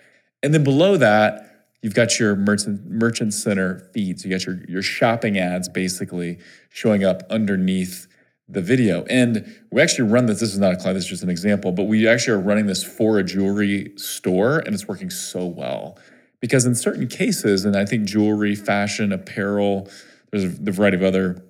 And 0.44 0.54
then 0.54 0.62
below 0.62 0.96
that, 0.98 1.66
you've 1.82 1.94
got 1.94 2.20
your 2.20 2.36
merchant 2.36 2.86
merchant 2.88 3.34
center 3.34 3.90
feeds. 3.92 4.24
You 4.24 4.30
got 4.30 4.46
your 4.46 4.60
your 4.68 4.82
shopping 4.82 5.36
ads 5.36 5.68
basically 5.68 6.38
showing 6.68 7.02
up 7.02 7.24
underneath 7.28 8.06
the 8.48 8.60
video. 8.60 9.04
And 9.10 9.52
we 9.72 9.82
actually 9.82 10.08
run 10.08 10.26
this. 10.26 10.38
This 10.38 10.52
is 10.52 10.60
not 10.60 10.72
a 10.72 10.76
client, 10.76 10.94
this 10.94 11.06
is 11.06 11.10
just 11.10 11.22
an 11.24 11.30
example, 11.30 11.72
but 11.72 11.84
we 11.84 12.06
actually 12.06 12.34
are 12.34 12.40
running 12.40 12.66
this 12.66 12.84
for 12.84 13.18
a 13.18 13.24
jewelry 13.24 13.90
store 13.96 14.60
and 14.60 14.76
it's 14.76 14.86
working 14.86 15.10
so 15.10 15.44
well. 15.44 15.98
Because 16.38 16.66
in 16.66 16.76
certain 16.76 17.08
cases, 17.08 17.64
and 17.64 17.74
I 17.74 17.84
think 17.84 18.04
jewelry, 18.04 18.54
fashion, 18.54 19.10
apparel, 19.10 19.90
there's 20.30 20.44
a 20.44 20.48
the 20.50 20.70
variety 20.70 20.98
of 20.98 21.02
other 21.02 21.42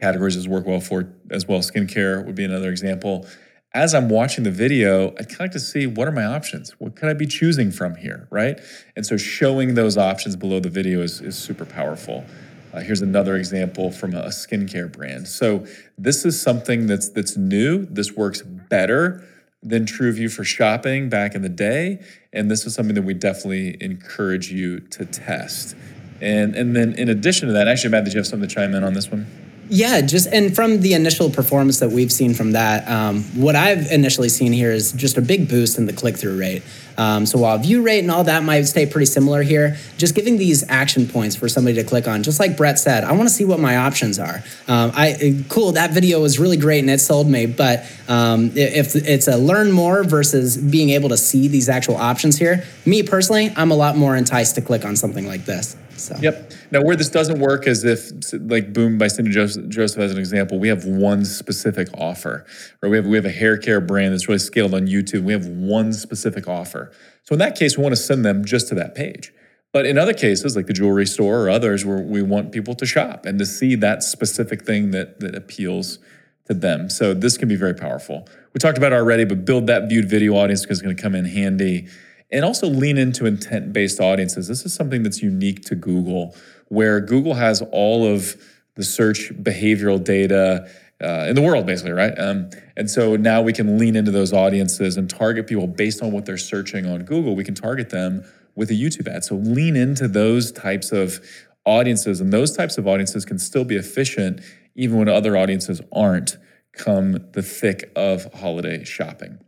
categories 0.00 0.36
this 0.36 0.46
work 0.46 0.66
well 0.66 0.80
for 0.80 1.12
as 1.30 1.46
well. 1.46 1.60
Skincare 1.60 2.24
would 2.24 2.34
be 2.34 2.44
another 2.44 2.70
example. 2.70 3.26
As 3.74 3.94
I'm 3.94 4.08
watching 4.08 4.44
the 4.44 4.50
video, 4.50 5.08
I'd 5.10 5.28
kind 5.28 5.32
of 5.32 5.40
like 5.40 5.50
to 5.52 5.60
see 5.60 5.86
what 5.86 6.08
are 6.08 6.12
my 6.12 6.24
options? 6.24 6.70
What 6.78 6.96
could 6.96 7.08
I 7.08 7.14
be 7.14 7.26
choosing 7.26 7.70
from 7.70 7.94
here, 7.96 8.26
right? 8.30 8.58
And 8.94 9.04
so 9.04 9.16
showing 9.16 9.74
those 9.74 9.98
options 9.98 10.34
below 10.36 10.60
the 10.60 10.70
video 10.70 11.02
is, 11.02 11.20
is 11.20 11.36
super 11.36 11.66
powerful. 11.66 12.24
Uh, 12.72 12.80
here's 12.80 13.02
another 13.02 13.36
example 13.36 13.90
from 13.90 14.14
a 14.14 14.26
skincare 14.26 14.90
brand. 14.90 15.28
So 15.28 15.66
this 15.96 16.24
is 16.24 16.40
something 16.40 16.86
that's 16.86 17.08
that's 17.08 17.36
new. 17.36 17.86
This 17.86 18.12
works 18.12 18.42
better 18.42 19.26
than 19.62 19.84
TrueView 19.84 20.30
for 20.30 20.44
shopping 20.44 21.08
back 21.08 21.34
in 21.34 21.42
the 21.42 21.48
day, 21.48 22.04
and 22.32 22.50
this 22.50 22.66
is 22.66 22.74
something 22.74 22.94
that 22.94 23.02
we 23.02 23.14
definitely 23.14 23.76
encourage 23.80 24.52
you 24.52 24.80
to 24.80 25.04
test. 25.06 25.74
And 26.20 26.54
and 26.54 26.76
then 26.76 26.92
in 26.94 27.08
addition 27.08 27.48
to 27.48 27.54
that, 27.54 27.66
actually, 27.66 27.90
Matt, 27.90 28.04
did 28.04 28.12
you 28.12 28.18
have 28.18 28.26
something 28.26 28.48
to 28.48 28.54
chime 28.54 28.74
in 28.74 28.84
on 28.84 28.92
this 28.92 29.10
one? 29.10 29.45
Yeah, 29.68 30.00
just 30.00 30.28
and 30.28 30.54
from 30.54 30.80
the 30.80 30.94
initial 30.94 31.28
performance 31.28 31.80
that 31.80 31.90
we've 31.90 32.12
seen 32.12 32.34
from 32.34 32.52
that, 32.52 32.88
um, 32.88 33.24
what 33.34 33.56
I've 33.56 33.90
initially 33.90 34.28
seen 34.28 34.52
here 34.52 34.70
is 34.70 34.92
just 34.92 35.16
a 35.16 35.20
big 35.20 35.48
boost 35.48 35.76
in 35.78 35.86
the 35.86 35.92
click 35.92 36.16
through 36.16 36.38
rate. 36.38 36.62
Um, 36.98 37.26
so 37.26 37.38
while 37.38 37.58
view 37.58 37.82
rate 37.82 37.98
and 37.98 38.10
all 38.10 38.24
that 38.24 38.42
might 38.44 38.62
stay 38.62 38.86
pretty 38.86 39.06
similar 39.06 39.42
here, 39.42 39.76
just 39.98 40.14
giving 40.14 40.38
these 40.38 40.64
action 40.68 41.06
points 41.06 41.36
for 41.36 41.48
somebody 41.48 41.74
to 41.76 41.84
click 41.84 42.06
on, 42.06 42.22
just 42.22 42.38
like 42.38 42.56
Brett 42.56 42.78
said, 42.78 43.04
I 43.04 43.12
want 43.12 43.28
to 43.28 43.34
see 43.34 43.44
what 43.44 43.58
my 43.58 43.76
options 43.76 44.18
are. 44.18 44.42
Um, 44.68 44.92
I 44.94 45.44
cool 45.48 45.72
that 45.72 45.90
video 45.90 46.20
was 46.20 46.38
really 46.38 46.56
great 46.56 46.80
and 46.80 46.90
it 46.90 47.00
sold 47.00 47.28
me, 47.28 47.46
but 47.46 47.90
um, 48.08 48.52
if 48.54 48.94
it's 48.94 49.26
a 49.26 49.36
learn 49.36 49.72
more 49.72 50.04
versus 50.04 50.56
being 50.56 50.90
able 50.90 51.08
to 51.08 51.16
see 51.16 51.48
these 51.48 51.68
actual 51.68 51.96
options 51.96 52.38
here, 52.38 52.64
me 52.86 53.02
personally, 53.02 53.52
I'm 53.56 53.72
a 53.72 53.76
lot 53.76 53.96
more 53.96 54.16
enticed 54.16 54.54
to 54.54 54.60
click 54.60 54.84
on 54.84 54.94
something 54.96 55.26
like 55.26 55.44
this. 55.44 55.76
So. 55.96 56.16
Yep. 56.20 56.52
Now, 56.70 56.82
where 56.82 56.96
this 56.96 57.08
doesn't 57.08 57.40
work 57.40 57.66
is 57.66 57.84
if, 57.84 58.10
like 58.32 58.72
Boom 58.72 58.98
by 58.98 59.08
Cindy 59.08 59.30
Joseph, 59.30 59.68
Joseph, 59.68 60.00
as 60.00 60.12
an 60.12 60.18
example, 60.18 60.58
we 60.58 60.68
have 60.68 60.84
one 60.84 61.24
specific 61.24 61.88
offer, 61.94 62.44
or 62.82 62.88
we 62.88 62.96
have 62.96 63.06
we 63.06 63.16
have 63.16 63.24
a 63.24 63.30
hair 63.30 63.56
care 63.56 63.80
brand 63.80 64.12
that's 64.12 64.28
really 64.28 64.38
scaled 64.38 64.74
on 64.74 64.86
YouTube. 64.86 65.22
We 65.22 65.32
have 65.32 65.46
one 65.46 65.92
specific 65.92 66.48
offer. 66.48 66.92
So 67.22 67.32
in 67.32 67.38
that 67.38 67.58
case, 67.58 67.76
we 67.76 67.82
want 67.82 67.94
to 67.94 68.00
send 68.00 68.24
them 68.24 68.44
just 68.44 68.68
to 68.68 68.74
that 68.76 68.94
page. 68.94 69.32
But 69.72 69.84
in 69.86 69.98
other 69.98 70.14
cases, 70.14 70.56
like 70.56 70.66
the 70.66 70.72
jewelry 70.72 71.06
store 71.06 71.40
or 71.40 71.50
others, 71.50 71.84
where 71.84 71.98
we 71.98 72.22
want 72.22 72.52
people 72.52 72.74
to 72.74 72.86
shop 72.86 73.26
and 73.26 73.38
to 73.38 73.46
see 73.46 73.74
that 73.76 74.02
specific 74.02 74.64
thing 74.64 74.90
that 74.92 75.20
that 75.20 75.34
appeals 75.34 75.98
to 76.46 76.54
them. 76.54 76.88
So 76.88 77.14
this 77.14 77.36
can 77.36 77.48
be 77.48 77.56
very 77.56 77.74
powerful. 77.74 78.28
We 78.54 78.58
talked 78.58 78.78
about 78.78 78.92
already, 78.92 79.24
but 79.24 79.44
build 79.44 79.66
that 79.66 79.88
viewed 79.88 80.08
video 80.08 80.34
audience 80.34 80.62
because 80.62 80.78
it's 80.78 80.84
going 80.84 80.96
to 80.96 81.02
come 81.02 81.14
in 81.14 81.24
handy 81.24 81.88
and 82.30 82.44
also 82.44 82.66
lean 82.66 82.98
into 82.98 83.26
intent 83.26 83.72
based 83.72 84.00
audiences. 84.00 84.48
This 84.48 84.64
is 84.64 84.74
something 84.74 85.02
that's 85.02 85.22
unique 85.22 85.64
to 85.66 85.74
Google, 85.74 86.34
where 86.68 87.00
Google 87.00 87.34
has 87.34 87.62
all 87.72 88.06
of 88.06 88.36
the 88.74 88.84
search 88.84 89.32
behavioral 89.42 90.02
data 90.02 90.68
uh, 91.02 91.26
in 91.28 91.34
the 91.34 91.42
world, 91.42 91.66
basically, 91.66 91.92
right? 91.92 92.18
Um, 92.18 92.50
and 92.76 92.90
so 92.90 93.16
now 93.16 93.42
we 93.42 93.52
can 93.52 93.78
lean 93.78 93.96
into 93.96 94.10
those 94.10 94.32
audiences 94.32 94.96
and 94.96 95.08
target 95.08 95.46
people 95.46 95.66
based 95.66 96.02
on 96.02 96.12
what 96.12 96.24
they're 96.24 96.38
searching 96.38 96.86
on 96.86 97.04
Google. 97.04 97.34
We 97.34 97.44
can 97.44 97.54
target 97.54 97.90
them 97.90 98.24
with 98.54 98.70
a 98.70 98.74
YouTube 98.74 99.06
ad. 99.06 99.24
So 99.24 99.36
lean 99.36 99.76
into 99.76 100.08
those 100.08 100.50
types 100.50 100.92
of 100.92 101.20
audiences, 101.64 102.20
and 102.20 102.32
those 102.32 102.56
types 102.56 102.78
of 102.78 102.86
audiences 102.86 103.24
can 103.24 103.38
still 103.38 103.64
be 103.64 103.76
efficient 103.76 104.40
even 104.74 104.98
when 104.98 105.08
other 105.08 105.36
audiences 105.36 105.80
aren't 105.92 106.36
come 106.72 107.24
the 107.32 107.42
thick 107.42 107.90
of 107.96 108.32
holiday 108.34 108.84
shopping. 108.84 109.38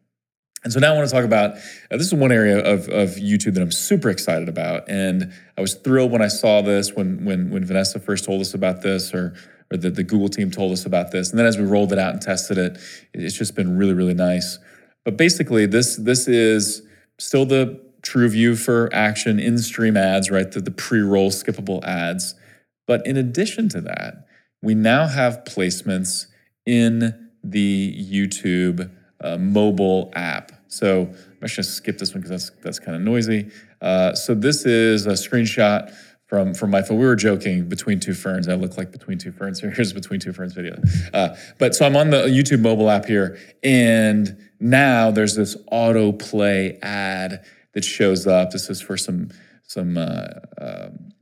And 0.65 0.73
so 0.73 0.81
now 0.81 0.93
I 0.93 0.97
want 0.97 1.09
to 1.09 1.15
talk 1.15 1.25
about 1.25 1.53
uh, 1.53 1.97
this 1.97 2.09
is 2.09 2.15
one 2.15 2.33
area 2.33 2.59
of, 2.59 2.89
of 2.89 3.11
YouTube 3.11 3.55
that 3.55 3.63
I'm 3.63 3.71
super 3.71 4.11
excited 4.11 4.49
about. 4.49 4.89
And 4.89 5.33
I 5.57 5.61
was 5.61 5.75
thrilled 5.75 6.11
when 6.11 6.23
I 6.23 6.29
saw 6.29 6.63
this, 6.63 6.93
when 6.95 7.25
when 7.25 7.51
when 7.51 7.65
Vanessa 7.65 8.01
first 8.01 8.25
told 8.25 8.41
us 8.41 8.55
about 8.55 8.83
this, 8.83 9.15
or 9.15 9.35
or 9.71 9.77
the, 9.77 9.91
the 9.91 10.03
Google 10.03 10.29
team 10.29 10.51
told 10.51 10.73
us 10.73 10.87
about 10.87 11.11
this. 11.13 11.31
And 11.31 11.39
then 11.39 11.47
as 11.47 11.59
we 11.59 11.65
rolled 11.65 11.93
it 11.93 11.99
out 11.99 12.13
and 12.13 12.23
tested 12.23 12.59
it, 12.59 12.79
it's 13.15 13.37
just 13.37 13.55
been 13.55 13.77
really, 13.77 13.93
really 13.93 14.15
nice. 14.15 14.59
But 15.05 15.17
basically, 15.17 15.67
this 15.67 15.97
this 15.97 16.27
is 16.27 16.83
still 17.19 17.47
the 17.47 17.81
TrueView 18.03 18.59
for 18.59 18.89
action 18.93 19.39
in-stream 19.41 19.97
ads, 19.97 20.31
right? 20.31 20.51
The, 20.51 20.61
the 20.61 20.71
pre-roll 20.71 21.31
skippable 21.31 21.83
ads. 21.85 22.35
But 22.87 23.07
in 23.07 23.17
addition 23.17 23.69
to 23.71 23.81
that, 23.83 24.27
we 24.63 24.75
now 24.75 25.07
have 25.07 25.43
placements 25.45 26.27
in 26.65 27.31
the 27.43 27.95
YouTube 27.99 28.91
uh, 29.21 29.37
mobile 29.37 30.12
app. 30.14 30.53
So 30.69 31.03
I'm 31.03 31.41
just 31.43 31.57
gonna 31.57 31.64
skip 31.64 31.99
this 31.99 32.14
one 32.14 32.23
because 32.23 32.31
that's 32.49 32.62
that's 32.62 32.79
kind 32.79 32.97
of 32.97 33.03
noisy. 33.03 33.51
Uh, 33.81 34.14
so 34.14 34.35
this 34.35 34.66
is 34.66 35.07
a 35.07 35.12
screenshot 35.12 35.95
from 36.27 36.55
from 36.55 36.71
my 36.71 36.83
phone. 36.83 36.99
We 36.99 37.07
were 37.07 37.16
joking 37.16 37.69
between 37.69 38.01
two 38.01 38.14
ferns. 38.14 38.49
I 38.49 38.55
look 38.55 38.77
like 38.77 38.93
between 38.93 39.19
two 39.19 39.33
ferns. 39.33 39.61
Here's 39.61 39.93
between 39.93 40.21
two 40.21 40.33
ferns 40.33 40.53
video. 40.53 40.81
Uh, 41.12 41.35
but 41.59 41.75
so 41.75 41.87
I'm 41.87 41.97
on 41.97 42.11
the 42.11 42.25
YouTube 42.25 42.61
mobile 42.61 42.91
app 42.91 43.07
here, 43.07 43.39
and 43.62 44.37
now 44.61 45.11
there's 45.11 45.35
this 45.35 45.57
autoplay 45.73 46.79
ad 46.83 47.45
that 47.73 47.85
shows 47.85 48.27
up. 48.27 48.51
This 48.51 48.69
is 48.69 48.81
for 48.81 48.97
some 48.97 49.31
some 49.62 49.97
uh, 49.97 50.29
um, 50.61 51.12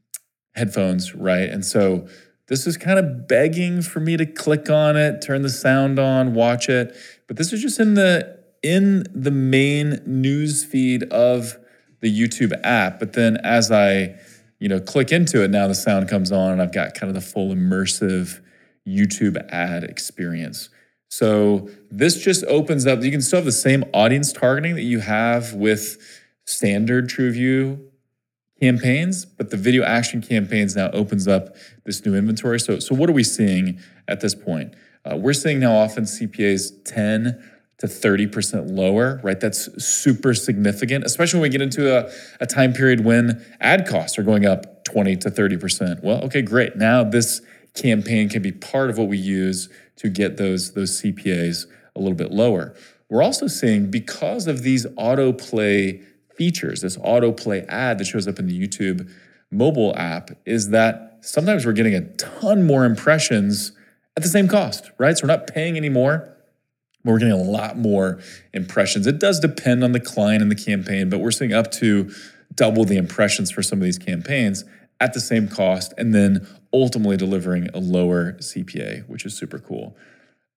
headphones, 0.55 1.14
right? 1.14 1.49
And 1.49 1.64
so 1.64 2.09
this 2.49 2.66
is 2.66 2.76
kind 2.76 2.99
of 2.99 3.26
begging 3.26 3.82
for 3.82 4.01
me 4.01 4.16
to 4.16 4.26
click 4.26 4.70
on 4.70 4.97
it, 4.97 5.20
turn 5.20 5.42
the 5.42 5.49
sound 5.49 5.99
on, 5.99 6.34
watch 6.34 6.68
it. 6.68 6.94
But 7.26 7.36
this 7.36 7.53
is 7.53 7.61
just 7.61 7.80
in 7.80 7.94
the 7.94 8.36
in 8.62 9.05
the 9.14 9.30
main 9.30 10.01
news 10.07 10.64
feed 10.64 11.05
of 11.05 11.57
the 12.01 12.12
YouTube 12.12 12.53
app. 12.64 12.99
But 12.99 13.12
then 13.12 13.36
as 13.38 13.70
I, 13.70 14.16
you 14.59 14.68
know, 14.68 14.80
click 14.80 15.12
into 15.12 15.42
it, 15.42 15.51
now 15.51 15.68
the 15.68 15.74
sound 15.74 16.09
comes 16.09 16.32
on 16.32 16.53
and 16.53 16.62
I've 16.62 16.72
got 16.72 16.94
kind 16.94 17.09
of 17.09 17.14
the 17.14 17.20
full 17.20 17.55
immersive 17.55 18.40
YouTube 18.86 19.36
ad 19.51 19.84
experience. 19.84 20.68
So 21.09 21.68
this 21.90 22.22
just 22.22 22.44
opens 22.47 22.86
up, 22.86 23.03
you 23.03 23.11
can 23.11 23.22
still 23.22 23.38
have 23.38 23.44
the 23.44 23.53
same 23.53 23.84
audience 23.94 24.32
targeting 24.32 24.74
that 24.74 24.82
you 24.82 25.01
have 25.01 25.53
with 25.53 25.99
standard 26.44 27.09
TrueView 27.09 27.80
campaigns, 28.61 29.24
but 29.24 29.50
the 29.50 29.57
video 29.57 29.84
action 29.84 30.22
campaigns 30.22 30.76
now 30.76 30.90
opens 30.92 31.28
up 31.28 31.54
this 31.84 32.04
new 32.04 32.14
inventory. 32.14 32.59
So, 32.59 32.78
so 32.78 32.94
what 32.94 33.11
are 33.11 33.12
we 33.12 33.24
seeing 33.24 33.80
at 34.09 34.20
this 34.20 34.34
point? 34.34 34.74
Uh, 35.04 35.16
we're 35.16 35.34
seeing 35.34 35.61
now 35.61 35.76
often 35.76 36.04
CPAs 36.04 36.72
10 36.84 37.42
to 37.78 37.86
30% 37.86 38.70
lower, 38.70 39.20
right? 39.22 39.38
That's 39.38 39.84
super 39.84 40.32
significant, 40.32 41.04
especially 41.04 41.40
when 41.40 41.50
we 41.50 41.52
get 41.52 41.61
into 41.61 41.94
a, 41.94 42.11
a 42.40 42.46
time 42.46 42.72
period 42.72 43.04
when 43.04 43.44
ad 43.61 43.86
costs 43.86 44.18
are 44.18 44.22
going 44.22 44.46
up 44.46 44.84
20 44.84 45.16
to 45.16 45.30
30%. 45.30 46.02
Well, 46.02 46.24
okay, 46.24 46.40
great. 46.40 46.76
Now 46.76 47.04
this 47.04 47.42
campaign 47.74 48.30
can 48.30 48.40
be 48.40 48.52
part 48.52 48.88
of 48.88 48.96
what 48.96 49.09
we 49.09 49.18
use 49.18 49.68
to 49.96 50.09
get 50.09 50.38
those, 50.38 50.72
those 50.72 51.02
CPAs 51.02 51.66
a 51.94 52.00
little 52.00 52.16
bit 52.16 52.32
lower. 52.32 52.74
We're 53.09 53.22
also 53.22 53.46
seeing 53.46 53.90
because 53.90 54.46
of 54.46 54.62
these 54.62 54.86
autoplay 54.98 56.02
features, 56.37 56.82
this 56.82 56.97
autoplay 56.99 57.66
ad 57.68 57.99
that 57.99 58.07
shows 58.07 58.28
up 58.28 58.39
in 58.39 58.47
the 58.47 58.59
YouTube 58.59 59.11
mobile 59.51 59.95
app, 59.97 60.30
is 60.45 60.70
that 60.70 61.18
sometimes 61.20 61.66
we're 61.66 61.72
getting 61.72 61.95
a 61.95 62.03
ton 62.16 62.66
more 62.66 62.84
impressions 62.84 63.72
at 64.16 64.22
the 64.22 64.28
same 64.28 64.49
cost, 64.49 64.91
right? 64.99 65.16
So 65.16 65.26
we're 65.26 65.34
not 65.34 65.47
paying 65.47 65.76
any 65.76 65.89
more, 65.89 66.28
but 67.05 67.12
we're 67.12 67.18
getting 67.18 67.34
a 67.34 67.43
lot 67.43 67.76
more 67.76 68.20
impressions. 68.53 69.07
It 69.07 69.18
does 69.18 69.41
depend 69.41 69.84
on 69.84 69.93
the 69.93 70.01
client 70.01 70.43
and 70.43 70.51
the 70.51 70.57
campaign, 70.57 71.11
but 71.11 71.20
we're 71.20 71.30
seeing 71.30 71.53
up 71.53 71.70
to 71.72 72.12
double 72.55 72.84
the 72.84 72.97
impressions 72.97 73.51
for 73.51 73.62
some 73.62 73.78
of 73.78 73.84
these 73.84 73.99
campaigns 73.99 74.64
at 75.01 75.12
the 75.12 75.20
same 75.20 75.47
cost, 75.47 75.93
and 75.99 76.14
then 76.14 76.47
ultimately 76.72 77.16
delivering 77.16 77.68
a 77.74 77.78
lower 77.78 78.32
CPA, 78.34 79.07
which 79.09 79.26
is 79.26 79.37
super 79.37 79.59
cool. 79.59 79.97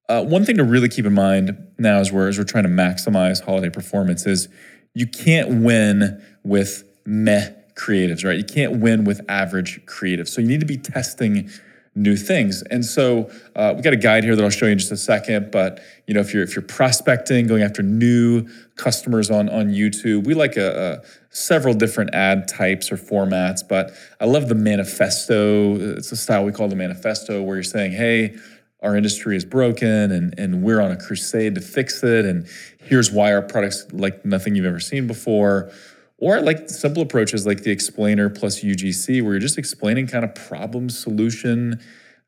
Uh, 0.07 0.23
one 0.23 0.43
thing 0.43 0.57
to 0.57 0.63
really 0.63 0.89
keep 0.89 1.05
in 1.05 1.13
mind 1.13 1.55
now 1.77 1.99
as 1.99 2.11
we're, 2.11 2.27
as 2.27 2.37
we're 2.37 2.43
trying 2.43 2.63
to 2.63 2.69
maximize 2.69 3.43
holiday 3.43 3.69
performance 3.69 4.25
is 4.25 4.47
you 4.93 5.07
can't 5.07 5.63
win 5.63 6.23
with 6.43 6.83
meh 7.05 7.49
creatives, 7.75 8.25
right? 8.25 8.37
You 8.37 8.43
can't 8.43 8.79
win 8.81 9.05
with 9.05 9.21
average 9.29 9.85
creatives. 9.85 10.29
So 10.29 10.41
you 10.41 10.47
need 10.47 10.59
to 10.59 10.65
be 10.65 10.77
testing 10.77 11.49
new 11.95 12.15
things. 12.15 12.61
And 12.63 12.85
so 12.85 13.29
uh, 13.55 13.73
we 13.75 13.81
got 13.81 13.93
a 13.93 13.97
guide 13.97 14.23
here 14.23 14.35
that 14.35 14.43
I'll 14.43 14.49
show 14.49 14.65
you 14.65 14.73
in 14.73 14.77
just 14.77 14.91
a 14.91 14.97
second. 14.97 15.51
But 15.51 15.81
you 16.05 16.13
know, 16.13 16.19
if 16.19 16.33
you're 16.33 16.43
if 16.43 16.55
you're 16.55 16.63
prospecting, 16.63 17.47
going 17.47 17.63
after 17.63 17.81
new 17.81 18.47
customers 18.75 19.31
on 19.31 19.49
on 19.49 19.69
YouTube, 19.69 20.25
we 20.25 20.33
like 20.33 20.57
a, 20.57 21.01
a 21.01 21.07
several 21.29 21.73
different 21.73 22.13
ad 22.13 22.47
types 22.47 22.91
or 22.91 22.97
formats. 22.97 23.67
But 23.67 23.91
I 24.19 24.25
love 24.25 24.49
the 24.49 24.55
manifesto. 24.55 25.75
It's 25.97 26.11
a 26.11 26.17
style 26.17 26.43
we 26.43 26.51
call 26.51 26.67
the 26.67 26.75
manifesto, 26.75 27.41
where 27.41 27.55
you're 27.55 27.63
saying, 27.63 27.93
hey. 27.93 28.35
Our 28.81 28.95
industry 28.95 29.35
is 29.35 29.43
broken 29.43 30.09
and, 30.09 30.33
and 30.39 30.63
we're 30.63 30.79
on 30.79 30.89
a 30.89 30.95
crusade 30.95 31.55
to 31.55 31.59
fix 31.59 32.01
it. 32.01 32.23
And 32.23 32.47
here's 32.79 33.11
why 33.11 33.33
our 33.33 33.41
product's 33.41 33.85
like 33.91 34.25
nothing 34.25 34.55
you've 34.55 34.65
ever 34.65 34.79
seen 34.79 35.07
before 35.07 35.71
or 36.17 36.41
like 36.41 36.69
simple 36.69 37.01
approaches 37.01 37.45
like 37.45 37.63
the 37.63 37.71
explainer 37.71 38.29
plus 38.29 38.61
UGC, 38.61 39.21
where 39.21 39.33
you're 39.33 39.39
just 39.39 39.57
explaining 39.57 40.07
kind 40.07 40.25
of 40.25 40.35
problem 40.35 40.89
solution 40.89 41.79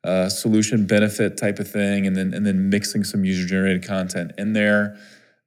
uh, 0.04 0.30
solution 0.30 0.88
benefit 0.88 1.38
type 1.38 1.60
of 1.60 1.70
thing, 1.70 2.08
and 2.08 2.16
then 2.16 2.34
and 2.34 2.46
then 2.46 2.70
mixing 2.70 3.04
some 3.04 3.24
user 3.24 3.48
generated 3.48 3.86
content 3.86 4.32
in 4.38 4.54
there. 4.54 4.98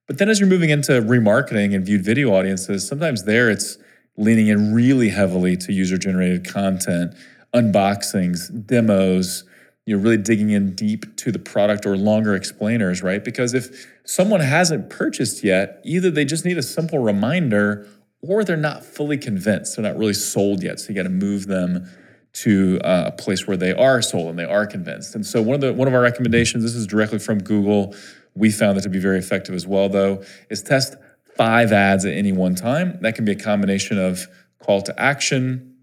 But 0.07 0.19
then 0.19 0.29
as 0.29 0.39
you're 0.39 0.49
moving 0.49 0.71
into 0.71 0.93
remarketing 0.93 1.75
and 1.75 1.85
viewed 1.85 2.05
video 2.05 2.35
audiences, 2.35 2.87
sometimes 2.87 3.25
there 3.25 3.51
it's 3.51 3.79
leaning 4.17 4.49
in 4.49 4.73
really 4.75 5.09
heavily 5.09 5.57
to 5.57 5.73
user 5.73 5.99
generated 5.99 6.47
content, 6.47 7.15
unboxings, 7.55 8.67
demos, 8.67 9.45
you 9.87 9.97
know, 9.97 10.03
really 10.03 10.17
digging 10.17 10.51
in 10.51 10.75
deep 10.75 11.17
to 11.17 11.31
the 11.31 11.39
product 11.39 11.85
or 11.85 11.97
longer 11.97 12.35
explainers, 12.35 13.03
right? 13.03 13.23
Because 13.23 13.53
if 13.53 13.87
someone 14.05 14.41
hasn't 14.41 14.89
purchased 14.89 15.45
yet, 15.45 15.81
either 15.85 16.11
they 16.11 16.25
just 16.25 16.45
need 16.45 16.57
a 16.57 16.63
simple 16.63 16.99
reminder 16.99 17.87
or 18.23 18.45
they're 18.45 18.57
not 18.57 18.85
fully 18.85 19.19
convinced. 19.19 19.77
They're 19.77 19.85
not 19.85 19.99
really 19.99 20.15
sold 20.15 20.63
yet. 20.63 20.81
So 20.81 20.89
you 20.89 20.95
got 20.95 21.03
to 21.03 21.11
move 21.11 21.47
them 21.47 21.89
to 22.35 22.81
uh, 22.83 23.05
a 23.07 23.13
place 23.13 23.47
where 23.47 23.57
they 23.57 23.73
are 23.73 24.03
sold 24.03 24.31
and 24.31 24.39
they 24.39 24.45
are 24.45 24.67
convinced. 24.67 25.15
And 25.15 25.25
so 25.25 25.41
one 25.41 25.55
of 25.55 25.61
the 25.61 25.73
one 25.73 25.87
of 25.87 25.95
our 25.95 26.01
recommendations, 26.01 26.65
this 26.65 26.75
is 26.75 26.87
directly 26.87 27.19
from 27.19 27.39
Google, 27.39 27.95
we 28.35 28.51
found 28.51 28.77
that 28.77 28.83
to 28.83 28.89
be 28.89 28.99
very 28.99 29.19
effective 29.19 29.55
as 29.55 29.67
well, 29.67 29.89
though, 29.89 30.25
is 30.51 30.63
test 30.63 30.97
five 31.37 31.73
ads 31.73 32.05
at 32.05 32.13
any 32.15 32.33
one 32.33 32.55
time. 32.55 32.99
That 33.03 33.15
can 33.15 33.25
be 33.25 33.33
a 33.33 33.37
combination 33.37 33.99
of 33.99 34.27
call 34.59 34.83
to 34.83 35.01
action 35.01 35.77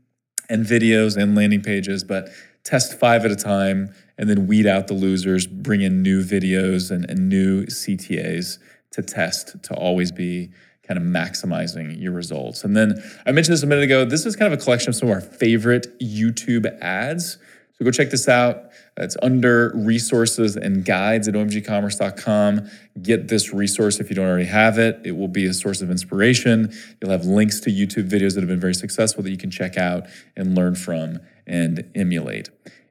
and 0.49 0.65
videos 0.65 1.15
and 1.15 1.36
landing 1.36 1.61
pages, 1.61 2.03
but 2.03 2.28
test 2.64 3.00
five 3.00 3.26
at 3.26 3.32
a 3.32 3.36
time 3.36 3.94
and 4.18 4.30
then 4.30 4.48
weed 4.48 4.68
out 4.68 4.88
the 4.88 4.94
losers, 4.94 5.48
bring 5.48 5.82
in 5.82 6.02
new 6.02 6.24
videos 6.24 6.92
and, 6.92 7.10
and 7.10 7.30
new 7.30 7.66
CTAs 7.66 8.60
to 8.92 9.02
test 9.02 9.62
to 9.64 9.74
always 9.74 10.12
be 10.12 10.52
kind 10.84 10.98
of 10.98 11.04
maximizing 11.04 12.00
your 12.02 12.12
results. 12.12 12.64
And 12.64 12.76
then 12.76 13.02
I 13.26 13.32
mentioned 13.32 13.54
this 13.54 13.64
a 13.64 13.68
minute 13.68 13.84
ago. 13.84 14.04
This 14.06 14.26
is 14.26 14.36
kind 14.36 14.52
of 14.52 14.60
a 14.60 14.62
collection 14.62 14.90
of 14.90 14.96
some 14.96 15.10
of 15.10 15.16
our 15.16 15.22
favorite 15.22 15.98
YouTube 16.00 16.66
ads. 16.82 17.38
So 17.78 17.86
go 17.86 17.92
check 17.92 18.10
this 18.10 18.28
out. 18.28 18.70
It's 18.98 19.16
under 19.22 19.72
resources 19.74 20.58
and 20.58 20.84
guides 20.84 21.28
at 21.28 21.34
omgcommerce.com. 21.34 22.70
Get 23.02 23.30
this 23.30 23.54
resource 23.54 24.00
if 24.00 24.10
you 24.10 24.16
don't 24.16 24.28
already 24.28 24.46
have 24.46 24.78
it. 24.78 25.00
It 25.06 25.14
will 25.14 25.30
be 25.30 25.46
a 25.46 25.54
source 25.54 25.82
of 25.82 25.90
inspiration. 25.90 26.74
You'll 27.00 27.12
have 27.12 27.26
links 27.26 27.60
to 27.62 27.70
YouTube 27.70 28.10
videos 28.10 28.36
that 28.36 28.42
have 28.42 28.50
been 28.50 28.60
very 28.60 28.76
successful 28.76 29.24
that 29.24 29.32
you 29.32 29.38
can 29.38 29.50
check 29.50 29.78
out 29.78 30.08
and 30.36 30.56
learn 30.56 30.76
from 30.76 31.20
and 31.48 31.90
emulate. 31.96 32.50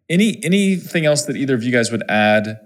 Any 0.09 0.43
anything 0.43 1.07
else 1.07 1.23
that 1.27 1.37
either 1.37 1.55
of 1.55 1.63
you 1.63 1.71
guys 1.71 1.93
would 1.93 2.03
add 2.11 2.59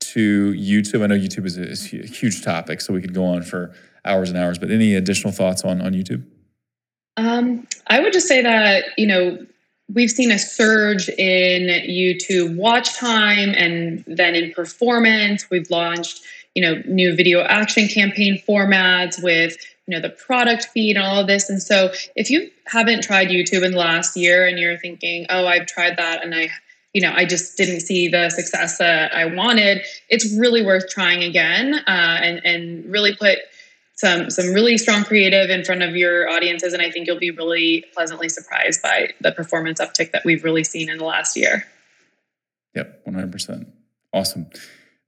to 0.00 0.52
YouTube? 0.52 1.02
I 1.02 1.06
know 1.06 1.16
YouTube 1.16 1.46
is 1.46 1.58
a, 1.58 1.62
is 1.62 1.92
a 1.92 2.06
huge 2.06 2.42
topic, 2.42 2.80
so 2.80 2.92
we 2.92 3.00
could 3.00 3.14
go 3.14 3.24
on 3.24 3.42
for 3.42 3.74
hours 4.04 4.28
and 4.28 4.38
hours. 4.38 4.58
But 4.58 4.70
any 4.70 4.94
additional 4.94 5.32
thoughts 5.32 5.64
on 5.64 5.80
on 5.80 5.94
YouTube? 5.94 6.24
Um, 7.16 7.66
I 7.88 8.00
would 8.00 8.12
just 8.12 8.28
say 8.28 8.42
that 8.42 8.84
you 8.96 9.06
know 9.06 9.38
we've 9.94 10.10
seen 10.10 10.30
a 10.30 10.38
surge 10.38 11.08
in 11.08 11.68
YouTube 11.88 12.56
watch 12.56 12.94
time 12.96 13.54
and 13.56 14.04
then 14.06 14.34
in 14.34 14.52
performance. 14.52 15.48
We've 15.50 15.70
launched 15.70 16.22
you 16.54 16.62
know 16.62 16.82
new 16.86 17.14
video 17.14 17.42
action 17.42 17.88
campaign 17.88 18.42
formats 18.46 19.22
with 19.22 19.56
you 19.86 19.94
know 19.94 20.00
the 20.00 20.10
product 20.10 20.66
feed 20.66 20.96
and 20.96 21.04
all 21.04 21.20
of 21.20 21.26
this. 21.26 21.48
And 21.48 21.62
so 21.62 21.92
if 22.16 22.30
you 22.30 22.50
haven't 22.66 23.02
tried 23.02 23.28
YouTube 23.28 23.64
in 23.64 23.72
the 23.72 23.78
last 23.78 24.16
year 24.16 24.46
and 24.46 24.58
you're 24.58 24.78
thinking, 24.78 25.26
oh, 25.30 25.46
I've 25.46 25.66
tried 25.66 25.96
that 25.96 26.24
and 26.24 26.34
I 26.34 26.50
you 26.92 27.00
know, 27.00 27.12
I 27.14 27.24
just 27.24 27.56
didn't 27.56 27.80
see 27.80 28.08
the 28.08 28.28
success 28.28 28.76
that 28.78 29.14
I 29.14 29.24
wanted. 29.24 29.82
It's 30.10 30.30
really 30.36 30.62
worth 30.64 30.90
trying 30.90 31.22
again, 31.22 31.74
uh, 31.86 32.18
and 32.20 32.44
and 32.44 32.84
really 32.92 33.16
put 33.16 33.38
some 34.02 34.28
some 34.30 34.52
really 34.52 34.76
strong 34.76 35.04
creative 35.04 35.48
in 35.48 35.64
front 35.64 35.80
of 35.80 35.94
your 35.94 36.28
audiences 36.28 36.72
and 36.72 36.82
i 36.82 36.90
think 36.90 37.06
you'll 37.06 37.20
be 37.20 37.30
really 37.30 37.84
pleasantly 37.94 38.28
surprised 38.28 38.82
by 38.82 39.08
the 39.20 39.30
performance 39.30 39.80
uptick 39.80 40.10
that 40.10 40.24
we've 40.24 40.42
really 40.42 40.64
seen 40.64 40.90
in 40.90 40.98
the 40.98 41.04
last 41.04 41.36
year. 41.36 41.64
Yep 42.74 43.06
100% 43.06 43.66
awesome. 44.12 44.46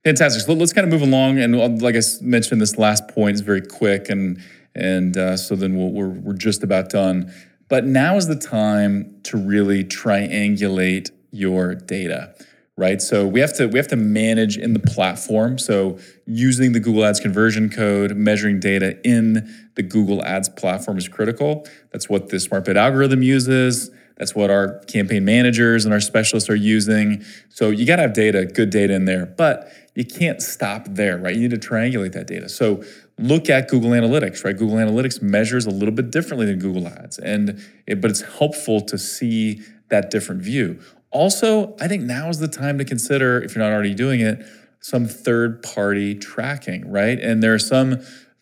Fantastic. 0.04 0.42
So 0.42 0.52
let's 0.52 0.72
kind 0.72 0.86
of 0.86 0.92
move 0.92 1.02
along 1.02 1.38
and 1.38 1.82
like 1.82 1.96
i 1.96 2.00
mentioned 2.20 2.60
this 2.60 2.78
last 2.78 3.08
point 3.08 3.34
is 3.34 3.40
very 3.40 3.62
quick 3.62 4.08
and 4.08 4.40
and 4.74 5.16
uh, 5.16 5.36
so 5.36 5.56
then 5.56 5.76
we 5.76 5.84
we 5.90 6.02
are 6.02 6.08
we're 6.08 6.34
just 6.34 6.62
about 6.62 6.90
done. 6.90 7.32
But 7.68 7.84
now 7.84 8.16
is 8.16 8.28
the 8.28 8.36
time 8.36 9.20
to 9.24 9.36
really 9.36 9.82
triangulate 9.84 11.10
your 11.30 11.74
data 11.74 12.34
right? 12.76 13.01
So 13.01 13.26
we 13.26 13.40
have 13.40 13.55
to 13.56 13.66
we 13.66 13.78
have 13.78 13.88
to 13.88 13.96
manage 13.96 14.56
in 14.56 14.72
the 14.72 14.80
platform. 14.80 15.59
So 15.59 15.98
using 16.26 16.72
the 16.72 16.80
Google 16.80 17.05
Ads 17.05 17.20
conversion 17.20 17.70
code, 17.70 18.16
measuring 18.16 18.60
data 18.60 18.98
in 19.06 19.70
the 19.76 19.82
Google 19.82 20.24
Ads 20.24 20.48
platform 20.51 20.98
is 20.98 21.09
critical. 21.09 21.66
That's 21.92 22.09
what 22.09 22.28
the 22.28 22.36
SmartBid 22.36 22.76
algorithm 22.76 23.22
uses. 23.22 23.90
That's 24.16 24.34
what 24.34 24.51
our 24.51 24.78
campaign 24.84 25.24
managers 25.24 25.84
and 25.84 25.92
our 25.92 26.01
specialists 26.01 26.48
are 26.48 26.55
using. 26.55 27.24
So 27.48 27.70
you 27.70 27.84
got 27.84 27.96
to 27.96 28.02
have 28.02 28.12
data, 28.12 28.46
good 28.46 28.70
data 28.70 28.94
in 28.94 29.06
there, 29.06 29.26
but 29.26 29.72
you 29.96 30.05
can't 30.05 30.40
stop 30.40 30.86
there, 30.88 31.18
right? 31.18 31.34
You 31.34 31.48
need 31.48 31.60
to 31.60 31.68
triangulate 31.68 32.12
that 32.12 32.26
data. 32.26 32.48
So 32.48 32.84
look 33.18 33.51
at 33.51 33.68
Google 33.68 33.90
Analytics, 33.90 34.44
right? 34.44 34.56
Google 34.56 34.76
Analytics 34.76 35.20
measures 35.20 35.66
a 35.66 35.70
little 35.70 35.94
bit 35.94 36.10
differently 36.10 36.46
than 36.46 36.59
Google 36.59 36.86
Ads, 36.86 37.18
and 37.18 37.60
it, 37.86 38.01
but 38.01 38.10
it's 38.10 38.22
helpful 38.22 38.80
to 38.82 38.98
see 38.98 39.62
that 39.90 40.10
different 40.10 40.42
view. 40.42 40.80
Also, 41.14 41.76
I 41.80 41.86
think 41.86 42.02
now 42.02 42.28
is 42.28 42.40
the 42.40 42.48
time 42.48 42.76
to 42.78 42.84
consider, 42.84 43.40
if 43.40 43.54
you're 43.54 43.64
not 43.64 43.72
already 43.72 43.94
doing 43.94 44.20
it, 44.20 44.44
some 44.80 45.06
third 45.06 45.62
party 45.62 46.16
tracking, 46.16 46.90
right? 46.90 47.18
And 47.20 47.40
there 47.40 47.54
are 47.54 47.58
some 47.58 48.00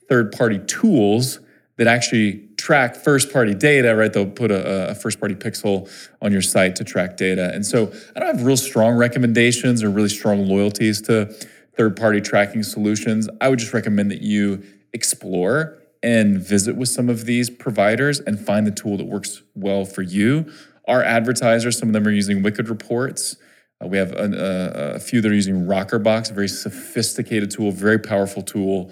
third 0.09 0.33
party 0.33 0.59
tools 0.59 1.39
that 1.77 1.87
actually 1.87 2.49
track 2.57 2.97
first 2.97 3.31
party 3.31 3.55
data, 3.55 3.95
right? 3.95 4.11
They'll 4.11 4.27
put 4.27 4.51
a, 4.51 4.91
a, 4.91 4.95
first 4.95 5.21
party 5.21 5.35
pixel 5.35 5.91
on 6.23 6.33
your 6.33 6.41
site 6.41 6.75
to 6.77 6.85
track 6.85 7.17
data. 7.19 7.53
And 7.53 7.65
so 7.65 7.93
I 8.17 8.21
don't 8.21 8.37
have 8.37 8.45
real 8.47 8.57
strong 8.57 8.97
recommendations 8.97 9.83
or 9.83 9.91
really 9.91 10.09
strong 10.09 10.47
loyalties 10.47 11.03
to 11.03 11.27
third 11.77 11.97
party 11.97 12.21
tracking 12.21 12.63
solutions. 12.63 13.29
I 13.41 13.51
would 13.51 13.59
just 13.59 13.75
recommend 13.75 14.11
that 14.11 14.23
you 14.23 14.63
explore 14.95 15.79
and 16.03 16.39
visit 16.39 16.77
with 16.77 16.89
some 16.89 17.09
of 17.09 17.27
these 17.27 17.51
providers 17.51 18.19
and 18.21 18.41
find 18.41 18.67
the 18.67 18.71
tool 18.71 18.97
that 18.97 19.07
works 19.07 19.43
well 19.55 19.85
for 19.85 20.03
you 20.03 20.51
our 20.87 21.03
advertisers, 21.03 21.79
some 21.79 21.89
of 21.89 21.93
them 21.93 22.07
are 22.07 22.13
using 22.13 22.43
Wicked 22.43 22.69
Reports. 22.69 23.37
Uh, 23.83 23.87
we 23.87 23.99
have 23.99 24.13
a, 24.13 24.25
a, 24.25 24.95
a, 24.97 24.99
few 24.99 25.21
that 25.21 25.31
are 25.31 25.35
using 25.35 25.67
Rockerbox, 25.67 26.31
a 26.31 26.35
very 26.35 26.49
sophisticated 26.49 27.51
tool, 27.51 27.71
very 27.71 27.99
powerful 27.99 28.43
tool, 28.43 28.91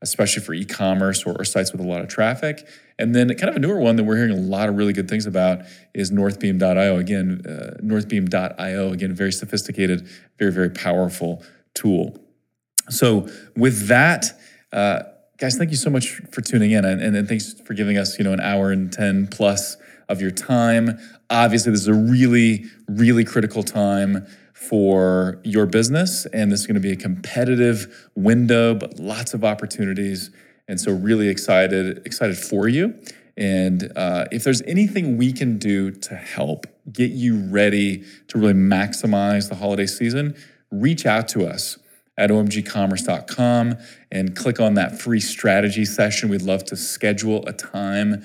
especially 0.00 0.42
for 0.42 0.54
e-commerce 0.54 1.24
or, 1.24 1.34
or, 1.38 1.44
sites 1.44 1.72
with 1.72 1.80
a 1.80 1.84
lot 1.84 2.00
of 2.00 2.08
traffic. 2.08 2.66
And 2.98 3.14
then 3.14 3.28
kind 3.36 3.50
of 3.50 3.56
a 3.56 3.58
newer 3.58 3.78
one 3.78 3.96
that 3.96 4.04
we're 4.04 4.16
hearing 4.16 4.32
a 4.32 4.40
lot 4.40 4.68
of 4.68 4.76
really 4.76 4.92
good 4.92 5.08
things 5.08 5.26
about 5.26 5.62
is 5.94 6.10
Northbeam.io. 6.10 6.96
Again, 6.98 7.42
uh, 7.46 7.80
Northbeam.io, 7.82 8.92
again, 8.92 9.14
very 9.14 9.32
sophisticated, 9.32 10.08
very, 10.38 10.52
very 10.52 10.70
powerful 10.70 11.42
tool. 11.74 12.16
So 12.88 13.28
with 13.56 13.88
that, 13.88 14.26
uh, 14.72 15.02
guys, 15.38 15.56
thank 15.56 15.70
you 15.70 15.76
so 15.76 15.90
much 15.90 16.20
for 16.30 16.40
tuning 16.40 16.72
in 16.72 16.84
and, 16.84 17.00
and, 17.00 17.16
and 17.16 17.28
thanks 17.28 17.54
for 17.60 17.74
giving 17.74 17.96
us, 17.96 18.18
you 18.18 18.24
know, 18.24 18.32
an 18.32 18.40
hour 18.40 18.70
and 18.70 18.92
10 18.92 19.28
plus 19.28 19.76
of 20.08 20.20
your 20.20 20.30
time. 20.30 20.98
Obviously, 21.32 21.72
this 21.72 21.80
is 21.80 21.88
a 21.88 21.94
really, 21.94 22.66
really 22.88 23.24
critical 23.24 23.62
time 23.62 24.26
for 24.52 25.40
your 25.44 25.64
business, 25.64 26.26
and 26.26 26.52
this 26.52 26.60
is 26.60 26.66
going 26.66 26.74
to 26.74 26.80
be 26.80 26.92
a 26.92 26.96
competitive 26.96 28.10
window, 28.14 28.74
but 28.74 28.98
lots 28.98 29.32
of 29.32 29.42
opportunities. 29.42 30.30
And 30.68 30.78
so, 30.78 30.92
really 30.92 31.28
excited, 31.28 32.02
excited 32.04 32.36
for 32.36 32.68
you. 32.68 32.94
And 33.38 33.90
uh, 33.96 34.26
if 34.30 34.44
there's 34.44 34.60
anything 34.62 35.16
we 35.16 35.32
can 35.32 35.56
do 35.56 35.90
to 35.90 36.14
help 36.14 36.66
get 36.92 37.12
you 37.12 37.38
ready 37.46 38.04
to 38.28 38.38
really 38.38 38.52
maximize 38.52 39.48
the 39.48 39.54
holiday 39.54 39.86
season, 39.86 40.36
reach 40.70 41.06
out 41.06 41.28
to 41.28 41.46
us 41.46 41.78
at 42.18 42.28
omgcommerce.com 42.28 43.78
and 44.10 44.36
click 44.36 44.60
on 44.60 44.74
that 44.74 45.00
free 45.00 45.20
strategy 45.20 45.86
session. 45.86 46.28
We'd 46.28 46.42
love 46.42 46.64
to 46.66 46.76
schedule 46.76 47.46
a 47.46 47.54
time 47.54 48.22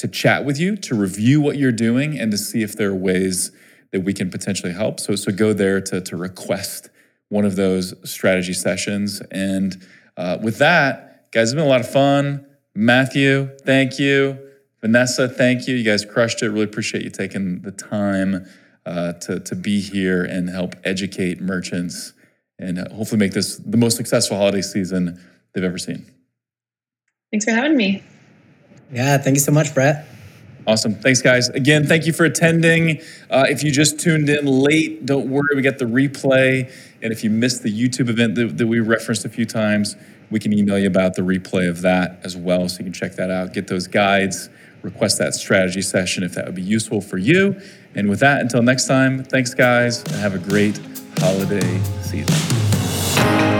to 0.00 0.08
chat 0.08 0.44
with 0.44 0.58
you, 0.58 0.76
to 0.76 0.94
review 0.94 1.40
what 1.40 1.56
you're 1.56 1.72
doing, 1.72 2.18
and 2.18 2.30
to 2.32 2.38
see 2.38 2.62
if 2.62 2.76
there 2.76 2.90
are 2.90 2.94
ways 2.94 3.52
that 3.92 4.00
we 4.00 4.12
can 4.12 4.30
potentially 4.30 4.72
help. 4.72 4.98
So, 4.98 5.14
so 5.14 5.30
go 5.30 5.52
there 5.52 5.80
to, 5.82 6.00
to 6.00 6.16
request 6.16 6.88
one 7.28 7.44
of 7.44 7.56
those 7.56 7.94
strategy 8.10 8.52
sessions. 8.52 9.20
And 9.30 9.86
uh, 10.16 10.38
with 10.42 10.58
that, 10.58 11.30
guys, 11.32 11.48
it's 11.48 11.54
been 11.54 11.64
a 11.64 11.68
lot 11.68 11.80
of 11.80 11.90
fun. 11.90 12.46
Matthew, 12.74 13.50
thank 13.64 13.98
you. 13.98 14.38
Vanessa, 14.80 15.28
thank 15.28 15.68
you. 15.68 15.76
You 15.76 15.84
guys 15.84 16.04
crushed 16.04 16.42
it. 16.42 16.48
Really 16.48 16.64
appreciate 16.64 17.04
you 17.04 17.10
taking 17.10 17.60
the 17.60 17.72
time 17.72 18.46
uh, 18.86 19.12
to, 19.14 19.40
to 19.40 19.54
be 19.54 19.80
here 19.80 20.24
and 20.24 20.48
help 20.48 20.74
educate 20.84 21.40
merchants 21.40 22.14
and 22.58 22.78
hopefully 22.92 23.18
make 23.18 23.32
this 23.32 23.56
the 23.56 23.76
most 23.76 23.96
successful 23.96 24.36
holiday 24.36 24.62
season 24.62 25.20
they've 25.52 25.64
ever 25.64 25.78
seen. 25.78 26.06
Thanks 27.30 27.44
for 27.44 27.52
having 27.52 27.76
me. 27.76 28.02
Yeah, 28.92 29.18
thank 29.18 29.34
you 29.34 29.40
so 29.40 29.52
much, 29.52 29.74
Brett. 29.74 30.06
Awesome. 30.66 30.94
Thanks, 30.94 31.22
guys. 31.22 31.48
Again, 31.48 31.86
thank 31.86 32.06
you 32.06 32.12
for 32.12 32.24
attending. 32.24 33.00
Uh, 33.30 33.46
if 33.48 33.62
you 33.64 33.70
just 33.70 33.98
tuned 33.98 34.28
in 34.28 34.46
late, 34.46 35.06
don't 35.06 35.28
worry, 35.28 35.48
we 35.54 35.62
got 35.62 35.78
the 35.78 35.84
replay. 35.84 36.70
And 37.02 37.12
if 37.12 37.24
you 37.24 37.30
missed 37.30 37.62
the 37.62 37.72
YouTube 37.72 38.08
event 38.08 38.34
that, 38.34 38.58
that, 38.58 38.66
we 38.66 38.78
referenced 38.80 39.24
a 39.24 39.28
few 39.28 39.46
times, 39.46 39.96
we 40.30 40.38
can 40.38 40.52
email 40.52 40.78
you 40.78 40.86
about 40.86 41.14
the 41.14 41.22
replay 41.22 41.68
of 41.68 41.80
that 41.82 42.20
as 42.24 42.36
well. 42.36 42.68
So 42.68 42.78
you 42.78 42.84
can 42.84 42.92
check 42.92 43.16
that 43.16 43.30
out, 43.30 43.52
get 43.54 43.68
those 43.68 43.86
guides, 43.86 44.50
request 44.82 45.18
that 45.18 45.34
strategy 45.34 45.82
session 45.82 46.22
if 46.22 46.34
that 46.34 46.46
would 46.46 46.54
be 46.54 46.62
useful 46.62 47.00
for 47.00 47.16
you. 47.16 47.60
And 47.94 48.08
with 48.08 48.20
that, 48.20 48.40
until 48.40 48.62
next 48.62 48.86
time, 48.86 49.24
thanks, 49.24 49.54
guys, 49.54 50.02
and 50.04 50.14
have 50.16 50.34
a 50.34 50.38
great 50.38 50.78
holiday 51.18 51.80
season. 52.02 53.59